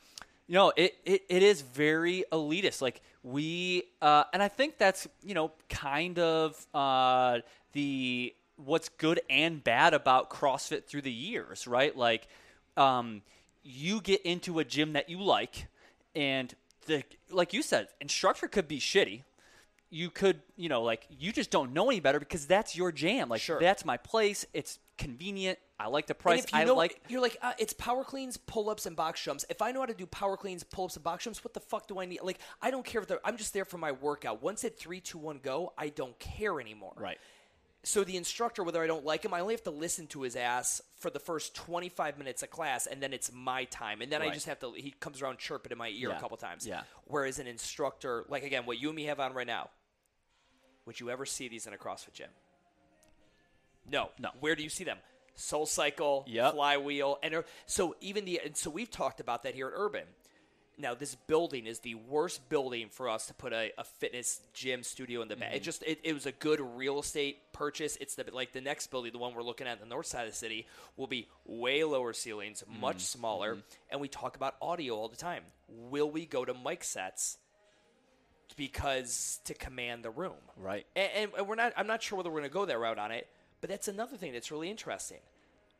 you 0.46 0.54
know, 0.54 0.72
it, 0.76 0.94
it, 1.04 1.22
it 1.28 1.42
is 1.42 1.60
very 1.60 2.24
elitist. 2.32 2.80
Like 2.80 3.02
we, 3.24 3.82
uh, 4.00 4.22
and 4.32 4.40
I 4.40 4.46
think 4.48 4.78
that's 4.78 5.08
you 5.24 5.34
know 5.34 5.50
kind 5.68 6.18
of 6.20 6.64
uh, 6.72 7.40
the 7.72 8.34
what's 8.56 8.88
good 8.88 9.20
and 9.30 9.62
bad 9.62 9.94
about 9.94 10.30
CrossFit 10.30 10.86
through 10.86 11.02
the 11.02 11.12
years, 11.12 11.66
right? 11.66 11.96
Like, 11.96 12.28
um, 12.76 13.22
you 13.62 14.00
get 14.00 14.22
into 14.22 14.58
a 14.58 14.64
gym 14.64 14.94
that 14.94 15.08
you 15.08 15.20
like, 15.20 15.66
and 16.14 16.54
the 16.86 17.04
like 17.30 17.52
you 17.52 17.62
said, 17.62 17.88
instructor 18.00 18.48
could 18.48 18.68
be 18.68 18.78
shitty. 18.80 19.22
You 19.90 20.10
could, 20.10 20.42
you 20.56 20.68
know, 20.68 20.82
like 20.82 21.06
you 21.10 21.32
just 21.32 21.50
don't 21.50 21.72
know 21.72 21.88
any 21.88 22.00
better 22.00 22.18
because 22.18 22.46
that's 22.46 22.76
your 22.76 22.92
jam. 22.92 23.28
Like 23.28 23.40
Sure. 23.40 23.58
that's 23.58 23.84
my 23.84 23.96
place. 23.96 24.44
It's 24.52 24.78
convenient. 24.98 25.58
I 25.80 25.86
like 25.86 26.06
the 26.08 26.14
price. 26.14 26.44
I 26.52 26.64
know, 26.64 26.74
like 26.74 27.00
you're 27.08 27.22
like, 27.22 27.38
uh, 27.40 27.52
it's 27.58 27.72
power 27.72 28.02
cleans, 28.04 28.36
pull 28.36 28.68
ups, 28.68 28.84
and 28.84 28.96
box 28.96 29.22
jumps. 29.22 29.44
If 29.48 29.62
I 29.62 29.70
know 29.70 29.80
how 29.80 29.86
to 29.86 29.94
do 29.94 30.06
power 30.06 30.36
cleans, 30.36 30.64
pull 30.64 30.86
ups, 30.86 30.96
and 30.96 31.04
box 31.04 31.24
jumps, 31.24 31.42
what 31.44 31.54
the 31.54 31.60
fuck 31.60 31.86
do 31.86 32.00
I 32.00 32.04
need? 32.04 32.20
Like, 32.22 32.40
I 32.60 32.70
don't 32.72 32.84
care 32.84 33.00
if 33.00 33.06
they're, 33.06 33.20
I'm 33.24 33.36
just 33.36 33.54
there 33.54 33.64
for 33.64 33.78
my 33.78 33.92
workout. 33.92 34.42
Once 34.42 34.64
it 34.64 34.76
three, 34.76 35.00
two, 35.00 35.18
one, 35.18 35.38
go, 35.40 35.72
I 35.78 35.88
don't 35.90 36.18
care 36.18 36.60
anymore. 36.60 36.94
right. 36.96 37.18
So 37.89 38.05
the 38.05 38.18
instructor, 38.18 38.62
whether 38.62 38.82
I 38.82 38.86
don't 38.86 39.07
like 39.07 39.24
him, 39.24 39.32
I 39.32 39.41
only 39.41 39.55
have 39.55 39.62
to 39.62 39.70
listen 39.70 40.07
to 40.09 40.20
his 40.20 40.36
ass 40.36 40.82
for 40.99 41.09
the 41.09 41.18
first 41.18 41.55
25 41.55 42.18
minutes 42.18 42.43
of 42.43 42.51
class, 42.51 42.86
and 42.86 43.03
then 43.03 43.14
it's 43.14 43.32
my 43.32 43.64
time. 43.64 44.03
And 44.03 44.12
then 44.12 44.20
I 44.20 44.28
just 44.28 44.45
have 44.45 44.61
to, 44.61 44.72
he 44.76 44.91
comes 44.91 45.22
around 45.22 45.39
chirping 45.39 45.72
in 45.72 45.78
my 45.78 45.89
ear 45.89 46.11
Yeah. 46.11 46.18
a 46.18 46.20
couple 46.20 46.36
times. 46.36 46.66
Yeah. 46.66 46.82
Whereas 47.07 47.39
an 47.39 47.47
instructor, 47.47 48.26
like 48.28 48.43
again, 48.43 48.66
what 48.66 48.78
you 48.78 48.89
and 48.91 48.97
me 48.97 49.05
have 49.05 49.20
on 49.20 49.32
right 49.32 49.47
now, 49.47 49.70
would 50.84 51.01
you 51.01 51.09
ever 51.09 51.24
see 51.24 51.49
these 51.49 51.66
in 51.66 51.72
a 51.72 51.78
CrossFit 51.78 52.12
gym? 52.12 52.28
No. 53.91 54.11
No. 54.18 54.32
Where 54.39 54.55
do 54.55 54.62
you 54.62 54.68
see 54.68 54.84
them? 54.84 54.99
Soul 55.34 55.64
Cycle, 55.64 56.24
Yep. 56.28 56.53
Flywheel, 56.53 57.18
and 57.22 57.32
er- 57.36 57.45
so 57.64 57.97
even 58.03 58.26
the 58.26 58.39
and 58.45 58.55
so 58.55 58.68
we've 58.68 58.91
talked 58.91 59.18
about 59.20 59.45
that 59.45 59.55
here 59.55 59.68
at 59.68 59.72
Urban. 59.74 60.05
Now 60.80 60.94
this 60.94 61.16
building 61.16 61.66
is 61.66 61.80
the 61.80 61.96
worst 61.96 62.48
building 62.48 62.88
for 62.88 63.08
us 63.08 63.26
to 63.26 63.34
put 63.34 63.52
a, 63.52 63.72
a 63.76 63.84
fitness 63.84 64.40
gym 64.54 64.84
studio 64.84 65.22
in 65.22 65.28
the 65.28 65.34
back. 65.34 65.52
It 65.52 65.56
mm-hmm. 65.56 65.64
just 65.64 65.82
it, 65.82 65.98
it 66.04 66.12
was 66.14 66.26
a 66.26 66.32
good 66.32 66.60
real 66.60 67.00
estate 67.00 67.52
purchase. 67.52 67.98
It's 68.00 68.14
the 68.14 68.24
like 68.32 68.52
the 68.52 68.60
next 68.60 68.86
building, 68.88 69.12
the 69.12 69.18
one 69.18 69.34
we're 69.34 69.42
looking 69.42 69.66
at 69.66 69.80
the 69.80 69.86
north 69.86 70.06
side 70.06 70.26
of 70.26 70.30
the 70.32 70.36
city, 70.36 70.66
will 70.96 71.08
be 71.08 71.28
way 71.44 71.82
lower 71.82 72.12
ceilings, 72.12 72.62
mm-hmm. 72.62 72.80
much 72.80 73.00
smaller, 73.00 73.54
mm-hmm. 73.54 73.60
and 73.90 74.00
we 74.00 74.08
talk 74.08 74.36
about 74.36 74.54
audio 74.62 74.94
all 74.94 75.08
the 75.08 75.16
time. 75.16 75.42
Will 75.68 76.10
we 76.10 76.24
go 76.26 76.44
to 76.44 76.54
mic 76.54 76.84
sets? 76.84 77.38
Because 78.56 79.40
to 79.44 79.54
command 79.54 80.04
the 80.04 80.10
room, 80.10 80.32
Right. 80.56 80.86
and, 80.96 81.10
and, 81.14 81.30
and 81.36 81.46
we're 81.46 81.54
not. 81.54 81.72
I'm 81.76 81.86
not 81.86 82.02
sure 82.02 82.16
whether 82.16 82.30
we're 82.30 82.40
going 82.40 82.50
to 82.50 82.54
go 82.54 82.64
that 82.64 82.78
route 82.78 82.98
on 82.98 83.12
it, 83.12 83.28
but 83.60 83.68
that's 83.68 83.88
another 83.88 84.16
thing 84.16 84.32
that's 84.32 84.50
really 84.50 84.70
interesting. 84.70 85.18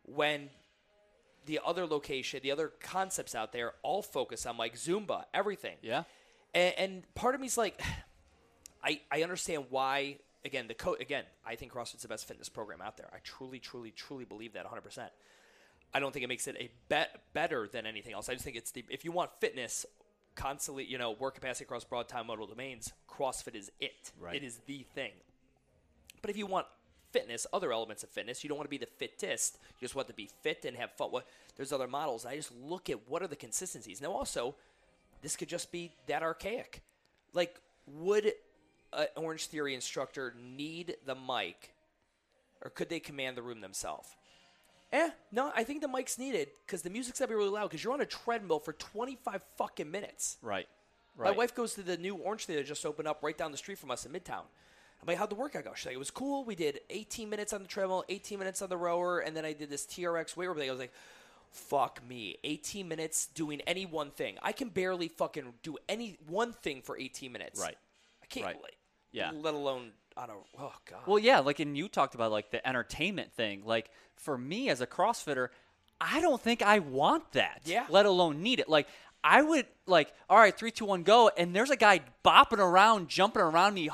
When 0.05 0.51
the 1.49 1.61
other 1.65 1.87
location, 1.87 2.41
the 2.43 2.53
other 2.53 2.73
concepts 2.81 3.35
out 3.35 3.53
there, 3.53 3.73
all 3.83 4.03
focus 4.03 4.47
on 4.47 4.57
like 4.57 4.75
Zumba, 4.75 5.25
everything. 5.35 5.77
Yeah. 5.83 6.05
And, 6.55 6.75
and 6.79 7.15
part 7.15 7.35
of 7.35 7.41
me's 7.41 7.59
like, 7.59 7.81
I 8.85 9.01
I 9.11 9.23
understand 9.23 9.65
why. 9.71 10.19
Again, 10.45 10.69
the 10.69 10.75
co- 10.75 10.95
again, 10.95 11.25
I 11.45 11.57
think 11.57 11.73
CrossFit's 11.73 12.03
the 12.03 12.09
best 12.09 12.29
fitness 12.29 12.49
program 12.49 12.81
out 12.81 12.97
there. 12.97 13.09
I 13.13 13.19
truly, 13.25 13.59
truly, 13.59 13.91
truly 13.91 14.25
believe 14.25 14.53
that 14.53 14.65
100. 14.65 14.83
percent 14.83 15.11
I 15.93 16.01
don't 16.01 16.13
think 16.13 16.23
it 16.23 16.29
makes 16.29 16.47
it 16.47 16.57
a 16.61 16.71
bet 16.89 17.09
better 17.33 17.67
than 17.67 17.87
anything 17.87 18.13
else. 18.13 18.29
I 18.29 18.35
just 18.35 18.45
think 18.45 18.57
it's 18.57 18.71
the 18.71 18.85
if 18.89 19.05
you 19.05 19.11
want 19.11 19.31
fitness, 19.41 19.85
constantly, 20.37 20.85
you 20.85 20.99
know, 20.99 21.13
work 21.13 21.35
capacity 21.35 21.65
across 21.65 21.85
broad 21.85 22.09
time 22.09 22.29
modal 22.29 22.47
domains, 22.47 22.93
CrossFit 23.09 23.57
is 23.57 23.73
it. 23.81 24.13
Right. 24.21 24.37
It 24.37 24.45
is 24.45 24.61
the 24.67 24.87
thing. 24.95 25.13
But 26.21 26.31
if 26.31 26.37
you 26.37 26.47
want 26.47 26.67
fitness, 27.13 27.47
other 27.53 27.73
elements 27.73 28.03
of 28.03 28.11
fitness, 28.11 28.43
you 28.43 28.49
don't 28.49 28.59
want 28.59 28.67
to 28.67 28.71
be 28.71 28.79
the 28.79 28.87
fittest. 28.87 29.59
You 29.79 29.85
just 29.85 29.95
want 29.95 30.09
to 30.09 30.15
be 30.15 30.29
fit 30.43 30.65
and 30.65 30.77
have 30.77 30.93
fun. 30.93 31.11
There's 31.57 31.73
other 31.73 31.89
models. 31.89 32.27
I 32.27 32.37
just 32.37 32.53
look 32.63 32.91
at 32.91 33.09
what 33.09 33.23
are 33.23 33.27
the 33.27 33.37
consistencies. 33.37 34.01
Now, 34.01 34.13
also, 34.13 34.55
this 35.23 35.37
could 35.37 35.49
just 35.49 35.73
be 35.73 35.93
that 36.07 36.23
archaic. 36.23 36.83
Like, 37.33 37.61
would 37.87 38.33
an 38.93 39.07
Orange 39.17 39.47
Theory 39.47 39.75
instructor 39.75 40.35
need 40.39 40.97
the 41.07 41.15
mic, 41.15 41.75
or 42.63 42.71
could 42.71 42.89
they 42.89 43.01
command 43.01 43.37
the 43.37 43.43
room 43.43 43.61
themselves? 43.61 44.09
Eh, 44.91 45.11
no, 45.33 45.53
I 45.55 45.65
think 45.65 45.83
the 45.83 45.89
mic's 45.89 46.19
needed 46.19 46.49
because 46.65 46.81
the 46.81 46.89
music's 46.89 47.19
gotta 47.19 47.29
be 47.29 47.35
really 47.35 47.51
loud 47.51 47.69
because 47.69 47.85
you're 47.85 47.93
on 47.93 48.01
a 48.01 48.07
treadmill 48.07 48.59
for 48.59 48.73
25 48.73 49.43
fucking 49.59 49.91
minutes. 49.91 50.39
Right. 51.17 51.33
My 51.33 51.37
wife 51.37 51.55
goes 51.55 51.75
to 51.75 51.83
the 51.83 51.97
new 51.97 52.15
Orange 52.15 52.47
Theater 52.47 52.63
just 52.63 52.87
opened 52.87 53.09
up 53.09 53.23
right 53.23 53.37
down 53.37 53.51
the 53.51 53.59
street 53.59 53.79
from 53.79 53.91
us 53.91 54.07
in 54.07 54.13
Midtown. 54.13 54.45
I'm 55.01 55.07
like, 55.07 55.17
how'd 55.19 55.31
the 55.31 55.37
workout 55.37 55.65
go? 55.65 55.73
She's 55.75 55.87
like, 55.87 55.95
it 55.95 55.99
was 55.99 56.11
cool. 56.11 56.45
We 56.45 56.55
did 56.55 56.81
18 56.91 57.29
minutes 57.31 57.53
on 57.53 57.63
the 57.63 57.69
treadmill, 57.69 58.05
18 58.09 58.39
minutes 58.39 58.63
on 58.63 58.69
the 58.69 58.77
rower, 58.77 59.21
and 59.21 59.37
then 59.37 59.45
I 59.45 59.53
did 59.53 59.71
this 59.71 59.87
TRX 59.87 60.37
weight 60.37 60.49
room 60.49 60.57
thing. 60.59 60.69
I 60.69 60.73
was 60.73 60.81
like, 60.81 60.93
fuck 61.51 62.07
me. 62.07 62.37
18 62.45 62.89
minutes 62.89 63.27
doing 63.27 63.61
any 63.63 63.87
one 63.87 64.11
thing. 64.11 64.37
I 64.43 64.53
can 64.53 64.69
barely 64.69 65.09
fucking 65.09 65.55
do 65.63 65.77
any 65.89 66.19
one 66.27 66.53
thing 66.53 66.83
for 66.83 66.99
18 66.99 67.31
minutes. 67.33 67.61
Right. 67.61 67.77
I 68.23 68.27
can't, 68.27 68.47
Right. 68.47 68.63
like, 68.63 68.77
Yeah. 69.13 69.31
let 69.35 69.55
alone 69.55 69.93
on 70.17 70.31
a, 70.31 70.35
oh, 70.59 70.73
God. 70.85 71.01
Well, 71.07 71.19
yeah, 71.19 71.39
like 71.39 71.61
and 71.61 71.77
you 71.77 71.89
talked 71.89 72.15
about 72.17 72.33
like 72.33 72.51
the 72.51 72.67
entertainment 72.69 73.33
thing. 73.33 73.63
Like 73.65 73.91
for 74.17 74.37
me 74.37 74.69
as 74.69 74.81
a 74.81 74.87
CrossFitter, 74.87 75.49
I 76.01 76.21
don't 76.21 76.41
think 76.41 76.61
I 76.61 76.81
want 76.81 77.33
that. 77.33 77.61
Yeah. 77.65 77.87
Let 77.89 78.05
alone 78.05 78.43
need 78.43 78.59
it. 78.61 78.69
Like 78.69 78.89
I 79.25 79.43
would 79.43 79.67
like, 79.87 80.13
all 80.31 80.39
right, 80.39 80.57
three, 80.57 80.71
two, 80.71 80.85
one, 80.85 81.03
go, 81.03 81.31
and 81.37 81.55
there's 81.55 81.71
a 81.71 81.77
guy 81.77 82.01
bopping 82.25 82.59
around, 82.59 83.09
jumping 83.09 83.43
around 83.43 83.75
me. 83.75 83.83
you 83.85 83.91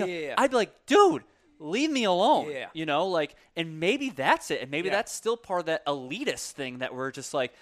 know, 0.00 0.06
Yeah. 0.06 0.34
I'd 0.38 0.50
be 0.50 0.56
like, 0.56 0.86
dude, 0.86 1.22
leave 1.58 1.90
me 1.90 2.04
alone. 2.04 2.50
Yeah. 2.50 2.68
You 2.72 2.86
know, 2.86 3.06
like, 3.06 3.34
and 3.56 3.78
maybe 3.80 4.10
that's 4.10 4.50
it, 4.50 4.62
and 4.62 4.70
maybe 4.70 4.88
Yeah. 4.88 4.94
that's 4.96 5.12
still 5.12 5.36
part 5.36 5.60
of 5.60 5.66
that 5.66 5.84
elitist 5.86 6.52
thing 6.52 6.78
that 6.78 6.94
we're 6.94 7.10
just 7.10 7.34
like, 7.34 7.52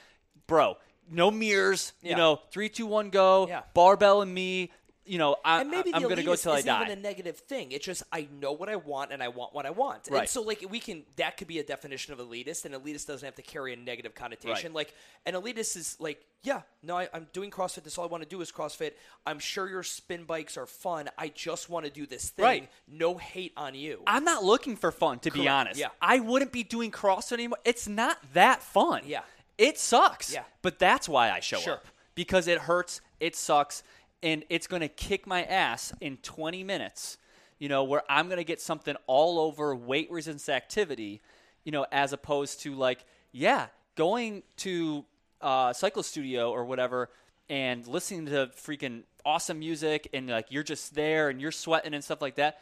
bro, 0.47 0.77
no 1.11 1.31
mirrors. 1.31 1.93
You 2.03 2.15
know, 2.17 2.41
three, 2.51 2.69
two, 2.69 2.87
one, 2.87 3.11
go. 3.11 3.47
Yeah. 3.49 3.63
Barbell 3.75 4.23
and 4.23 4.33
me. 4.33 4.71
You 5.07 5.19
know, 5.19 5.37
I, 5.45 5.61
and 5.61 5.71
maybe 5.71 5.95
I'm 5.95 6.03
going 6.03 6.17
to 6.17 6.23
go 6.23 6.35
till 6.37 6.53
I 6.53 6.63
die. 6.63 6.83
even 6.85 6.99
a 6.99 7.01
negative 7.01 7.39
thing. 7.39 7.73
It's 7.73 7.85
just 7.85 8.03
I 8.13 8.29
know 8.41 8.53
what 8.53 8.69
I 8.69 8.77
want 8.77 9.13
and 9.13 9.23
I 9.23 9.29
want 9.29 9.55
what 9.55 9.65
I 9.67 9.71
want. 9.71 10.07
And 10.09 10.17
Right. 10.17 10.29
so 10.29 10.43
like 10.43 10.65
we 10.69 10.81
can 10.81 11.05
that 11.17 11.37
could 11.37 11.47
be 11.49 11.59
a 11.59 11.65
definition 11.65 12.13
of 12.13 12.19
elitist, 12.19 12.65
and 12.65 12.75
elitist 12.75 13.07
doesn't 13.07 13.25
have 13.25 13.37
to 13.37 13.43
carry 13.43 13.73
a 13.73 13.77
negative 13.77 14.15
connotation. 14.15 14.73
Right. 14.73 14.87
Like 14.87 14.95
an 15.27 15.35
elitist 15.35 15.77
is 15.77 15.97
like, 16.01 16.25
yeah, 16.43 16.63
no, 16.83 16.97
I, 16.99 17.09
I'm 17.15 17.27
doing 17.33 17.51
CrossFit. 17.51 17.85
That's 17.85 17.99
all 17.99 18.05
I 18.05 18.09
want 18.09 18.23
to 18.23 18.29
do 18.29 18.41
is 18.41 18.51
CrossFit. 18.53 18.93
I'm 19.27 19.39
sure 19.39 19.69
your 19.69 19.83
spin 19.83 20.25
bikes 20.25 20.57
are 20.57 20.67
fun. 20.67 21.09
I 21.19 21.29
just 21.29 21.69
want 21.71 21.85
to 21.87 21.91
do 21.93 22.07
this 22.07 22.31
thing. 22.31 22.45
Right. 22.45 22.71
No 22.89 23.17
hate 23.17 23.53
on 23.57 23.75
you. 23.75 24.03
I'm 24.07 24.25
not 24.25 24.45
looking 24.45 24.77
for 24.77 24.91
fun, 24.93 25.19
to 25.21 25.31
be 25.31 25.49
honest. 25.49 25.79
yeah. 25.81 25.89
I 26.01 26.21
wouldn't 26.21 26.53
be 26.53 26.63
doing 26.63 26.91
CrossFit 26.91 27.33
anymore. 27.35 27.59
It's 27.65 27.87
not 27.89 28.19
that 28.35 28.63
fun. 28.63 29.03
Yeah. 29.07 29.21
It 29.59 29.79
sucks. 29.79 30.33
Yeah. 30.35 30.43
But 30.63 30.79
that's 30.79 31.09
why 31.09 31.31
I 31.31 31.41
show 31.41 31.59
Sure. 31.59 31.75
up. 31.75 31.87
Because 32.15 32.47
it 32.49 32.59
hurts, 32.59 33.01
it 33.21 33.37
sucks, 33.37 33.83
and 34.27 34.43
it's 34.49 34.67
going 34.67 34.81
to 34.83 34.89
kick 34.89 35.25
my 35.25 35.45
ass 35.45 35.93
in 36.01 36.17
20 36.17 36.65
minutes, 36.65 37.17
you 37.61 37.69
know, 37.69 37.85
where 37.85 38.03
I'm 38.09 38.27
going 38.27 38.39
to 38.39 38.45
get 38.45 38.61
something 38.61 38.97
all 39.07 39.39
over 39.39 39.77
weight 39.77 40.11
resistance 40.11 40.49
activity, 40.49 41.21
you 41.63 41.71
know, 41.71 41.87
as 41.93 42.13
opposed 42.13 42.61
to 42.63 42.75
like, 42.75 43.05
yeah, 43.31 43.67
going 43.95 44.43
to 44.57 45.05
uh, 45.41 45.73
Cycle 45.73 46.03
Studio 46.03 46.51
or 46.51 46.65
whatever 46.65 47.09
and 47.49 47.87
listening 47.87 48.27
to 48.27 48.51
freaking 48.57 49.05
awesome 49.25 49.61
music 49.61 50.09
and 50.13 50.27
like 50.27 50.47
you're 50.51 50.65
just 50.65 50.97
there 50.97 51.29
and 51.29 51.41
you're 51.41 51.53
sweating 51.53 51.95
and 51.95 52.03
stuff 52.03 52.21
like 52.21 52.35
that. 52.35 52.59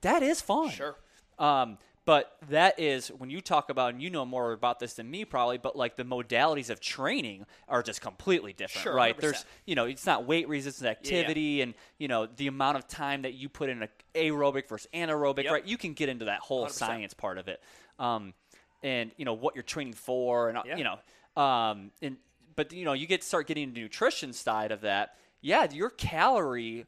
That 0.00 0.22
is 0.22 0.40
fun. 0.40 0.70
Sure. 0.70 0.96
Um, 1.38 1.76
but 2.04 2.36
that 2.48 2.80
is 2.80 3.08
when 3.08 3.30
you 3.30 3.40
talk 3.40 3.70
about, 3.70 3.92
and 3.94 4.02
you 4.02 4.10
know 4.10 4.24
more 4.24 4.52
about 4.52 4.80
this 4.80 4.94
than 4.94 5.10
me 5.10 5.24
probably, 5.24 5.58
but 5.58 5.76
like 5.76 5.96
the 5.96 6.04
modalities 6.04 6.68
of 6.68 6.80
training 6.80 7.46
are 7.68 7.82
just 7.82 8.00
completely 8.00 8.52
different, 8.52 8.82
Sure, 8.84 8.94
right? 8.94 9.16
100%. 9.16 9.20
There's, 9.20 9.44
you 9.66 9.74
know, 9.74 9.84
it's 9.84 10.04
not 10.04 10.26
weight 10.26 10.48
resistance 10.48 10.86
activity 10.86 11.60
and, 11.62 11.74
you 11.98 12.08
know, 12.08 12.26
the 12.26 12.48
amount 12.48 12.76
of 12.76 12.88
time 12.88 13.22
that 13.22 13.34
you 13.34 13.48
put 13.48 13.68
in 13.68 13.84
a 13.84 13.88
aerobic 14.14 14.68
versus 14.68 14.88
anaerobic, 14.92 15.44
Yep. 15.44 15.52
right? 15.52 15.64
You 15.64 15.76
can 15.78 15.92
get 15.92 16.08
into 16.08 16.24
that 16.24 16.40
whole 16.40 16.66
100%. 16.66 16.70
science 16.72 17.14
part 17.14 17.38
of 17.38 17.46
it. 17.46 17.62
Um, 17.98 18.34
and, 18.82 19.12
you 19.16 19.24
know, 19.24 19.34
what 19.34 19.54
you're 19.54 19.62
training 19.62 19.92
for 19.94 20.48
and, 20.48 20.58
uh, 20.58 20.62
Yeah. 20.66 20.76
you 20.76 20.84
know, 20.84 21.40
um, 21.42 21.92
and, 22.02 22.16
but, 22.56 22.72
you 22.72 22.84
know, 22.84 22.94
you 22.94 23.06
get 23.06 23.22
start 23.22 23.46
getting 23.46 23.62
into 23.68 23.80
nutrition 23.80 24.32
side 24.32 24.72
of 24.72 24.80
that. 24.80 25.16
Yeah, 25.40 25.68
your 25.70 25.90
calorie 25.90 26.86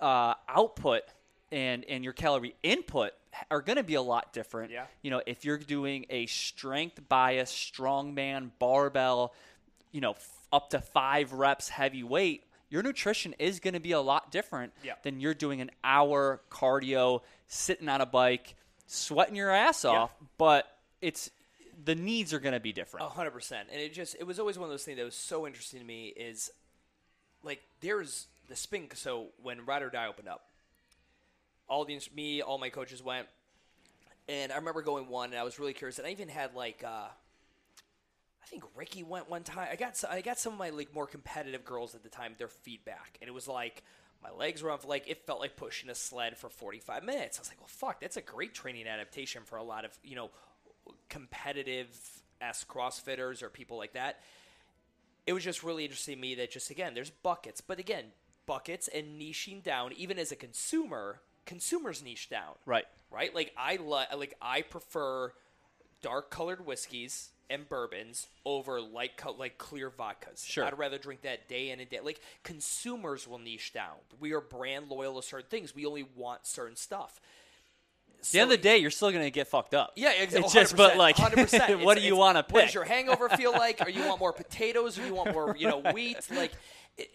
uh, 0.00 0.34
output 0.48 1.02
and 1.52 1.84
and 1.88 2.04
your 2.04 2.12
calorie 2.12 2.54
input 2.62 3.12
are 3.50 3.60
going 3.62 3.76
to 3.76 3.82
be 3.84 3.94
a 3.94 4.02
lot 4.02 4.32
different. 4.32 4.72
Yeah. 4.72 4.86
You 5.02 5.10
know, 5.10 5.22
if 5.26 5.44
you're 5.44 5.58
doing 5.58 6.06
a 6.10 6.26
strength 6.26 7.00
bias 7.08 7.52
strongman 7.52 8.50
barbell, 8.58 9.34
you 9.92 10.00
know, 10.00 10.12
f- 10.12 10.28
up 10.52 10.70
to 10.70 10.80
5 10.80 11.32
reps 11.32 11.68
heavy 11.68 12.02
weight, 12.02 12.44
your 12.70 12.82
nutrition 12.82 13.34
is 13.38 13.60
going 13.60 13.74
to 13.74 13.80
be 13.80 13.92
a 13.92 14.00
lot 14.00 14.32
different 14.32 14.72
Yeah. 14.82 14.94
than 15.02 15.20
you're 15.20 15.34
doing 15.34 15.60
an 15.60 15.70
hour 15.84 16.40
cardio, 16.50 17.22
sitting 17.46 17.88
on 17.88 18.00
a 18.00 18.06
bike, 18.06 18.56
sweating 18.88 19.36
your 19.36 19.50
ass 19.50 19.84
off, 19.84 20.12
yeah. 20.20 20.26
but 20.38 20.76
it's 21.00 21.30
the 21.84 21.94
needs 21.94 22.34
are 22.34 22.40
going 22.40 22.52
to 22.52 22.60
be 22.60 22.72
different. 22.72 23.06
A 23.06 23.08
hundred 23.10 23.30
percent. 23.30 23.68
And 23.72 23.80
it 23.80 23.92
just 23.94 24.16
it 24.18 24.24
was 24.24 24.38
always 24.40 24.58
one 24.58 24.64
of 24.66 24.70
those 24.70 24.84
things 24.84 24.98
that 24.98 25.04
was 25.04 25.14
so 25.14 25.46
interesting 25.46 25.78
to 25.80 25.86
me 25.86 26.08
is 26.08 26.50
like 27.44 27.62
there's 27.80 28.26
the 28.48 28.56
spin 28.56 28.88
so 28.94 29.28
when 29.42 29.64
Ride 29.64 29.82
or 29.82 29.90
Die 29.90 30.06
opened 30.06 30.28
up, 30.28 30.42
all 31.70 31.86
the 31.86 31.98
me, 32.14 32.42
all 32.42 32.58
my 32.58 32.68
coaches 32.68 33.02
went 33.02 33.26
and 34.28 34.52
I 34.52 34.56
remember 34.56 34.82
going 34.82 35.08
one 35.08 35.30
and 35.30 35.38
I 35.38 35.44
was 35.44 35.58
really 35.58 35.72
curious 35.72 35.98
and 35.98 36.06
I 36.06 36.10
even 36.10 36.28
had 36.28 36.54
like 36.54 36.84
uh 36.84 37.08
I 38.42 38.46
think 38.46 38.64
Ricky 38.74 39.02
went 39.02 39.30
one 39.30 39.44
time. 39.44 39.68
I 39.70 39.76
got 39.76 39.96
so- 39.96 40.08
I 40.10 40.20
got 40.22 40.38
some 40.38 40.54
of 40.54 40.58
my 40.58 40.70
like 40.70 40.92
more 40.94 41.06
competitive 41.06 41.64
girls 41.64 41.94
at 41.94 42.02
the 42.02 42.08
time 42.08 42.34
their 42.38 42.48
feedback, 42.48 43.16
and 43.20 43.28
it 43.28 43.32
was 43.32 43.46
like 43.46 43.84
my 44.22 44.30
legs 44.30 44.62
were 44.62 44.70
off. 44.70 44.84
Like 44.84 45.08
it 45.08 45.24
felt 45.26 45.40
like 45.40 45.56
pushing 45.56 45.88
a 45.88 45.94
sled 45.94 46.36
for 46.36 46.48
45 46.48 47.04
minutes. 47.04 47.38
I 47.38 47.42
was 47.42 47.48
like, 47.48 47.60
well, 47.60 47.68
fuck, 47.68 48.00
that's 48.00 48.16
a 48.16 48.22
great 48.22 48.54
training 48.54 48.88
adaptation 48.88 49.42
for 49.44 49.56
a 49.56 49.62
lot 49.62 49.84
of 49.84 49.96
you 50.02 50.16
know 50.16 50.30
competitive 51.08 51.88
s 52.40 52.64
CrossFitters 52.68 53.42
or 53.42 53.50
people 53.50 53.76
like 53.76 53.92
that. 53.92 54.20
It 55.26 55.32
was 55.32 55.44
just 55.44 55.62
really 55.62 55.84
interesting 55.84 56.16
to 56.16 56.20
me 56.20 56.34
that 56.36 56.50
just 56.50 56.70
again, 56.70 56.94
there's 56.94 57.10
buckets, 57.10 57.60
but 57.60 57.78
again, 57.78 58.06
buckets 58.46 58.88
and 58.88 59.20
niching 59.20 59.62
down. 59.62 59.92
Even 59.92 60.18
as 60.18 60.32
a 60.32 60.36
consumer, 60.36 61.20
consumers 61.50 62.00
niche 62.02 62.30
down 62.30 62.54
Right. 62.64 62.84
right? 63.10 63.34
Like 63.34 63.52
I 63.56 63.76
li- 63.76 64.16
like 64.16 64.36
I 64.40 64.62
prefer 64.62 65.32
dark 66.00 66.30
colored 66.30 66.64
whiskeys 66.64 67.30
and 67.50 67.68
bourbons 67.68 68.28
over 68.46 68.80
light 68.80 69.16
co- 69.16 69.32
like 69.32 69.58
clear 69.58 69.90
vodkas. 69.90 70.46
Sure. 70.46 70.64
I'd 70.64 70.78
rather 70.78 70.96
drink 70.98 71.22
that 71.22 71.48
day 71.48 71.70
in 71.70 71.80
and 71.80 71.90
day. 71.90 71.98
Like 72.00 72.20
consumers 72.44 73.26
will 73.26 73.38
niche 73.40 73.72
down. 73.72 73.96
We 74.20 74.32
are 74.32 74.40
brand 74.40 74.88
loyal 74.88 75.20
to 75.20 75.26
certain 75.26 75.48
things. 75.50 75.74
We 75.74 75.84
only 75.86 76.06
want 76.14 76.46
certain 76.46 76.76
stuff. 76.76 77.20
At 78.20 78.26
the 78.26 78.38
end 78.40 78.52
of 78.52 78.58
the 78.58 78.62
day, 78.62 78.76
you're 78.76 78.90
still 78.90 79.10
going 79.10 79.24
to 79.24 79.30
get 79.30 79.48
fucked 79.48 79.72
up. 79.74 79.94
Yeah, 79.96 80.12
exactly. 80.12 80.40
It's 80.44 80.52
just, 80.52 80.76
but 80.76 80.98
like, 80.98 81.16
100%. 81.16 81.82
what 81.84 81.96
do 81.96 82.04
you 82.04 82.14
want 82.14 82.36
to 82.36 82.42
pick? 82.42 82.52
What 82.52 82.64
does 82.66 82.74
your 82.74 82.84
hangover 82.84 83.30
feel 83.30 83.50
like? 83.52 83.80
Or 83.80 83.88
you 83.88 84.04
want 84.06 84.20
more 84.20 84.34
potatoes? 84.34 84.98
Or 84.98 85.06
you 85.06 85.14
want 85.14 85.32
more, 85.32 85.56
you 85.58 85.66
know, 85.66 85.78
wheat? 85.94 86.18
Like, 86.30 86.52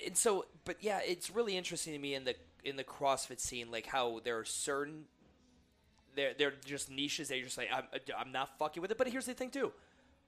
and 0.05 0.17
so, 0.17 0.45
but 0.65 0.77
yeah, 0.81 0.99
it's 1.05 1.29
really 1.29 1.55
interesting 1.55 1.93
to 1.93 1.99
me 1.99 2.15
in 2.15 2.23
the 2.23 2.33
in 2.65 2.75
the 2.75 2.83
CrossFit 2.83 3.39
scene, 3.39 3.71
like 3.71 3.85
how 3.85 4.19
there 4.23 4.37
are 4.39 4.45
certain, 4.45 5.05
they're 6.15 6.33
they're 6.37 6.53
just 6.65 6.89
niches 6.91 7.29
that 7.29 7.37
you're 7.37 7.45
just 7.45 7.57
like, 7.57 7.69
I'm 7.71 7.83
I'm 8.17 8.31
not 8.31 8.57
fucking 8.57 8.81
with 8.81 8.91
it. 8.91 8.97
But 8.97 9.07
here's 9.07 9.25
the 9.27 9.33
thing 9.33 9.51
too, 9.51 9.71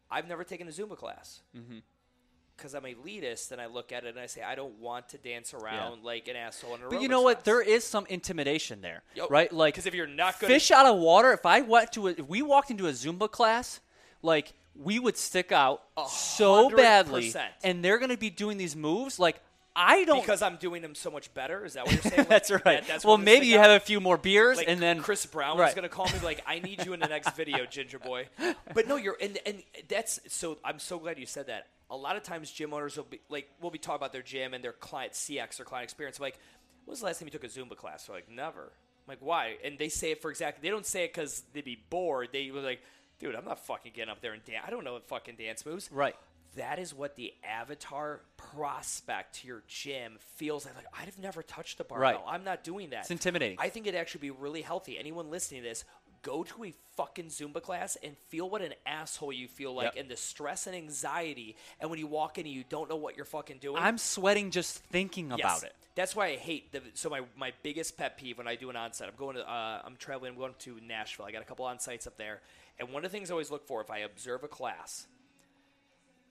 I've 0.09 0.27
never 0.27 0.43
taken 0.43 0.67
a 0.67 0.71
Zumba 0.71 0.95
class. 0.95 1.41
Mm-hmm. 1.57 1.79
Because 2.55 2.73
I'm 2.73 2.83
elitist, 2.83 3.51
and 3.51 3.61
I 3.61 3.67
look 3.67 3.91
at 3.91 4.03
it 4.03 4.09
and 4.09 4.19
I 4.19 4.25
say 4.25 4.41
I 4.41 4.55
don't 4.55 4.79
want 4.79 5.09
to 5.09 5.19
dance 5.19 5.53
around 5.53 6.03
like 6.03 6.27
an 6.27 6.35
asshole 6.35 6.73
in 6.73 6.81
a 6.81 6.89
But 6.89 7.03
you 7.03 7.07
know 7.07 7.21
what? 7.21 7.43
There 7.43 7.61
is 7.61 7.83
some 7.83 8.07
intimidation 8.09 8.81
there, 8.81 9.03
Yo, 9.13 9.27
right? 9.27 9.51
Like, 9.53 9.75
'cause 9.75 9.85
if 9.85 9.93
you're 9.93 10.07
not 10.07 10.39
good 10.39 10.47
fish 10.47 10.71
out 10.71 10.87
of 10.87 10.97
water. 10.97 11.31
If 11.33 11.45
I 11.45 11.61
went 11.61 11.91
to 11.93 12.07
a, 12.07 12.11
if 12.11 12.27
we 12.27 12.41
walked 12.41 12.71
into 12.71 12.87
a 12.87 12.91
Zumba 12.93 13.29
class, 13.29 13.79
like 14.23 14.53
we 14.75 14.97
would 14.97 15.17
stick 15.17 15.51
out 15.51 15.83
so 16.09 16.69
badly, 16.71 17.31
and 17.63 17.85
they're 17.85 17.99
going 17.99 18.09
to 18.09 18.17
be 18.17 18.31
doing 18.31 18.57
these 18.57 18.75
moves. 18.75 19.19
Like 19.19 19.39
I 19.77 20.03
don't. 20.05 20.19
because 20.21 20.41
I'm 20.41 20.57
doing 20.57 20.81
them 20.81 20.95
so 20.95 21.11
much 21.11 21.33
better. 21.33 21.63
Is 21.63 21.73
that 21.73 21.85
what 21.85 21.93
you're 21.93 22.01
saying? 22.01 22.17
Like, 22.17 22.29
that's 22.29 22.51
right. 22.51 22.63
that- 22.63 22.87
that's 22.87 23.05
well, 23.05 23.17
maybe 23.17 23.45
you 23.45 23.59
out? 23.59 23.69
have 23.69 23.81
a 23.81 23.85
few 23.85 23.99
more 23.99 24.17
beers, 24.17 24.57
like 24.57 24.67
and 24.67 24.81
then 24.81 25.01
Chris 25.01 25.25
Brown 25.25 25.57
right. 25.57 25.65
was 25.65 25.75
going 25.75 25.83
to 25.83 25.89
call 25.89 26.05
me 26.07 26.13
like, 26.23 26.41
"I 26.47 26.59
need 26.59 26.83
you 26.85 26.93
in 26.93 26.99
the 26.99 27.07
next 27.07 27.35
video, 27.35 27.65
Ginger 27.69 27.99
Boy." 27.99 28.27
But 28.73 28.87
no, 28.87 28.95
you're 28.95 29.15
and 29.21 29.37
and 29.45 29.63
that's 29.87 30.19
so. 30.27 30.57
I'm 30.65 30.79
so 30.79 30.97
glad 30.99 31.19
you 31.19 31.25
said 31.25 31.47
that. 31.47 31.67
A 31.89 31.95
lot 31.95 32.17
of 32.17 32.23
times, 32.23 32.51
gym 32.51 32.73
owners 32.73 32.97
will 32.97 33.05
be 33.05 33.21
like, 33.29 33.49
we'll 33.61 33.71
be 33.71 33.77
talking 33.77 33.95
about 33.95 34.11
their 34.11 34.21
gym 34.21 34.53
and 34.53 34.61
their 34.61 34.73
client 34.73 35.13
CX, 35.13 35.55
their 35.57 35.65
client 35.65 35.85
experience. 35.85 36.17
I'm 36.17 36.23
like, 36.23 36.37
when 36.83 36.91
was 36.91 36.99
the 36.99 37.05
last 37.05 37.19
time 37.19 37.27
you 37.27 37.31
took 37.31 37.45
a 37.45 37.47
Zumba 37.47 37.77
class? 37.77 38.07
They're 38.07 38.15
like, 38.15 38.29
never. 38.29 38.63
I'm 38.63 39.07
like, 39.07 39.19
why? 39.21 39.55
And 39.63 39.77
they 39.79 39.87
say 39.87 40.11
it 40.11 40.21
for 40.21 40.29
exactly. 40.29 40.67
They 40.67 40.71
don't 40.71 40.85
say 40.85 41.05
it 41.05 41.13
because 41.13 41.43
they'd 41.53 41.63
be 41.63 41.81
bored. 41.89 42.29
They 42.33 42.51
were 42.51 42.59
like, 42.59 42.81
dude, 43.19 43.35
I'm 43.35 43.45
not 43.45 43.65
fucking 43.65 43.93
getting 43.95 44.11
up 44.11 44.21
there 44.21 44.33
and 44.33 44.43
dance. 44.43 44.65
I 44.67 44.69
don't 44.69 44.83
know 44.83 44.93
what 44.93 45.07
fucking 45.07 45.35
dance 45.35 45.65
moves. 45.65 45.89
Right. 45.91 46.15
That 46.57 46.77
is 46.79 46.93
what 46.93 47.15
the 47.15 47.33
avatar 47.43 48.21
prospect 48.37 49.35
to 49.41 49.47
your 49.47 49.63
gym 49.67 50.17
feels 50.35 50.65
like. 50.65 50.75
Like 50.75 50.85
I've 50.93 51.17
never 51.19 51.41
touched 51.43 51.77
the 51.77 51.83
barbell. 51.83 52.01
Right. 52.01 52.19
I'm 52.27 52.43
not 52.43 52.63
doing 52.63 52.89
that. 52.91 53.01
It's 53.01 53.11
intimidating. 53.11 53.57
I 53.59 53.69
think 53.69 53.87
it'd 53.87 53.99
actually 53.99 54.21
be 54.21 54.31
really 54.31 54.61
healthy. 54.61 54.97
Anyone 54.97 55.29
listening 55.29 55.63
to 55.63 55.69
this, 55.69 55.83
go 56.23 56.43
to 56.43 56.65
a 56.65 56.73
fucking 56.95 57.27
Zumba 57.27 57.61
class 57.61 57.95
and 58.03 58.17
feel 58.29 58.49
what 58.49 58.61
an 58.61 58.73
asshole 58.85 59.31
you 59.31 59.47
feel 59.47 59.73
like 59.73 59.93
Yep. 59.95 60.01
and 60.03 60.11
the 60.11 60.17
stress 60.17 60.67
and 60.67 60.75
anxiety. 60.75 61.55
And 61.79 61.89
when 61.89 61.99
you 61.99 62.07
walk 62.07 62.37
in 62.37 62.45
and 62.45 62.53
you 62.53 62.63
don't 62.67 62.89
know 62.89 62.95
what 62.95 63.15
you're 63.15 63.25
fucking 63.25 63.59
doing. 63.59 63.77
I'm 63.81 63.97
sweating 63.97 64.51
just 64.51 64.79
thinking 64.85 65.29
Yes. 65.29 65.39
about 65.39 65.63
it. 65.63 65.75
That's 65.95 66.15
why 66.15 66.27
I 66.27 66.35
hate 66.35 66.71
the. 66.71 66.81
So 66.95 67.09
my, 67.09 67.21
my 67.35 67.53
biggest 67.63 67.97
pet 67.97 68.17
peeve 68.17 68.37
when 68.37 68.47
I 68.47 68.55
do 68.55 68.69
an 68.69 68.75
onset, 68.75 69.07
I'm 69.09 69.15
going 69.17 69.35
to 69.35 69.47
uh, 69.49 69.81
I'm 69.83 69.95
traveling. 69.95 70.33
I'm 70.33 70.37
going 70.37 70.53
to 70.59 70.79
Nashville. 70.85 71.25
I 71.25 71.31
got 71.31 71.41
a 71.41 71.45
couple 71.45 71.65
on 71.65 71.79
sites 71.79 72.05
up 72.05 72.17
there, 72.17 72.41
and 72.79 72.89
one 72.93 73.03
of 73.03 73.11
the 73.11 73.17
things 73.17 73.31
I 73.31 73.33
always 73.33 73.49
look 73.49 73.65
for 73.67 73.81
if 73.81 73.89
I 73.89 73.99
observe 73.99 74.43
a 74.43 74.47
class, 74.47 75.07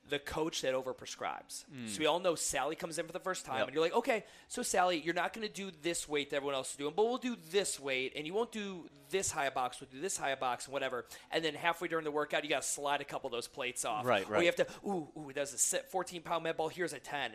the 0.08 0.18
coach 0.18 0.62
that 0.62 0.74
overprescribes. 0.74 1.64
So 1.88 1.98
we 1.98 2.06
all 2.06 2.20
know 2.20 2.34
Sally 2.34 2.76
comes 2.76 2.98
in 2.98 3.06
for 3.06 3.12
the 3.12 3.18
first 3.20 3.44
time, 3.44 3.56
Mm. 3.56 3.58
Yep. 3.58 3.66
and 3.68 3.74
you're 3.74 3.84
like, 3.84 3.94
okay, 3.94 4.24
so 4.48 4.62
Sally, 4.62 4.98
you're 4.98 5.14
not 5.14 5.32
going 5.32 5.46
to 5.46 5.52
do 5.52 5.70
this 5.82 6.08
weight 6.08 6.30
that 6.30 6.36
everyone 6.36 6.54
else 6.54 6.70
is 6.70 6.76
doing, 6.76 6.92
but 6.96 7.04
we'll 7.06 7.16
do 7.18 7.36
this 7.50 7.80
weight, 7.80 8.12
and 8.16 8.26
you 8.26 8.32
won't 8.34 8.52
do 8.52 8.88
this 9.10 9.30
high 9.30 9.50
box. 9.50 9.80
We'll 9.80 9.90
do 9.90 10.00
this 10.00 10.16
high 10.16 10.34
box 10.34 10.66
and 10.66 10.72
whatever. 10.72 11.06
And 11.30 11.44
then 11.44 11.54
halfway 11.54 11.88
during 11.88 12.04
the 12.04 12.10
workout, 12.10 12.44
you 12.44 12.50
got 12.50 12.62
to 12.62 12.68
slide 12.68 13.00
a 13.00 13.04
couple 13.04 13.28
of 13.28 13.32
those 13.32 13.48
plates 13.48 13.84
off. 13.84 14.04
Right, 14.04 14.26
Or 14.28 14.32
right. 14.34 14.40
you 14.40 14.46
have 14.46 14.56
to, 14.56 14.66
ooh, 14.86 15.08
ooh, 15.16 15.30
there's 15.34 15.52
a 15.52 15.58
sit 15.58 15.90
14 15.90 16.22
pound 16.22 16.44
med 16.44 16.56
ball. 16.56 16.68
Here's 16.68 16.92
a 16.92 16.98
10. 16.98 17.32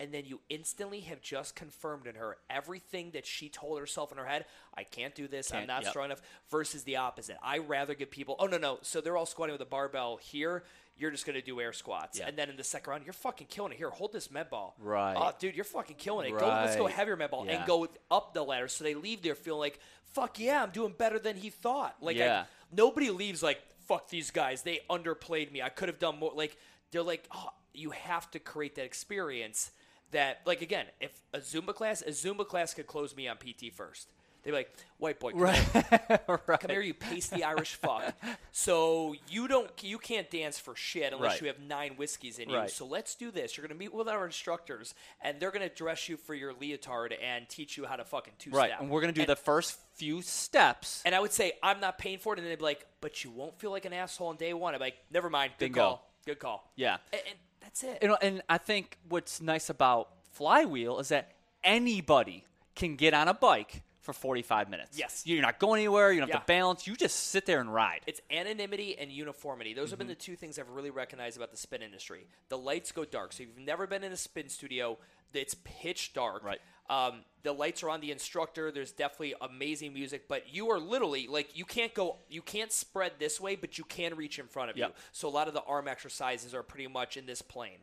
And 0.00 0.12
then 0.12 0.24
you 0.26 0.40
instantly 0.48 1.00
have 1.02 1.20
just 1.22 1.54
confirmed 1.54 2.08
in 2.08 2.16
her 2.16 2.36
everything 2.50 3.12
that 3.12 3.24
she 3.26 3.48
told 3.48 3.78
herself 3.78 4.10
in 4.10 4.18
her 4.18 4.26
head. 4.26 4.44
I 4.76 4.82
can't 4.82 5.14
do 5.14 5.28
this. 5.28 5.52
I'm 5.52 5.58
Can't- 5.58 5.68
not 5.68 5.82
yep. 5.82 5.90
strong 5.92 6.06
enough. 6.06 6.20
Versus 6.50 6.82
the 6.82 6.96
opposite. 6.96 7.36
I 7.40 7.58
rather 7.58 7.94
give 7.94 8.10
people. 8.10 8.34
Oh 8.40 8.46
no 8.46 8.58
no. 8.58 8.80
So 8.82 9.00
they're 9.00 9.16
all 9.16 9.24
squatting 9.24 9.52
with 9.52 9.60
a 9.62 9.66
barbell 9.66 10.16
here. 10.16 10.64
You're 10.96 11.10
just 11.10 11.26
gonna 11.26 11.42
do 11.42 11.60
air 11.60 11.72
squats, 11.72 12.18
Yeah. 12.20 12.28
and 12.28 12.36
then 12.38 12.48
in 12.50 12.56
the 12.56 12.62
second 12.64 12.90
round, 12.90 13.04
you're 13.04 13.12
fucking 13.12 13.48
killing 13.48 13.72
it. 13.72 13.78
Here, 13.78 13.90
hold 13.90 14.12
this 14.12 14.30
med 14.30 14.48
ball. 14.48 14.76
Right. 14.78 15.14
Oh, 15.16 15.32
dude, 15.38 15.56
you're 15.56 15.64
fucking 15.64 15.96
killing 15.96 16.32
it. 16.32 16.38
Go, 16.38 16.46
let's 16.46 16.76
go 16.76 16.84
Right. 16.84 16.94
heavier 16.94 17.16
med 17.16 17.30
ball 17.30 17.44
Yeah. 17.46 17.56
and 17.58 17.66
go 17.66 17.88
up 18.10 18.32
the 18.32 18.44
ladder. 18.44 18.68
So 18.68 18.84
they 18.84 18.94
leave 18.94 19.20
there 19.22 19.34
feeling 19.34 19.58
like, 19.60 19.80
fuck 20.12 20.38
yeah, 20.38 20.62
I'm 20.62 20.70
doing 20.70 20.92
better 20.92 21.18
than 21.18 21.36
he 21.36 21.50
thought. 21.50 21.96
Like, 22.00 22.18
I- 22.18 22.46
nobody 22.70 23.10
leaves 23.10 23.42
like, 23.42 23.60
fuck 23.86 24.08
these 24.08 24.30
guys. 24.30 24.62
They 24.62 24.80
underplayed 24.88 25.50
me. 25.50 25.60
I 25.62 25.68
could 25.68 25.88
have 25.88 25.98
done 25.98 26.18
more. 26.20 26.32
Like, 26.32 26.56
they're 26.92 27.02
like, 27.02 27.26
oh, 27.34 27.50
you 27.72 27.90
have 27.90 28.30
to 28.30 28.38
create 28.38 28.76
that 28.76 28.84
experience. 28.84 29.72
That, 30.12 30.42
like, 30.46 30.62
again, 30.62 30.86
if 31.00 31.10
a 31.32 31.38
Zumba 31.40 31.74
class, 31.74 32.00
a 32.02 32.10
Zumba 32.10 32.46
class 32.46 32.72
could 32.72 32.86
close 32.86 33.16
me 33.16 33.26
on 33.26 33.36
PT 33.36 33.68
first. 33.74 34.12
They'd 34.44 34.50
be 34.50 34.56
like, 34.58 34.70
white 34.98 35.18
boy, 35.18 35.30
come 35.32 35.40
here. 35.40 35.84
right. 36.28 36.60
Come 36.60 36.70
here, 36.70 36.80
you 36.82 36.92
pasty 36.94 37.42
Irish 37.42 37.74
fuck. 37.74 38.14
So 38.52 39.14
you 39.28 39.48
don't, 39.48 39.70
you 39.82 39.98
can't 39.98 40.30
dance 40.30 40.58
for 40.58 40.76
shit 40.76 41.12
unless 41.12 41.32
Right. 41.32 41.40
you 41.42 41.46
have 41.48 41.60
nine 41.60 41.94
whiskeys 41.96 42.38
in 42.38 42.50
you. 42.50 42.68
So 42.68 42.86
let's 42.86 43.14
do 43.14 43.30
this. 43.30 43.56
You're 43.56 43.66
gonna 43.66 43.78
meet 43.78 43.92
with 43.94 44.08
our 44.08 44.24
instructors, 44.26 44.94
and 45.22 45.40
they're 45.40 45.50
gonna 45.50 45.68
dress 45.68 46.08
you 46.08 46.16
for 46.16 46.34
your 46.34 46.52
leotard 46.52 47.14
and 47.14 47.48
teach 47.48 47.76
you 47.76 47.86
how 47.86 47.96
to 47.96 48.04
fucking 48.04 48.34
two 48.38 48.50
Right. 48.50 48.68
step. 48.70 48.80
And 48.80 48.90
we're 48.90 49.00
gonna 49.00 49.12
do 49.12 49.22
And- 49.22 49.28
the 49.30 49.36
first 49.36 49.78
few 49.94 50.20
steps. 50.22 51.02
And 51.06 51.14
I 51.14 51.20
would 51.20 51.32
say 51.32 51.52
I'm 51.62 51.80
not 51.80 51.98
paying 51.98 52.18
for 52.18 52.34
it, 52.34 52.38
and 52.38 52.46
they'd 52.46 52.56
be 52.58 52.62
like, 52.64 52.86
"But 53.00 53.24
you 53.24 53.30
won't 53.30 53.58
feel 53.58 53.70
like 53.70 53.84
an 53.86 53.92
asshole 53.92 54.28
on 54.28 54.36
day 54.36 54.52
one." 54.52 54.74
I'm 54.74 54.80
like, 54.80 54.96
"Never 55.10 55.30
mind. 55.30 55.52
Good 55.58 55.66
Bingo. 55.66 55.80
call. 55.80 56.10
Good 56.26 56.38
call." 56.38 56.70
Yeah. 56.76 56.98
And, 57.12 57.22
and 57.28 57.38
that's 57.60 57.82
it. 57.82 57.98
You 58.02 58.08
know, 58.08 58.18
and 58.20 58.42
I 58.48 58.58
think 58.58 58.98
what's 59.08 59.40
nice 59.40 59.70
about 59.70 60.10
Flywheel 60.32 60.98
is 60.98 61.08
that 61.08 61.32
anybody 61.62 62.44
can 62.74 62.96
get 62.96 63.14
on 63.14 63.28
a 63.28 63.34
bike 63.34 63.82
for 64.04 64.12
45 64.12 64.70
minutes. 64.70 64.98
Yes. 64.98 65.22
You're 65.26 65.42
not 65.42 65.58
going 65.58 65.80
anywhere. 65.80 66.12
You 66.12 66.20
don't 66.20 66.30
have 66.30 66.42
to 66.42 66.46
balance. 66.46 66.86
You 66.86 66.94
just 66.94 67.28
sit 67.30 67.46
there 67.46 67.60
and 67.60 67.72
ride. 67.72 68.00
It's 68.06 68.20
anonymity 68.30 68.96
and 68.98 69.10
uniformity. 69.10 69.74
Those 69.74 69.90
have 69.90 69.98
been 69.98 70.06
Mm-hmm. 70.06 70.10
the 70.10 70.14
two 70.16 70.36
things 70.36 70.58
I've 70.58 70.68
really 70.70 70.90
recognized 70.90 71.36
about 71.36 71.50
the 71.50 71.56
spin 71.56 71.80
industry. 71.82 72.26
The 72.50 72.58
lights 72.58 72.92
go 72.92 73.04
dark. 73.04 73.32
So 73.32 73.42
if 73.42 73.48
you've 73.48 73.66
never 73.66 73.86
been 73.86 74.04
in 74.04 74.12
a 74.12 74.16
spin 74.16 74.48
studio, 74.50 74.98
it's 75.32 75.56
pitch 75.64 76.12
dark. 76.12 76.44
Right. 76.44 76.60
Um, 76.90 77.22
the 77.42 77.52
lights 77.52 77.82
are 77.82 77.88
on 77.88 78.00
the 78.02 78.12
instructor. 78.12 78.70
There's 78.70 78.92
definitely 78.92 79.34
amazing 79.40 79.94
music, 79.94 80.28
but 80.28 80.54
you 80.54 80.70
are 80.70 80.78
literally 80.78 81.26
like 81.26 81.56
you 81.56 81.64
can't 81.64 81.94
go, 81.94 82.16
you 82.28 82.42
can't 82.42 82.70
spread 82.70 83.12
this 83.18 83.40
way, 83.40 83.56
but 83.56 83.78
you 83.78 83.84
can 83.84 84.14
reach 84.16 84.38
in 84.38 84.46
front 84.46 84.70
of 84.70 84.76
Yep. 84.76 84.88
you. 84.90 84.94
So 85.12 85.26
a 85.28 85.30
lot 85.30 85.48
of 85.48 85.54
the 85.54 85.62
arm 85.62 85.88
exercises 85.88 86.54
are 86.54 86.62
pretty 86.62 86.86
much 86.86 87.16
in 87.16 87.24
this 87.24 87.40
plane. 87.40 87.78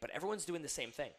But 0.00 0.10
everyone's 0.10 0.46
doing 0.46 0.62
the 0.62 0.68
same 0.68 0.90
thing. 0.90 1.10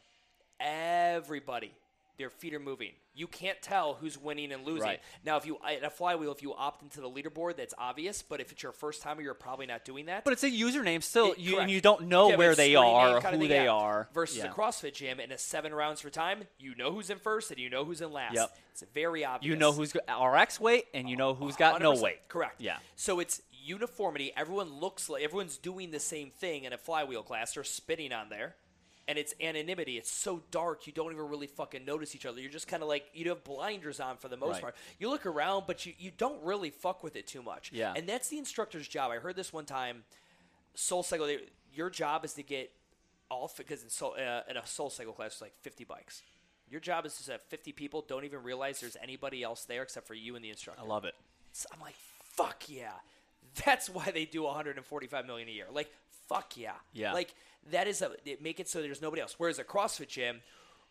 Everybody 0.59 1.71
their 2.17 2.29
feet 2.29 2.53
are 2.53 2.59
moving. 2.59 2.91
You 3.13 3.27
can't 3.27 3.61
tell 3.61 3.93
who's 3.93 4.17
winning 4.17 4.51
and 4.51 4.65
losing. 4.65 4.83
Right. 4.83 4.99
Now, 5.25 5.37
if 5.37 5.45
you 5.45 5.57
at 5.65 5.83
a 5.83 5.89
flywheel, 5.89 6.31
if 6.31 6.41
you 6.41 6.53
opt 6.53 6.81
into 6.83 6.99
the 7.01 7.09
leaderboard, 7.09 7.55
that's 7.57 7.73
obvious. 7.77 8.21
But 8.21 8.41
if 8.41 8.51
it's 8.51 8.61
your 8.63 8.71
first 8.73 9.01
timer, 9.01 9.21
you're 9.21 9.33
probably 9.33 9.65
not 9.65 9.85
doing 9.85 10.07
that. 10.07 10.23
But 10.25 10.33
it's 10.33 10.43
a 10.43 10.49
username 10.51 11.01
still, 11.03 11.31
It- 11.31 11.39
you, 11.39 11.59
and 11.59 11.71
you 11.71 11.79
don't 11.81 12.03
know 12.07 12.29
Yeah, 12.31 12.35
where 12.35 12.55
they 12.55 12.75
are, 12.75 13.17
or 13.17 13.21
who 13.21 13.47
they 13.47 13.67
are. 13.67 14.09
Versus 14.13 14.37
Yeah. 14.39 14.51
a 14.51 14.53
CrossFit 14.53 14.93
gym 14.93 15.19
in 15.19 15.31
a 15.31 15.37
seven 15.37 15.73
rounds 15.73 16.01
for 16.01 16.09
time, 16.09 16.43
you 16.59 16.75
know 16.75 16.91
who's 16.91 17.09
in 17.09 17.19
first 17.19 17.51
and 17.51 17.59
you 17.59 17.69
know 17.69 17.85
who's 17.85 18.01
in 18.01 18.11
last. 18.11 18.35
Yep. 18.35 18.57
It's 18.71 18.83
very 18.93 19.23
obvious. 19.23 19.47
You 19.49 19.55
know 19.55 19.71
who's 19.71 19.93
got 19.93 20.03
RX 20.21 20.59
weight, 20.59 20.85
and 20.93 21.09
you 21.09 21.15
know 21.15 21.33
who's 21.33 21.55
got 21.55 21.81
no 21.81 21.91
100%. 21.93 22.01
weight. 22.03 22.27
Correct. 22.27 22.59
Yeah. 22.61 22.77
So 22.97 23.19
it's 23.21 23.41
uniformity. 23.51 24.31
Everyone 24.35 24.73
looks 24.79 25.09
like 25.09 25.23
everyone's 25.23 25.57
doing 25.57 25.91
the 25.91 25.99
same 25.99 26.29
thing 26.31 26.65
in 26.65 26.73
a 26.73 26.77
flywheel 26.77 27.23
class. 27.23 27.53
They're 27.53 27.63
spinning 27.63 28.11
on 28.13 28.29
there. 28.29 28.55
And 29.07 29.19
it's 29.19 29.35
anonymity. 29.39 29.97
It's 29.97 30.11
so 30.11 30.41
dark 30.49 30.87
you 30.87 30.93
don't 30.93 31.11
even 31.11 31.29
really 31.29 31.45
fucking 31.45 31.85
notice 31.85 32.15
each 32.15 32.25
other. 32.25 32.41
You're 32.41 32.49
just 32.51 32.67
kind 32.67 32.81
of 32.81 32.89
like 32.89 33.05
you 33.13 33.29
have 33.29 33.43
blinders 33.43 33.99
on 33.99 34.17
for 34.17 34.29
the 34.29 34.37
most 34.37 34.53
Right. 34.53 34.61
part. 34.63 34.75
You 34.99 35.09
look 35.09 35.27
around, 35.27 35.65
but 35.67 35.85
you, 35.85 35.93
you 35.99 36.11
don't 36.17 36.43
really 36.43 36.71
fuck 36.71 37.03
with 37.03 37.15
it 37.15 37.27
too 37.27 37.43
much. 37.43 37.71
Yeah. 37.71 37.93
And 37.95 38.09
that's 38.09 38.29
the 38.29 38.39
instructor's 38.39 38.87
job. 38.87 39.11
I 39.11 39.17
heard 39.17 39.35
this 39.35 39.53
one 39.53 39.65
time. 39.65 40.03
Soul 40.73 41.03
Cycle. 41.03 41.27
they- 41.27 41.45
Your 41.73 41.89
job 41.91 42.25
is 42.25 42.33
to 42.33 42.41
get 42.43 42.71
all 43.29 43.51
because 43.57 43.83
in, 43.83 43.89
soul, 43.89 44.15
uh, 44.17 44.41
in 44.49 44.57
a 44.57 44.65
Soul 44.65 44.89
Cycle 44.89 45.13
class, 45.13 45.33
it's 45.33 45.41
like 45.41 45.53
50 45.61 45.83
bikes. 45.83 46.23
Your 46.71 46.79
job 46.79 47.05
is 47.05 47.15
to 47.25 47.31
have 47.33 47.41
50 47.43 47.73
people 47.73 48.01
don't 48.07 48.25
even 48.25 48.41
realize 48.41 48.79
there's 48.79 48.97
anybody 49.03 49.43
else 49.43 49.65
there 49.65 49.83
except 49.83 50.07
for 50.07 50.15
you 50.15 50.35
and 50.35 50.43
the 50.43 50.49
instructor. 50.49 50.81
I 50.81 50.85
love 50.87 51.05
it. 51.05 51.13
So 51.53 51.67
I'm 51.71 51.79
like, 51.79 51.95
fuck 52.23 52.63
yeah. 52.67 52.91
That's 53.65 53.87
why 53.89 54.09
they 54.11 54.25
do 54.25 54.43
145 54.43 55.25
million 55.27 55.47
a 55.47 55.51
year. 55.51 55.67
Like, 55.71 55.91
fuck 56.27 56.57
yeah. 56.57 56.73
Yeah. 56.93 57.13
Like 57.13 57.33
that 57.71 57.87
is 57.87 58.01
a 58.01 58.11
make 58.41 58.59
it 58.59 58.67
so 58.69 58.81
there's 58.81 59.01
nobody 59.01 59.21
else. 59.21 59.35
Whereas 59.37 59.59
a 59.59 59.63
CrossFit 59.63 60.07
gym, 60.07 60.41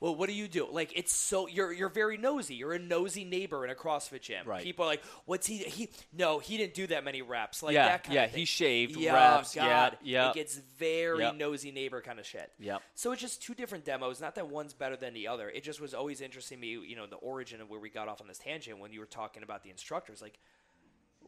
well, 0.00 0.16
what 0.16 0.28
do 0.28 0.34
you 0.34 0.48
do? 0.48 0.66
Like 0.70 0.92
it's 0.96 1.12
so 1.14 1.46
you're 1.46 1.72
you're 1.72 1.88
very 1.88 2.16
nosy. 2.18 2.56
You're 2.56 2.72
a 2.74 2.78
nosy 2.80 3.24
neighbor 3.24 3.64
in 3.64 3.70
a 3.70 3.74
CrossFit 3.74 4.22
gym. 4.22 4.44
Right. 4.46 4.62
People 4.62 4.84
are 4.84 4.88
like, 4.88 5.02
what's 5.24 5.46
he? 5.46 5.58
He 5.58 5.88
no, 6.12 6.40
he 6.40 6.56
didn't 6.56 6.74
do 6.74 6.88
that 6.88 7.04
many 7.04 7.22
reps. 7.22 7.62
Like 7.62 7.74
Yeah, 7.74 7.86
that 7.86 8.04
kind 8.04 8.14
yeah, 8.14 8.24
of 8.24 8.30
thing. 8.32 8.40
he 8.40 8.44
shaved, 8.44 8.96
Yeah, 8.96 9.36
reps, 9.36 9.54
God, 9.54 9.96
yeah. 10.02 10.30
It 10.30 10.34
gets 10.34 10.56
very 10.78 11.20
Yep. 11.20 11.36
nosy 11.36 11.70
neighbor 11.70 12.00
kind 12.02 12.18
of 12.18 12.26
shit. 12.26 12.50
Yeah. 12.58 12.78
So 12.94 13.12
it's 13.12 13.22
just 13.22 13.40
two 13.42 13.54
different 13.54 13.84
demos. 13.84 14.20
Not 14.20 14.34
that 14.34 14.48
one's 14.48 14.74
better 14.74 14.96
than 14.96 15.14
the 15.14 15.28
other. 15.28 15.48
It 15.48 15.62
just 15.62 15.80
was 15.80 15.94
always 15.94 16.20
interesting 16.20 16.58
to 16.58 16.60
me. 16.60 16.68
You 16.86 16.96
know, 16.96 17.06
the 17.06 17.16
origin 17.16 17.60
of 17.60 17.70
where 17.70 17.80
we 17.80 17.88
got 17.88 18.08
off 18.08 18.20
on 18.20 18.26
this 18.26 18.38
tangent 18.38 18.80
when 18.80 18.92
you 18.92 18.98
were 19.00 19.06
talking 19.06 19.42
about 19.44 19.62
the 19.62 19.70
instructors, 19.70 20.20
like 20.20 20.38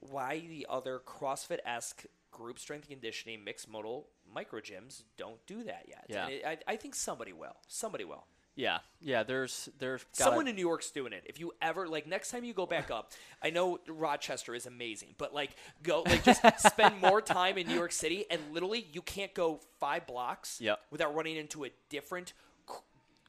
why 0.00 0.40
the 0.48 0.66
other 0.68 1.00
CrossFit 1.06 1.58
esque 1.64 2.04
group 2.36 2.58
strength 2.58 2.88
conditioning 2.88 3.42
mixed 3.44 3.68
modal 3.68 4.08
micro 4.32 4.60
gyms 4.60 5.02
don't 5.16 5.44
do 5.46 5.62
that 5.64 5.86
yet. 5.88 6.04
Yeah. 6.08 6.26
It, 6.28 6.42
I, 6.46 6.58
I 6.72 6.76
think 6.76 6.94
somebody 6.94 7.32
will. 7.32 7.56
Somebody 7.66 8.04
will. 8.04 8.24
Yeah, 8.54 8.78
yeah. 9.02 9.22
There's 9.22 9.68
there's 9.78 10.02
gotta, 10.18 10.30
Someone 10.30 10.46
in 10.48 10.56
New 10.56 10.62
York's 10.66 10.90
doing 10.90 11.12
it. 11.12 11.24
If 11.26 11.38
you 11.38 11.52
ever 11.60 11.86
like 11.86 12.06
next 12.06 12.30
time 12.30 12.42
you 12.42 12.54
go 12.54 12.64
back 12.64 12.90
up, 12.90 13.12
I 13.42 13.50
know 13.50 13.80
Rochester 13.86 14.54
is 14.54 14.64
amazing, 14.64 15.14
but 15.18 15.34
like 15.34 15.50
go 15.82 16.02
like 16.06 16.24
just 16.24 16.42
spend 16.60 16.98
more 17.02 17.20
time 17.20 17.58
in 17.58 17.66
New 17.66 17.74
York 17.74 17.92
City 17.92 18.24
and 18.30 18.40
literally 18.52 18.86
you 18.92 19.02
can't 19.02 19.34
go 19.34 19.60
five 19.78 20.06
blocks 20.06 20.58
Yep. 20.60 20.78
without 20.90 21.14
running 21.14 21.36
into 21.36 21.64
a 21.66 21.70
different 21.90 22.32
cr- 22.66 22.80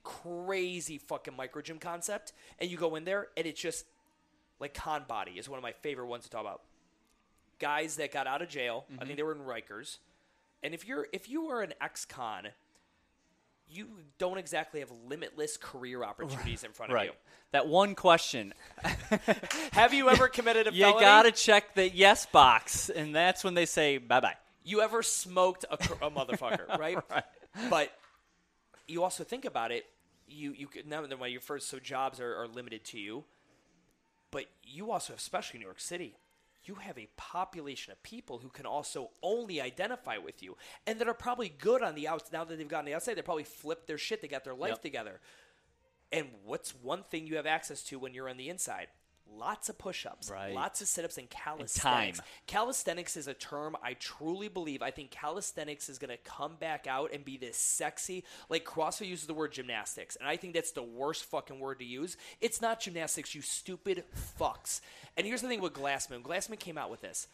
crazy 0.04 0.98
fucking 0.98 1.36
micro 1.36 1.62
gym 1.62 1.78
concept. 1.78 2.32
And 2.60 2.70
you 2.72 2.78
go 2.78 2.96
in 2.96 3.04
there 3.04 3.28
and 3.36 3.46
it's 3.46 3.60
just 3.60 3.86
like 4.62 4.74
Con 4.74 5.04
Body 5.10 5.34
is 5.34 5.50
one 5.50 5.58
of 5.58 5.64
my 5.64 5.74
favorite 5.74 6.08
ones 6.08 6.24
to 6.24 6.30
talk 6.30 6.42
about. 6.42 6.62
Guys 7.60 7.96
that 7.98 8.12
got 8.12 8.28
out 8.28 8.42
of 8.42 8.50
jail, 8.50 8.86
I 8.90 8.94
Mm-hmm. 8.94 9.06
think 9.06 9.18
they 9.18 9.24
were 9.24 9.32
in 9.34 9.40
Rikers. 9.40 9.98
And 10.64 10.74
if 10.74 10.88
you're 10.88 11.08
if 11.14 11.30
you 11.30 11.48
are 11.48 11.62
an 11.62 11.74
ex-con, 11.82 12.48
you 13.70 13.88
don't 14.18 14.38
exactly 14.38 14.80
have 14.80 14.90
limitless 15.08 15.58
career 15.58 16.04
opportunities 16.04 16.64
in 16.64 16.72
front 16.72 16.92
of 16.92 16.96
right. 16.96 17.08
you. 17.10 17.14
That 17.52 17.68
one 17.68 17.96
question. 17.96 18.54
Have 19.74 19.94
you 19.94 20.10
ever 20.10 20.28
committed 20.28 20.68
a 20.68 20.72
You 20.74 20.84
felony? 20.84 21.00
You 21.00 21.06
gotta 21.06 21.32
check 21.32 21.76
the 21.76 21.90
yes 21.90 22.26
box, 22.26 22.90
and 22.90 23.16
that's 23.16 23.44
when 23.44 23.54
they 23.54 23.66
say 23.66 23.98
bye 23.98 24.20
bye. 24.20 24.36
You 24.64 24.82
ever 24.82 25.02
smoked 25.04 25.66
a, 25.70 25.76
a 25.76 26.12
motherfucker, 26.12 26.78
right? 26.80 27.00
But 27.70 27.92
you 28.88 29.04
also 29.04 29.24
think 29.24 29.46
about 29.46 29.72
it. 29.72 29.86
You 30.28 30.54
you 30.54 30.68
now 30.86 31.04
when 31.06 31.32
your 31.32 31.42
first 31.42 31.70
so 31.70 31.80
jobs 31.80 32.20
are, 32.20 32.36
are 32.36 32.48
limited 32.48 32.84
to 32.86 33.00
you, 33.00 33.24
but 34.32 34.46
you 34.64 34.92
also, 34.92 35.14
especially 35.14 35.58
in 35.58 35.62
New 35.62 35.68
York 35.68 35.80
City, 35.80 36.16
you 36.68 36.76
have 36.76 36.98
a 36.98 37.08
population 37.18 37.92
of 37.92 38.02
people 38.04 38.40
who 38.40 38.50
can 38.50 38.66
also 38.66 39.10
only 39.22 39.62
identify 39.62 40.18
with 40.18 40.42
you, 40.44 40.58
and 40.86 41.00
that 41.00 41.08
are 41.08 41.14
probably 41.14 41.50
good 41.50 41.82
on 41.82 41.96
the 41.96 42.08
outs. 42.08 42.32
Now 42.32 42.44
that 42.44 42.58
they've 42.58 42.68
gotten 42.68 42.86
the 42.86 42.94
outside, 42.94 43.16
they 43.16 43.22
probably 43.22 43.44
flipped 43.44 43.88
their 43.88 43.98
shit. 43.98 44.22
They 44.22 44.28
got 44.28 44.44
their 44.44 44.56
life 44.56 44.72
Yep. 44.72 44.82
together. 44.82 45.22
And 46.12 46.28
what's 46.46 46.74
one 46.76 47.04
thing 47.04 47.28
you 47.28 47.36
have 47.36 47.46
access 47.46 47.84
to 47.84 48.00
when 48.00 48.14
you're 48.14 48.30
on 48.30 48.38
the 48.38 48.50
inside? 48.50 48.88
Lots 49.36 49.70
of 49.70 49.78
push-ups, 49.78 50.30
Right. 50.32 50.54
lots 50.54 50.82
of 50.82 50.88
sit-ups, 50.88 51.18
and 51.18 51.30
calisthenics. 51.30 51.78
time. 52.18 52.26
Calisthenics 52.48 53.16
is 53.18 53.28
a 53.28 53.34
term 53.34 53.76
I 53.84 53.94
truly 53.94 54.48
believe. 54.48 54.82
I 54.82 54.90
think 54.92 55.12
calisthenics 55.12 55.90
is 55.90 56.00
going 56.00 56.10
to 56.10 56.18
come 56.18 56.56
back 56.56 56.88
out 56.88 57.14
and 57.14 57.24
be 57.24 57.38
this 57.38 57.58
sexy. 57.58 58.24
Like 58.50 58.66
CrossFit 58.66 59.08
uses 59.08 59.28
the 59.28 59.34
word 59.34 59.52
gymnastics, 59.52 60.16
and 60.16 60.28
I 60.28 60.38
think 60.38 60.54
that's 60.54 60.72
the 60.72 60.82
worst 60.84 61.26
fucking 61.26 61.60
word 61.60 61.80
to 61.80 61.86
use. 61.86 62.18
It's 62.42 62.62
not 62.62 62.80
gymnastics, 62.80 63.36
you 63.36 63.42
stupid 63.42 64.04
fucks. 64.40 64.82
And 65.16 65.28
here's 65.28 65.42
the 65.42 65.48
thing 65.48 65.62
with 65.62 65.74
Glassman. 65.74 66.22
Glassman 66.24 66.58
came 66.60 66.78
out 66.78 66.90
with 66.90 67.02
this. 67.02 67.28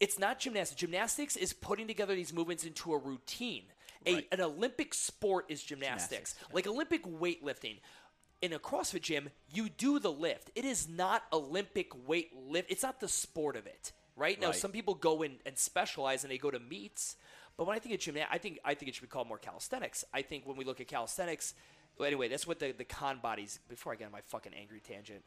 It's 0.00 0.18
not 0.18 0.38
gymnastics. 0.40 0.80
Gymnastics 0.80 1.36
is 1.36 1.52
putting 1.52 1.86
together 1.86 2.14
these 2.14 2.32
movements 2.32 2.64
into 2.64 2.92
a 2.92 2.98
routine. 2.98 3.64
A, 4.06 4.14
Right. 4.16 4.28
An 4.32 4.40
Olympic 4.40 4.92
sport 4.92 5.46
is 5.48 5.62
gymnastics. 5.62 6.32
Gymnastics, 6.34 6.54
Like 6.54 6.66
Olympic 6.66 7.04
weightlifting. 7.04 7.80
In 8.44 8.52
a 8.52 8.58
CrossFit 8.58 9.00
gym, 9.00 9.30
you 9.50 9.70
do 9.70 9.98
the 9.98 10.12
lift. 10.12 10.50
It 10.54 10.66
is 10.66 10.86
not 10.86 11.22
Olympic 11.32 11.90
weight 12.06 12.30
lift. 12.36 12.70
It's 12.70 12.82
not 12.82 13.00
the 13.00 13.08
sport 13.08 13.56
of 13.56 13.66
it, 13.66 13.92
right? 14.16 14.38
Now, 14.38 14.48
Right. 14.48 14.56
some 14.56 14.70
people 14.70 14.92
go 14.94 15.22
in 15.22 15.38
and 15.46 15.56
specialize 15.56 16.24
and 16.24 16.30
they 16.30 16.36
go 16.36 16.50
to 16.50 16.58
meets. 16.60 17.16
But 17.56 17.66
when 17.66 17.74
I 17.74 17.78
think 17.78 17.94
of 17.94 18.00
gymna, 18.02 18.26
I 18.30 18.36
think 18.36 18.58
I 18.62 18.74
think 18.74 18.90
it 18.90 18.96
should 18.96 19.00
be 19.00 19.08
called 19.08 19.28
more 19.28 19.38
calisthenics. 19.38 20.04
I 20.12 20.20
think 20.20 20.44
when 20.46 20.58
we 20.58 20.64
look 20.66 20.78
at 20.82 20.88
calisthenics, 20.88 21.54
well, 21.96 22.06
anyway, 22.06 22.28
that's 22.28 22.46
what 22.46 22.58
the 22.58 22.72
the 22.72 22.84
con 22.84 23.18
bodies. 23.20 23.60
Before 23.66 23.94
I 23.94 23.96
get 23.96 24.04
on 24.06 24.12
my 24.12 24.20
fucking 24.20 24.52
angry 24.52 24.80
tangent, 24.80 25.24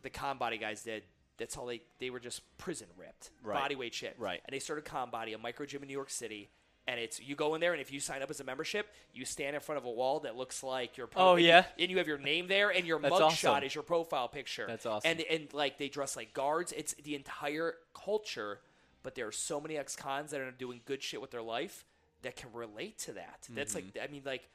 the 0.00 0.08
con 0.08 0.38
body 0.38 0.56
guys 0.56 0.82
did. 0.82 1.04
That's 1.36 1.58
all 1.58 1.66
they 1.66 1.82
they 1.98 2.08
were 2.08 2.20
just 2.20 2.40
prison 2.56 2.86
ripped, 2.96 3.32
Right. 3.42 3.60
body 3.60 3.74
weight 3.74 3.92
shit. 3.92 4.14
Right. 4.18 4.40
And 4.46 4.54
they 4.54 4.60
started 4.60 4.86
con 4.86 5.10
body, 5.10 5.34
a 5.34 5.38
micro 5.38 5.66
gym 5.66 5.82
in 5.82 5.88
New 5.88 5.92
York 6.00 6.08
City. 6.08 6.48
And 6.88 6.98
it's 6.98 7.20
you 7.20 7.36
go 7.36 7.54
in 7.54 7.60
there, 7.60 7.72
and 7.72 7.80
if 7.80 7.92
you 7.92 8.00
sign 8.00 8.22
up 8.22 8.30
as 8.30 8.40
a 8.40 8.44
membership, 8.44 8.88
you 9.12 9.24
stand 9.24 9.54
in 9.54 9.60
front 9.60 9.78
of 9.78 9.84
a 9.84 9.90
wall 9.90 10.20
that 10.20 10.36
looks 10.36 10.62
like 10.62 10.96
your. 10.96 11.08
Oh, 11.14 11.34
and 11.34 11.42
you- 11.42 11.48
yeah? 11.48 11.64
and 11.78 11.90
you 11.90 11.98
have 11.98 12.08
your 12.08 12.18
name 12.18 12.48
there, 12.48 12.70
and 12.70 12.84
your 12.86 12.98
That's 13.02 13.12
mug 13.12 13.22
awesome. 13.22 13.62
is 13.62 13.74
your 13.74 13.84
profile 13.84 14.28
picture. 14.28 14.64
That's 14.66 14.86
awesome. 14.86 15.08
And 15.10 15.20
and 15.20 15.52
like 15.54 15.78
they 15.78 15.88
dress 15.88 16.16
like 16.16 16.32
guards. 16.34 16.72
It's 16.72 16.94
the 16.94 17.14
entire 17.14 17.74
culture. 17.94 18.60
But 19.02 19.14
there 19.14 19.26
are 19.26 19.32
so 19.32 19.60
many 19.60 19.78
ex-cons 19.78 20.30
that 20.32 20.40
are 20.42 20.50
doing 20.50 20.80
good 20.84 21.02
shit 21.02 21.20
with 21.22 21.30
their 21.30 21.40
life 21.42 21.86
that 22.22 22.36
can 22.36 22.52
relate 22.52 22.98
to 23.00 23.12
that. 23.12 23.46
That's 23.50 23.74
like 23.74 23.84
Mm-hmm. 23.94 24.02
I 24.02 24.08
mean 24.12 24.22
like 24.26 24.48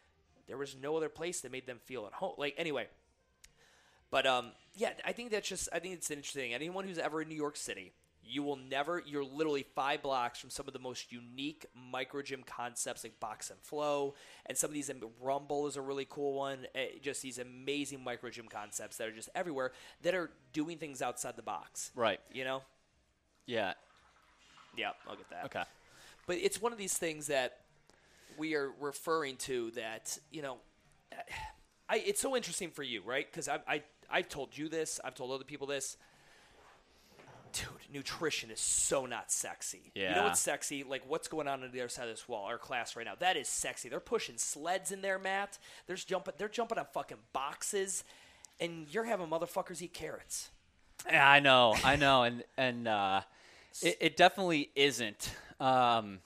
there 0.47 0.57
was 0.57 0.75
no 0.79 0.95
other 0.97 1.09
place 1.09 1.41
that 1.41 1.51
made 1.51 1.65
them 1.65 1.79
feel 1.83 2.05
at 2.05 2.13
home. 2.13 2.33
Like 2.37 2.53
anyway. 2.57 2.87
But 4.11 4.27
um, 4.27 4.51
yeah, 4.75 4.91
I 5.03 5.11
think 5.13 5.31
that's 5.31 5.47
just 5.47 5.67
I 5.73 5.79
think 5.79 5.95
it's 5.95 6.11
interesting. 6.11 6.53
Anyone 6.53 6.85
who's 6.87 6.97
ever 6.99 7.21
in 7.21 7.27
New 7.29 7.35
York 7.35 7.57
City, 7.57 7.93
you 8.27 8.43
will 8.43 8.55
never. 8.55 9.01
You're 9.05 9.23
literally 9.23 9.65
five 9.75 10.01
blocks 10.01 10.39
from 10.39 10.49
some 10.49 10.67
of 10.67 10.73
the 10.73 10.79
most 10.79 11.11
unique 11.11 11.65
micro 11.73 12.21
gym 12.21 12.43
concepts 12.45 13.03
like 13.03 13.19
Box 13.19 13.49
and 13.49 13.59
Flow, 13.61 14.15
and 14.45 14.57
some 14.57 14.69
of 14.69 14.73
these. 14.73 14.89
um, 14.89 14.97
Rumble 15.21 15.67
is 15.67 15.75
a 15.77 15.81
really 15.81 16.07
cool 16.09 16.33
one. 16.33 16.67
eh, 16.75 16.87
Just 17.01 17.21
these 17.21 17.37
amazing 17.39 18.03
micro 18.03 18.29
gym 18.29 18.47
concepts 18.47 18.97
that 18.97 19.07
are 19.07 19.11
just 19.11 19.29
everywhere 19.35 19.71
that 20.01 20.15
are 20.15 20.31
doing 20.53 20.77
things 20.77 21.01
outside 21.01 21.35
the 21.35 21.41
box. 21.43 21.91
Right. 21.95 22.19
You 22.33 22.43
know. 22.43 22.61
Yeah. 23.45 23.73
Yeah, 24.75 24.91
I'll 25.07 25.15
get 25.15 25.29
that. 25.29 25.45
Okay. 25.45 25.63
But 26.27 26.37
it's 26.37 26.61
one 26.61 26.71
of 26.71 26.77
these 26.77 26.97
things 26.97 27.27
that 27.27 27.59
we 28.37 28.55
are 28.55 28.71
referring 28.79 29.37
to 29.37 29.71
that, 29.71 30.17
you 30.31 30.41
know, 30.41 30.57
I, 31.87 31.97
it's 31.99 32.19
so 32.19 32.35
interesting 32.35 32.71
for 32.71 32.83
you, 32.83 33.01
right? 33.05 33.25
Because 33.29 33.47
I, 33.47 33.59
I, 33.67 33.83
I've 34.09 34.27
told 34.27 34.57
you 34.57 34.67
this, 34.67 34.99
I've 35.03 35.15
told 35.15 35.31
other 35.31 35.43
people 35.43 35.67
this. 35.67 35.97
Nutrition 37.95 38.51
is 38.51 38.59
so 38.59 39.05
not 39.05 39.31
sexy. 39.31 39.91
You 40.09 40.15
know 40.15 40.23
what's 40.23 40.41
sexy? 40.41 40.83
Like 40.83 41.03
what's 41.07 41.27
going 41.27 41.47
on 41.47 41.63
on 41.63 41.71
the 41.71 41.79
other 41.79 41.89
side 41.89 42.09
of 42.09 42.13
this 42.13 42.27
wall, 42.27 42.45
our 42.45 42.57
class 42.57 42.95
right 42.95 43.05
now. 43.05 43.15
That 43.17 43.37
is 43.37 43.47
sexy. 43.47 43.87
They're 43.89 43.99
pushing 43.99 44.37
sleds 44.37 44.91
in 44.91 45.01
there, 45.01 45.17
Matt. 45.17 45.57
They're 45.87 45.95
jumping 45.95 46.33
they're 46.37 46.49
jumping 46.49 46.77
on 46.77 46.85
fucking 46.93 47.17
boxes 47.31 48.03
and 48.59 48.87
you're 48.89 49.05
having 49.05 49.27
motherfuckers 49.27 49.81
eat 49.81 49.93
carrots. 49.93 50.49
Yeah, 51.09 51.27
I 51.27 51.39
know, 51.39 51.75
I 51.83 51.95
know, 51.95 52.23
and 52.23 52.43
and 52.57 52.87
uh, 52.87 53.21
it, 53.81 53.97
it 53.99 54.17
definitely 54.17 54.69
isn't. 54.75 55.31
Um, 55.59 56.19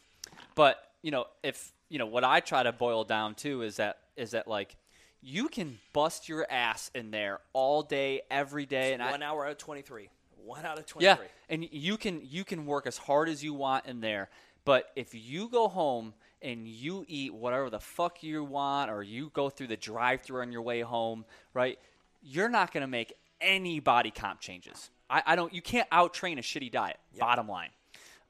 but 0.55 0.83
you 1.01 1.11
know, 1.11 1.25
if 1.43 1.71
you 1.89 1.99
know 1.99 2.05
what 2.05 2.23
I 2.23 2.39
try 2.39 2.63
to 2.63 2.71
boil 2.71 3.03
down 3.03 3.35
to 3.35 3.61
is 3.63 3.77
that 3.77 3.99
is 4.15 4.31
that 4.31 4.47
like 4.47 4.75
you 5.21 5.49
can 5.49 5.79
bust 5.93 6.29
your 6.29 6.45
ass 6.49 6.91
in 6.95 7.11
there 7.11 7.39
all 7.53 7.83
day, 7.83 8.21
every 8.31 8.65
day, 8.65 8.93
and 8.93 9.01
I, 9.03 9.11
One 9.11 9.23
hour 9.23 9.45
out 9.45 9.51
of 9.51 9.57
twenty 9.57 9.81
three. 9.81 10.09
One 10.45 10.65
out 10.65 10.79
of 10.79 10.85
twenty 10.85 11.05
yeah, 11.05 11.17
and 11.49 11.67
you 11.71 11.97
can 11.97 12.21
you 12.23 12.43
can 12.43 12.65
work 12.65 12.87
as 12.87 12.97
hard 12.97 13.29
as 13.29 13.43
you 13.43 13.53
want 13.53 13.85
in 13.85 14.01
there, 14.01 14.29
but 14.65 14.91
if 14.95 15.13
you 15.13 15.49
go 15.49 15.67
home 15.67 16.13
and 16.41 16.67
you 16.67 17.05
eat 17.07 17.33
whatever 17.33 17.69
the 17.69 17.79
fuck 17.79 18.23
you 18.23 18.43
want, 18.43 18.89
or 18.89 19.03
you 19.03 19.29
go 19.33 19.49
through 19.49 19.67
the 19.67 19.77
drive-through 19.77 20.41
on 20.41 20.51
your 20.51 20.61
way 20.61 20.81
home, 20.81 21.25
right? 21.53 21.77
You're 22.21 22.49
not 22.49 22.71
going 22.73 22.81
to 22.81 22.87
make 22.87 23.13
any 23.41 23.79
body 23.79 24.11
comp 24.11 24.39
changes. 24.39 24.89
I, 25.09 25.23
I 25.25 25.35
don't. 25.35 25.53
You 25.53 25.61
can't 25.61 25.87
out 25.91 26.13
train 26.13 26.37
a 26.39 26.41
shitty 26.41 26.71
diet. 26.71 26.97
Bottom 27.17 27.47
line. 27.47 27.69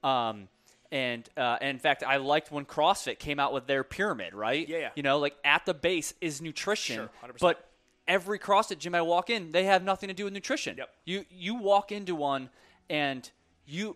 Um, 0.03 0.47
and, 0.91 1.27
uh, 1.37 1.57
and 1.61 1.69
in 1.69 1.77
fact, 1.79 2.03
I 2.03 2.17
liked 2.17 2.51
when 2.51 2.65
CrossFit 2.65 3.19
came 3.19 3.39
out 3.39 3.53
with 3.53 3.67
their 3.67 3.83
pyramid, 3.83 4.33
right? 4.33 4.67
Yeah, 4.67 4.77
yeah. 4.79 4.89
You 4.95 5.03
know, 5.03 5.19
like 5.19 5.35
at 5.45 5.65
the 5.65 5.73
base 5.75 6.15
is 6.19 6.41
nutrition, 6.41 6.95
Sure, 6.95 7.09
100%. 7.23 7.39
but 7.39 7.68
every 8.09 8.39
CrossFit 8.39 8.79
gym 8.79 8.93
I 8.95 9.01
walk 9.01 9.29
in, 9.29 9.51
they 9.53 9.63
have 9.65 9.83
nothing 9.83 10.09
to 10.09 10.13
do 10.13 10.25
with 10.25 10.33
nutrition. 10.33 10.75
Yep. 10.77 10.89
You 11.05 11.25
you 11.29 11.55
walk 11.55 11.93
into 11.93 12.15
one, 12.15 12.49
and 12.89 13.29
you 13.65 13.95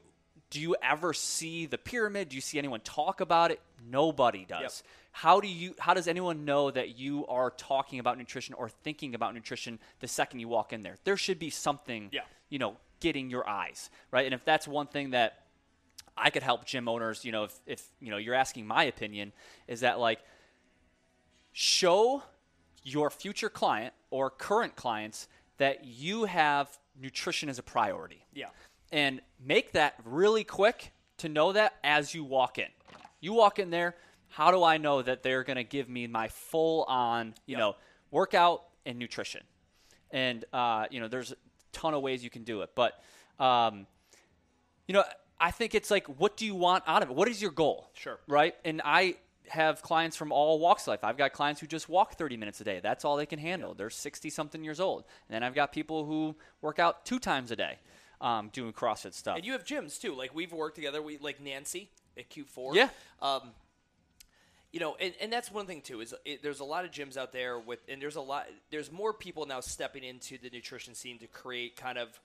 do 0.50 0.62
you 0.62 0.76
ever 0.84 1.14
see 1.14 1.66
the 1.66 1.80
pyramid? 1.80 2.30
Do 2.30 2.36
you 2.36 2.42
see 2.42 2.60
anyone 2.60 2.80
talk 2.82 3.20
about 3.20 3.50
it? 3.52 3.60
Nobody 3.90 4.46
does. 4.46 4.62
Yep. 4.62 4.72
How 5.12 5.42
do 5.42 5.48
you? 5.48 5.76
How 5.80 5.94
does 5.94 6.08
anyone 6.08 6.46
know 6.46 6.72
that 6.72 6.98
you 6.98 7.26
are 7.28 7.50
talking 7.50 8.00
about 8.00 8.18
nutrition 8.18 8.54
or 8.54 8.70
thinking 8.70 9.16
about 9.16 9.34
nutrition 9.34 9.80
the 10.00 10.08
second 10.08 10.40
you 10.40 10.48
walk 10.48 10.72
in 10.72 10.84
there? 10.84 10.98
There 11.04 11.18
should 11.18 11.40
be 11.40 11.50
something, 11.50 12.10
Yeah. 12.12 12.22
you 12.50 12.60
know, 12.60 12.78
getting 13.00 13.30
your 13.30 13.48
eyes 13.50 13.90
right. 14.12 14.26
And 14.26 14.34
if 14.34 14.46
that's 14.46 14.68
one 14.68 14.88
thing 14.88 15.10
that 15.10 15.40
I 16.16 16.30
could 16.30 16.44
help 16.44 16.66
gym 16.66 16.88
owners, 16.88 17.26
you 17.26 17.32
know, 17.32 17.46
if, 17.46 17.60
if 17.66 17.84
you 18.00 18.12
know 18.12 18.18
you're 18.18 18.36
asking 18.36 18.66
my 18.68 18.84
opinion, 18.84 19.34
is 19.68 19.82
that 19.82 20.00
like 20.00 20.20
show 21.52 22.24
your 22.84 23.10
future 23.10 23.50
client 23.50 23.94
or 24.10 24.30
current 24.30 24.76
clients 24.76 25.28
that 25.58 25.86
you 25.86 26.26
have 26.26 26.78
nutrition 27.00 27.50
as 27.50 27.60
a 27.60 27.64
priority. 27.64 28.26
Yeah. 28.34 28.48
And 28.92 29.22
make 29.44 29.72
that 29.74 29.96
really 30.04 30.44
quick 30.44 30.92
to 31.18 31.30
know 31.30 31.54
that 31.54 31.76
as 31.84 32.14
you 32.14 32.24
walk 32.24 32.60
in. 32.60 32.68
You 33.22 33.34
walk 33.34 33.58
in 33.60 33.70
there, 33.70 33.96
how 34.28 34.52
do 34.52 34.64
I 34.64 34.78
know 34.78 35.02
that 35.02 35.24
they're 35.24 35.44
going 35.44 35.58
to 35.58 35.64
give 35.64 35.88
me 35.88 36.08
my 36.08 36.28
full 36.28 36.84
on, 36.84 37.34
you 37.46 37.54
Yep. 37.54 37.60
know, 37.60 37.76
workout 38.12 38.64
and 38.86 39.00
nutrition? 39.00 39.42
And, 40.12 40.46
uh, 40.54 40.86
you 40.92 41.00
know, 41.00 41.08
there's 41.08 41.32
a 41.32 41.36
ton 41.72 41.94
of 41.94 42.02
ways 42.02 42.24
you 42.24 42.30
can 42.30 42.44
do 42.44 42.62
it. 42.62 42.72
But, 42.76 43.02
um, 43.40 43.88
you 44.88 44.94
know, 44.94 45.04
I 45.40 45.52
think 45.52 45.74
it's 45.76 45.90
like, 45.90 46.08
what 46.20 46.38
do 46.38 46.46
you 46.46 46.56
want 46.56 46.84
out 46.88 47.02
of 47.04 47.10
it? 47.10 47.16
What 47.16 47.28
is 47.28 47.42
your 47.42 47.52
goal? 47.52 47.90
Sure. 47.94 48.20
Right? 48.28 48.56
And 48.64 48.82
I 48.84 49.16
have 49.50 49.82
clients 49.82 50.16
from 50.16 50.32
all 50.32 50.60
walks 50.60 50.84
of 50.84 50.90
life. 50.90 51.04
I've 51.04 51.18
got 51.18 51.34
clients 51.34 51.62
who 51.62 51.68
just 51.68 51.90
walk 51.90 52.16
30 52.16 52.38
minutes 52.38 52.62
a 52.62 52.64
day. 52.64 52.80
That's 52.82 53.06
all 53.06 53.18
they 53.18 53.26
can 53.26 53.40
handle. 53.40 53.74
They're 53.74 53.90
60 53.90 54.30
something 54.30 54.64
years 54.64 54.80
old. 54.80 55.04
And 55.28 55.36
then 55.36 55.44
I've 55.44 55.56
got 55.56 55.72
people 55.72 56.06
who 56.06 56.36
work 56.62 56.80
out 56.80 57.06
two 57.06 57.20
times 57.20 57.52
a 57.52 57.56
day 57.56 57.80
um, 58.22 58.50
doing 58.54 58.74
CrossFit 58.74 59.14
stuff. 59.14 59.38
And 59.38 59.46
you 59.46 59.52
have 59.52 59.66
gyms 59.66 60.00
too. 60.00 60.16
Like 60.16 60.34
we've 60.34 60.54
worked 60.54 60.76
together. 60.76 61.02
We 61.02 61.18
like 61.18 61.42
Nancy 61.42 61.90
at 62.18 62.30
Q4. 62.30 62.76
Yeah. 62.76 62.90
Um, 63.22 63.52
you 64.72 64.80
know, 64.80 64.96
and, 65.00 65.14
and 65.22 65.32
that's 65.32 65.52
one 65.52 65.68
thing 65.68 65.82
too 65.82 66.02
is 66.02 66.16
it, 66.26 66.42
there's 66.42 66.60
a 66.60 66.66
lot 66.66 66.84
of 66.84 66.92
gyms 66.92 67.16
out 67.16 67.32
there 67.32 67.60
with, 67.60 67.80
and 67.88 68.02
there's 68.02 68.16
a 68.16 68.22
lot, 68.22 68.48
there's 68.72 68.92
more 68.92 69.14
people 69.14 69.46
now 69.46 69.60
stepping 69.60 70.04
into 70.04 70.38
the 70.40 70.50
nutrition 70.50 70.96
scene 70.96 71.20
to 71.20 71.28
create 71.28 71.76
kind 71.76 71.98
of 71.98 72.20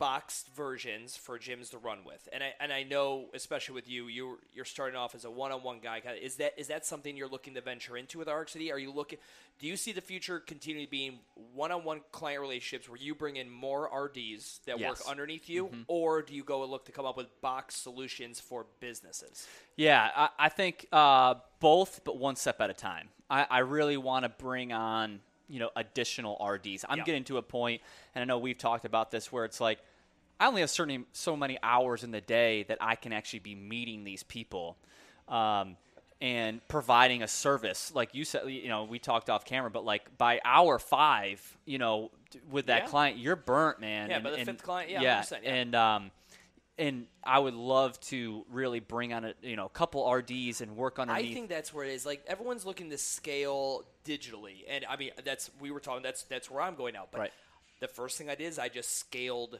boxed 0.00 0.48
versions 0.56 1.14
for 1.14 1.38
gyms 1.38 1.70
to 1.70 1.78
run 1.78 1.98
with. 2.06 2.26
And 2.32 2.42
I 2.42 2.54
and 2.58 2.72
I 2.72 2.82
know, 2.82 3.26
especially 3.34 3.74
with 3.74 3.88
you, 3.88 4.08
you 4.08 4.38
you're 4.52 4.64
starting 4.64 4.96
off 4.96 5.14
as 5.14 5.26
a 5.26 5.30
one-on-one 5.30 5.80
guy. 5.80 6.00
Is 6.20 6.36
that 6.36 6.54
is 6.56 6.68
that 6.68 6.86
something 6.86 7.16
you're 7.16 7.28
looking 7.28 7.54
to 7.54 7.60
venture 7.60 7.96
into 7.98 8.18
with 8.18 8.26
Arc 8.26 8.48
City? 8.48 8.72
Are 8.72 8.78
you 8.78 8.90
looking? 8.90 9.18
Do 9.58 9.66
you 9.66 9.76
see 9.76 9.92
the 9.92 10.00
future 10.00 10.40
continuing 10.40 10.88
being 10.90 11.18
one-on-one 11.54 12.00
client 12.12 12.40
relationships 12.40 12.88
where 12.88 12.96
you 12.98 13.14
bring 13.14 13.36
in 13.36 13.50
more 13.50 13.90
RDs 13.94 14.60
that 14.64 14.80
work 14.80 14.98
underneath 15.06 15.50
you, 15.50 15.70
or 15.86 16.22
do 16.22 16.34
you 16.34 16.42
go 16.42 16.62
and 16.62 16.72
look 16.72 16.86
to 16.86 16.92
come 16.92 17.04
up 17.04 17.18
with 17.18 17.28
box 17.42 17.76
solutions 17.76 18.40
for 18.40 18.64
businesses? 18.80 19.46
Yeah, 19.76 20.10
I, 20.16 20.28
I 20.38 20.48
think 20.48 20.86
uh, 20.90 21.34
both, 21.60 22.00
but 22.04 22.16
one 22.16 22.36
step 22.36 22.60
at 22.62 22.70
a 22.70 22.74
time. 22.74 23.08
I, 23.28 23.46
I 23.50 23.58
really 23.58 23.98
want 23.98 24.24
to 24.24 24.30
bring 24.30 24.72
on 24.72 25.20
you 25.50 25.58
know 25.58 25.68
additional 25.76 26.38
RDs. 26.42 26.84
I'm 26.88 26.98
Yeah. 26.98 27.04
getting 27.04 27.24
to 27.24 27.36
a 27.36 27.42
point, 27.42 27.82
and 28.14 28.22
I 28.22 28.24
know 28.24 28.38
we've 28.38 28.56
talked 28.56 28.86
about 28.86 29.10
this, 29.10 29.30
where 29.30 29.44
it's 29.44 29.60
like 29.60 29.78
I 30.40 30.46
only 30.46 30.62
have 30.62 30.70
certain 30.70 31.04
so 31.12 31.36
many 31.36 31.58
hours 31.62 32.02
in 32.02 32.10
the 32.10 32.20
day 32.20 32.64
that 32.64 32.78
I 32.80 32.96
can 32.96 33.12
actually 33.12 33.40
be 33.40 33.54
meeting 33.54 34.02
these 34.04 34.22
people. 34.24 34.76
Um, 35.28 35.76
and 36.22 36.60
providing 36.68 37.22
a 37.22 37.28
service, 37.28 37.92
like 37.94 38.14
you 38.14 38.24
said, 38.26 38.46
you 38.46 38.68
know, 38.68 38.84
we 38.84 38.98
talked 38.98 39.30
off 39.30 39.44
camera, 39.46 39.70
but 39.70 39.84
like 39.86 40.18
by 40.18 40.38
hour 40.44 40.78
five, 40.78 41.56
you 41.64 41.78
know, 41.78 42.10
with 42.50 42.66
that 42.66 42.82
Yeah. 42.82 42.88
client, 42.88 43.16
you're 43.18 43.36
burnt, 43.36 43.80
man. 43.80 44.10
Yeah, 44.10 44.16
and, 44.16 44.24
by 44.24 44.30
the 44.32 44.36
and- 44.36 44.46
fifth 44.46 44.62
client, 44.62 44.90
yeah, 44.90 45.00
yeah, 45.00 45.20
100%, 45.22 45.42
yeah. 45.44 45.54
and 45.54 45.74
um, 45.74 46.10
and 46.76 47.06
I 47.24 47.38
would 47.38 47.54
love 47.54 47.98
to 48.00 48.44
really 48.50 48.80
bring 48.80 49.14
on 49.14 49.24
a 49.24 49.34
you 49.40 49.56
know 49.56 49.64
a 49.66 49.70
couple 49.70 50.10
RDs 50.10 50.60
and 50.60 50.76
work 50.76 50.98
on. 50.98 51.08
I 51.08 51.22
think 51.32 51.48
that's 51.48 51.72
where 51.72 51.86
it 51.86 51.92
is. 51.92 52.04
Like 52.04 52.22
everyone's 52.26 52.66
looking 52.66 52.90
to 52.90 52.98
scale 52.98 53.84
digitally, 54.04 54.64
and 54.68 54.84
I 54.90 54.96
mean 54.96 55.12
that's 55.24 55.50
we 55.58 55.70
were 55.70 55.80
talking. 55.80 56.02
That's 56.02 56.24
that's 56.24 56.50
where 56.50 56.60
I'm 56.60 56.74
going 56.74 56.92
now. 56.92 57.06
But 57.10 57.20
Right. 57.20 57.32
the 57.80 57.88
first 57.88 58.18
thing 58.18 58.28
I 58.28 58.34
did 58.34 58.44
is 58.48 58.58
I 58.58 58.68
just 58.68 58.96
scaled 58.98 59.58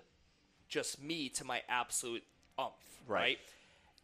just 0.71 1.03
me 1.03 1.29
to 1.31 1.45
my 1.45 1.63
absolute 1.69 2.23
umph, 2.59 2.73
Right. 3.07 3.21
right? 3.21 3.39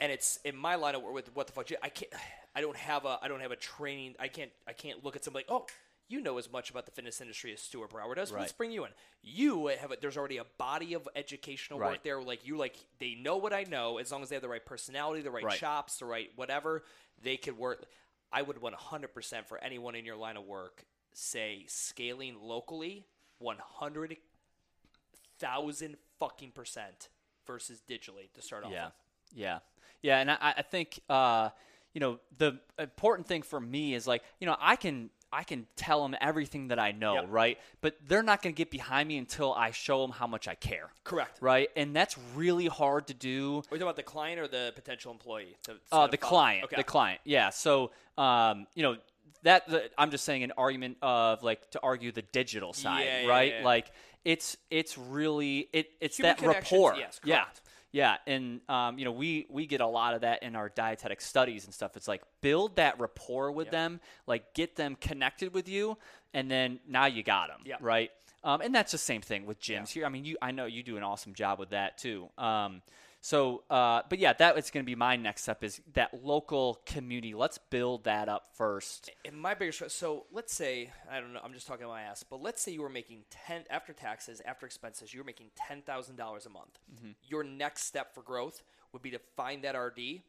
And 0.01 0.13
it's 0.13 0.39
in 0.45 0.55
my 0.57 0.75
line 0.75 0.95
of 0.95 1.01
work 1.03 1.15
with 1.15 1.35
what 1.35 1.47
the 1.47 1.53
fuck. 1.55 1.71
I 1.83 1.89
can't. 1.89 2.13
I 2.55 2.61
don't 2.61 2.77
have 2.77 3.07
a. 3.07 3.19
I 3.23 3.29
don't 3.29 3.41
have 3.41 3.53
a 3.53 3.57
training. 3.57 4.15
I 4.21 4.29
can't. 4.29 4.51
I 4.69 4.75
can't 4.75 5.03
look 5.03 5.17
at 5.17 5.25
somebody. 5.25 5.47
like, 5.49 5.63
Oh, 5.63 5.67
you 6.09 6.21
know 6.21 6.37
as 6.39 6.53
much 6.53 6.69
about 6.71 6.85
the 6.85 6.93
fitness 6.93 7.21
industry 7.23 7.53
as 7.53 7.61
Stuart 7.61 7.89
Brauer 7.91 8.15
does. 8.15 8.31
Let's 8.31 8.53
bring 8.53 8.71
you 8.73 8.85
in. 8.85 8.91
You 9.23 9.69
have. 9.69 9.91
A, 9.93 9.97
there's 10.01 10.19
already 10.19 10.37
a 10.37 10.45
body 10.59 10.93
of 10.95 11.09
educational 11.17 11.79
work 11.79 12.03
there. 12.05 12.21
Like 12.21 12.47
you, 12.47 12.59
like 12.59 12.77
they 12.99 13.15
know 13.15 13.39
what 13.39 13.55
I 13.55 13.63
know. 13.65 13.97
As 13.99 14.13
long 14.13 14.23
as 14.23 14.29
they 14.29 14.35
have 14.35 14.43
the 14.43 14.49
right 14.51 14.65
personality, 14.65 15.23
the 15.23 15.31
right, 15.31 15.45
Right. 15.45 15.59
chops, 15.59 15.97
the 15.99 16.05
right 16.05 16.31
whatever, 16.37 16.85
they 17.23 17.39
could 17.39 17.57
work. 17.57 17.87
I 18.31 18.43
would 18.43 18.61
100% 18.61 19.47
for 19.47 19.57
anyone 19.65 19.95
in 19.95 20.05
your 20.05 20.17
line 20.17 20.37
of 20.37 20.45
work 20.45 20.85
say 21.15 21.65
scaling 21.69 22.37
locally 22.43 23.07
100,000 23.39 25.97
fucking 26.19 26.53
percent 26.53 27.09
versus 27.47 27.81
digitally 27.89 28.33
to 28.35 28.43
start 28.43 28.65
off 28.65 28.73
Yeah, 28.73 28.87
with. 28.87 28.93
yeah, 29.35 29.59
yeah, 30.03 30.19
and 30.21 30.31
I, 30.31 30.55
I 30.59 30.63
think 30.63 31.01
uh, 31.09 31.51
you 31.95 32.01
know 32.01 32.19
the 32.39 32.59
important 32.79 33.27
thing 33.29 33.43
for 33.43 33.61
me 33.61 33.95
is 33.95 34.07
like 34.07 34.23
you 34.41 34.47
know 34.47 34.57
I 34.61 34.77
can 34.77 35.11
I 35.33 35.43
can 35.43 35.67
tell 35.77 36.03
them 36.03 36.15
everything 36.21 36.69
that 36.69 36.79
I 36.79 36.93
know, 36.93 37.15
Yep. 37.15 37.27
right? 37.31 37.59
But 37.81 37.97
they're 38.07 38.23
not 38.23 38.43
going 38.43 38.55
to 38.55 38.57
get 38.57 38.71
behind 38.71 39.09
me 39.09 39.19
until 39.19 39.53
I 39.53 39.73
show 39.73 40.01
them 40.03 40.13
how 40.13 40.29
much 40.29 40.47
I 40.47 40.55
care, 40.55 40.89
Correct. 41.03 41.39
right? 41.43 41.69
And 41.77 41.95
that's 41.97 42.17
really 42.37 42.67
hard 42.67 43.09
to 43.09 43.15
do. 43.15 43.57
Are 43.57 43.63
we 43.73 43.79
talking 43.79 43.83
about 43.83 43.97
the 43.97 44.05
client 44.05 44.39
or 44.41 44.47
the 44.47 44.73
potential 44.77 45.11
employee? 45.11 45.57
To, 45.65 45.75
Uh, 45.91 46.07
the 46.07 46.17
client, 46.17 46.67
Okay. 46.67 46.77
the 46.77 46.85
client, 46.85 47.21
yeah. 47.25 47.51
So, 47.51 47.91
um, 48.17 48.69
you 48.77 48.85
know, 48.85 48.97
that 49.43 49.69
the, 49.69 49.91
I'm 49.99 50.13
just 50.13 50.25
saying 50.25 50.45
an 50.45 50.53
argument 50.57 50.97
of 51.03 51.43
like 51.43 51.71
to 51.73 51.81
argue 51.83 52.13
the 52.13 52.23
digital 52.23 52.73
side, 52.73 53.05
Yeah, 53.05 53.21
yeah, 53.23 53.29
right? 53.29 53.55
yeah. 53.59 53.65
Like 53.65 53.91
it's 54.27 54.57
it's 54.71 54.99
really 54.99 55.69
it 55.73 55.91
it's 56.01 56.17
Human 56.17 56.35
that 56.37 56.45
rapport, 56.47 56.97
yes, 56.99 57.21
yeah, 57.25 57.45
yeah. 57.93 58.17
And 58.27 58.61
um, 58.69 58.99
you 58.99 59.05
know, 59.05 59.13
we 59.13 59.47
we 59.49 59.67
get 59.67 59.81
a 59.81 59.87
lot 59.87 60.15
of 60.15 60.23
that 60.23 60.43
in 60.43 60.57
our 60.57 60.69
dietetic 60.69 61.21
studies 61.21 61.65
and 61.65 61.73
stuff. 61.73 61.97
It's 61.97 62.09
like 62.09 62.23
build 62.41 62.75
that 62.75 62.99
rapport 62.99 63.53
with 63.53 63.71
them, 63.71 64.01
like 64.27 64.53
get 64.53 64.75
them 64.75 64.97
connected 65.01 65.55
with 65.55 65.69
you, 65.69 65.97
and 66.35 66.51
then 66.51 66.81
now 66.89 67.07
you 67.07 67.23
got 67.23 67.49
them, 67.49 67.61
Yeah. 67.65 67.77
right? 67.81 68.11
Um, 68.43 68.61
and 68.63 68.75
that's 68.75 68.91
the 68.91 68.99
same 68.99 69.23
thing 69.23 69.47
with 69.47 69.61
gyms 69.61 69.91
here. 69.91 70.05
I 70.05 70.09
mean, 70.09 70.25
you 70.25 70.37
I 70.43 70.51
know 70.51 70.67
you 70.67 70.83
do 70.83 70.97
an 70.97 71.05
awesome 71.05 71.33
job 71.33 71.61
with 71.61 71.71
that 71.71 71.97
too. 71.97 72.29
Um, 72.37 72.83
so, 73.27 73.65
uh, 73.71 74.03
but 74.09 74.21
yeah, 74.21 74.35
that 74.35 74.57
is 74.57 74.71
going 74.71 74.85
to 74.85 74.87
be 74.87 74.95
my 74.95 75.17
next 75.17 75.43
step 75.43 75.65
is 75.65 75.81
that 75.95 76.23
local 76.23 76.81
community. 76.87 77.35
Let's 77.35 77.59
build 77.59 78.05
that 78.05 78.29
up 78.29 78.51
first. 78.55 79.11
And 79.25 79.37
my 79.37 79.53
biggest 79.53 79.91
so 79.91 80.27
let's 80.31 80.55
say 80.55 80.93
I 81.11 81.19
don't 81.19 81.33
know 81.33 81.41
I'm 81.43 81.53
just 81.53 81.67
talking 81.67 81.89
my 81.89 82.03
ass, 82.03 82.23
but 82.23 82.41
let's 82.41 82.63
say 82.63 82.71
you 82.71 82.83
were 82.83 82.89
making 82.89 83.25
ten 83.29 83.65
after 83.69 83.93
taxes 83.93 84.41
after 84.47 84.65
expenses 84.65 85.13
you 85.13 85.19
were 85.19 85.25
making 85.25 85.49
ten 85.57 85.83
thousand 85.83 86.15
dollars 86.15 86.47
a 86.47 86.51
month. 86.51 86.79
Your 87.25 87.43
next 87.43 87.83
step 87.83 88.15
for 88.15 88.23
growth 88.23 88.63
would 88.93 89.03
be 89.03 89.11
to 89.11 89.19
find 89.37 89.65
that 89.65 89.77
RD, 89.77 90.21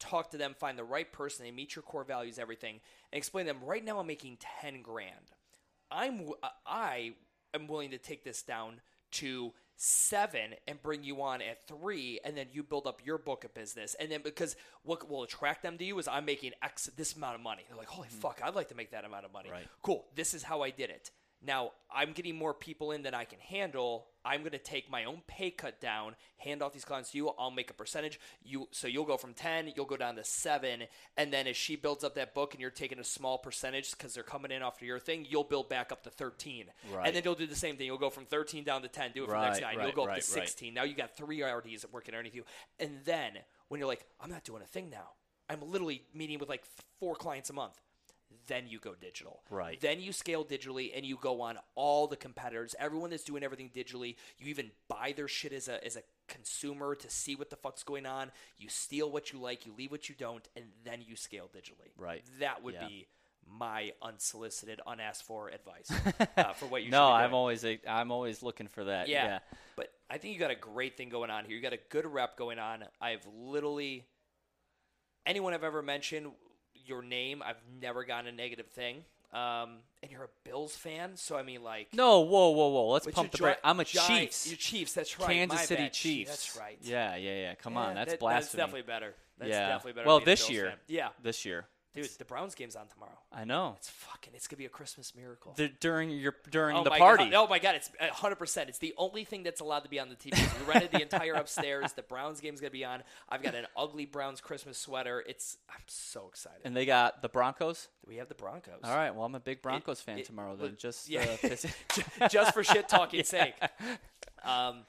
talk 0.00 0.32
to 0.32 0.36
them, 0.36 0.56
find 0.58 0.76
the 0.76 0.82
right 0.82 1.12
person, 1.12 1.44
they 1.44 1.52
meet 1.52 1.76
your 1.76 1.84
core 1.84 2.02
values, 2.02 2.40
everything, 2.40 2.80
and 3.12 3.16
explain 3.16 3.46
to 3.46 3.52
them. 3.52 3.62
Right 3.62 3.84
now 3.84 4.00
I'm 4.00 4.08
making 4.08 4.38
ten 4.40 4.82
grand. 4.82 5.30
I'm 5.88 6.30
I 6.66 7.12
am 7.54 7.68
willing 7.68 7.92
to 7.92 7.98
take 7.98 8.24
this 8.24 8.42
down 8.42 8.80
to 9.12 9.52
seven 9.76 10.54
and 10.66 10.80
bring 10.82 11.04
you 11.04 11.22
on 11.22 11.42
at 11.42 11.66
three, 11.66 12.20
and 12.24 12.36
then 12.36 12.46
you 12.52 12.62
build 12.62 12.86
up 12.86 13.00
your 13.04 13.18
book 13.18 13.44
of 13.44 13.54
business. 13.54 13.94
And 13.98 14.10
then 14.10 14.20
because 14.22 14.56
what 14.82 15.08
will 15.08 15.22
attract 15.22 15.62
them 15.62 15.78
to 15.78 15.84
you 15.84 15.98
is 15.98 16.08
I'm 16.08 16.24
making 16.24 16.52
X 16.62 16.90
this 16.96 17.14
amount 17.14 17.36
of 17.36 17.40
money. 17.40 17.62
They're 17.68 17.76
like, 17.76 17.88
holy 17.88 18.08
hmm. 18.08 18.18
fuck, 18.18 18.40
I'd 18.42 18.54
like 18.54 18.68
to 18.68 18.74
make 18.74 18.90
that 18.92 19.04
amount 19.04 19.24
of 19.24 19.32
money. 19.32 19.50
Right. 19.50 19.66
Cool. 19.82 20.04
This 20.14 20.34
is 20.34 20.42
how 20.42 20.62
I 20.62 20.70
did 20.70 20.90
it. 20.90 21.10
Now 21.46 21.72
I'm 21.94 22.12
getting 22.12 22.36
more 22.36 22.54
people 22.54 22.90
in 22.92 23.02
than 23.02 23.14
I 23.14 23.24
can 23.24 23.38
handle. 23.38 24.06
I'm 24.24 24.40
going 24.40 24.52
to 24.52 24.58
take 24.58 24.90
my 24.90 25.04
own 25.04 25.20
pay 25.26 25.50
cut 25.50 25.80
down, 25.82 26.16
hand 26.38 26.62
off 26.62 26.72
these 26.72 26.84
clients 26.86 27.10
to 27.10 27.18
you. 27.18 27.28
I'll 27.38 27.50
make 27.50 27.70
a 27.70 27.74
percentage. 27.74 28.18
You 28.42 28.68
so 28.70 28.88
you'll 28.88 29.04
go 29.04 29.18
from 29.18 29.34
ten, 29.34 29.70
you'll 29.76 29.84
go 29.84 29.98
down 29.98 30.16
to 30.16 30.24
seven, 30.24 30.84
and 31.18 31.30
then 31.32 31.46
as 31.46 31.56
she 31.56 31.76
builds 31.76 32.04
up 32.04 32.14
that 32.14 32.34
book, 32.34 32.54
and 32.54 32.60
you're 32.60 32.70
taking 32.70 32.98
a 32.98 33.04
small 33.04 33.36
percentage 33.36 33.90
because 33.90 34.14
they're 34.14 34.22
coming 34.22 34.50
in 34.50 34.62
after 34.62 34.86
your 34.86 34.98
thing, 34.98 35.26
you'll 35.28 35.44
build 35.44 35.68
back 35.68 35.92
up 35.92 36.02
to 36.04 36.10
thirteen, 36.10 36.66
Right. 36.90 37.06
and 37.06 37.14
then 37.14 37.22
you'll 37.24 37.34
do 37.34 37.46
the 37.46 37.54
same 37.54 37.76
thing. 37.76 37.86
You'll 37.86 37.98
go 37.98 38.10
from 38.10 38.24
thirteen 38.24 38.64
down 38.64 38.80
to 38.82 38.88
ten. 38.88 39.10
Do 39.14 39.24
it 39.24 39.26
for 39.26 39.32
the 39.34 39.42
next 39.42 39.60
guy. 39.60 39.70
and 39.72 39.78
right, 39.78 39.86
you'll 39.88 39.94
go 39.96 40.02
up 40.04 40.08
to 40.08 40.12
right. 40.14 40.24
sixteen. 40.24 40.72
Now 40.72 40.84
you 40.84 40.94
got 40.94 41.16
three 41.16 41.42
RDs 41.42 41.84
working 41.92 42.14
underneath 42.14 42.34
you, 42.34 42.44
and 42.80 43.00
then 43.04 43.32
when 43.68 43.78
you're 43.78 43.88
like, 43.88 44.06
I'm 44.20 44.30
not 44.30 44.44
doing 44.44 44.62
a 44.62 44.66
thing 44.66 44.88
now. 44.88 45.10
I'm 45.50 45.60
literally 45.70 46.02
meeting 46.14 46.38
with 46.38 46.48
like 46.48 46.64
four 46.98 47.14
clients 47.14 47.50
a 47.50 47.52
month. 47.52 47.78
Then 48.46 48.64
you 48.68 48.78
go 48.78 48.94
digital. 48.94 49.42
Right. 49.50 49.80
Then 49.80 50.00
you 50.00 50.12
scale 50.12 50.44
digitally 50.44 50.92
and 50.94 51.04
you 51.04 51.16
go 51.20 51.40
on 51.40 51.58
all 51.74 52.06
the 52.06 52.16
competitors, 52.16 52.74
everyone 52.78 53.10
that's 53.10 53.24
doing 53.24 53.42
everything 53.42 53.70
digitally. 53.74 54.16
You 54.38 54.48
even 54.48 54.70
buy 54.88 55.12
their 55.16 55.28
shit 55.28 55.52
as 55.52 55.68
a 55.68 55.84
as 55.84 55.96
a 55.96 56.02
consumer 56.28 56.94
to 56.94 57.10
see 57.10 57.34
what 57.36 57.50
the 57.50 57.56
fuck's 57.56 57.82
going 57.82 58.06
on. 58.06 58.30
You 58.58 58.68
steal 58.68 59.10
what 59.10 59.32
you 59.32 59.38
like, 59.38 59.66
you 59.66 59.72
leave 59.76 59.90
what 59.90 60.08
you 60.08 60.14
don't, 60.18 60.46
and 60.56 60.64
then 60.84 61.00
you 61.06 61.16
scale 61.16 61.50
digitally. 61.54 61.90
Right. 61.98 62.22
That 62.40 62.62
would 62.62 62.74
Yeah. 62.74 62.88
be 62.88 63.06
my 63.46 63.92
unsolicited, 64.00 64.80
unasked 64.86 65.26
for 65.26 65.48
advice 65.50 65.90
uh, 66.38 66.54
for 66.54 66.64
what 66.66 66.82
you. 66.82 66.90
no, 66.90 67.08
I'm 67.12 67.34
always 67.34 67.64
I'm 67.86 68.10
always 68.10 68.42
looking 68.42 68.68
for 68.68 68.84
that. 68.84 69.08
Yeah. 69.08 69.24
yeah. 69.26 69.38
But 69.76 69.92
I 70.08 70.16
think 70.18 70.32
you 70.32 70.40
got 70.40 70.50
a 70.50 70.54
great 70.56 70.96
thing 70.96 71.10
going 71.10 71.30
on 71.30 71.44
here. 71.44 71.54
You 71.54 71.60
got 71.62 71.74
a 71.74 71.80
good 71.90 72.06
rep 72.06 72.38
going 72.38 72.58
on. 72.58 72.84
I've 73.02 73.26
literally 73.36 74.06
anyone 75.26 75.52
I've 75.54 75.64
ever 75.64 75.82
mentioned 75.82 76.28
your 76.86 77.02
name, 77.02 77.42
I've 77.44 77.60
never 77.80 78.04
gotten 78.04 78.26
a 78.26 78.32
negative 78.32 78.66
thing. 78.68 79.04
Um, 79.32 79.78
and 80.00 80.12
you're 80.12 80.22
a 80.24 80.28
Bills 80.48 80.76
fan, 80.76 81.16
so 81.16 81.36
I 81.36 81.42
mean, 81.42 81.64
like, 81.64 81.88
No, 81.92 82.20
whoa, 82.20 82.50
whoa, 82.50 82.68
whoa. 82.68 82.88
Let's 82.90 83.06
pump 83.08 83.32
the 83.32 83.38
you're 83.38 83.46
brake. 83.48 83.56
Gi- 83.56 83.60
I'm 83.64 83.80
a 83.80 83.84
Giants- 83.84 84.06
Chiefs. 84.44 84.46
You're 84.46 84.56
Chiefs. 84.58 84.92
That's 84.92 85.18
right. 85.18 85.28
Kansas 85.28 85.58
My 85.58 85.64
City 85.64 85.82
bad. 85.82 85.92
Chiefs. 85.92 86.30
That's 86.30 86.56
right. 86.56 86.78
Yeah, 86.82 87.16
yeah, 87.16 87.34
yeah. 87.40 87.54
Come 87.56 87.76
on, 87.76 87.94
that's 87.96 88.12
that- 88.12 88.20
blasphemy. 88.20 88.42
That's 88.44 88.54
definitely 88.54 88.82
better. 88.82 89.14
That's 89.38 89.50
yeah. 89.50 89.68
definitely 89.68 89.92
better. 89.94 90.06
Well, 90.06 90.20
this 90.20 90.48
year. 90.48 90.66
fan. 90.66 90.76
Yeah, 90.86 91.08
This 91.20 91.44
year. 91.44 91.66
Dude, 91.94 92.08
the 92.18 92.24
Browns 92.24 92.54
game's 92.54 92.76
on 92.76 92.86
tomorrow. 92.88 93.18
I 93.32 93.44
know. 93.44 93.74
It's 93.78 93.88
fucking. 93.90 94.32
It's 94.34 94.46
gonna 94.48 94.58
be 94.58 94.64
a 94.66 94.68
Christmas 94.70 95.14
miracle. 95.14 95.54
The, 95.56 95.68
during 95.80 96.10
your 96.10 96.34
during 96.50 96.76
Oh 96.76 96.84
the 96.84 96.90
my 96.90 96.98
party. 96.98 97.30
God. 97.30 97.34
Oh 97.34 97.46
my 97.48 97.58
god, 97.58 97.74
it's 97.76 97.90
100%. 98.00 98.68
It's 98.68 98.78
the 98.78 98.94
only 98.96 99.24
thing 99.24 99.42
that's 99.42 99.60
allowed 99.60 99.84
to 99.84 99.88
be 99.88 99.98
on 100.00 100.08
the 100.08 100.16
TV. 100.16 100.36
We 100.60 100.72
rented 100.72 100.90
the 100.92 101.02
entire 101.02 101.34
upstairs. 101.34 101.92
The 101.92 102.02
Browns 102.02 102.40
game's 102.40 102.60
going 102.60 102.70
to 102.70 102.72
be 102.76 102.84
on. 102.84 103.02
I've 103.28 103.42
got 103.42 103.54
an 103.54 103.66
ugly 103.76 104.06
Browns 104.06 104.40
Christmas 104.40 104.76
sweater. 104.78 105.22
It's 105.26 105.56
I'm 105.70 105.80
so 105.86 106.26
excited. 106.28 106.60
And 106.64 106.76
they 106.76 106.86
got 106.86 107.22
the 107.22 107.28
Broncos. 107.28 107.88
we 108.06 108.16
have 108.16 108.28
the 108.28 108.34
Broncos. 108.34 108.80
All 108.84 108.94
right. 108.94 109.14
Well, 109.14 109.24
I'm 109.24 109.34
a 109.34 109.40
big 109.40 109.62
Broncos 109.62 110.00
fan 110.00 110.18
it- 110.18 110.26
tomorrow. 110.26 110.56
Then 110.56 110.76
just 110.78 111.08
yeah. 111.08 111.24
uh, 111.42 112.28
Just 112.28 112.54
for 112.54 112.64
shit 112.64 112.88
talking 112.88 113.24
sake. 113.24 113.54
Um 114.42 114.84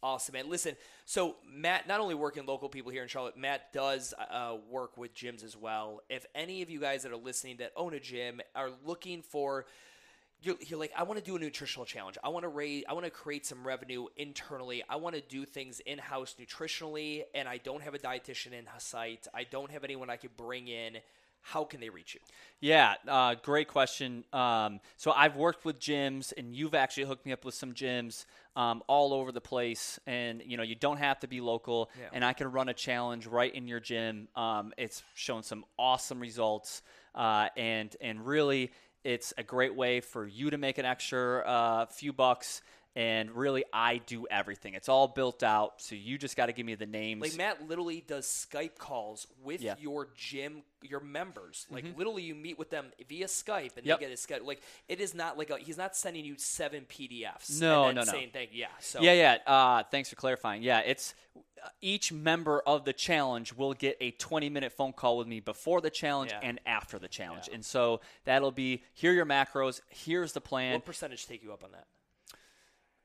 Awesome, 0.00 0.34
man. 0.34 0.48
Listen, 0.48 0.76
so 1.06 1.36
Matt, 1.52 1.88
not 1.88 1.98
only 1.98 2.14
working 2.14 2.46
local 2.46 2.68
people 2.68 2.92
here 2.92 3.02
in 3.02 3.08
Charlotte, 3.08 3.36
Matt 3.36 3.72
does 3.72 4.14
uh, 4.30 4.56
work 4.70 4.96
with 4.96 5.12
gyms 5.12 5.42
as 5.42 5.56
well. 5.56 6.02
If 6.08 6.24
any 6.34 6.62
of 6.62 6.70
you 6.70 6.78
guys 6.78 7.02
that 7.02 7.10
are 7.10 7.16
listening 7.16 7.56
that 7.56 7.72
own 7.76 7.94
a 7.94 8.00
gym 8.00 8.40
are 8.54 8.70
looking 8.84 9.22
for 9.22 9.66
you're, 10.40 10.56
you're 10.60 10.78
like, 10.78 10.92
I 10.96 11.02
want 11.02 11.18
to 11.18 11.24
do 11.24 11.36
a 11.36 11.38
nutritional 11.38 11.84
challenge. 11.84 12.16
I 12.22 12.28
want 12.28 12.44
to 12.44 12.48
raise, 12.48 12.84
I 12.88 12.92
want 12.92 13.04
to 13.06 13.10
create 13.10 13.44
some 13.44 13.66
revenue 13.66 14.06
internally. 14.16 14.84
I 14.88 14.96
want 14.96 15.16
to 15.16 15.20
do 15.20 15.44
things 15.44 15.80
in 15.80 15.98
house 15.98 16.36
nutritionally, 16.38 17.24
and 17.34 17.48
I 17.48 17.58
don't 17.58 17.82
have 17.82 17.94
a 17.94 17.98
dietitian 17.98 18.52
in 18.52 18.66
sight. 18.78 19.26
I 19.34 19.44
don't 19.44 19.70
have 19.70 19.84
anyone 19.84 20.10
I 20.10 20.16
could 20.16 20.36
bring 20.36 20.68
in. 20.68 20.98
How 21.40 21.64
can 21.64 21.80
they 21.80 21.88
reach 21.88 22.14
you? 22.14 22.20
Yeah, 22.60 22.94
uh, 23.06 23.36
great 23.42 23.68
question. 23.68 24.24
Um, 24.32 24.80
so 24.96 25.12
I've 25.12 25.36
worked 25.36 25.64
with 25.64 25.78
gyms, 25.78 26.32
and 26.36 26.54
you've 26.54 26.74
actually 26.74 27.04
hooked 27.04 27.24
me 27.24 27.32
up 27.32 27.44
with 27.44 27.54
some 27.54 27.72
gyms 27.72 28.26
um, 28.56 28.82
all 28.86 29.14
over 29.14 29.32
the 29.32 29.40
place. 29.40 29.98
And 30.06 30.42
you 30.44 30.56
know, 30.56 30.62
you 30.62 30.74
don't 30.74 30.98
have 30.98 31.20
to 31.20 31.28
be 31.28 31.40
local, 31.40 31.90
Yeah. 31.98 32.08
and 32.12 32.24
I 32.24 32.32
can 32.32 32.50
run 32.50 32.68
a 32.68 32.74
challenge 32.74 33.26
right 33.26 33.54
in 33.54 33.66
your 33.68 33.80
gym. 33.80 34.28
Um, 34.36 34.72
it's 34.76 35.02
shown 35.14 35.42
some 35.42 35.64
awesome 35.78 36.20
results, 36.20 36.82
uh, 37.14 37.48
and 37.56 37.94
and 38.00 38.26
really, 38.26 38.72
it's 39.04 39.32
a 39.38 39.42
great 39.42 39.74
way 39.74 40.00
for 40.00 40.26
you 40.26 40.50
to 40.50 40.58
make 40.58 40.76
an 40.78 40.84
extra 40.84 41.40
uh, 41.46 41.86
few 41.86 42.12
bucks. 42.12 42.60
And 42.96 43.30
really, 43.30 43.64
I 43.72 43.98
do 43.98 44.26
everything. 44.28 44.74
It's 44.74 44.88
all 44.88 45.06
built 45.06 45.44
out, 45.44 45.74
so 45.80 45.94
you 45.94 46.18
just 46.18 46.36
got 46.36 46.46
to 46.46 46.52
give 46.52 46.66
me 46.66 46.74
the 46.74 46.86
names. 46.86 47.20
Like 47.22 47.36
Matt 47.36 47.68
literally 47.68 48.02
does 48.04 48.26
Skype 48.26 48.76
calls 48.76 49.26
with 49.44 49.60
Yeah. 49.62 49.74
Mm-hmm. 49.74 49.82
your 49.82 50.08
gym, 50.16 50.62
your 50.82 50.98
members. 50.98 51.66
Like 51.70 51.84
literally, 51.96 52.24
you 52.24 52.34
meet 52.34 52.58
with 52.58 52.70
them 52.70 52.86
via 53.08 53.26
Skype, 53.26 53.76
and 53.76 53.86
Yep. 53.86 53.98
they 53.98 54.04
get 54.06 54.10
his 54.10 54.20
schedule. 54.20 54.48
Like 54.48 54.62
it 54.88 55.00
is 55.00 55.14
not 55.14 55.38
like 55.38 55.50
a, 55.50 55.58
he's 55.58 55.76
not 55.78 55.94
sending 55.94 56.24
you 56.24 56.34
seven 56.38 56.86
PDFs. 56.88 57.60
No, 57.60 57.84
and 57.84 57.94
no, 57.96 58.02
no. 58.02 58.10
Saying 58.10 58.30
thank 58.32 58.50
yeah. 58.52 58.66
So 58.80 59.00
Yeah, 59.00 59.12
yeah. 59.12 59.36
Uh, 59.46 59.82
thanks 59.90 60.08
for 60.10 60.16
clarifying. 60.16 60.62
Yeah, 60.64 60.80
it's 60.80 61.14
uh, 61.36 61.68
each 61.80 62.10
member 62.10 62.60
of 62.66 62.84
the 62.84 62.92
challenge 62.92 63.52
will 63.54 63.74
get 63.74 63.96
a 64.00 64.10
20 64.12 64.48
minute 64.48 64.72
phone 64.72 64.92
call 64.92 65.18
with 65.18 65.28
me 65.28 65.38
before 65.38 65.80
the 65.80 65.90
challenge 65.90 66.32
Yeah. 66.32 66.40
and 66.48 66.58
after 66.66 66.98
the 66.98 67.08
challenge. 67.08 67.44
Yeah. 67.48 67.54
And 67.56 67.64
so 67.64 68.00
that'll 68.24 68.50
be 68.50 68.82
here 68.94 69.12
are 69.12 69.14
your 69.14 69.26
macros, 69.26 69.82
here's 69.88 70.32
the 70.32 70.40
plan 70.40 70.72
What 70.72 70.84
percentage 70.84 71.26
take 71.28 71.44
you 71.44 71.52
up 71.52 71.62
on 71.62 71.70
that? 71.72 71.86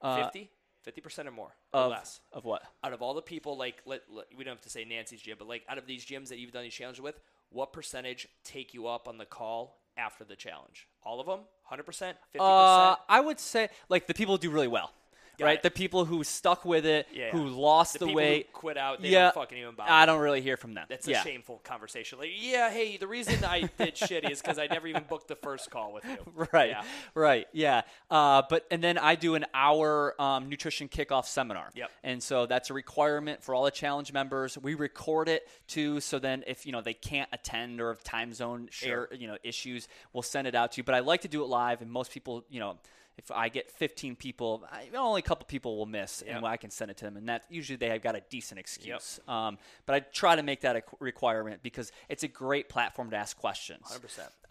Uh, 0.03 0.23
50? 0.23 0.49
50% 0.85 1.27
or 1.27 1.31
more? 1.31 1.55
Or 1.73 1.81
of, 1.81 1.91
less? 1.91 2.19
of 2.34 2.43
what? 2.45 2.63
Out 2.84 2.93
of 2.93 3.01
all 3.01 3.13
the 3.13 3.21
people, 3.21 3.57
like, 3.57 3.81
let, 3.85 4.01
let- 4.09 4.25
we 4.38 4.43
don't 4.43 4.53
have 4.55 4.61
to 4.63 4.69
say 4.69 4.84
Nancy's 4.84 5.21
gym, 5.21 5.38
but 5.39 5.47
like 5.47 5.63
out 5.69 5.77
of 5.77 5.88
these 5.88 6.05
gyms 6.05 6.27
that 6.30 6.38
you've 6.39 6.51
done 6.51 6.63
these 6.63 6.73
challenges 6.73 7.01
with, 7.01 7.19
what 7.49 7.71
percentage 7.71 8.27
take 8.43 8.73
you 8.73 8.88
up 8.88 9.07
on 9.07 9.17
the 9.17 9.25
call 9.25 9.80
after 9.95 10.23
the 10.23 10.35
challenge? 10.35 10.88
All 11.03 11.19
of 11.21 11.27
them? 11.27 11.41
100%? 11.71 11.85
50%? 11.85 12.15
Uh, 12.39 12.95
I 13.07 13.19
would 13.21 13.39
say 13.39 13.69
like 13.89 14.07
the 14.07 14.13
people 14.13 14.35
who 14.35 14.39
do 14.39 14.49
really 14.51 14.67
well. 14.67 14.91
Got 15.38 15.45
right, 15.45 15.57
it. 15.57 15.64
the 15.64 15.72
people 15.72 16.05
who 16.05 16.23
stuck 16.23 16.64
with 16.64 16.85
it, 16.85 17.07
Yeah, 17.11 17.31
who 17.31 17.47
lost 17.47 17.93
The 17.93 17.99
the, 17.99 18.05
people 18.05 18.22
who 18.22 18.27
weight, 18.27 18.53
quit 18.53 18.77
out, 18.77 19.01
they 19.01 19.10
yeah, 19.10 19.23
don't 19.23 19.34
fucking 19.35 19.57
even 19.57 19.73
bother. 19.76 19.91
I 19.91 20.05
don't 20.05 20.22
really 20.22 20.41
hear 20.41 20.57
from 20.57 20.73
them. 20.76 20.85
That's 20.89 21.07
yeah. 21.07 21.22
a 21.22 21.23
shameful 21.23 21.60
conversation. 21.64 22.19
Like, 22.19 22.30
yeah, 22.38 22.69
hey, 22.69 22.97
the 22.97 23.07
reason 23.07 23.43
I 23.43 23.61
did 23.77 23.95
shitty 23.95 24.30
is 24.30 24.41
because 24.41 24.60
I 24.60 24.68
never 24.68 24.88
even 24.88 25.03
booked 25.10 25.27
the 25.27 25.35
first 25.35 25.72
call 25.72 25.91
with 25.93 26.05
you. 26.05 26.18
right 26.53 26.69
Yeah. 26.69 26.84
right 27.15 27.47
yeah 27.53 27.81
uh, 28.11 28.43
but 28.49 28.65
and 28.72 28.84
then 28.84 28.97
i 28.97 29.15
do 29.15 29.35
an 29.35 29.45
hour 29.53 30.19
um, 30.22 30.49
nutrition 30.49 30.88
kickoff 30.88 31.26
seminar 31.26 31.69
Yep. 31.76 31.91
and 32.03 32.22
so 32.22 32.45
that's 32.45 32.69
a 32.69 32.73
requirement 32.73 33.43
for 33.43 33.55
all 33.55 33.64
the 33.64 33.72
challenge 33.72 34.14
members 34.14 34.57
we 34.57 34.73
record 34.76 35.30
it 35.30 35.47
too 35.68 35.99
so 35.99 36.19
then 36.19 36.43
if 36.47 36.65
you 36.65 36.72
know 36.72 36.81
they 36.81 36.93
can't 36.93 37.30
attend 37.34 37.81
or 37.81 37.91
if 37.91 38.03
time 38.03 38.34
zone 38.34 38.68
Sure. 38.72 39.07
air, 39.11 39.18
you 39.18 39.27
know 39.27 39.38
issues 39.43 39.88
we'll 40.14 40.23
send 40.23 40.47
it 40.47 40.55
out 40.55 40.73
to 40.73 40.77
you 40.77 40.84
but 40.84 40.95
i 40.95 40.99
like 40.99 41.22
to 41.22 41.27
do 41.27 41.43
it 41.43 41.47
live 41.47 41.81
and 41.81 41.91
most 41.91 42.11
people 42.11 42.43
you 42.49 42.60
know 42.60 42.77
if 43.18 43.30
I 43.31 43.49
get 43.49 43.69
15 43.69 44.15
people, 44.15 44.65
I, 44.72 44.88
only 44.98 45.19
a 45.19 45.23
couple 45.23 45.45
people 45.45 45.77
will 45.77 45.85
miss, 45.85 46.23
Yep. 46.26 46.35
and 46.35 46.45
I 46.45 46.57
can 46.57 46.72
send 46.72 46.90
it 46.90 46.98
to 46.98 47.06
them. 47.06 47.15
And 47.18 47.30
that 47.30 47.44
usually 47.49 47.77
they 47.77 47.90
have 47.90 48.02
got 48.02 48.15
a 48.15 48.22
decent 48.30 48.60
excuse. 48.60 49.19
Um, 49.27 49.57
but 49.85 49.94
I 49.95 49.99
try 49.99 50.35
to 50.35 50.41
make 50.44 50.61
that 50.61 50.76
a 50.76 50.84
requirement 50.99 51.61
because 51.61 51.91
it's 52.10 52.23
a 52.23 52.27
great 52.27 52.69
platform 52.69 53.11
to 53.11 53.15
ask 53.15 53.38
questions. 53.38 53.85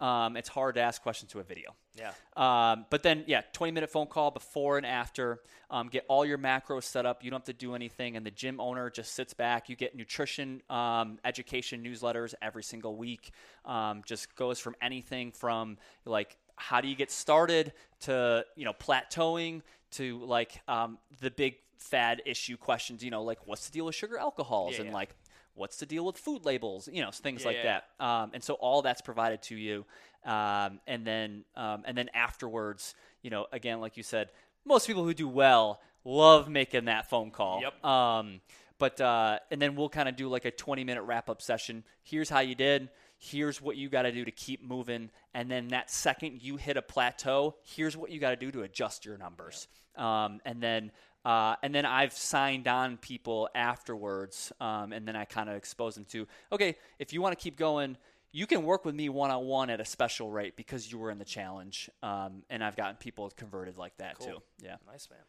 100%. 0.01 0.05
Um, 0.05 0.37
it's 0.37 0.49
hard 0.49 0.75
to 0.75 0.81
ask 0.81 1.01
questions 1.01 1.31
to 1.33 1.39
a 1.39 1.43
video. 1.43 1.75
Yeah. 1.95 2.11
Um, 2.35 2.85
but 2.89 3.03
then, 3.03 3.23
yeah, 3.27 3.41
20 3.51 3.71
minute 3.71 3.89
phone 3.89 4.07
call 4.07 4.31
before 4.31 4.77
and 4.77 4.85
after. 4.85 5.41
Um, 5.69 5.87
get 5.89 6.05
all 6.07 6.23
your 6.25 6.37
macros 6.37 6.83
set 6.83 7.05
up. 7.05 7.23
You 7.23 7.31
don't 7.31 7.39
have 7.39 7.45
to 7.45 7.53
do 7.53 7.73
anything. 7.75 8.15
And 8.15 8.25
the 8.25 8.31
gym 8.31 8.59
owner 8.61 8.89
just 8.89 9.13
sits 9.13 9.33
back. 9.33 9.69
You 9.69 9.75
get 9.75 9.95
nutrition 9.95 10.61
um, 10.69 11.19
education 11.25 11.83
newsletters 11.83 12.33
every 12.41 12.63
single 12.63 12.95
week. 12.95 13.31
Um, 13.65 14.01
just 14.05 14.35
goes 14.35 14.59
from 14.59 14.75
anything 14.81 15.31
from 15.31 15.77
like, 16.05 16.37
how 16.55 16.81
do 16.81 16.87
you 16.87 16.95
get 16.95 17.11
started 17.11 17.73
to, 18.01 18.45
you 18.55 18.65
know, 18.65 18.73
plateauing 18.73 19.61
to 19.91 20.19
like 20.25 20.61
um, 20.67 20.97
the 21.21 21.31
big 21.31 21.55
fad 21.77 22.21
issue 22.25 22.57
questions, 22.57 23.03
you 23.03 23.11
know, 23.11 23.23
like 23.23 23.39
what's 23.45 23.67
the 23.67 23.73
deal 23.73 23.85
with 23.85 23.95
sugar 23.95 24.17
alcohols 24.17 24.73
Yeah, 24.73 24.81
and 24.81 24.89
yeah. 24.89 24.95
like, 24.95 25.15
what's 25.55 25.77
the 25.77 25.85
deal 25.85 26.05
with 26.05 26.17
food 26.17 26.45
labels, 26.45 26.89
you 26.91 27.01
know, 27.01 27.11
things 27.11 27.41
Yeah, 27.41 27.47
like 27.47 27.63
that. 27.63 27.85
Um, 27.99 28.31
and 28.33 28.43
so 28.43 28.55
all 28.55 28.81
that's 28.81 29.01
provided 29.01 29.41
to 29.43 29.55
you, 29.55 29.85
um, 30.25 30.79
and 30.87 31.05
then 31.05 31.43
um, 31.55 31.83
and 31.85 31.97
then 31.97 32.09
afterwards, 32.13 32.95
you 33.21 33.29
know, 33.29 33.45
again, 33.51 33.79
like 33.81 33.97
you 33.97 34.03
said, 34.03 34.29
most 34.65 34.87
people 34.87 35.03
who 35.03 35.13
do 35.13 35.27
well 35.27 35.81
love 36.05 36.49
making 36.49 36.85
that 36.85 37.09
phone 37.09 37.31
call. 37.31 37.61
Yep. 37.61 37.85
Um, 37.85 38.41
but 38.79 38.99
uh, 38.99 39.39
and 39.51 39.61
then 39.61 39.75
we'll 39.75 39.89
kind 39.89 40.09
of 40.09 40.15
do 40.15 40.27
like 40.27 40.45
a 40.45 40.51
20 40.51 40.83
minute 40.83 41.03
wrap 41.03 41.29
up 41.29 41.41
session. 41.41 41.83
Here's 42.01 42.29
how 42.29 42.39
you 42.39 42.55
did. 42.55 42.89
Here's 43.25 43.61
what 43.61 43.77
you 43.77 43.87
got 43.87 44.01
to 44.01 44.11
do 44.11 44.25
to 44.25 44.31
keep 44.31 44.61
moving. 44.61 45.09
And 45.33 45.49
then 45.49 45.69
that 45.69 45.89
second 45.89 46.41
you 46.41 46.57
hit 46.57 46.75
a 46.75 46.81
plateau, 46.81 47.55
here's 47.63 47.95
what 47.95 48.11
you 48.11 48.19
got 48.19 48.31
to 48.31 48.35
do 48.35 48.51
to 48.51 48.63
adjust 48.63 49.05
your 49.05 49.17
numbers. 49.17 49.69
Um, 49.95 50.41
and 50.45 50.61
then 50.61 50.91
uh, 51.23 51.55
and 51.63 51.73
then 51.73 51.85
I've 51.85 52.11
signed 52.11 52.67
on 52.67 52.97
people 52.97 53.47
afterwards, 53.55 54.51
um, 54.59 54.91
and 54.91 55.07
then 55.07 55.15
I 55.15 55.23
kind 55.23 55.49
of 55.49 55.55
expose 55.55 55.95
them 55.95 56.03
to 56.11 56.27
okay, 56.51 56.75
if 56.99 57.13
you 57.13 57.21
want 57.21 57.37
to 57.37 57.41
keep 57.41 57.55
going, 57.57 57.95
you 58.33 58.45
can 58.45 58.63
work 58.63 58.83
with 58.83 58.93
me 58.93 59.07
one 59.07 59.31
on 59.31 59.45
one 59.45 59.69
at 59.69 59.79
a 59.79 59.85
special 59.85 60.29
rate 60.29 60.57
because 60.57 60.91
you 60.91 60.97
were 60.97 61.09
in 61.11 61.19
the 61.19 61.25
challenge. 61.25 61.89
Um, 62.01 62.43
and 62.49 62.61
I've 62.61 62.75
gotten 62.75 62.97
people 62.97 63.31
converted 63.37 63.77
like 63.77 63.95
that 63.97 64.17
Cool. 64.19 64.27
too. 64.27 64.37
Yeah. 64.61 64.75
Nice, 64.85 65.07
man. 65.09 65.19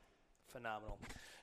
Phenomenal. 0.53 0.99